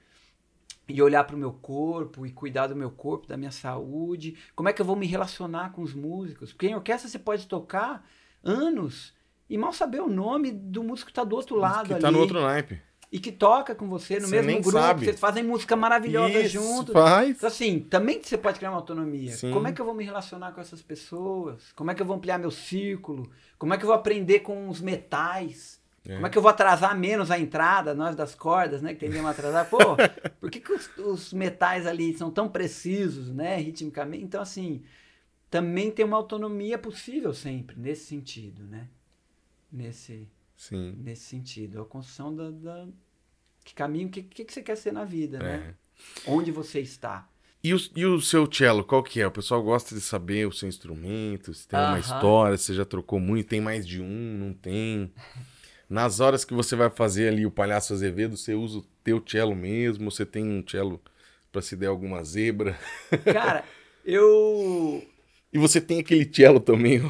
E 0.88 1.02
olhar 1.02 1.24
para 1.26 1.36
o 1.36 1.40
meu 1.40 1.52
corpo 1.52 2.26
e 2.26 2.32
cuidar 2.32 2.68
do 2.68 2.76
meu 2.76 2.90
corpo, 2.90 3.28
da 3.28 3.38
minha 3.38 3.52
saúde. 3.52 4.38
Como 4.56 4.70
é 4.70 4.74
que 4.74 4.82
eu 4.82 4.86
vou 4.86 4.96
me 4.96 5.06
relacionar 5.06 5.72
com 5.72 5.82
os 5.82 5.94
músicos? 5.94 6.52
Porque 6.52 6.68
em 6.68 6.76
orquestra 6.76 7.10
você 7.10 7.20
pode 7.20 7.48
tocar 7.48 8.08
anos 8.44 9.14
e 9.50 9.58
mal 9.58 9.74
saber 9.74 10.02
o 10.02 10.08
nome 10.08 10.52
do 10.52 10.84
músico 10.84 11.08
que 11.08 11.12
está 11.12 11.24
do 11.24 11.36
outro 11.36 11.56
lado 11.56 11.88
que 11.88 11.94
ali. 11.94 12.02
Tá 12.02 12.12
no 12.12 12.20
outro 12.20 12.40
naipe. 12.40 12.80
E 13.12 13.20
que 13.20 13.32
toca 13.32 13.74
com 13.74 13.90
você 13.90 14.20
no 14.20 14.28
você 14.28 14.42
mesmo 14.42 14.62
grupo. 14.62 14.78
Sabe. 14.78 15.06
Vocês 15.06 15.20
fazem 15.20 15.44
música 15.44 15.76
maravilhosa 15.76 16.40
Isso, 16.40 16.54
juntos. 16.54 16.94
Faz. 16.94 17.38
Então, 17.38 17.48
assim, 17.48 17.80
também 17.80 18.22
você 18.22 18.38
pode 18.38 18.60
criar 18.60 18.70
uma 18.70 18.78
autonomia. 18.78 19.32
Sim. 19.32 19.52
Como 19.52 19.68
é 19.68 19.72
que 19.72 19.82
eu 19.82 19.86
vou 19.86 19.96
me 19.96 20.04
relacionar 20.04 20.52
com 20.52 20.62
essas 20.62 20.84
pessoas? 20.84 21.72
Como 21.76 21.90
é 21.90 21.96
que 21.96 22.02
eu 22.04 22.06
vou 22.06 22.16
ampliar 22.16 22.38
meu 22.38 22.52
círculo? 22.52 23.28
Como 23.58 23.74
é 23.74 23.78
que 23.78 23.84
eu 23.84 23.88
vou 23.88 23.96
aprender 23.96 24.42
com 24.42 24.70
os 24.70 24.80
metais? 24.80 25.82
É. 26.08 26.14
Como 26.14 26.28
é 26.28 26.30
que 26.30 26.38
eu 26.38 26.42
vou 26.42 26.52
atrasar 26.52 26.96
menos 26.96 27.32
a 27.32 27.40
entrada, 27.40 27.96
nós 27.96 28.16
das 28.16 28.36
cordas, 28.36 28.84
né? 28.84 28.94
Que 28.94 29.00
tendemos 29.00 29.26
a 29.26 29.32
atrasar. 29.32 29.68
Pô, 29.68 29.78
por 30.40 30.52
que, 30.52 30.60
que 30.60 30.72
os, 30.72 30.96
os, 30.98 31.34
metais 31.34 31.88
ali 31.88 32.16
são 32.16 32.30
tão 32.30 32.48
precisos, 32.48 33.32
né? 33.32 33.58
Ritmicamente. 33.58 34.24
Então, 34.24 34.40
assim, 34.40 34.84
também 35.50 35.90
tem 35.90 36.06
uma 36.06 36.18
autonomia 36.18 36.78
possível 36.78 37.34
sempre, 37.34 37.76
nesse 37.80 38.06
sentido, 38.06 38.64
né? 38.66 38.88
Nesse, 39.72 40.28
Sim. 40.56 40.96
nesse 40.98 41.24
sentido. 41.24 41.82
A 41.82 41.86
construção 41.86 42.36
da, 42.36 42.52
da 42.52 42.88
que 43.64 43.74
caminho, 43.74 44.08
o 44.08 44.12
que, 44.12 44.24
que, 44.24 44.46
que, 44.46 44.54
você 44.54 44.62
quer 44.62 44.76
ser 44.76 44.92
na 44.92 45.06
vida, 45.06 45.40
né? 45.40 45.56
é. 45.56 45.58
né? 45.58 45.76
Onde 46.26 46.52
você 46.52 46.80
está. 46.80 47.28
E 47.64 47.74
o, 47.74 47.78
e 47.96 48.06
o 48.06 48.22
seu 48.22 48.50
cello, 48.52 48.84
qual 48.84 49.04
que 49.04 49.20
é? 49.20 49.28
O 49.28 49.32
pessoal 49.32 49.62
gosta 49.62 49.94
de 49.94 50.00
saber 50.00 50.48
o 50.48 50.52
seu 50.52 50.68
instrumento, 50.68 51.54
se 51.54 51.68
tem 51.68 51.78
uh 51.78 51.84
-huh. 51.84 51.90
uma 51.90 52.00
história, 52.00 52.58
se 52.58 52.74
já 52.74 52.86
trocou 52.86 53.20
muito, 53.20 53.50
tem 53.50 53.60
mais 53.60 53.86
de 53.86 54.02
um, 54.02 54.38
não 54.38 54.54
tem. 54.54 55.12
Nas 55.90 56.20
horas 56.20 56.46
que 56.46 56.54
você 56.54 56.76
vai 56.76 56.90
fazer 56.90 57.28
ali 57.28 57.46
o 57.46 57.52
Palhaço 57.52 57.94
Azevedo, 57.94 58.38
você 58.38 58.54
usa 58.54 58.78
o 58.80 58.86
teu 59.04 59.22
cello 59.26 59.56
mesmo, 59.56 60.10
você 60.10 60.26
tem 60.26 60.44
um 60.44 60.64
cello 60.66 61.02
para 61.52 61.62
se 61.62 61.76
der 61.76 61.88
alguma 61.88 62.24
zebra? 62.24 62.80
Cara, 63.26 63.66
eu... 64.06 65.04
E 65.52 65.58
você 65.58 65.82
tem 65.82 66.00
aquele 66.00 66.30
cello 66.32 66.60
também, 66.60 67.02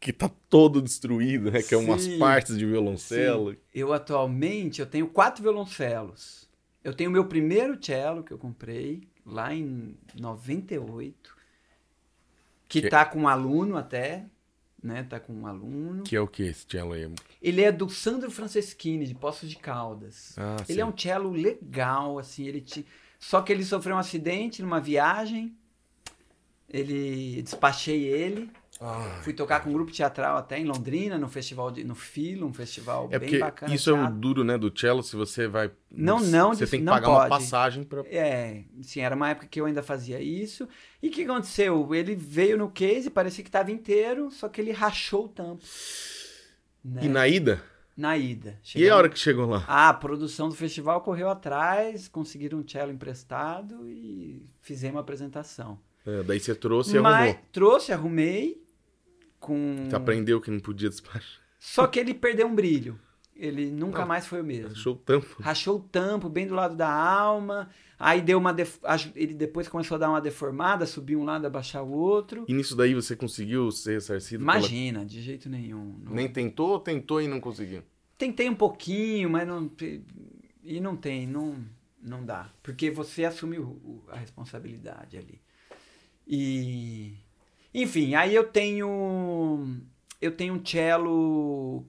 que 0.00 0.12
tá 0.12 0.30
todo 0.48 0.82
destruído, 0.82 1.50
né? 1.50 1.62
Que 1.62 1.74
é 1.74 1.78
umas 1.78 2.06
partes 2.06 2.56
de 2.56 2.66
violoncelo. 2.66 3.52
Sim. 3.52 3.58
Eu 3.74 3.92
atualmente 3.92 4.80
eu 4.80 4.86
tenho 4.86 5.08
quatro 5.08 5.42
violoncelos. 5.42 6.48
Eu 6.84 6.94
tenho 6.94 7.10
o 7.10 7.12
meu 7.12 7.24
primeiro 7.26 7.82
cello 7.82 8.22
que 8.22 8.32
eu 8.32 8.38
comprei 8.38 9.08
lá 9.26 9.52
em 9.52 9.96
98, 10.14 11.36
que, 12.68 12.82
que... 12.82 12.88
tá 12.88 13.04
com 13.04 13.22
um 13.22 13.28
aluno 13.28 13.76
até, 13.76 14.26
né? 14.80 15.02
Tá 15.02 15.18
com 15.18 15.32
um 15.32 15.46
aluno. 15.46 16.04
Que 16.04 16.14
é 16.14 16.20
o 16.20 16.28
que 16.28 16.44
esse 16.44 16.64
cello 16.68 16.92
aí? 16.92 17.10
Ele 17.42 17.62
é 17.62 17.72
do 17.72 17.88
Sandro 17.88 18.30
Franceschini, 18.30 19.04
de 19.04 19.14
Poços 19.14 19.50
de 19.50 19.56
Caldas. 19.56 20.34
Ah, 20.38 20.56
ele 20.68 20.74
sim. 20.74 20.80
é 20.80 20.86
um 20.86 20.96
cello 20.96 21.30
legal, 21.30 22.18
assim, 22.18 22.46
ele 22.46 22.60
te... 22.60 22.86
Só 23.18 23.42
que 23.42 23.52
ele 23.52 23.64
sofreu 23.64 23.96
um 23.96 23.98
acidente 23.98 24.62
numa 24.62 24.80
viagem. 24.80 25.56
Ele 26.68 27.42
despachei 27.42 28.04
ele, 28.04 28.50
Ah, 28.80 29.20
fui 29.22 29.32
tocar 29.32 29.60
com 29.64 29.70
um 29.70 29.72
grupo 29.72 29.90
teatral 29.90 30.36
até 30.36 30.58
em 30.58 30.64
Londrina, 30.64 31.16
no 31.18 31.28
festival 31.28 31.70
de, 31.70 31.82
no 31.82 31.94
Filo, 31.94 32.46
um 32.46 32.52
festival 32.52 33.08
é 33.10 33.18
bem 33.18 33.38
bacana. 33.38 33.74
isso 33.74 33.90
é 33.90 33.94
teatro. 33.94 34.14
duro, 34.18 34.44
né, 34.44 34.58
do 34.58 34.70
cello, 34.78 35.02
se 35.02 35.16
você 35.16 35.48
vai... 35.48 35.70
Não, 35.90 36.20
não, 36.20 36.52
Você 36.54 36.66
tem 36.66 36.80
que 36.80 36.86
pagar 36.86 37.08
uma 37.08 37.18
pode. 37.20 37.30
passagem 37.30 37.84
pra... 37.84 38.02
É, 38.06 38.64
sim, 38.82 39.00
era 39.00 39.16
uma 39.16 39.30
época 39.30 39.46
que 39.46 39.58
eu 39.58 39.64
ainda 39.64 39.82
fazia 39.82 40.20
isso. 40.20 40.68
E 41.02 41.08
o 41.08 41.10
que 41.10 41.24
aconteceu? 41.24 41.94
Ele 41.94 42.14
veio 42.14 42.58
no 42.58 42.70
case, 42.70 43.08
parecia 43.08 43.42
que 43.42 43.48
estava 43.48 43.70
inteiro, 43.70 44.30
só 44.30 44.46
que 44.48 44.60
ele 44.60 44.72
rachou 44.72 45.24
o 45.24 45.28
tampo. 45.28 45.64
né? 46.84 47.04
E 47.04 47.08
na 47.08 47.26
ida? 47.26 47.62
Na 47.96 48.14
ida. 48.18 48.60
E 48.74 48.86
a 48.90 48.94
hora 48.94 49.08
que 49.08 49.18
chegou 49.18 49.46
lá? 49.46 49.64
Ah, 49.66 49.88
a 49.88 49.94
produção 49.94 50.50
do 50.50 50.54
festival 50.54 51.00
correu 51.00 51.30
atrás, 51.30 52.08
conseguiram 52.08 52.58
um 52.58 52.68
cello 52.68 52.92
emprestado 52.92 53.88
e 53.88 54.42
fizemos 54.60 54.98
a 54.98 55.00
apresentação. 55.00 55.78
É, 56.04 56.22
daí 56.22 56.38
você 56.38 56.54
trouxe 56.54 56.96
e 56.96 57.00
Mas 57.00 57.14
arrumou. 57.14 57.40
trouxe, 57.50 57.92
arrumei 57.94 58.65
com 59.40 59.86
Você 59.88 59.96
aprendeu 59.96 60.40
que 60.40 60.50
não 60.50 60.60
podia 60.60 60.88
despachar. 60.88 61.40
Só 61.58 61.86
que 61.86 61.98
ele 61.98 62.14
perdeu 62.14 62.46
um 62.46 62.54
brilho. 62.54 62.98
Ele 63.34 63.70
nunca 63.70 64.02
Ah, 64.02 64.06
mais 64.06 64.26
foi 64.26 64.40
o 64.40 64.44
mesmo. 64.44 64.72
Achou 64.72 64.94
o 64.94 64.96
tampo. 64.96 65.36
Rachou 65.42 65.76
o 65.76 65.80
tampo 65.80 66.28
bem 66.28 66.46
do 66.46 66.54
lado 66.54 66.74
da 66.74 66.88
alma. 66.90 67.68
Aí 67.98 68.22
deu 68.22 68.38
uma 68.38 68.52
def... 68.52 68.78
ele 69.14 69.34
depois 69.34 69.68
começou 69.68 69.96
a 69.96 69.98
dar 69.98 70.08
uma 70.08 70.20
deformada, 70.22 70.86
subir 70.86 71.16
um 71.16 71.24
lado, 71.24 71.46
abaixar 71.46 71.82
o 71.84 71.90
outro. 71.90 72.44
E 72.48 72.54
nisso 72.54 72.74
daí 72.74 72.94
você 72.94 73.14
conseguiu 73.14 73.70
ser 73.70 73.94
ressarcido? 73.94 74.44
pela- 74.44 74.58
Imagina, 74.58 75.04
de 75.04 75.20
jeito 75.20 75.50
nenhum. 75.50 75.98
Não- 76.02 76.12
Nem 76.14 76.28
tentou 76.28 76.70
ou 76.70 76.78
tentou 76.80 77.20
e 77.20 77.28
não 77.28 77.38
conseguiu? 77.40 77.82
Tentei 78.16 78.48
um 78.48 78.54
pouquinho, 78.54 79.28
mas 79.28 79.46
não 79.46 79.70
e 80.64 80.80
não 80.80 80.96
tem, 80.96 81.26
não 81.26 81.56
não 82.02 82.24
dá, 82.24 82.50
porque 82.62 82.90
você 82.90 83.24
o- 83.84 84.02
a 84.08 84.16
responsabilidade 84.16 85.18
ali. 85.18 85.40
E 86.26 87.14
enfim, 87.82 88.14
aí 88.14 88.34
eu 88.34 88.44
tenho 88.44 89.76
eu 90.20 90.32
tenho 90.32 90.54
um 90.54 90.64
cello 90.64 91.84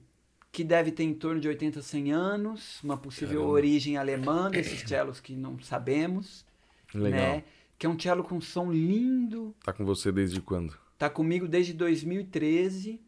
que 0.51 0.63
deve 0.63 0.91
ter 0.91 1.03
em 1.03 1.13
torno 1.13 1.39
de 1.39 1.47
80, 1.47 1.81
100 1.81 2.11
anos, 2.11 2.83
uma 2.83 2.97
possível 2.97 3.39
Caramba. 3.39 3.53
origem 3.53 3.95
alemã 3.97 4.49
desses 4.51 4.81
cellos 4.81 5.19
que 5.19 5.35
não 5.35 5.59
sabemos, 5.59 6.45
Legal. 6.93 7.19
né? 7.19 7.43
Que 7.77 7.85
é 7.85 7.89
um 7.89 7.97
cello 7.99 8.23
com 8.23 8.41
som 8.41 8.71
lindo, 8.71 9.55
Tá 9.63 9.71
com 9.71 9.85
você 9.85 10.11
desde 10.11 10.41
quando? 10.41 10.75
Tá 10.97 11.09
comigo 11.09 11.47
desde 11.47 11.73
2013. 11.73 12.99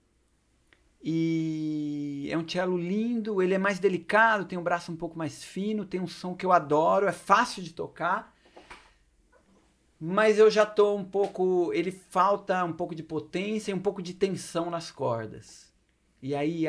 E 1.01 2.27
é 2.29 2.37
um 2.37 2.47
cello 2.47 2.77
lindo, 2.77 3.41
ele 3.41 3.53
é 3.53 3.57
mais 3.57 3.79
delicado, 3.79 4.45
tem 4.45 4.59
um 4.59 4.63
braço 4.63 4.91
um 4.91 4.95
pouco 4.95 5.17
mais 5.17 5.43
fino, 5.43 5.85
tem 5.85 5.99
um 5.99 6.07
som 6.07 6.35
que 6.35 6.45
eu 6.45 6.51
adoro, 6.51 7.07
é 7.07 7.11
fácil 7.11 7.63
de 7.63 7.73
tocar. 7.73 8.35
Mas 9.99 10.39
eu 10.39 10.49
já 10.49 10.65
tô 10.65 10.95
um 10.95 11.03
pouco, 11.03 11.73
ele 11.73 11.91
falta 11.91 12.63
um 12.63 12.71
pouco 12.71 12.95
de 12.95 13.03
potência 13.03 13.71
e 13.71 13.73
um 13.73 13.79
pouco 13.79 14.01
de 14.01 14.13
tensão 14.13 14.69
nas 14.69 14.89
cordas. 14.89 15.69
E 16.21 16.33
aí, 16.33 16.65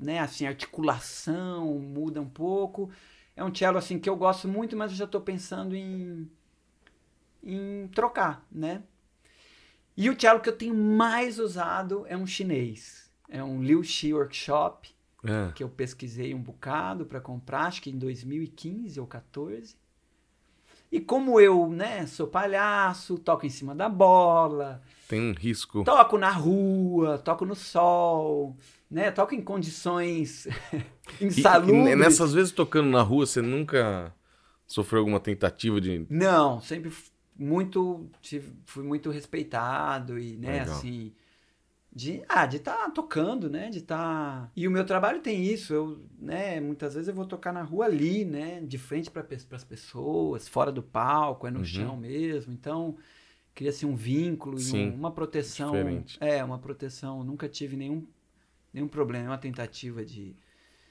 né, 0.00 0.18
assim, 0.18 0.46
articulação 0.46 1.78
muda 1.78 2.20
um 2.20 2.28
pouco. 2.28 2.90
É 3.34 3.42
um 3.42 3.54
cello 3.54 3.78
assim 3.78 3.98
que 3.98 4.08
eu 4.08 4.16
gosto 4.16 4.46
muito, 4.46 4.76
mas 4.76 4.90
eu 4.90 4.96
já 4.98 5.06
tô 5.06 5.20
pensando 5.20 5.74
em 5.74 6.30
em 7.46 7.88
trocar, 7.88 8.46
né? 8.50 8.82
E 9.96 10.08
o 10.08 10.18
cello 10.18 10.40
que 10.40 10.48
eu 10.48 10.56
tenho 10.56 10.74
mais 10.74 11.38
usado 11.38 12.04
é 12.08 12.16
um 12.16 12.26
chinês. 12.26 13.10
É 13.28 13.44
um 13.44 13.62
Liu 13.62 13.82
Shi 13.82 14.14
Workshop, 14.14 14.94
É. 15.22 15.52
que 15.54 15.62
eu 15.62 15.68
pesquisei 15.68 16.34
um 16.34 16.42
bocado 16.42 17.04
para 17.04 17.20
comprar, 17.20 17.66
acho 17.66 17.82
que 17.82 17.90
em 17.90 17.98
2015 17.98 18.98
ou 18.98 19.06
14. 19.06 19.76
E 20.94 21.00
como 21.00 21.40
eu, 21.40 21.68
né, 21.68 22.06
sou 22.06 22.26
palhaço, 22.28 23.18
toco 23.18 23.44
em 23.44 23.48
cima 23.50 23.74
da 23.74 23.88
bola, 23.88 24.80
Tem 25.08 25.20
um 25.20 25.32
risco. 25.32 25.82
toco 25.82 26.16
na 26.16 26.30
rua, 26.30 27.18
toco 27.18 27.44
no 27.44 27.56
sol, 27.56 28.56
né, 28.88 29.10
toco 29.10 29.34
em 29.34 29.42
condições 29.42 30.46
E- 31.20 31.24
insalubres. 31.26 31.92
E, 31.92 31.96
nessas 31.96 32.32
vezes 32.32 32.52
tocando 32.52 32.88
na 32.90 33.02
rua, 33.02 33.26
você 33.26 33.42
nunca 33.42 34.14
sofreu 34.66 35.00
alguma 35.00 35.18
tentativa 35.18 35.80
de. 35.80 36.06
Não, 36.08 36.60
sempre 36.60 36.92
muito 37.36 38.08
tive- 38.22 38.52
fui 38.64 38.84
muito 38.84 39.10
respeitado 39.10 40.16
e 40.18 40.36
né 40.36 40.60
Legal. 40.60 40.76
assim 40.76 41.12
de 41.94 42.22
ah 42.28 42.44
de 42.44 42.56
estar 42.56 42.90
tocando 42.90 43.48
né 43.48 43.70
de 43.70 43.78
estar 43.78 44.50
e 44.56 44.66
o 44.66 44.70
meu 44.70 44.84
trabalho 44.84 45.20
tem 45.20 45.44
isso 45.44 45.72
eu 45.72 46.04
né 46.18 46.60
muitas 46.60 46.94
vezes 46.94 47.08
eu 47.08 47.14
vou 47.14 47.24
tocar 47.24 47.52
na 47.52 47.62
rua 47.62 47.84
ali 47.84 48.24
né 48.24 48.60
de 48.60 48.76
frente 48.78 49.10
para 49.10 49.24
as 49.52 49.64
pessoas 49.64 50.48
fora 50.48 50.72
do 50.72 50.82
palco 50.82 51.46
é 51.46 51.50
no 51.50 51.60
Uhum. 51.60 51.64
chão 51.64 51.96
mesmo 51.96 52.52
então 52.52 52.96
cria-se 53.54 53.86
um 53.86 53.94
vínculo 53.94 54.58
Sim, 54.58 54.90
um- 54.90 54.94
uma 54.94 55.12
proteção 55.12 55.70
diferente. 55.72 56.18
é 56.20 56.42
uma 56.42 56.58
proteção 56.58 57.22
nunca 57.22 57.48
tive 57.48 57.76
nenhum 57.76 58.04
nenhum 58.72 58.88
problema 58.88 59.30
uma 59.30 59.38
tentativa 59.38 60.04
de 60.04 60.34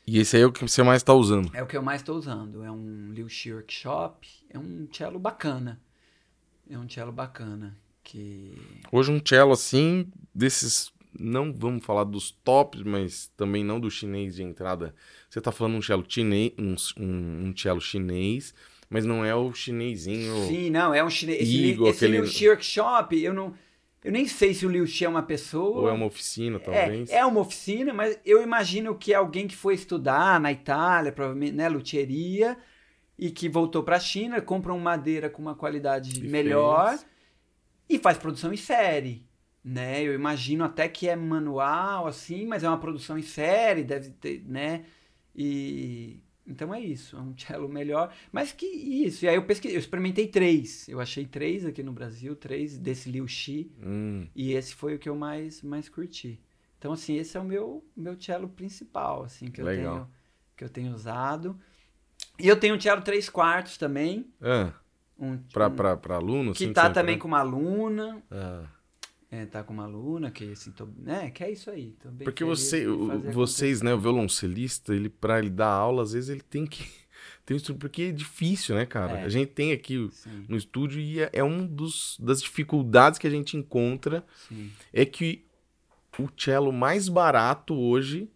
E 0.07 0.19
esse 0.19 0.37
aí 0.37 0.43
é 0.43 0.45
o 0.45 0.51
que 0.53 0.61
você 0.61 0.81
mais 0.83 1.03
tá 1.03 1.13
usando. 1.13 1.49
é 1.53 1.61
o 1.61 1.67
que 1.67 1.75
eu 1.77 1.81
mais 1.81 2.01
estou 2.01 2.17
usando. 2.17 2.63
É 2.63 2.69
um 2.71 3.11
Liu 3.13 3.27
Shi 3.29 3.53
Workshop. 3.53 4.27
É 4.49 4.59
um 4.59 4.85
cello 4.91 5.17
bacana. 5.17 5.79
É 6.69 6.77
um 6.77 6.89
cello 6.89 7.11
bacana. 7.13 7.77
Que. 8.13 8.53
Hoje 8.91 9.11
um 9.11 9.19
cello 9.25 9.51
assim, 9.51 10.05
desses. 10.33 10.93
Não 11.19 11.51
vamos 11.51 11.83
falar 11.83 12.03
dos 12.03 12.29
tops, 12.29 12.83
mas 12.83 13.31
também 13.35 13.63
não 13.63 13.79
do 13.79 13.89
chinês 13.89 14.35
de 14.35 14.43
entrada. 14.43 14.93
Você 15.29 15.41
tá 15.41 15.51
falando 15.51 15.75
um 15.77 15.81
cello 15.81 16.05
chinês, 16.07 16.51
um, 16.57 16.75
um, 16.97 17.47
um 17.47 17.57
cello 17.57 17.81
chinês, 17.81 18.53
mas 18.89 19.03
não 19.03 19.25
é 19.25 19.33
o 19.33 19.51
chinesinho. 19.51 20.47
Sim, 20.47 20.69
não, 20.69 20.93
é 20.93 21.03
um 21.03 21.09
chinês. 21.09 21.41
Esse, 21.41 21.71
esse 21.71 21.89
aquele- 22.05 22.17
Liu 22.17 22.27
Shi 22.27 22.49
Workshop, 22.49 23.19
eu 23.19 23.33
não. 23.33 23.53
Eu 24.03 24.11
nem 24.11 24.27
sei 24.27 24.53
se 24.53 24.63
o 24.65 24.69
Liu 24.69 24.85
Shi 24.85 25.05
é 25.05 25.09
uma 25.09 25.23
pessoa. 25.23 25.81
Ou 25.81 25.89
é 25.89 25.91
uma 25.91 26.05
oficina, 26.05 26.59
talvez. 26.59 27.09
É, 27.09 27.17
é 27.17 27.25
uma 27.25 27.39
oficina, 27.39 27.93
mas 27.93 28.19
eu 28.23 28.43
imagino 28.43 28.93
que 28.95 29.11
é 29.13 29.15
alguém 29.15 29.47
que 29.47 29.55
foi 29.55 29.73
estudar 29.73 30.39
na 30.39 30.51
Itália, 30.51 31.11
provavelmente, 31.11 31.53
né, 31.53 31.67
luthieria, 31.69 32.57
e 33.17 33.31
que 33.31 33.47
voltou 33.49 33.81
para 33.81 33.95
a 33.95 33.99
China, 33.99 34.39
compra 34.41 34.71
uma 34.73 34.81
madeira 34.83 35.29
com 35.29 35.41
uma 35.41 35.55
qualidade 35.55 36.19
E 36.23 36.27
melhor 36.27 36.89
fez. 36.89 37.12
E 37.89 37.99
faz 37.99 38.17
produção 38.17 38.53
em 38.53 38.57
série, 38.57 39.25
né? 39.63 40.01
Eu 40.03 40.13
imagino 40.13 40.63
até 40.63 40.87
que 40.87 41.07
é 41.07 41.15
manual 41.15 42.07
assim, 42.07 42.45
mas 42.45 42.63
é 42.63 42.67
uma 42.67 42.79
produção 42.79 43.17
em 43.17 43.21
série, 43.23 43.83
deve 43.83 44.09
ter, 44.11 44.43
né? 44.47 44.85
E 45.35 46.19
então 46.45 46.73
é 46.73 46.79
isso, 46.81 47.15
é 47.15 47.21
um 47.21 47.35
cello 47.37 47.69
melhor, 47.69 48.13
mas 48.31 48.51
que 48.51 48.65
isso. 48.65 49.25
E 49.25 49.29
aí 49.29 49.35
eu 49.35 49.45
pesquisei, 49.45 49.77
eu 49.77 49.79
experimentei 49.79 50.27
três, 50.27 50.87
eu 50.89 50.99
achei 50.99 51.25
três 51.25 51.65
aqui 51.65 51.81
no 51.81 51.93
Brasil, 51.93 52.35
três 52.35 52.77
desse 52.77 53.09
Liu 53.09 53.27
Shi. 53.27 53.71
Hum, 53.81 54.27
E 54.35 54.51
esse 54.53 54.73
foi 54.75 54.95
o 54.95 54.99
que 54.99 55.07
eu 55.09 55.15
mais, 55.15 55.61
mais 55.61 55.87
curti. 55.87 56.39
Então, 56.77 56.91
assim, 56.91 57.15
esse 57.15 57.37
é 57.37 57.39
o 57.39 57.45
meu, 57.45 57.81
meu 57.95 58.19
cello 58.19 58.49
principal, 58.49 59.23
assim, 59.23 59.49
que 59.49 59.61
eu, 59.61 59.65
Legal. 59.65 59.93
tenho, 59.95 60.09
que 60.57 60.63
eu 60.65 60.69
tenho 60.69 60.93
usado. 60.93 61.57
E 62.37 62.45
eu 62.45 62.59
tenho 62.59 62.75
um 62.75 62.79
cello 62.79 63.01
3 63.01 63.29
quartos 63.29 63.77
também. 63.77 64.27
ah, 64.41 64.73
Um, 65.19 65.37
pra, 65.37 65.67
um- 65.67 65.75
pra, 65.75 65.97
pra 65.97 66.15
aluno? 66.15 66.53
que 66.53 66.63
assim, 66.65 66.73
tá 66.73 66.89
também 66.89 67.17
com 67.17 67.27
uma 67.27 67.39
aluna. 67.39 68.21
Ah, 68.31 68.65
É, 69.31 69.45
tá 69.45 69.63
com 69.63 69.73
uma 69.73 69.83
aluna, 69.85 70.29
que 70.29 70.51
assim, 70.51 70.71
tô, 70.71 70.87
né, 70.97 71.31
que 71.31 71.43
é 71.43 71.51
isso 71.51 71.69
aí. 71.69 71.95
Porque 72.23 72.43
você, 72.43 72.85
vocês, 73.31 73.81
né, 73.81 73.93
o 73.93 73.99
violoncelista, 73.99 74.93
ele 74.93 75.09
para 75.09 75.39
ele 75.39 75.49
dar 75.49 75.69
aula, 75.69 76.03
às 76.03 76.13
vezes 76.13 76.29
ele 76.29 76.41
tem 76.41 76.65
que 76.65 76.87
tem 77.45 77.57
porque 77.79 78.03
é 78.03 78.11
difícil, 78.11 78.75
né, 78.75 78.85
cara? 78.85 79.19
É. 79.19 79.23
A 79.23 79.29
gente 79.29 79.49
tem 79.49 79.71
aqui. 79.71 80.07
Sim, 80.11 80.45
no 80.47 80.55
estúdio 80.57 80.99
e 80.99 81.19
é, 81.21 81.29
é 81.33 81.43
um 81.43 81.65
dos 81.65 82.17
das 82.19 82.41
dificuldades 82.41 83.17
que 83.19 83.27
a 83.27 83.29
gente 83.29 83.57
encontra 83.57 84.23
sim. 84.47 84.71
é 84.91 85.05
que 85.05 85.45
o 86.19 86.29
cello 86.37 86.71
mais 86.71 87.09
barato 87.09 87.73
hoje 87.73 88.29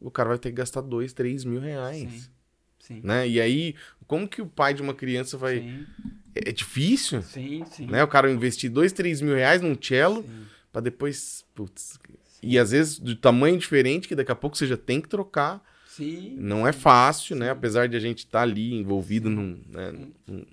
o 0.00 0.10
cara 0.10 0.28
vai 0.30 0.38
ter 0.38 0.50
que 0.50 0.56
gastar 0.56 0.82
dois, 0.82 1.12
três 1.12 1.44
mil 1.44 1.60
reais, 1.60 2.12
Sim. 2.12 2.30
Sim. 2.78 3.00
né? 3.02 3.28
E 3.28 3.40
aí, 3.40 3.74
como 4.06 4.28
que 4.28 4.40
o 4.42 4.46
pai 4.46 4.74
de 4.74 4.82
uma 4.82 4.94
criança 4.94 5.36
vai 5.36 5.60
Sim, 5.60 5.86
é, 6.34 6.50
é 6.50 6.52
difícil, 6.52 7.22
sim, 7.22 7.64
sim. 7.70 7.86
né? 7.86 8.02
O 8.04 8.08
cara 8.08 8.30
investir 8.30 8.70
dois, 8.70 8.92
três 8.92 9.20
mil 9.20 9.34
reais 9.34 9.60
num 9.62 9.76
cello. 9.80 10.24
Pra 10.72 10.80
depois, 10.80 11.44
putz, 11.54 11.98
e 12.42 12.58
às 12.58 12.70
vezes 12.70 13.00
de 13.00 13.16
tamanho 13.16 13.56
diferente 13.58 14.06
que 14.06 14.14
daqui 14.14 14.30
a 14.30 14.34
pouco 14.34 14.56
você 14.56 14.66
já 14.66 14.76
tem 14.76 15.00
que 15.00 15.08
trocar. 15.08 15.64
Sim, 15.86 16.36
Não 16.38 16.66
é 16.68 16.72
fácil, 16.72 17.34
né? 17.34 17.48
Apesar 17.48 17.88
de 17.88 17.96
a 17.96 18.00
gente 18.00 18.18
estar 18.18 18.42
ali 18.42 18.74
envolvido 18.74 19.30
num, 19.30 19.62
né, 19.68 19.92
num- 20.26 20.44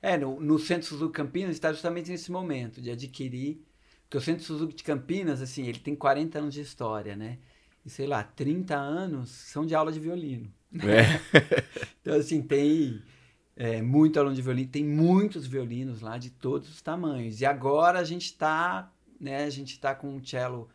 É, 0.00 0.16
no, 0.16 0.40
no 0.40 0.58
Centro 0.58 0.88
Suzuki 0.88 1.12
Campinas 1.12 1.50
está 1.50 1.70
justamente 1.70 2.10
nesse 2.10 2.32
momento 2.32 2.80
de 2.80 2.90
adquirir. 2.90 3.60
Porque 4.04 4.16
o 4.16 4.20
Centro 4.20 4.42
Suzuki 4.42 4.74
de 4.74 4.82
Campinas, 4.82 5.42
assim, 5.42 5.66
ele 5.66 5.78
tem 5.78 5.94
40 5.94 6.38
anos 6.38 6.54
de 6.54 6.62
história, 6.62 7.14
né? 7.14 7.38
E 7.84 7.90
sei 7.90 8.06
lá, 8.06 8.22
30 8.24 8.76
anos 8.76 9.28
são 9.30 9.66
de 9.66 9.74
aula 9.74 9.92
de 9.92 10.00
violino. 10.00 10.50
É. 10.74 11.20
Então, 12.02 12.18
assim, 12.18 12.40
tem 12.40 13.02
é, 13.54 13.82
muito 13.82 14.18
aluno 14.18 14.34
de 14.34 14.40
violino, 14.40 14.70
tem 14.70 14.82
muitos 14.82 15.46
violinos 15.46 16.00
lá 16.00 16.16
de 16.16 16.30
todos 16.30 16.66
os 16.70 16.80
tamanhos. 16.80 17.42
E 17.42 17.46
agora 17.46 17.98
a 17.98 18.04
gente 18.04 18.24
está, 18.24 18.90
né? 19.20 19.44
A 19.44 19.50
gente 19.50 19.72
está 19.72 19.94
com 19.94 20.08
um 20.08 20.24
cello 20.24 20.70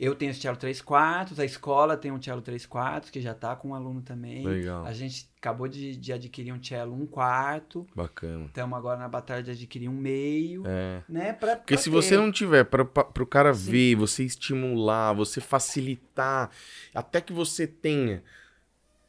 eu 0.00 0.14
tenho 0.14 0.30
esse 0.30 0.40
cello 0.40 0.56
3 0.56 0.80
quartos, 0.80 1.40
a 1.40 1.44
escola 1.44 1.96
tem 1.96 2.12
um 2.12 2.22
cello 2.22 2.40
3 2.40 2.64
quartos, 2.66 3.10
que 3.10 3.20
já 3.20 3.34
tá 3.34 3.56
com 3.56 3.70
um 3.70 3.74
aluno 3.74 4.00
também. 4.00 4.46
Legal. 4.46 4.84
A 4.86 4.92
gente 4.92 5.28
acabou 5.38 5.66
de, 5.66 5.96
de 5.96 6.12
adquirir 6.12 6.52
um 6.52 6.62
cello 6.62 6.94
1 6.94 7.02
um 7.02 7.06
quarto. 7.06 7.86
Bacana. 7.94 8.44
Estamos 8.46 8.78
agora 8.78 8.98
na 8.98 9.08
batalha 9.08 9.42
de 9.42 9.50
adquirir 9.50 9.88
um 9.88 9.96
meio. 9.96 10.62
É. 10.66 11.02
Né, 11.08 11.32
pra, 11.32 11.56
Porque 11.56 11.74
pra 11.74 11.82
se 11.82 11.90
ter. 11.90 11.96
você 11.96 12.16
não 12.16 12.30
tiver 12.30 12.64
para 12.64 12.82
o 12.82 13.26
cara 13.26 13.52
Sim. 13.52 13.70
ver, 13.70 13.94
você 13.96 14.22
estimular, 14.22 15.12
você 15.14 15.40
facilitar, 15.40 16.50
até 16.94 17.20
que 17.20 17.32
você 17.32 17.66
tenha 17.66 18.22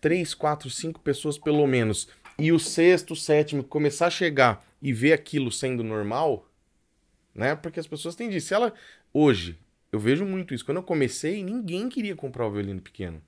três, 0.02 0.34
quatro, 0.34 0.70
cinco 0.70 1.00
pessoas 1.00 1.38
pelo 1.38 1.66
menos, 1.68 2.08
e 2.38 2.52
o 2.52 2.60
sexto, 2.60 3.16
sétimo 3.16 3.64
começar 3.64 4.08
a 4.08 4.12
chegar 4.12 4.66
e 4.82 4.94
ver 4.94 5.14
aquilo 5.14 5.52
sendo 5.52 5.84
normal, 5.84 6.48
né? 7.36 7.56
Porque 7.56 7.80
as 7.80 7.88
pessoas 7.88 8.16
têm 8.16 8.30
disso. 8.30 8.48
Se 8.48 8.54
ela 8.54 8.74
hoje, 9.14 9.58
eu 9.92 10.00
vejo 10.00 10.26
muito 10.26 10.54
isso. 10.54 10.64
Quando 10.66 10.78
eu 10.78 10.84
comecei, 10.84 11.44
ninguém 11.44 11.90
queria 11.90 12.16
comprar 12.16 12.48
o 12.48 12.52
violino 12.52 12.82
pequeno. 12.82 13.22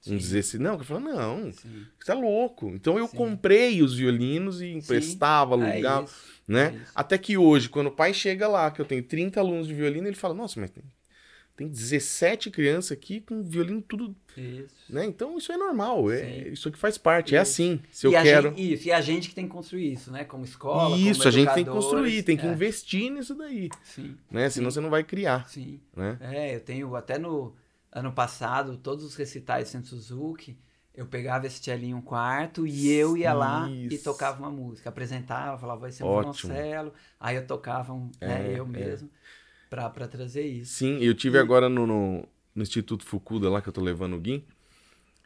Sim. 0.00 0.12
Não 0.12 0.18
dizer 0.18 0.38
assim, 0.38 0.58
não, 0.58 0.78
eu 0.78 0.84
falo, 0.84 1.00
não, 1.00 1.52
Sim. 1.52 1.86
você 1.98 2.10
é 2.10 2.14
louco. 2.14 2.68
Então 2.70 2.98
eu 2.98 3.06
Sim. 3.06 3.16
comprei 3.16 3.82
os 3.82 3.94
violinos 3.94 4.62
e 4.62 4.68
emprestava, 4.72 5.54
É 5.56 5.72
alugava 5.72 6.04
isso, 6.06 6.42
né? 6.48 6.80
é. 6.82 6.86
Até 6.94 7.18
que 7.18 7.36
hoje, 7.36 7.68
quando 7.68 7.88
o 7.88 7.92
pai 7.92 8.14
chega 8.14 8.48
lá, 8.48 8.70
que 8.70 8.80
eu 8.80 8.86
tenho 8.86 9.02
30 9.02 9.38
alunos 9.40 9.66
de 9.68 9.74
violino, 9.74 10.06
ele 10.08 10.16
fala: 10.16 10.32
Nossa, 10.34 10.58
mas 10.58 10.70
tem, 10.70 10.82
tem 11.60 11.68
17 11.68 12.50
crianças 12.50 12.92
aqui 12.92 13.20
com 13.20 13.42
violino 13.42 13.82
tudo. 13.82 14.16
Isso. 14.34 14.74
Né? 14.88 15.04
Então 15.04 15.36
isso 15.36 15.52
é 15.52 15.58
normal, 15.58 16.10
é, 16.10 16.20
Sim. 16.20 16.52
isso 16.52 16.68
aqui 16.70 16.78
faz 16.78 16.96
parte, 16.96 17.36
é 17.36 17.42
Isso. 17.42 17.50
assim. 17.52 17.80
Se 17.92 18.06
eu 18.06 18.12
e 18.12 18.16
a 18.16 18.22
quero. 18.22 18.48
gente, 18.48 18.72
isso, 18.72 18.88
e 18.88 18.92
a 18.92 19.00
gente 19.02 19.28
que 19.28 19.34
tem 19.34 19.44
que 19.44 19.52
construir 19.52 19.92
isso, 19.92 20.10
né? 20.10 20.24
Como 20.24 20.42
escola, 20.42 20.96
isso, 20.96 21.18
como 21.20 21.28
a 21.28 21.32
gente 21.32 21.52
tem 21.52 21.64
que 21.64 21.70
construir, 21.70 22.22
tem 22.22 22.36
que 22.38 22.46
É, 22.46 22.50
investir 22.50 23.10
nisso 23.12 23.34
daí. 23.34 23.68
Sim, 23.84 24.16
Né? 24.30 24.48
Senão 24.48 24.70
Sim. 24.70 24.74
você 24.76 24.80
não 24.80 24.88
vai 24.88 25.04
criar. 25.04 25.46
sim. 25.50 25.80
Né? 25.94 26.16
É, 26.22 26.54
eu 26.56 26.60
tenho 26.60 26.96
até 26.96 27.18
no 27.18 27.54
ano 27.92 28.10
passado, 28.12 28.78
todos 28.78 29.04
os 29.04 29.14
recitais 29.14 29.68
sem 29.68 29.82
Suzuki, 29.82 30.56
eu 30.94 31.06
pegava 31.06 31.46
esse 31.46 31.62
cellinho 31.62 31.96
um 31.98 32.02
quarto 32.02 32.66
e 32.66 32.90
eu 32.90 33.16
ia 33.16 33.32
lá 33.32 33.68
e 33.70 33.86
Isso. 33.94 34.04
tocava 34.04 34.38
uma 34.38 34.50
música. 34.50 34.88
Apresentava, 34.88 35.56
falava, 35.58 35.80
vai 35.82 35.92
ser 35.92 36.04
um 36.04 36.08
violoncelo. 36.08 36.92
Aí 37.18 37.36
eu 37.36 37.46
tocava, 37.46 37.92
um, 37.92 38.10
né, 38.20 38.52
É, 38.54 38.58
eu 38.58 38.64
é. 38.64 38.68
mesmo, 38.68 39.08
pra, 39.08 39.18
pra 39.70 40.08
trazer 40.08 40.42
isso. 40.44 40.74
Sim, 40.74 40.98
eu 41.00 41.14
tive 41.14 41.38
E- 41.38 41.40
agora 41.40 41.68
no, 41.68 41.86
no, 41.86 42.28
no 42.54 42.62
Instituto 42.62 43.04
Fukuda 43.04 43.48
lá 43.48 43.62
que 43.62 43.68
eu 43.68 43.72
tô 43.72 43.80
levando 43.80 44.14
o 44.16 44.20
Gui. 44.20 44.44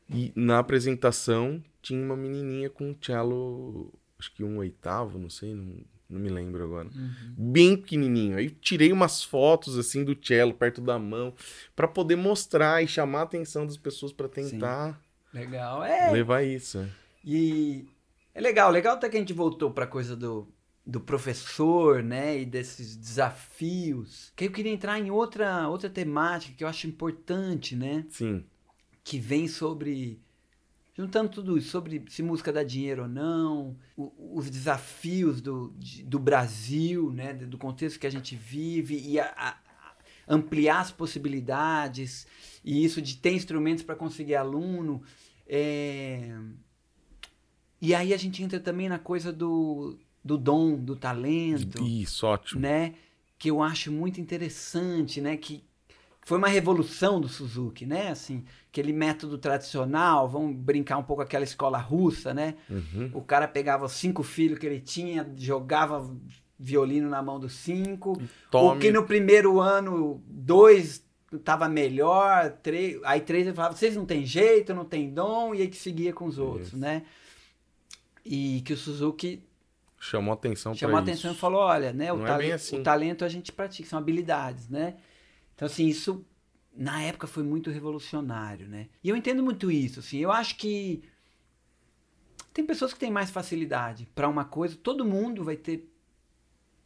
E 0.09 0.31
na 0.37 0.59
apresentação 0.59 1.63
tinha 1.81 2.05
uma 2.05 2.17
menininha 2.17 2.69
com 2.69 2.91
um 2.91 2.97
cello, 3.01 3.91
acho 4.19 4.33
que 4.35 4.45
um 4.45 4.59
oitavo, 4.59 5.19
não 5.19 5.31
sei, 5.31 5.55
não, 5.55 5.77
não 6.11 6.21
me 6.21 6.29
lembro 6.29 6.63
agora. 6.63 6.89
Uhum. 6.95 7.35
bem 7.37 7.75
pequenininho. 7.77 8.37
Aí 8.37 8.45
eu 8.47 8.51
tirei 8.51 8.93
umas 8.93 9.25
fotos 9.25 9.79
assim 9.79 10.05
do 10.05 10.17
cello 10.23 10.53
perto 10.53 10.83
da 10.83 10.99
mão 10.99 11.33
pra 11.75 11.89
poder 11.89 12.17
mostrar 12.17 12.83
e 12.85 12.87
chamar 12.87 13.21
a 13.21 13.23
atenção 13.23 13.65
das 13.67 13.79
pessoas 13.79 14.13
pra 14.13 14.29
tentar 14.29 15.01
Legal. 15.33 15.83
É, 15.83 16.13
levar 16.13 16.43
isso. 16.43 16.79
é. 16.79 16.89
E 17.25 17.87
é 18.35 18.41
legal, 18.41 18.71
legal 18.71 18.97
até 18.97 19.09
que 19.09 19.17
a 19.17 19.21
gente 19.21 19.33
voltou 19.33 19.71
pra 19.71 19.87
coisa 19.87 20.15
do, 20.15 20.47
do 20.87 21.01
professor, 21.01 22.03
né? 22.03 22.41
E 22.41 22.45
desses 22.45 22.97
desafios. 22.97 24.33
Que 24.37 24.45
eu 24.47 24.53
queria 24.53 24.73
entrar 24.73 24.99
em 24.99 25.11
outra, 25.11 25.69
outra 25.69 25.89
temática 25.89 26.55
que 26.57 26.63
eu 26.65 26.69
acho 26.69 26.87
importante, 26.87 27.75
né? 27.75 28.05
Sim, 28.11 28.45
Que 29.03 29.19
vem 29.19 29.49
sobre. 29.49 30.21
Juntando 30.97 31.29
tudo 31.29 31.59
isso, 31.59 31.71
sobre 31.71 32.05
se 32.09 32.23
música 32.23 32.53
dá 32.53 32.63
dinheiro 32.63 33.03
ou 33.03 33.09
não, 33.09 33.77
o- 33.97 34.39
os 34.39 34.49
desafios 34.49 35.41
do, 35.41 35.75
de- 35.77 36.05
do 36.05 36.19
Brasil, 36.21 37.11
né? 37.13 37.33
Do 37.35 37.59
contexto 37.59 37.99
que 37.99 38.07
a 38.07 38.11
gente 38.11 38.37
vive 38.37 38.97
e 39.05 39.19
a- 39.19 39.35
a- 39.37 39.59
ampliar 40.29 40.81
as 40.81 40.91
possibilidades, 40.93 42.27
e 42.65 42.85
isso 42.85 43.03
de 43.03 43.17
ter 43.17 43.33
instrumentos 43.33 43.83
para 43.83 43.97
conseguir 43.97 44.35
aluno. 44.37 45.03
é, 45.47 46.39
E 47.81 47.95
aí 47.95 48.15
a 48.15 48.17
gente 48.17 48.43
entra 48.43 48.59
também 48.59 48.89
na 48.89 48.99
coisa 48.99 49.31
do, 49.33 49.99
do 50.25 50.39
dom, 50.39 50.77
do 50.77 50.97
talento, 50.97 51.83
isso, 51.83 52.27
ótimo. 52.27 52.61
né? 52.61 52.95
Que 53.39 53.51
eu 53.51 53.63
acho 53.63 53.93
muito 53.93 54.21
interessante, 54.21 55.21
né? 55.21 55.37
Que 55.37 55.63
foi 56.23 56.39
uma 56.39 56.49
revolução 56.49 57.21
do 57.21 57.29
Suzuki, 57.29 57.85
né? 57.85 58.09
Assim, 58.09 58.43
aquele 58.71 58.93
método 58.93 59.37
tradicional, 59.37 60.27
vamos 60.29 60.57
brincar 60.57 60.97
um 60.97 61.03
pouco 61.03 61.21
aquela 61.21 61.45
escola 61.45 61.77
russa, 61.77 62.33
né? 62.33 62.55
Uhum. 62.71 63.11
O 63.13 63.21
cara 63.21 63.47
pegava 63.47 63.85
os 63.85 63.93
cinco 63.93 64.23
filhos 64.23 64.59
que 64.59 64.67
ele 64.67 64.81
tinha, 64.81 65.31
jogava 65.37 66.11
violino 66.59 67.11
na 67.11 67.23
mão 67.23 67.39
dos 67.39 67.53
cinco. 67.53 68.13
O 68.13 68.29
Tome. 68.51 68.81
que 68.81 68.91
no 68.91 69.05
primeiro 69.05 69.61
ano, 69.61 70.23
dois 70.27 71.05
tava 71.45 71.69
melhor, 71.69 72.51
três, 72.63 72.99
aí 73.05 73.21
três 73.21 73.47
ele 73.47 73.55
falava, 73.55 73.77
vocês 73.77 73.97
não 73.97 74.07
tem 74.07 74.25
jeito, 74.25 74.73
não 74.73 74.85
tem 74.85 75.11
dom, 75.11 75.55
e 75.55 75.63
aí 75.63 75.69
que 75.69 75.77
seguia 75.77 76.13
com 76.13 76.27
os 76.27 76.39
outros, 76.39 76.69
Isso. 76.69 76.79
né? 76.79 77.03
E 78.25 78.63
que 78.65 78.73
o 78.73 78.77
Suzuki 78.77 79.43
Chamou 80.05 80.35
atenção 80.35 80.75
chamou 80.75 80.99
atenção 80.99 81.31
isso. 81.31 81.39
e 81.39 81.41
falou, 81.41 81.63
olha, 81.63 81.91
né, 81.91 82.13
o, 82.13 82.27
é 82.27 82.53
assim. 82.53 82.79
o 82.79 82.83
talento 82.83 83.25
a 83.25 83.29
gente 83.29 83.51
pratica, 83.51 83.89
são 83.89 83.99
habilidades, 83.99 84.69
né? 84.69 84.97
Então, 85.55 85.65
assim, 85.65 85.87
isso 85.87 86.27
na 86.77 87.03
época 87.03 87.27
foi 87.27 87.43
muito 87.43 87.71
revolucionário, 87.71 88.69
né? 88.69 88.89
E 89.03 89.09
eu 89.09 89.17
entendo 89.17 89.43
muito 89.43 89.71
isso, 89.71 90.01
assim, 90.01 90.19
eu 90.19 90.31
acho 90.31 90.59
que 90.59 91.03
tem 92.53 92.67
pessoas 92.67 92.93
que 92.93 92.99
têm 92.99 93.11
mais 93.11 93.31
facilidade 93.31 94.07
para 94.15 94.29
uma 94.29 94.45
coisa, 94.45 94.77
todo 94.77 95.07
mundo 95.07 95.43
vai 95.43 95.57
ter 95.57 95.91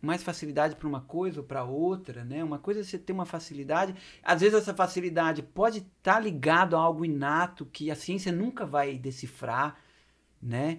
mais 0.01 0.23
facilidade 0.23 0.77
para 0.77 0.87
uma 0.87 1.01
coisa 1.01 1.41
ou 1.41 1.47
para 1.47 1.65
outra, 1.65 2.25
né? 2.25 2.45
Uma 2.45 2.61
coisa 2.61 2.81
é 2.81 2.85
você 2.85 2.99
ter 2.99 3.13
uma 3.13 3.27
facilidade, 3.27 3.97
às 4.23 4.41
vezes 4.41 4.57
essa 4.57 4.73
facilidade 4.73 5.43
pode 5.43 5.79
estar 5.79 6.21
ligado 6.21 6.77
a 6.77 6.81
algo 6.81 7.05
inato 7.05 7.67
que 7.67 7.91
a 7.91 7.97
ciência 7.97 8.31
nunca 8.31 8.65
vai 8.65 8.97
decifrar, 8.97 9.77
né? 10.41 10.79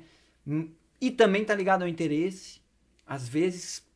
E 0.99 1.11
também 1.11 1.41
está 1.43 1.55
ligado 1.55 1.83
ao 1.83 1.87
interesse. 1.87 2.61
Às 3.05 3.27
vezes 3.27 3.87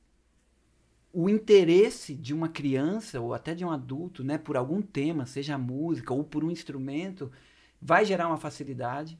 o 1.13 1.29
interesse 1.29 2.15
de 2.15 2.33
uma 2.33 2.49
criança 2.49 3.21
ou 3.21 3.35
até 3.35 3.53
de 3.53 3.63
um 3.63 3.69
adulto, 3.69 4.23
né, 4.23 4.39
por 4.39 4.57
algum 4.57 4.81
tema, 4.81 5.27
seja 5.27 5.57
música 5.59 6.11
ou 6.11 6.23
por 6.23 6.43
um 6.43 6.49
instrumento, 6.49 7.31
vai 7.79 8.03
gerar 8.03 8.27
uma 8.27 8.37
facilidade, 8.37 9.19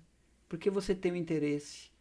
porque 0.50 0.72
você 0.72 0.96
tem 0.96 1.12
o 1.12 1.16
interesse, 1.16 1.92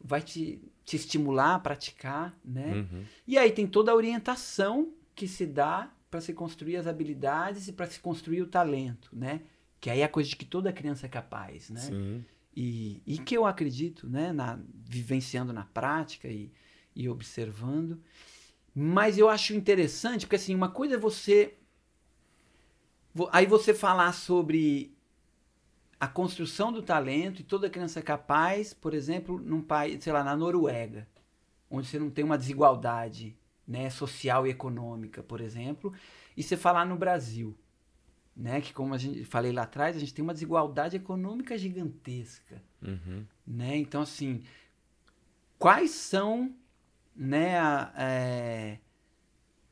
vai 0.00 0.20
te, 0.20 0.60
te 0.84 0.96
estimular 0.96 1.54
a 1.54 1.58
praticar, 1.60 2.36
né? 2.44 2.74
Uhum. 2.74 3.04
E 3.26 3.38
aí 3.38 3.52
tem 3.52 3.68
toda 3.68 3.92
a 3.92 3.94
orientação 3.94 4.92
que 5.14 5.28
se 5.28 5.46
dá 5.46 5.92
para 6.10 6.20
se 6.20 6.32
construir 6.32 6.76
as 6.76 6.86
habilidades 6.88 7.68
e 7.68 7.72
para 7.72 7.86
se 7.86 8.00
construir 8.00 8.42
o 8.42 8.46
talento, 8.48 9.10
né? 9.12 9.42
Que 9.80 9.90
aí 9.90 10.00
é 10.00 10.04
a 10.04 10.08
coisa 10.08 10.28
de 10.28 10.36
que 10.36 10.44
toda 10.44 10.72
criança 10.72 11.06
é 11.06 11.08
capaz, 11.08 11.70
né? 11.70 11.80
Sim. 11.80 12.24
E, 12.56 13.02
e 13.06 13.18
que 13.18 13.36
eu 13.36 13.46
acredito, 13.46 14.08
né? 14.08 14.32
Na, 14.32 14.58
vivenciando 14.88 15.52
na 15.52 15.64
prática 15.64 16.28
e, 16.28 16.50
e 16.96 17.08
observando. 17.08 18.00
Mas 18.74 19.18
eu 19.18 19.28
acho 19.28 19.54
interessante, 19.54 20.26
porque 20.26 20.36
assim, 20.36 20.54
uma 20.54 20.70
coisa 20.70 20.94
é 20.96 20.98
você. 20.98 21.54
vo- 23.14 23.28
Aí 23.32 23.46
você 23.46 23.74
falar 23.74 24.12
sobre 24.12 24.94
a 25.98 26.06
construção 26.06 26.70
do 26.70 26.82
talento 26.82 27.40
e 27.40 27.44
toda 27.44 27.70
criança 27.70 28.00
é 28.00 28.02
capaz, 28.02 28.74
por 28.74 28.92
exemplo, 28.94 29.38
num 29.38 29.62
país, 29.62 30.02
sei 30.04 30.12
lá, 30.12 30.22
na 30.22 30.36
Noruega, 30.36 31.08
onde 31.70 31.86
você 31.88 31.98
não 31.98 32.10
tem 32.10 32.24
uma 32.24 32.38
desigualdade 32.38 33.36
né, 33.66 33.90
social 33.90 34.46
e 34.46 34.50
econômica, 34.50 35.22
por 35.22 35.40
exemplo, 35.40 35.92
e 36.36 36.42
você 36.42 36.56
falar 36.56 36.84
no 36.84 36.96
Brasil, 36.96 37.56
né, 38.36 38.60
que 38.60 38.72
como 38.72 38.92
a 38.94 38.98
gente 38.98 39.24
falei 39.24 39.50
lá 39.52 39.62
atrás, 39.62 39.96
a 39.96 39.98
gente 39.98 40.12
tem 40.12 40.22
uma 40.22 40.34
desigualdade 40.34 40.96
econômica 40.96 41.56
gigantesca, 41.56 42.62
Uhum. 42.82 43.24
né? 43.46 43.76
Então 43.76 44.02
assim, 44.02 44.42
quais 45.58 45.90
são, 45.92 46.54
né, 47.14 47.58
a- 47.58 47.92
é, 47.96 48.78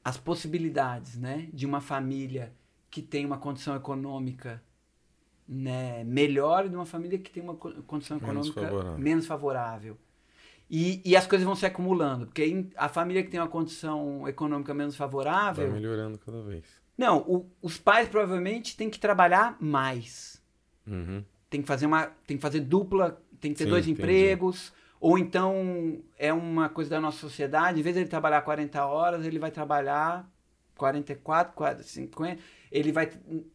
as 0.03 0.17
possibilidades, 0.17 1.17
né, 1.19 1.49
de 1.53 1.67
uma 1.67 1.81
família 1.81 2.53
que 2.91 3.03
tem 3.03 3.25
uma 3.27 3.39
condição 3.39 3.75
econômica 3.77 4.63
né, 5.47 6.03
melhor 6.05 6.65
e 6.65 6.71
de 6.71 6.75
uma 6.75 6.87
família 6.87 7.19
que 7.19 7.31
tem 7.31 7.43
uma 7.43 7.55
co- 7.55 7.71
condição 7.83 8.17
Menos 8.19 8.49
econômica 8.49 8.61
favorável. 8.63 8.99
menos 8.99 9.27
favorável. 9.27 9.99
E, 10.71 11.03
e 11.05 11.15
as 11.15 11.27
coisas 11.27 11.45
vão 11.45 11.55
se 11.55 11.67
acumulando, 11.67 12.25
porque 12.27 12.67
a 12.75 12.89
família 12.89 13.23
que 13.23 13.29
tem 13.31 13.39
uma 13.39 13.49
condição 13.49 14.27
econômica 14.27 14.73
menos 14.73 14.97
Vai 14.97 15.07
favorável, 15.07 15.71
melhorando 15.71 16.17
cada 16.19 16.41
vez. 16.43 16.65
Não, 16.97 17.19
o- 17.23 17.51
os 17.63 17.79
pais 17.79 18.09
provavelmente 18.09 18.77
têm 18.77 18.89
que 18.91 18.99
trabalhar 18.99 19.57
mais. 19.61 20.43
Uhum. 20.87 21.25
Tem 21.51 21.61
que 21.63 21.69
fazer 21.69 21.87
uma, 21.87 22.07
tem 22.27 22.37
que 22.37 22.43
fazer 22.43 22.61
dupla, 22.61 23.21
tem 23.41 23.53
que 23.53 23.59
ter 23.59 23.65
Sim, 23.65 23.71
dois 23.71 23.87
entendi. 23.87 24.01
empregos, 24.03 24.73
ou 25.01 25.19
então 25.19 26.03
é 26.19 26.33
uma 26.33 26.69
coisa 26.69 26.91
da 26.91 27.01
nossa 27.01 27.19
sociedade, 27.19 27.79
em 27.81 27.83
vez 27.83 27.95
de 27.95 28.03
ele 28.03 28.09
trabalhar 28.09 28.43
40 28.43 28.85
horas, 28.87 29.25
ele 29.27 29.39
vai 29.39 29.51
trabalhar 29.51 30.29
44, 30.77 31.53
40, 31.55 31.83
50, 31.85 32.43
ele 32.73 32.91
vai, 32.91 33.09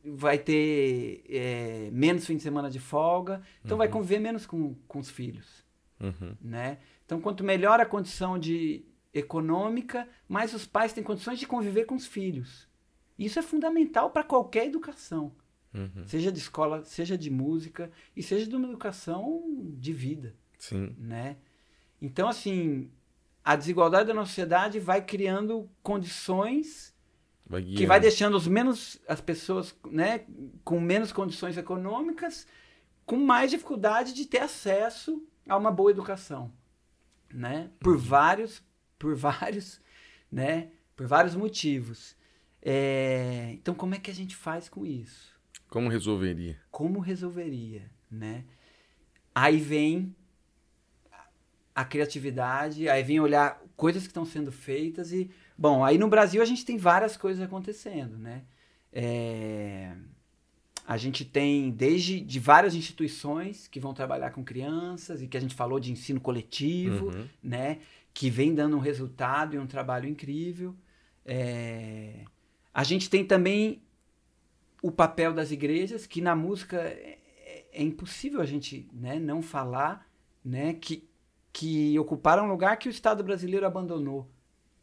vai 0.05 0.37
ter 0.37 1.23
é, 1.29 1.89
menos 1.91 2.25
fim 2.25 2.37
de 2.37 2.43
semana 2.43 2.69
de 2.69 2.79
folga, 2.79 3.41
então 3.65 3.77
vai 3.77 3.89
conviver 3.89 4.19
menos 4.19 4.45
com, 4.45 4.73
com 4.87 4.99
os 4.99 5.09
filhos 5.09 5.67
Uhum. 5.99 6.33
né? 6.39 6.77
Então, 7.05 7.19
quanto 7.19 7.43
melhor 7.43 7.81
a 7.81 7.85
condição 7.85 8.39
de 8.39 8.85
econômica, 9.13 10.07
mais 10.29 10.53
os 10.53 10.65
pais 10.65 10.93
têm 10.93 11.03
condições 11.03 11.37
de 11.39 11.45
conviver 11.45 11.83
com 11.85 11.95
os 11.95 12.05
filhos. 12.07 12.68
Isso 13.19 13.37
é 13.37 13.41
fundamental 13.41 14.09
para 14.09 14.23
qualquer 14.23 14.65
educação. 14.65 15.33
Uhum. 15.73 16.07
Seja 16.07 16.31
de 16.31 16.39
escola, 16.39 16.83
seja 16.85 17.17
de 17.17 17.29
música 17.29 17.91
e 18.15 18.23
seja 18.23 18.47
de 18.47 18.55
uma 18.55 18.67
educação 18.67 19.43
de 19.77 19.93
vida, 19.93 20.35
Sim. 20.57 20.95
né? 20.97 21.37
Então, 22.01 22.27
assim, 22.29 22.89
a 23.43 23.55
desigualdade 23.55 24.07
da 24.07 24.13
nossa 24.13 24.29
sociedade 24.29 24.79
vai 24.79 25.01
criando 25.03 25.69
condições 25.83 26.95
Vai 27.45 27.63
que 27.63 27.85
vai 27.85 27.99
deixando 27.99 28.37
os 28.37 28.47
menos 28.47 28.99
as 29.07 29.19
pessoas, 29.19 29.75
né, 29.89 30.23
com 30.63 30.79
menos 30.79 31.11
condições 31.11 31.57
econômicas, 31.57 32.47
com 33.05 33.17
mais 33.17 33.49
dificuldade 33.49 34.13
de 34.13 34.25
ter 34.25 34.39
acesso 34.39 35.27
a 35.47 35.57
uma 35.57 35.71
boa 35.71 35.89
educação, 35.89 36.53
né? 37.33 37.71
Por 37.79 37.97
vários, 37.97 38.63
por 38.99 39.15
vários, 39.15 39.81
né, 40.31 40.69
por 40.95 41.07
vários 41.07 41.35
motivos. 41.35 42.15
É, 42.71 43.49
então, 43.53 43.73
como 43.73 43.95
é 43.95 43.99
que 43.99 44.11
a 44.11 44.13
gente 44.13 44.35
faz 44.35 44.69
com 44.69 44.85
isso? 44.85 45.35
Como 45.67 45.89
resolveria? 45.89 46.55
Como 46.69 46.99
resolveria, 46.99 47.89
né? 48.11 48.43
Aí 49.33 49.57
vem 49.59 50.15
a 51.73 51.83
criatividade, 51.83 52.87
aí 52.87 53.01
vem 53.01 53.19
olhar 53.19 53.59
coisas 53.75 54.03
que 54.03 54.09
estão 54.09 54.23
sendo 54.23 54.51
feitas 54.51 55.11
e, 55.11 55.31
bom, 55.57 55.83
aí 55.83 55.97
no 55.97 56.07
Brasil 56.07 56.43
a 56.43 56.45
gente 56.45 56.63
tem 56.63 56.77
várias 56.77 57.17
coisas 57.17 57.41
acontecendo, 57.43 58.17
né? 58.19 58.43
É, 58.93 59.95
a 60.85 60.95
gente 60.95 61.25
tem 61.25 61.71
desde 61.71 62.19
de 62.19 62.39
várias 62.39 62.75
instituições 62.75 63.67
que 63.67 63.79
vão 63.79 63.95
trabalhar 63.95 64.29
com 64.29 64.43
crianças 64.43 65.23
e 65.23 65.27
que 65.27 65.37
a 65.37 65.41
gente 65.41 65.55
falou 65.55 65.79
de 65.79 65.91
ensino 65.91 66.19
coletivo, 66.21 67.07
Uhum. 67.07 67.27
né? 67.41 67.79
Que 68.13 68.29
vem 68.29 68.53
dando 68.53 68.77
um 68.77 68.79
resultado 68.79 69.55
e 69.55 69.59
um 69.59 69.65
trabalho 69.65 70.07
incrível. 70.07 70.75
É, 71.25 72.25
A 72.73 72.83
gente 72.83 73.09
tem 73.09 73.25
também 73.25 73.81
o 74.81 74.91
papel 74.91 75.33
das 75.33 75.51
igrejas, 75.51 76.05
que 76.05 76.21
na 76.21 76.35
música 76.35 76.77
é, 76.77 77.17
é- 77.73 77.83
impossível 77.83 78.41
a 78.41 78.45
gente 78.45 78.87
né, 78.93 79.19
não 79.19 79.41
falar, 79.41 80.09
né? 80.43 80.73
Que, 80.73 81.07
que 81.51 81.97
ocuparam 81.99 82.45
um 82.45 82.49
lugar 82.49 82.77
que 82.77 82.87
o 82.87 82.91
Estado 82.91 83.23
brasileiro 83.23 83.65
abandonou, 83.65 84.29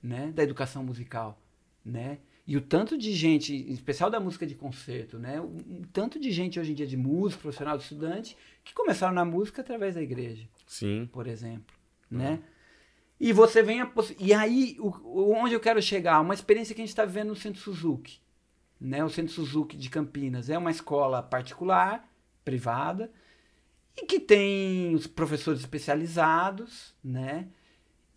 né? 0.02 0.32
Da 0.32 0.42
educação 0.42 0.84
musical, 0.84 1.40
né? 1.84 2.18
E 2.46 2.56
o 2.56 2.60
tanto 2.60 2.96
de 2.96 3.12
gente, 3.12 3.52
em 3.52 3.72
especial 3.72 4.08
da 4.08 4.20
música 4.20 4.46
de 4.46 4.54
concerto, 4.54 5.18
né? 5.18 5.40
O, 5.40 5.46
o 5.46 5.86
tanto 5.92 6.20
de 6.20 6.30
gente 6.30 6.60
hoje 6.60 6.72
em 6.72 6.74
dia 6.74 6.86
de 6.86 6.96
músico, 6.96 7.42
profissional, 7.42 7.76
de 7.76 7.84
estudante, 7.84 8.36
que 8.62 8.72
começaram 8.74 9.14
na 9.14 9.24
música 9.24 9.62
através 9.62 9.94
da 9.94 10.02
igreja 10.02 10.48
Sim. 10.66 11.08
por 11.12 11.26
exemplo, 11.26 11.74
né? 12.10 12.40
E 13.18 13.32
você 13.32 13.62
vem 13.62 13.80
a 13.80 13.86
possi- 13.86 14.16
e 14.18 14.34
aí 14.34 14.76
o, 14.78 15.32
onde 15.32 15.54
eu 15.54 15.60
quero 15.60 15.80
chegar, 15.80 16.20
uma 16.20 16.34
experiência 16.34 16.74
que 16.74 16.80
a 16.80 16.84
gente 16.84 16.90
está 16.90 17.04
vivendo 17.04 17.28
no 17.28 17.36
Centro 17.36 17.60
Suzuki, 17.60 18.20
né? 18.80 19.02
O 19.02 19.08
Centro 19.08 19.32
Suzuki 19.32 19.76
de 19.76 19.88
Campinas 19.88 20.50
é 20.50 20.58
uma 20.58 20.70
escola 20.70 21.22
particular, 21.22 22.06
privada, 22.44 23.10
e 23.96 24.04
que 24.04 24.20
tem 24.20 24.94
os 24.94 25.06
professores 25.06 25.60
especializados, 25.60 26.94
né? 27.02 27.48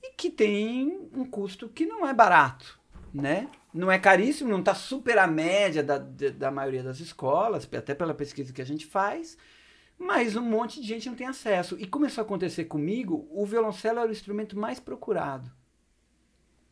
E 0.04 0.12
que 0.16 0.30
tem 0.30 1.10
um 1.14 1.26
custo 1.26 1.70
que 1.70 1.86
não 1.86 2.06
é 2.06 2.14
barato, 2.14 2.78
né? 3.14 3.48
Não 3.74 3.90
é 3.90 3.98
caríssimo, 3.98 4.50
não 4.50 4.60
está 4.60 4.76
super 4.76 5.18
à 5.18 5.28
média 5.28 5.82
da, 5.82 5.98
da 5.98 6.52
maioria 6.52 6.84
das 6.84 7.00
escolas, 7.00 7.68
até 7.72 7.96
pela 7.96 8.14
pesquisa 8.14 8.52
que 8.52 8.62
a 8.62 8.66
gente 8.66 8.86
faz, 8.86 9.38
mas 10.00 10.38
um 10.38 10.42
monte 10.42 10.80
de 10.80 10.88
gente 10.88 11.10
não 11.10 11.16
tem 11.16 11.28
acesso. 11.28 11.76
E 11.78 11.86
começou 11.86 12.22
a 12.22 12.26
acontecer 12.26 12.64
comigo, 12.66 13.28
o 13.30 13.46
violoncelo 13.46 14.00
era 14.00 14.08
o 14.08 14.14
instrumento 14.14 14.58
mais 14.58 14.80
procurado. 14.80 15.52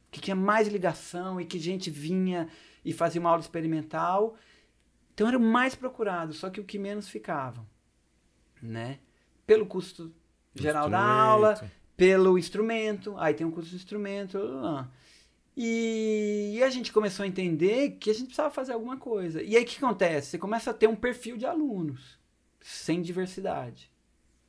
Que 0.09 0.21
tinha 0.21 0.35
mais 0.35 0.69
ligação 0.69 1.39
e 1.39 1.45
que 1.45 1.59
gente 1.59 1.91
vinha 1.91 2.47
e 2.85 2.93
fazia 2.93 3.19
uma 3.19 3.29
aula 3.29 3.41
experimental. 3.41 4.37
Então 5.13 5.27
era 5.27 5.37
o 5.37 5.41
mais 5.41 5.75
procurado, 5.75 6.31
só 6.31 6.49
que 6.49 6.61
o 6.61 6.63
que 6.63 6.79
menos 6.79 7.09
ficava. 7.09 7.67
Né? 8.61 8.99
Pelo 9.45 9.65
custo 9.65 10.15
geral 10.55 10.89
da 10.89 11.01
aula, 11.01 11.69
pelo 11.97 12.39
instrumento, 12.39 13.13
aí 13.17 13.33
tem 13.33 13.45
um 13.45 13.51
custo 13.51 13.71
do 13.71 13.75
instrumento. 13.75 14.39
blá, 14.39 14.59
blá. 14.59 14.91
E, 15.55 16.53
e 16.55 16.63
a 16.63 16.69
gente 16.69 16.93
começou 16.93 17.23
a 17.23 17.27
entender 17.27 17.97
que 17.99 18.09
a 18.09 18.13
gente 18.13 18.27
precisava 18.27 18.51
fazer 18.51 18.71
alguma 18.71 18.95
coisa. 18.95 19.43
E 19.43 19.57
aí 19.57 19.63
o 19.63 19.65
que 19.65 19.83
acontece? 19.83 20.29
Você 20.29 20.37
começa 20.37 20.71
a 20.71 20.73
ter 20.73 20.87
um 20.87 20.95
perfil 20.95 21.35
de 21.35 21.45
alunos 21.45 22.16
sem 22.61 23.01
diversidade, 23.01 23.89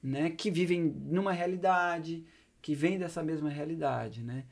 né? 0.02 0.30
Que 0.30 0.51
vivem 0.51 0.82
numa 0.82 1.32
realidade, 1.32 2.24
que 2.62 2.74
vem 2.74 2.98
dessa 2.98 3.22
mesma 3.22 3.48
realidade, 3.48 4.22
né? 4.22 4.44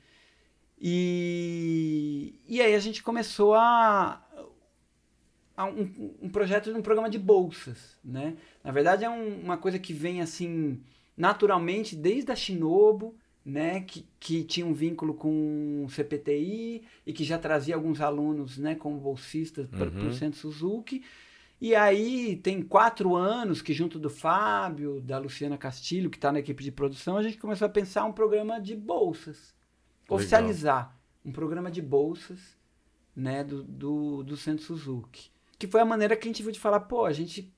E, 0.78 2.34
e 2.46 2.60
aí 2.60 2.74
a 2.74 2.78
gente 2.78 3.02
começou 3.02 3.54
a, 3.54 4.22
a 5.56 5.64
um, 5.66 6.14
um 6.22 6.28
projeto 6.28 6.70
de 6.72 6.78
um 6.78 6.82
programa 6.82 7.10
de 7.10 7.18
bolsas, 7.18 7.98
né? 8.04 8.36
Na 8.62 8.70
verdade 8.72 9.04
é 9.04 9.10
um- 9.10 9.40
uma 9.40 9.56
coisa 9.56 9.78
que 9.78 9.92
vem 9.92 10.20
assim 10.20 10.80
naturalmente 11.16 11.96
desde 11.96 12.30
a 12.30 12.36
Shinobu, 12.36 13.14
né? 13.44 13.80
Que, 13.80 14.06
que 14.20 14.44
tinha 14.44 14.66
um 14.66 14.74
vínculo 14.74 15.14
com 15.14 15.84
o 15.84 15.90
CPTI 15.90 16.82
e 17.06 17.12
que 17.12 17.24
já 17.24 17.38
trazia 17.38 17.74
alguns 17.74 18.00
alunos, 18.00 18.58
né? 18.58 18.74
Como 18.74 18.98
bolsistas 18.98 19.68
para 19.68 19.86
Uhum. 19.90 20.08
o 20.08 20.12
Centro 20.12 20.38
Suzuki. 20.38 21.02
E 21.60 21.74
aí 21.74 22.36
tem 22.36 22.60
quatro 22.62 23.16
anos 23.16 23.62
que 23.62 23.72
junto 23.72 23.98
do 23.98 24.10
Fábio, 24.10 25.00
da 25.00 25.18
Luciana 25.18 25.56
Castilho, 25.56 26.10
que 26.10 26.18
está 26.18 26.30
na 26.30 26.38
equipe 26.40 26.62
de 26.62 26.70
produção, 26.70 27.16
a 27.16 27.22
gente 27.22 27.38
começou 27.38 27.66
a 27.66 27.70
pensar 27.70 28.04
um 28.04 28.12
programa 28.12 28.60
de 28.60 28.76
bolsas. 28.76 29.54
Legal. 30.04 30.16
Oficializar 30.18 30.96
um 31.24 31.32
programa 31.32 31.70
de 31.70 31.80
bolsas 31.80 32.38
né, 33.14 33.42
do, 33.42 33.62
do, 33.62 34.22
do 34.22 34.36
Centro 34.36 34.64
Suzuki. 34.64 35.30
Que 35.58 35.66
foi 35.66 35.80
a 35.80 35.84
maneira 35.86 36.14
que 36.14 36.28
a 36.28 36.30
gente 36.30 36.42
viu 36.42 36.52
de 36.52 36.60
falar, 36.60 36.80
pô, 36.80 37.06
a 37.06 37.12
gente, 37.12 37.50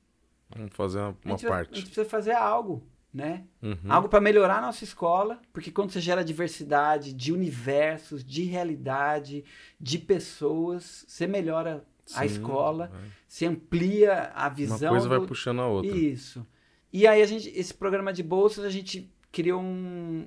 Vamos 0.55 0.75
fazer 0.75 0.99
uma, 1.01 1.09
a 1.09 1.29
uma 1.29 1.37
vai- 1.37 1.47
a 1.47 1.49
parte. 1.51 1.75
gente 1.75 1.87
precisa 1.87 2.09
fazer 2.09 2.33
algo, 2.33 2.87
né? 3.13 3.45
Uhum. 3.61 3.77
Algo 3.89 4.09
para 4.09 4.21
melhorar 4.21 4.59
a 4.59 4.63
nossa 4.63 4.85
escola, 4.85 5.43
porque 5.53 5.73
quando 5.73 5.91
você 5.91 6.01
gera 6.01 6.25
diversidade 6.25 7.13
de 7.13 7.33
universos, 7.33 8.25
de 8.25 8.45
realidade, 8.45 9.45
de 9.81 9.99
pessoas, 9.99 11.05
você 11.09 11.27
melhora 11.27 11.85
a 12.15 12.25
escola, 12.27 12.87
vai. 12.89 13.01
você 13.27 13.47
amplia 13.47 14.33
a 14.35 14.45
Uma 14.49 14.51
visão 14.55 14.91
coisa 14.91 15.09
vai 15.09 15.19
do- 15.21 15.27
puxando 15.27 15.61
a 15.61 15.67
outra. 15.69 15.91
isso. 15.97 16.47
E 16.93 17.07
aí 17.07 17.21
a 17.23 17.27
gente, 17.27 17.49
esse 17.51 17.75
programa 17.75 18.13
de 18.13 18.23
bolsas, 18.23 18.65
a 18.65 18.71
gente 18.71 19.13
criou 19.31 19.61
um, 19.63 20.27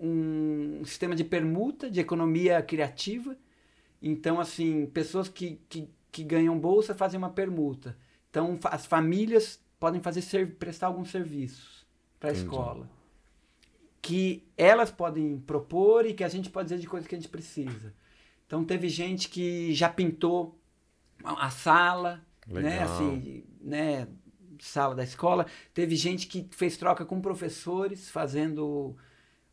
um 0.00 0.82
sistema 0.84 1.14
de 1.14 1.24
permuta, 1.24 1.90
de 1.90 2.00
economia 2.00 2.60
criativa. 2.62 3.36
Então, 4.02 4.40
assim, 4.40 4.86
pessoas 4.86 5.28
que, 5.28 5.60
que, 5.68 5.88
que 6.10 6.22
ganham 6.24 6.58
bolsa 6.58 6.94
fazem 6.94 7.18
uma 7.18 7.30
permuta. 7.30 7.96
Então, 8.30 8.58
as 8.64 8.86
famílias 8.86 9.60
podem 9.78 10.00
fazer 10.00 10.22
ser, 10.22 10.54
prestar 10.56 10.88
alguns 10.88 11.10
serviços 11.10 11.86
para 12.18 12.30
a 12.30 12.32
escola. 12.32 12.88
Que 14.00 14.44
elas 14.56 14.90
podem 14.90 15.38
propor 15.38 16.06
e 16.06 16.14
que 16.14 16.24
a 16.24 16.28
gente 16.28 16.48
pode 16.50 16.68
dizer 16.68 16.80
de 16.80 16.86
coisas 16.86 17.06
que 17.08 17.14
a 17.14 17.18
gente 17.18 17.28
precisa. 17.30 17.92
Então, 18.46 18.64
teve 18.64 18.88
gente 18.88 19.28
que 19.28 19.74
já 19.74 19.88
pintou 19.88 20.57
a 21.24 21.50
sala, 21.50 22.24
né? 22.46 22.60
Legal. 22.60 22.84
Assim, 22.84 23.44
né? 23.60 24.08
Sala 24.60 24.94
da 24.94 25.04
escola. 25.04 25.46
Teve 25.72 25.94
gente 25.94 26.26
que 26.26 26.48
fez 26.50 26.76
troca 26.76 27.04
com 27.04 27.20
professores, 27.20 28.10
fazendo. 28.10 28.96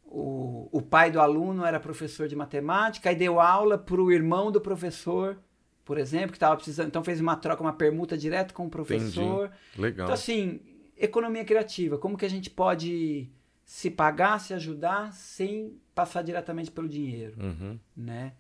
O, 0.04 0.70
o 0.72 0.82
pai 0.82 1.12
do 1.12 1.20
aluno 1.20 1.66
era 1.66 1.80
professor 1.80 2.28
de 2.28 2.36
matemática 2.36 3.12
e 3.12 3.16
deu 3.16 3.40
aula 3.40 3.78
para 3.78 4.02
o 4.02 4.12
irmão 4.12 4.52
do 4.52 4.62
professor, 4.62 5.38
por 5.84 5.98
exemplo, 5.98 6.30
que 6.30 6.38
estava 6.38 6.56
precisando. 6.56 6.88
Então 6.88 7.04
fez 7.04 7.20
uma 7.20 7.36
troca, 7.36 7.62
uma 7.62 7.74
permuta 7.74 8.18
direto 8.18 8.54
com 8.54 8.68
o 8.68 8.70
professor. 8.70 9.52
Legal. 9.78 10.06
Então, 10.06 10.14
assim, 10.14 10.62
economia 10.96 11.44
criativa. 11.44 11.98
Como 11.98 12.18
que 12.18 12.26
a 12.26 12.30
gente 12.30 12.50
pode 12.50 13.30
se 13.64 13.90
pagar, 13.90 14.40
se 14.40 14.54
ajudar, 14.54 15.12
sem 15.12 15.78
passar 15.94 16.22
diretamente 16.22 16.72
pelo 16.72 16.88
dinheiro? 16.88 17.36
Uhum. 17.40 17.80
né? 17.96 18.34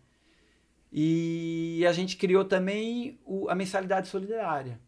E 0.97 1.85
a 1.85 1.91
gente 1.91 2.15
criou 2.15 2.45
também 2.45 3.19
o- 3.25 3.49
a 3.49 3.53
mensalidade 3.55 4.07
solidária, 4.07 4.79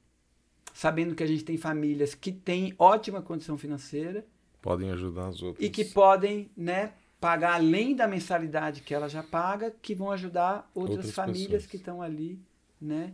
sabendo 0.73 1.13
que 1.13 1.21
a 1.21 1.27
gente 1.27 1.43
tem 1.43 1.57
famílias 1.57 2.15
que 2.15 2.31
têm 2.31 2.73
ótima 2.79 3.21
condição 3.21 3.57
financeira 3.57 4.25
Podem 4.61 4.89
ajudar 4.91 5.27
as 5.27 5.41
outras. 5.41 5.65
e 5.65 5.69
que 5.69 5.83
podem, 5.83 6.49
né, 6.55 6.93
pagar 7.19 7.55
além 7.55 7.93
da 7.93 8.07
mensalidade 8.07 8.79
que 8.83 8.93
ela 8.93 9.09
já 9.09 9.21
paga, 9.21 9.69
que 9.81 9.93
vão 9.93 10.09
ajudar 10.11 10.71
outras, 10.73 10.97
Outras 10.97 11.13
famílias 11.13 11.49
pessoas. 11.49 11.65
que 11.65 11.75
estão 11.75 12.01
ali, 12.01 12.39
né? 12.79 13.13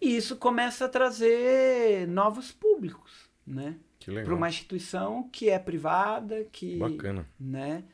E 0.00 0.16
isso 0.16 0.36
começa 0.36 0.86
a 0.86 0.88
trazer 0.88 2.08
novos 2.08 2.50
públicos, 2.50 3.28
né? 3.46 3.76
Para 4.24 4.34
uma 4.34 4.48
instituição 4.48 5.28
que 5.30 5.50
é 5.50 5.58
privada, 5.58 6.44
que, 6.50 6.78
Bacana. 6.78 7.28
né? 7.38 7.84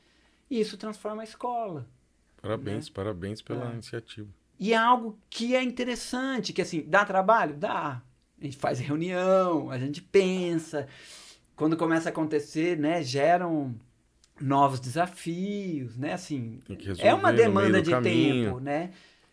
E 0.48 0.60
isso 0.60 0.76
transforma 0.76 1.22
a 1.22 1.24
escola. 1.24 1.88
Parabéns, 2.44 2.88
parabéns 2.90 3.40
pela 3.40 3.70
É. 3.70 3.72
iniciativa. 3.72 4.28
E 4.60 4.72
é 4.72 4.76
algo 4.76 5.18
que 5.30 5.56
é 5.56 5.62
interessante, 5.62 6.52
que 6.52 6.60
assim, 6.62 6.84
dá 6.86 7.04
trabalho? 7.04 7.56
Dá. 7.56 8.02
A 8.40 8.44
gente 8.44 8.56
faz 8.56 8.78
reunião, 8.78 9.70
a 9.70 9.78
gente 9.78 10.02
pensa. 10.02 10.86
Quando 11.56 11.76
começa 11.76 12.08
a 12.08 12.12
acontecer, 12.12 12.76
né, 12.78 13.02
geram 13.02 13.74
novos 14.40 14.78
desafios, 14.80 15.96
né, 15.96 16.12
assim. 16.12 16.58
Que 16.66 16.92
É 17.00 17.14
uma 17.14 17.32
demanda 17.32 17.80
de 17.80 17.90
caminho. 17.90 18.44
tempo, 18.46 18.60
né? 18.60 18.90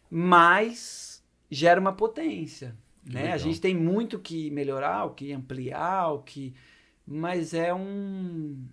Mas 0.09 1.23
gera 1.49 1.79
uma 1.81 1.93
potência. 1.93 2.75
Né? 3.03 3.21
legal. 3.21 3.33
A 3.33 3.37
gente 3.39 3.59
tem 3.59 3.75
muito 3.75 4.19
que 4.19 4.51
melhorar, 4.51 5.05
o 5.05 5.09
que 5.15 5.33
ampliar, 5.33 6.09
o 6.13 6.19
que. 6.21 6.53
Mas 7.05 7.53
é 7.53 7.73
um. 7.73 8.63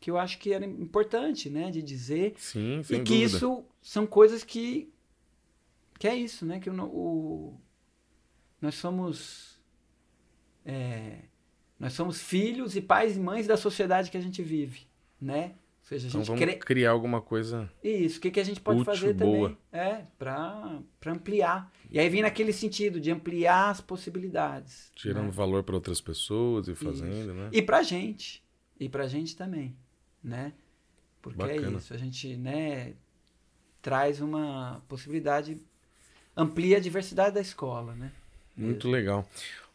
Que 0.00 0.10
eu 0.10 0.18
acho 0.18 0.38
que 0.38 0.52
era 0.52 0.64
importante, 0.64 1.48
né? 1.50 1.70
De 1.70 1.82
dizer. 1.82 2.34
Sim, 2.36 2.82
sem 2.82 3.00
e 3.00 3.02
que 3.02 3.12
dúvida. 3.20 3.24
isso 3.36 3.64
são 3.82 4.06
coisas 4.06 4.44
que. 4.44 4.92
que 5.98 6.06
é 6.06 6.14
isso, 6.14 6.44
né? 6.46 6.60
Que 6.60 6.70
o, 6.70 6.82
o- 6.84 7.60
nós 8.60 8.74
somos. 8.74 9.60
é, 10.64 11.18
nós 11.78 11.92
somos 11.92 12.20
filhos 12.20 12.74
e 12.76 12.80
pais 12.80 13.16
e 13.16 13.20
mães 13.20 13.46
da 13.46 13.56
sociedade 13.56 14.10
que 14.10 14.16
a 14.16 14.20
gente 14.20 14.42
vive, 14.42 14.86
né? 15.20 15.54
Ou 15.82 15.88
seja, 15.88 16.06
a 16.06 16.08
Então 16.08 16.20
gente 16.22 16.28
vamos 16.28 16.42
cre- 16.44 16.58
criar 16.58 16.90
alguma 16.90 17.20
coisa. 17.20 17.70
isso, 17.84 18.18
o 18.18 18.20
que, 18.22 18.30
que 18.32 18.40
a 18.40 18.44
gente 18.44 18.60
pode 18.60 18.80
Útil, 18.80 18.92
fazer 18.92 19.12
boa. 19.14 19.50
também? 19.50 19.58
É, 19.72 20.04
para 20.18 20.80
ampliar. 21.06 21.72
E 21.88 22.00
aí 22.00 22.08
vem 22.08 22.22
naquele 22.22 22.52
sentido 22.52 23.00
de 23.00 23.10
ampliar 23.12 23.70
as 23.70 23.80
possibilidades. 23.80 24.90
Tirando 24.96 25.26
né? 25.26 25.30
valor 25.30 25.62
para 25.62 25.76
outras 25.76 26.00
pessoas 26.00 26.66
e 26.66 26.74
fazendo, 26.74 27.32
né? 27.34 27.50
E 27.52 27.62
pra 27.62 27.82
gente. 27.84 28.42
E 28.80 28.88
pra 28.88 29.06
gente 29.06 29.36
também, 29.36 29.76
né? 30.26 30.52
Porque 31.22 31.42
é 31.42 31.56
Bacana. 31.56 31.78
isso, 31.78 31.94
a 31.94 31.96
gente, 31.96 32.36
né, 32.36 32.94
traz 33.80 34.20
uma 34.20 34.82
possibilidade, 34.88 35.56
amplia 36.36 36.76
a 36.76 36.80
diversidade 36.80 37.34
da 37.34 37.40
escola, 37.40 37.94
né? 37.94 38.10
Muito 38.56 38.88
legal. 38.88 39.28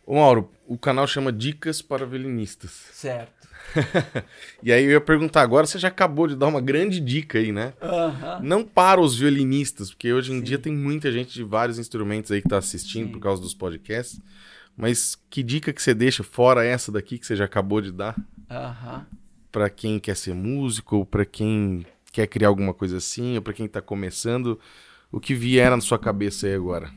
Ô 0.06 0.15
Mauro, 0.15 0.52
o 0.68 0.78
canal 0.78 1.07
chama 1.07 1.32
Dicas 1.32 1.82
para 1.82 2.06
Violinistas. 2.06 2.72
Certo. 2.91 3.49
E 4.64 4.72
aí 4.72 4.84
eu 4.84 4.91
ia 4.91 5.02
perguntar 5.02 5.41
agora, 5.41 5.65
você 5.65 5.80
já 5.80 5.88
acabou 5.88 6.28
de 6.28 6.36
dar 6.36 6.45
uma 6.48 6.61
grande 6.61 6.99
dica 6.99 7.40
aí, 7.40 7.52
né? 7.52 7.73
Aham. 7.82 8.40
Não 8.44 8.64
para 8.64 9.02
os 9.02 9.18
violinistas, 9.18 9.90
porque 9.90 10.11
hoje 10.14 10.32
em 10.32 10.38
Sim. 10.38 10.44
dia 10.44 10.60
tem 10.60 10.72
muita 10.72 11.11
gente 11.11 11.34
de 11.34 11.44
vários 11.44 11.80
instrumentos 11.80 12.32
aí 12.32 12.41
que 12.41 12.49
tá 12.49 12.57
assistindo 12.57 13.07
Sim. 13.07 13.11
por 13.14 13.19
causa 13.19 13.41
dos 13.41 13.56
podcasts. 13.56 14.19
Mas 14.78 15.15
que 15.30 15.41
dica 15.41 15.73
que 15.73 15.82
você 15.82 15.94
deixa, 15.95 16.22
fora 16.23 16.64
essa 16.64 16.91
daqui 16.91 17.18
que 17.18 17.26
você 17.26 17.36
já 17.36 17.45
acabou 17.45 17.82
de 17.82 17.91
dar, 17.91 18.15
Aham. 18.49 19.07
Para 19.52 19.69
quem 19.69 19.99
quer 19.99 20.15
ser 20.15 20.34
músico, 20.34 20.98
ou 20.98 21.06
para 21.06 21.26
quem 21.26 21.86
quer 22.11 22.28
criar 22.28 22.48
alguma 22.49 22.73
coisa 22.73 22.98
assim, 22.98 23.36
ou 23.36 23.41
para 23.41 23.53
quem 23.53 23.68
tá 23.68 23.82
começando, 23.82 24.60
o 25.11 25.19
que 25.19 25.34
vier 25.34 25.69
na 25.69 25.82
sua 25.82 25.99
cabeça 25.99 26.48
aí 26.48 26.53
agora? 26.53 26.91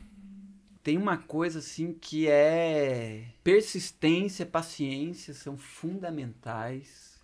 Tem 0.83 0.97
uma 0.97 1.17
coisa 1.17 1.59
assim 1.59 1.93
que 1.99 2.27
é 2.27 3.25
persistência, 3.43 4.45
paciência 4.45 5.33
são 5.33 5.57
fundamentais, 5.57 7.19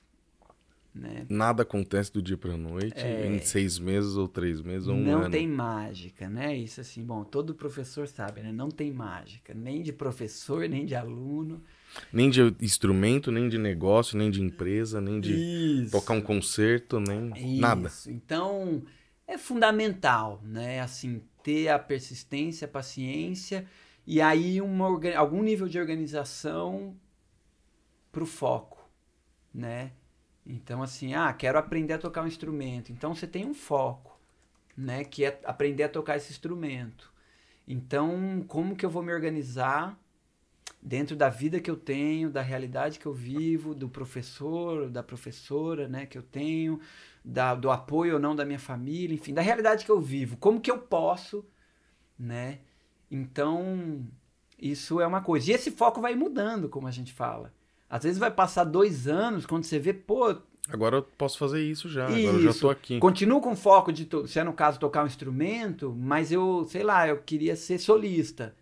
né? 0.93 1.25
Nada 1.29 1.61
acontece 1.63 2.11
do 2.11 2.21
dia 2.21 2.37
pra 2.37 2.57
noite, 2.57 2.99
É. 2.99 3.27
em 3.27 3.39
seis 3.39 3.77
meses 3.77 4.15
ou 4.15 4.27
três 4.27 4.61
meses 4.61 4.87
ou 4.87 4.95
um 4.95 5.03
não 5.03 5.21
ano. 5.21 5.31
tem 5.31 5.47
mágica, 5.47 6.27
né? 6.27 6.55
Isso 6.57 6.81
assim, 6.81 7.03
bom, 7.03 7.23
todo 7.23 7.53
professor 7.53 8.07
sabe, 8.07 8.41
né? 8.41 8.51
Não 8.51 8.69
tem 8.69 8.91
mágica, 8.91 9.53
nem 9.53 9.81
de 9.83 9.93
professor, 9.93 10.67
nem 10.67 10.85
de 10.85 10.95
aluno. 10.95 11.61
Nem 12.11 12.29
de 12.29 12.41
instrumento, 12.61 13.31
nem 13.31 13.49
de 13.49 13.57
negócio, 13.57 14.17
nem 14.17 14.29
de 14.31 14.41
empresa, 14.41 15.01
nem 15.01 15.19
de 15.19 15.83
Isso. 15.83 15.91
tocar 15.91 16.13
um 16.13 16.21
concerto, 16.21 16.99
nem 16.99 17.59
nada. 17.59 17.87
Isso. 17.87 18.09
Então, 18.09 18.83
é 19.27 19.37
fundamental, 19.37 20.41
né? 20.43 20.79
Assim, 20.81 21.21
ter 21.43 21.69
a 21.69 21.79
persistência, 21.79 22.65
a 22.65 22.69
paciência 22.69 23.65
e 24.05 24.21
aí 24.21 24.61
uma, 24.61 24.87
algum 25.15 25.43
nível 25.43 25.67
de 25.67 25.79
organização 25.79 26.95
para 28.11 28.23
o 28.23 28.27
foco, 28.27 28.89
né? 29.53 29.91
Então, 30.45 30.81
assim, 30.81 31.13
ah, 31.13 31.31
quero 31.33 31.57
aprender 31.57 31.93
a 31.93 31.97
tocar 31.97 32.23
um 32.23 32.27
instrumento. 32.27 32.91
Então, 32.91 33.13
você 33.13 33.27
tem 33.27 33.45
um 33.45 33.53
foco, 33.53 34.19
né? 34.75 35.03
Que 35.03 35.25
é 35.25 35.39
aprender 35.45 35.83
a 35.83 35.89
tocar 35.89 36.17
esse 36.17 36.31
instrumento. 36.31 37.11
Então, 37.67 38.43
como 38.47 38.75
que 38.75 38.85
eu 38.85 38.89
vou 38.89 39.03
me 39.03 39.13
organizar 39.13 39.97
dentro 40.81 41.15
da 41.15 41.29
vida 41.29 41.59
que 41.59 41.69
eu 41.69 41.75
tenho, 41.75 42.29
da 42.29 42.41
realidade 42.41 42.97
que 42.97 43.05
eu 43.05 43.13
vivo, 43.13 43.75
do 43.75 43.87
professor, 43.87 44.89
da 44.89 45.03
professora, 45.03 45.87
né, 45.87 46.05
que 46.05 46.17
eu 46.17 46.23
tenho, 46.23 46.79
da, 47.23 47.53
do 47.53 47.69
apoio 47.69 48.15
ou 48.15 48.19
não 48.19 48.35
da 48.35 48.43
minha 48.43 48.59
família, 48.59 49.13
enfim, 49.13 49.33
da 49.33 49.41
realidade 49.41 49.85
que 49.85 49.91
eu 49.91 50.01
vivo. 50.01 50.37
Como 50.37 50.59
que 50.59 50.71
eu 50.71 50.79
posso, 50.79 51.45
né? 52.17 52.59
Então, 53.09 54.05
isso 54.59 54.99
é 54.99 55.05
uma 55.05 55.21
coisa. 55.21 55.51
E 55.51 55.53
esse 55.53 55.69
foco 55.69 56.01
vai 56.01 56.15
mudando, 56.15 56.67
como 56.67 56.87
a 56.87 56.91
gente 56.91 57.13
fala. 57.13 57.53
Às 57.89 58.03
vezes 58.03 58.17
vai 58.17 58.31
passar 58.31 58.63
dois 58.63 59.07
anos, 59.07 59.45
quando 59.45 59.65
você 59.65 59.77
vê, 59.77 59.93
pô, 59.93 60.35
Agora 60.69 60.97
eu 60.97 61.03
posso 61.03 61.37
fazer 61.37 61.61
isso 61.61 61.89
já, 61.89 62.05
agora 62.05 62.19
eu 62.19 62.39
já 62.39 62.49
Isso. 62.51 62.61
tô 62.61 62.69
aqui. 62.69 62.99
Continuo 62.99 63.41
com 63.41 63.55
foco 63.55 63.91
de, 63.91 64.07
se 64.27 64.39
é 64.39 64.43
no 64.43 64.53
caso, 64.53 64.79
tocar 64.79 65.03
um 65.03 65.07
instrumento, 65.07 65.93
mas 65.97 66.31
eu, 66.31 66.65
sei 66.69 66.83
lá, 66.83 67.07
eu 67.07 67.17
queria 67.17 67.55
ser 67.55 67.79
solista. 67.79 68.55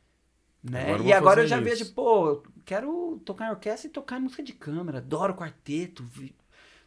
Né? 0.63 0.91
Agora 0.91 1.03
e 1.03 1.13
agora 1.13 1.41
eu 1.41 1.47
já 1.47 1.57
isso. 1.57 1.65
vejo, 1.65 1.93
pô, 1.93 2.27
eu 2.27 2.43
quero 2.65 3.21
tocar 3.25 3.47
em 3.47 3.51
orquestra 3.51 3.87
e 3.87 3.91
tocar 3.91 4.19
música 4.19 4.43
de 4.43 4.53
câmara. 4.53 4.97
Adoro 4.99 5.33
quarteto. 5.35 6.03
vi- 6.03 6.35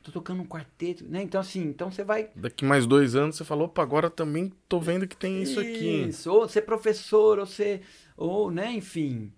Tô 0.02 0.10
tocando 0.10 0.42
um 0.42 0.46
quarteto, 0.46 1.04
né? 1.04 1.22
Então, 1.22 1.40
assim, 1.40 1.62
então 1.62 1.90
você 1.90 2.02
vai. 2.02 2.28
Daqui 2.34 2.64
mais 2.64 2.86
dois 2.86 3.14
anos 3.14 3.36
você 3.36 3.44
falou, 3.44 3.66
opa, 3.66 3.82
agora 3.82 4.10
também 4.10 4.52
tô 4.68 4.80
vendo 4.80 5.06
que 5.06 5.16
tem 5.16 5.40
isso 5.42 5.60
aqui. 5.60 6.08
Isso, 6.08 6.30
ou 6.32 6.48
ser 6.48 6.62
professor, 6.62 7.38
ou 7.38 7.46
ser. 7.46 7.82
Ou, 8.16 8.50
né, 8.50 8.72
enfim. 8.72 9.32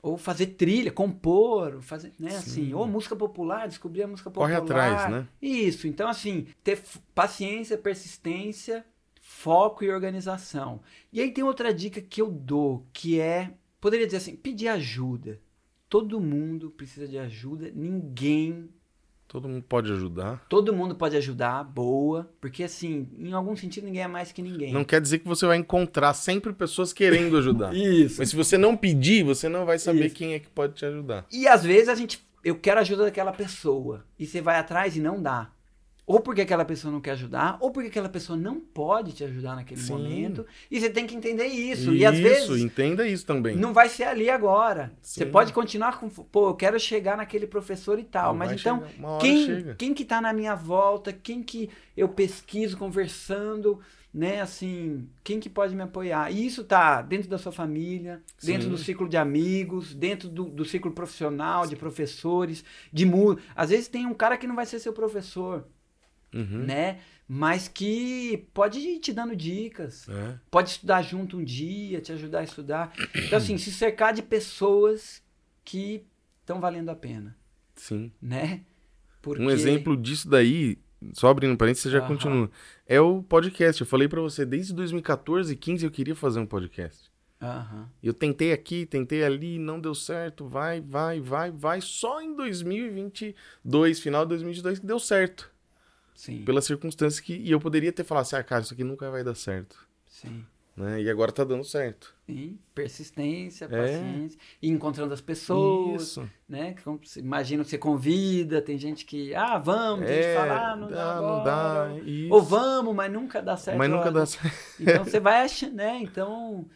Ou 0.00 0.16
fazer 0.16 0.46
trilha, 0.46 0.90
compor, 0.92 1.82
fazer, 1.82 2.12
né, 2.18 2.36
assim, 2.36 2.72
ou 2.72 2.86
música 2.86 3.14
popular, 3.16 3.66
descobrir 3.68 4.04
a 4.04 4.06
música 4.08 4.30
Corre 4.30 4.54
popular. 4.54 4.94
atrás, 4.94 5.12
né? 5.12 5.28
Isso, 5.42 5.86
então 5.88 6.08
assim, 6.08 6.46
ter 6.62 6.80
paciência, 7.14 7.76
persistência, 7.76 8.84
foco 9.20 9.84
e 9.84 9.90
organização. 9.90 10.80
E 11.12 11.20
aí 11.20 11.32
tem 11.32 11.42
outra 11.44 11.74
dica 11.74 12.00
que 12.00 12.22
eu 12.22 12.30
dou, 12.30 12.86
que 12.92 13.20
é, 13.20 13.52
poderia 13.80 14.06
dizer 14.06 14.18
assim, 14.18 14.36
pedir 14.36 14.68
ajuda. 14.68 15.40
Todo 15.88 16.20
mundo 16.20 16.70
precisa 16.70 17.08
de 17.08 17.18
ajuda, 17.18 17.72
ninguém, 17.74 18.68
Todo 19.28 19.46
mundo 19.46 19.62
pode 19.68 19.92
ajudar. 19.92 20.46
todo 20.48 20.72
mundo 20.72 20.94
pode 20.94 21.14
ajudar, 21.14 21.62
boa, 21.62 22.30
porque 22.40 22.64
assim, 22.64 23.06
em 23.18 23.32
algum 23.32 23.54
sentido 23.54 23.84
ninguém 23.84 24.02
é 24.04 24.08
mais 24.08 24.32
que 24.32 24.40
ninguém. 24.40 24.72
Não 24.72 24.84
quer 24.84 25.02
dizer 25.02 25.18
que 25.18 25.28
você 25.28 25.46
vai 25.46 25.58
encontrar 25.58 26.14
sempre 26.14 26.50
pessoas 26.50 26.94
querendo 26.94 27.36
ajudar. 27.36 27.72
Isso. 27.76 28.16
Mas 28.18 28.30
se 28.30 28.36
você 28.36 28.56
não 28.56 28.74
pedir, 28.74 29.22
você 29.24 29.46
não 29.46 29.66
vai 29.66 29.78
saber 29.78 30.06
Isso. 30.06 30.14
quem 30.14 30.32
é 30.32 30.38
que 30.38 30.48
pode 30.48 30.72
te 30.72 30.86
ajudar. 30.86 31.26
E 31.30 31.46
às 31.46 31.62
vezes 31.62 31.90
a 31.90 31.94
gente, 31.94 32.26
eu 32.42 32.58
quero 32.58 32.78
a 32.78 32.80
ajuda 32.80 33.04
daquela 33.04 33.30
pessoa. 33.30 34.02
E 34.18 34.26
você 34.26 34.40
vai 34.40 34.56
atrás 34.56 34.96
e 34.96 35.00
não 35.00 35.20
dá. 35.22 35.50
Ou 36.08 36.20
porque 36.20 36.40
aquela 36.40 36.64
pessoa 36.64 36.90
não 36.90 37.02
quer 37.02 37.10
ajudar, 37.10 37.58
ou 37.60 37.70
porque 37.70 37.90
aquela 37.90 38.08
pessoa 38.08 38.34
não 38.34 38.58
pode 38.58 39.12
te 39.12 39.22
ajudar 39.24 39.54
naquele 39.56 39.78
Sim. 39.78 39.92
momento. 39.92 40.46
E 40.70 40.80
você 40.80 40.88
tem 40.88 41.06
que 41.06 41.14
entender 41.14 41.44
isso. 41.44 41.92
E 41.92 42.02
às 42.06 42.18
vezes 42.18 42.48
entenda 42.62 43.06
isso 43.06 43.26
também. 43.26 43.54
não 43.54 43.74
vai 43.74 43.90
ser 43.90 44.04
ali 44.04 44.30
agora. 44.30 44.90
Você 45.02 45.26
Sim. 45.26 45.30
pode 45.30 45.52
continuar 45.52 46.00
com, 46.00 46.08
pô, 46.08 46.48
eu 46.48 46.54
quero 46.54 46.80
chegar 46.80 47.18
naquele 47.18 47.46
professor 47.46 47.98
e 47.98 48.04
tal. 48.04 48.32
Não 48.32 48.38
mas 48.38 48.52
então, 48.52 48.82
quem, 49.20 49.44
chega. 49.44 49.74
quem 49.74 49.92
que 49.92 50.02
tá 50.02 50.18
na 50.18 50.32
minha 50.32 50.54
volta, 50.54 51.12
quem 51.12 51.42
que 51.42 51.68
eu 51.94 52.08
pesquiso 52.08 52.78
conversando, 52.78 53.78
né, 54.12 54.40
assim, 54.40 55.06
quem 55.22 55.38
que 55.38 55.50
pode 55.50 55.76
me 55.76 55.82
apoiar? 55.82 56.32
E 56.32 56.46
isso 56.46 56.64
tá 56.64 57.02
dentro 57.02 57.28
da 57.28 57.36
sua 57.36 57.52
família, 57.52 58.22
dentro 58.42 58.62
Sim. 58.62 58.70
do 58.70 58.78
ciclo 58.78 59.06
de 59.10 59.18
amigos, 59.18 59.94
dentro 59.94 60.26
do, 60.30 60.44
do 60.44 60.64
ciclo 60.64 60.90
profissional, 60.90 61.66
de 61.66 61.76
professores, 61.76 62.64
de 62.90 63.04
música. 63.04 63.42
Às 63.54 63.68
vezes 63.68 63.88
tem 63.88 64.06
um 64.06 64.14
cara 64.14 64.38
que 64.38 64.46
não 64.46 64.56
vai 64.56 64.64
ser 64.64 64.78
seu 64.78 64.94
professor, 64.94 65.66
Uhum. 66.34 66.64
né? 66.64 67.00
Mas 67.26 67.68
que 67.68 68.46
pode 68.54 68.78
ir 68.78 68.98
te 69.00 69.12
dando 69.12 69.34
dicas 69.36 70.08
É. 70.08 70.38
pode 70.50 70.70
estudar 70.70 71.02
junto 71.02 71.36
um 71.38 71.44
dia, 71.44 72.00
te 72.00 72.12
ajudar 72.12 72.40
a 72.40 72.44
estudar. 72.44 72.92
Então, 73.14 73.36
assim, 73.38 73.56
se 73.58 73.70
cercar 73.72 74.12
de 74.14 74.22
pessoas 74.22 75.22
que 75.64 76.04
estão 76.40 76.60
valendo 76.60 76.88
a 76.90 76.94
pena, 76.94 77.36
Sim. 77.76 78.10
né? 78.20 78.62
Porque... 79.20 79.42
Um 79.42 79.50
exemplo 79.50 79.96
disso 79.96 80.28
daí, 80.28 80.78
só 81.12 81.28
abrindo 81.28 81.56
parênteses, 81.56 81.82
você 81.84 81.90
já 81.90 81.98
Aham. 81.98 82.08
continua. 82.08 82.50
É 82.86 82.98
o 83.00 83.22
podcast. 83.22 83.80
Eu 83.82 83.86
falei 83.86 84.08
pra 84.08 84.20
você, 84.22 84.46
desde 84.46 84.72
2014, 84.72 85.54
15 85.54 85.84
eu 85.84 85.90
queria 85.90 86.14
fazer 86.14 86.40
um 86.40 86.46
podcast. 86.46 87.10
Aham. 87.42 87.88
Eu 88.02 88.14
tentei 88.14 88.52
aqui, 88.52 88.84
tentei 88.86 89.22
ali, 89.22 89.58
não 89.58 89.78
deu 89.80 89.94
certo, 89.94 90.46
vai, 90.48 90.80
vai, 90.80 91.20
vai, 91.20 91.50
vai. 91.50 91.80
Só 91.80 92.20
em 92.22 92.34
2022, 92.34 94.00
final 94.00 94.24
de 94.24 94.30
2022, 94.30 94.78
que 94.78 94.86
deu 94.86 94.98
certo. 94.98 95.50
Sim, 96.18 96.42
Pelas 96.44 96.64
circunstâncias 96.64 97.20
que. 97.20 97.32
E 97.32 97.48
eu 97.52 97.60
poderia 97.60 97.92
ter 97.92 98.02
falado 98.02 98.22
assim, 98.22 98.34
ah, 98.34 98.42
cara, 98.42 98.62
isso 98.62 98.74
aqui 98.74 98.82
nunca 98.82 99.08
vai 99.08 99.22
dar 99.22 99.36
certo. 99.36 99.86
sim, 100.04 100.44
Né? 100.76 101.00
E 101.02 101.08
agora 101.08 101.30
tá 101.30 101.44
dando 101.44 101.62
certo. 101.62 102.12
sim. 102.26 102.58
Persistência, 102.74 103.66
É. 103.66 103.68
paciência. 103.68 104.36
E 104.60 104.68
encontrando 104.68 105.14
as 105.14 105.20
pessoas, 105.20 106.02
Isso. 106.02 106.28
né? 106.48 106.74
Imagina, 107.16 107.62
você 107.62 107.78
convida, 107.78 108.60
tem 108.60 108.76
gente 108.76 109.04
que, 109.04 109.32
ah, 109.32 109.58
vamos, 109.58 110.06
tem 110.06 110.14
gente 110.16 110.24
que 110.24 110.28
É, 110.30 110.34
fala, 110.34 110.72
ah, 110.72 110.76
não 110.76 110.88
dá, 110.88 111.14
dá, 111.14 111.20
não 111.20 111.44
dá. 111.44 112.00
Isso. 112.04 112.34
Ou 112.34 112.42
vamos, 112.42 112.94
mas 112.96 113.12
nunca 113.12 113.40
dá 113.40 113.56
certo. 113.56 113.78
Mas 113.78 113.88
nunca 113.88 114.10
dá 114.10 114.26
certo. 114.26 114.56
Então 114.80 115.04
você 115.04 115.20
vai 115.20 115.42
achando, 115.44 115.74
né? 115.76 116.00
Então, 116.02 116.66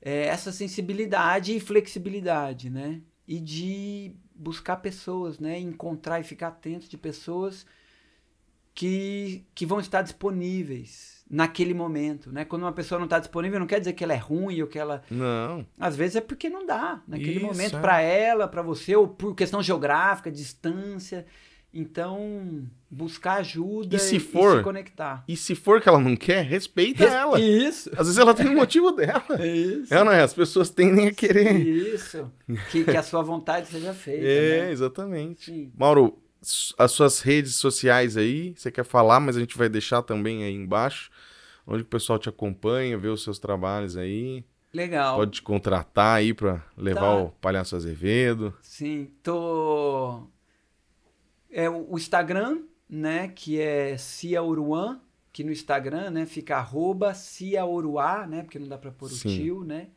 é, 0.00 0.26
essa 0.26 0.50
sensibilidade 0.50 1.54
e 1.56 1.60
flexibilidade, 1.60 2.68
né? 2.68 3.00
E 3.28 3.38
de 3.38 4.12
buscar 4.34 4.78
pessoas, 4.78 5.38
né? 5.38 5.56
Encontrar 5.60 6.18
e 6.18 6.24
ficar 6.24 6.48
atento 6.48 6.88
de 6.88 6.98
pessoas 6.98 7.64
que, 8.74 9.44
que 9.54 9.66
vão 9.66 9.80
estar 9.80 10.02
disponíveis, 10.02 11.22
naquele 11.30 11.72
momento, 11.72 12.30
né? 12.30 12.44
Quando 12.44 12.62
uma 12.62 12.72
pessoa 12.72 12.98
não 12.98 13.04
está 13.06 13.18
disponível, 13.18 13.58
não 13.58 13.66
quer 13.66 13.78
dizer 13.78 13.92
que 13.94 14.04
ela 14.04 14.12
é 14.12 14.16
ruim 14.18 14.60
ou 14.60 14.66
que 14.68 14.78
ela. 14.78 15.02
Não. 15.10 15.66
Às 15.80 15.96
vezes 15.96 16.16
é 16.16 16.20
porque 16.20 16.48
não 16.50 16.66
dá 16.66 17.00
naquele 17.08 17.36
Isso, 17.38 17.46
momento 17.46 17.76
é. 17.76 17.80
para 17.80 18.00
ela, 18.00 18.46
para 18.48 18.60
você, 18.62 18.94
ou 18.94 19.08
por 19.08 19.34
questão 19.34 19.62
geográfica, 19.62 20.30
distância. 20.30 21.24
Então, 21.74 22.68
buscar 22.90 23.38
ajuda 23.38 23.96
E 23.96 23.98
se 23.98 24.20
for- 24.20 24.58
se 24.58 24.62
conectar. 24.62 25.24
E 25.26 25.34
se 25.34 25.54
for 25.54 25.80
que 25.80 25.88
ela 25.88 25.98
não 25.98 26.14
quer, 26.14 26.44
respeita 26.44 27.04
Res- 27.04 27.12
ela. 27.14 27.40
Isso. 27.40 27.88
Às 27.92 28.06
vezes 28.08 28.18
ela 28.18 28.34
tem 28.34 28.46
um 28.46 28.54
motivo 28.56 28.92
dela. 28.92 29.24
Isso. 29.42 29.94
É, 29.94 30.04
não 30.04 30.12
é? 30.12 30.20
As 30.22 30.34
pessoas 30.34 30.68
tendem 30.68 31.08
a 31.08 31.14
querer. 31.14 31.56
Isso. 31.66 32.30
Que, 32.70 32.84
que 32.84 32.94
a 32.96 33.02
sua 33.02 33.22
vontade 33.22 33.68
seja 33.68 33.94
feita. 33.94 34.22
É, 34.26 34.60
né? 34.66 34.70
exatamente. 34.72 35.46
Sim. 35.50 35.72
Mauro, 35.74 36.18
as 36.78 36.90
suas 36.92 37.20
redes 37.20 37.56
sociais 37.56 38.16
aí, 38.16 38.52
você 38.56 38.70
quer 38.70 38.84
falar, 38.84 39.20
mas 39.20 39.36
a 39.36 39.40
gente 39.40 39.56
vai 39.56 39.68
deixar 39.68 40.02
também 40.02 40.42
aí 40.44 40.54
embaixo, 40.54 41.10
onde 41.66 41.82
o 41.82 41.86
pessoal 41.86 42.18
te 42.18 42.28
acompanha, 42.28 42.98
vê 42.98 43.08
os 43.08 43.22
seus 43.22 43.38
trabalhos 43.38 43.96
aí, 43.96 44.44
Legal. 44.72 45.16
pode 45.16 45.30
te 45.32 45.42
contratar 45.42 46.16
aí 46.16 46.34
pra 46.34 46.64
levar 46.76 47.00
Tá. 47.00 47.16
o 47.22 47.30
Palhaço 47.32 47.76
Azevedo. 47.76 48.52
Sim, 48.60 49.10
tô. 49.22 50.26
É 51.50 51.68
o 51.70 51.86
o 51.92 51.96
Instagram, 51.96 52.62
né? 52.88 53.28
Que 53.28 53.60
é 53.60 53.96
Cia 53.96 54.42
Uruan, 54.42 55.00
que 55.32 55.44
no 55.44 55.52
Instagram, 55.52 56.10
né? 56.10 56.26
Fica 56.26 56.56
arroba 56.56 57.14
Cia 57.14 57.64
Uruá, 57.64 58.26
né? 58.26 58.42
Porque 58.42 58.58
não 58.58 58.66
dá 58.68 58.76
pra 58.78 58.90
pôr 58.90 59.06
o 59.06 59.14
Sim. 59.14 59.28
tio, 59.36 59.62
né? 59.64 59.88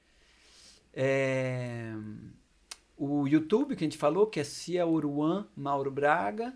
É, 0.93 1.91
O 2.97 3.27
YouTube, 3.27 3.75
que 3.75 3.83
a 3.83 3.87
gente 3.87 3.97
falou, 3.97 4.27
que 4.27 4.39
é 4.39 4.43
Cia 4.43 4.85
Uruan 4.85 5.47
Mauro 5.55 5.91
Braga. 5.91 6.53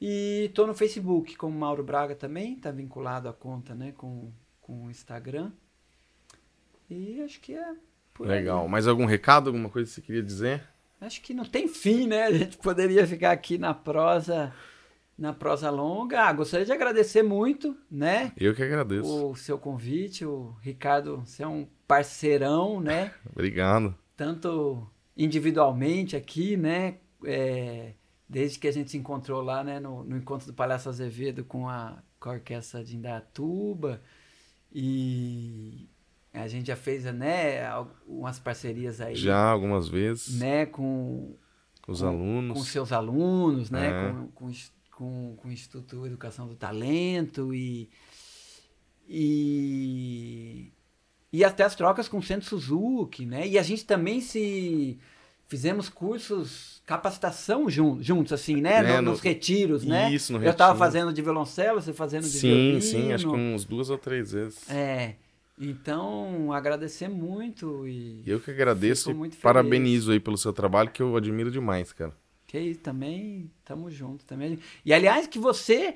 E 0.00 0.50
tô 0.54 0.66
no 0.66 0.74
Facebook 0.74 1.36
como 1.36 1.58
Mauro 1.58 1.84
Braga 1.84 2.14
também, 2.14 2.56
tá 2.56 2.70
vinculado 2.70 3.28
a 3.28 3.32
conta, 3.32 3.74
né? 3.74 3.92
Com, 3.96 4.32
com 4.60 4.86
o 4.86 4.90
Instagram. 4.90 5.52
E 6.88 7.20
acho 7.22 7.40
que 7.40 7.54
é 7.54 7.74
por 8.14 8.30
aí. 8.30 8.38
Legal. 8.40 8.66
Mais 8.66 8.88
algum 8.88 9.04
recado, 9.04 9.48
alguma 9.48 9.68
coisa 9.68 9.88
que 9.88 9.94
você 9.94 10.00
queria 10.00 10.22
dizer? 10.22 10.62
Acho 11.00 11.22
que 11.22 11.32
não 11.32 11.44
tem 11.44 11.68
fim, 11.68 12.06
né? 12.06 12.24
A 12.24 12.32
gente 12.32 12.58
poderia 12.58 13.06
ficar 13.06 13.30
aqui 13.30 13.56
na 13.56 13.72
prosa, 13.72 14.52
na 15.16 15.32
prosa 15.32 15.70
longa. 15.70 16.22
Ah, 16.22 16.32
gostaria 16.32 16.66
de 16.66 16.72
agradecer 16.72 17.22
muito, 17.22 17.76
né? 17.90 18.32
Eu 18.36 18.54
que 18.54 18.62
agradeço. 18.62 19.30
O 19.30 19.36
seu 19.36 19.58
convite, 19.58 20.24
o 20.26 20.54
Ricardo, 20.60 21.22
você 21.24 21.42
é 21.42 21.46
um 21.46 21.66
parceirão, 21.86 22.80
né? 22.80 23.14
Obrigado. 23.32 23.94
Tanto 24.16 24.86
individualmente 25.24 26.16
aqui, 26.16 26.56
né? 26.56 26.96
É, 27.24 27.92
desde 28.28 28.58
que 28.58 28.66
a 28.68 28.72
gente 28.72 28.90
se 28.90 28.96
encontrou 28.96 29.42
lá, 29.42 29.62
né? 29.62 29.78
No, 29.80 30.02
no 30.04 30.16
encontro 30.16 30.46
do 30.46 30.54
Palhaço 30.54 30.88
Azevedo 30.88 31.44
com 31.44 31.68
a, 31.68 32.02
com 32.18 32.30
a 32.30 32.32
orquestra 32.32 32.82
de 32.82 32.96
Indatuba. 32.96 34.00
E 34.72 35.88
a 36.32 36.46
gente 36.48 36.68
já 36.68 36.76
fez, 36.76 37.04
né? 37.04 37.58
Umas 38.06 38.38
parcerias 38.38 39.00
aí. 39.00 39.14
Já 39.16 39.50
algumas 39.50 39.88
vezes 39.88 40.38
Né? 40.38 40.64
Com, 40.66 41.34
com 41.82 41.92
os 41.92 42.00
com- 42.00 42.06
alunos. 42.06 42.56
com 42.58 42.64
seus 42.64 42.92
alunos, 42.92 43.70
né? 43.70 43.88
É. 43.88 44.12
Com, 44.12 44.28
com, 44.28 44.52
com, 44.92 45.36
com 45.36 45.48
o 45.48 45.52
Instituto 45.52 46.06
Educação 46.06 46.46
do 46.46 46.54
Talento 46.54 47.52
e, 47.54 47.90
e, 49.08 50.72
e 51.32 51.44
até 51.44 51.62
as 51.64 51.74
trocas 51.74 52.08
com 52.08 52.18
o 52.18 52.22
Centro 52.22 52.48
Suzuki, 52.48 53.24
né? 53.26 53.46
E 53.46 53.58
a 53.58 53.62
gente 53.62 53.84
também 53.84 54.20
se 54.20 54.98
fizemos 55.48 55.88
cursos, 55.88 56.80
capacitação 56.86 57.68
jun, 57.68 58.00
juntos, 58.02 58.32
assim, 58.32 58.56
né? 58.60 58.78
É, 58.78 58.82
No- 58.82 59.02
no- 59.02 59.10
nos 59.10 59.20
retiros, 59.20 59.84
né? 59.84 60.10
Isso, 60.12 60.32
no 60.32 60.38
Eu 60.38 60.50
estava 60.52 60.72
retiro. 60.72 60.78
fazendo 60.78 61.12
de 61.12 61.22
violoncelo, 61.22 61.80
você 61.80 61.92
fazendo 61.92 62.24
de 62.24 62.38
Sim, 62.38 62.48
violino. 62.48 62.80
sim, 62.82 63.12
acho 63.12 63.28
que 63.28 63.36
uns 63.36 63.64
duas 63.64 63.90
ou 63.90 63.98
três 63.98 64.32
vezes. 64.32 64.68
É, 64.70 65.14
então 65.58 66.52
agradecer 66.52 67.08
muito 67.08 67.86
e 67.86 68.22
eu 68.26 68.40
que 68.40 68.50
agradeço 68.50 69.10
e 69.10 69.30
parabenizo 69.42 70.10
aí 70.12 70.18
pelo 70.20 70.38
seu 70.38 70.52
trabalho, 70.52 70.90
que 70.90 71.02
eu 71.02 71.16
admiro 71.16 71.50
demais, 71.50 71.92
cara. 71.92 72.12
Que 72.46 72.58
isso, 72.58 72.80
também 72.80 73.50
tamo 73.64 73.90
junto 73.90 74.24
também. 74.24 74.58
E 74.84 74.92
aliás, 74.92 75.26
que 75.26 75.38
você 75.38 75.94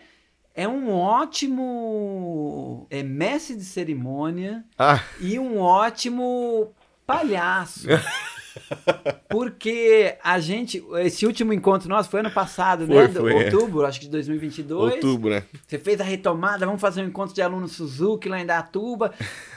é 0.54 0.68
um 0.68 0.92
ótimo 0.92 2.86
é, 2.90 3.02
mestre 3.02 3.56
de 3.56 3.64
cerimônia 3.64 4.64
Ah, 4.78 5.02
e 5.20 5.38
um 5.38 5.58
ótimo 5.58 6.72
palhaço. 7.06 7.86
Porque 9.28 10.16
a 10.22 10.38
gente, 10.38 10.82
esse 11.00 11.26
último 11.26 11.52
encontro 11.52 11.88
nosso 11.88 12.08
foi 12.08 12.20
ano 12.20 12.30
passado, 12.30 12.86
Foi, 12.86 12.94
né? 12.94 13.08
Foi, 13.08 13.32
é. 13.32 13.44
outubro, 13.46 13.84
acho 13.84 13.98
que 13.98 14.06
de 14.06 14.12
2022. 14.12 14.94
outubro, 14.94 15.30
né? 15.30 15.42
Você 15.66 15.78
fez 15.78 16.00
a 16.00 16.04
retomada, 16.04 16.64
vamos 16.64 16.80
fazer 16.80 17.02
um 17.02 17.06
encontro 17.06 17.34
de 17.34 17.42
alunos 17.42 17.72
Suzuki 17.72 18.28
lá 18.28 18.40
em 18.40 18.46
Datuba. 18.46 19.12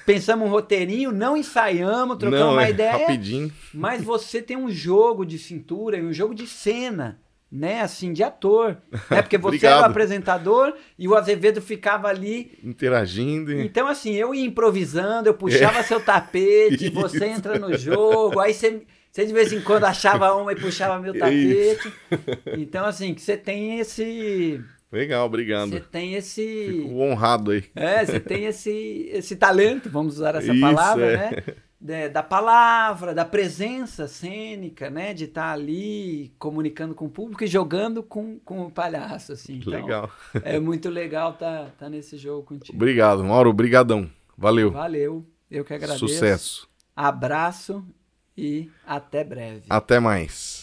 Pensamos 0.06 0.48
um 0.48 0.52
roteirinho, 0.52 1.11
não 1.11 1.38
ensaiamos, 1.38 2.18
trocamos 2.18 2.45
Não, 2.45 2.53
uma 2.53 2.65
é 2.65 2.72
ideia. 2.72 2.91
rapidinho. 2.98 3.52
Mas 3.74 4.02
você 4.03 4.41
tem 4.41 4.57
um 4.57 4.69
jogo 4.72 5.26
de 5.26 5.38
cintura 5.38 5.98
e 5.98 6.03
um 6.06 6.11
jogo 6.14 6.34
de 6.34 6.48
cena, 6.48 7.19
né? 7.52 7.82
Assim, 7.82 8.11
de 8.14 8.24
ator. 8.24 8.78
Né? 9.10 9.22
Porque 9.22 9.38
você 9.40 9.65
era 9.68 9.82
o 9.82 9.86
apresentador 9.86 10.74
e 10.98 11.07
o 11.07 11.15
Azevedo 11.15 11.61
ficava 11.61 12.07
ali. 12.07 12.57
Interagindo. 12.64 13.52
e- 13.53 13.65
Então, 13.65 13.88
assim, 13.88 14.14
eu 14.15 14.34
ia 14.36 14.45
improvisando, 14.45 15.30
eu 15.30 15.34
puxava 15.34 15.82
seu 15.84 15.99
tapete, 15.99 16.90
você 16.91 17.26
entra 17.26 17.57
no 17.57 17.76
jogo, 17.78 18.40
aí 18.40 18.53
você, 18.53 18.82
você 19.11 19.26
de 19.26 19.34
vez 19.34 19.52
em 19.53 19.61
quando 19.61 19.86
achava 19.86 20.34
uma 20.36 20.52
e 20.52 20.56
puxava 20.56 20.99
meu 21.02 21.18
tapete. 21.18 21.91
Então, 22.57 22.86
assim, 22.86 23.14
que 23.14 23.22
você 23.22 23.38
tem 23.38 23.80
esse. 23.80 24.61
Legal, 24.91 25.26
obrigado. 25.26 25.69
Você 25.72 25.80
tem 25.82 26.14
esse. 26.15 26.82
Fico 26.84 26.99
honrado 27.02 27.52
aí. 27.52 27.64
É, 27.76 28.06
você 28.06 28.19
tem 28.22 28.45
esse, 28.45 29.10
esse 29.11 29.36
talento, 29.36 29.90
vamos 29.90 30.15
usar 30.15 30.36
essa 30.36 30.52
Isso, 30.53 30.61
palavra, 30.61 31.06
é. 31.11 31.18
né? 31.18 31.44
Da- 31.80 32.08
da 32.08 32.24
palavra, 32.24 33.14
da 33.14 33.24
presença 33.24 34.08
cênica, 34.08 34.90
né? 34.90 35.14
De 35.14 35.26
estar 35.26 35.52
ali 35.52 36.34
comunicando 36.40 36.95
com 36.95 37.06
o 37.06 37.10
público 37.10 37.44
e 37.44 37.48
jogando 37.48 38.02
com, 38.02 38.40
com 38.40 38.66
o 38.66 38.72
palhaço, 38.72 39.34
assim. 39.34 39.58
Então, 39.58 39.74
Legal. 39.74 40.10
É 40.44 40.60
muito 40.60 40.90
legal 40.90 41.34
estar 41.34 41.70
tá, 41.78 41.88
nesse 41.88 42.18
jogo 42.18 42.44
contigo. 42.48 42.76
Obrigado, 42.76 43.24
Mauro. 43.24 43.52
Obrigadão. 43.52 44.10
Valeu. 44.36 44.72
Valeu, 44.72 45.24
eu 45.52 45.64
que 45.64 45.74
agradeço. 45.74 46.08
Sucesso. 46.08 46.68
Abraço 46.95 47.86
e 48.36 48.72
até 48.86 49.24
breve. 49.24 49.66
Até 49.70 49.99
mais. 49.99 50.57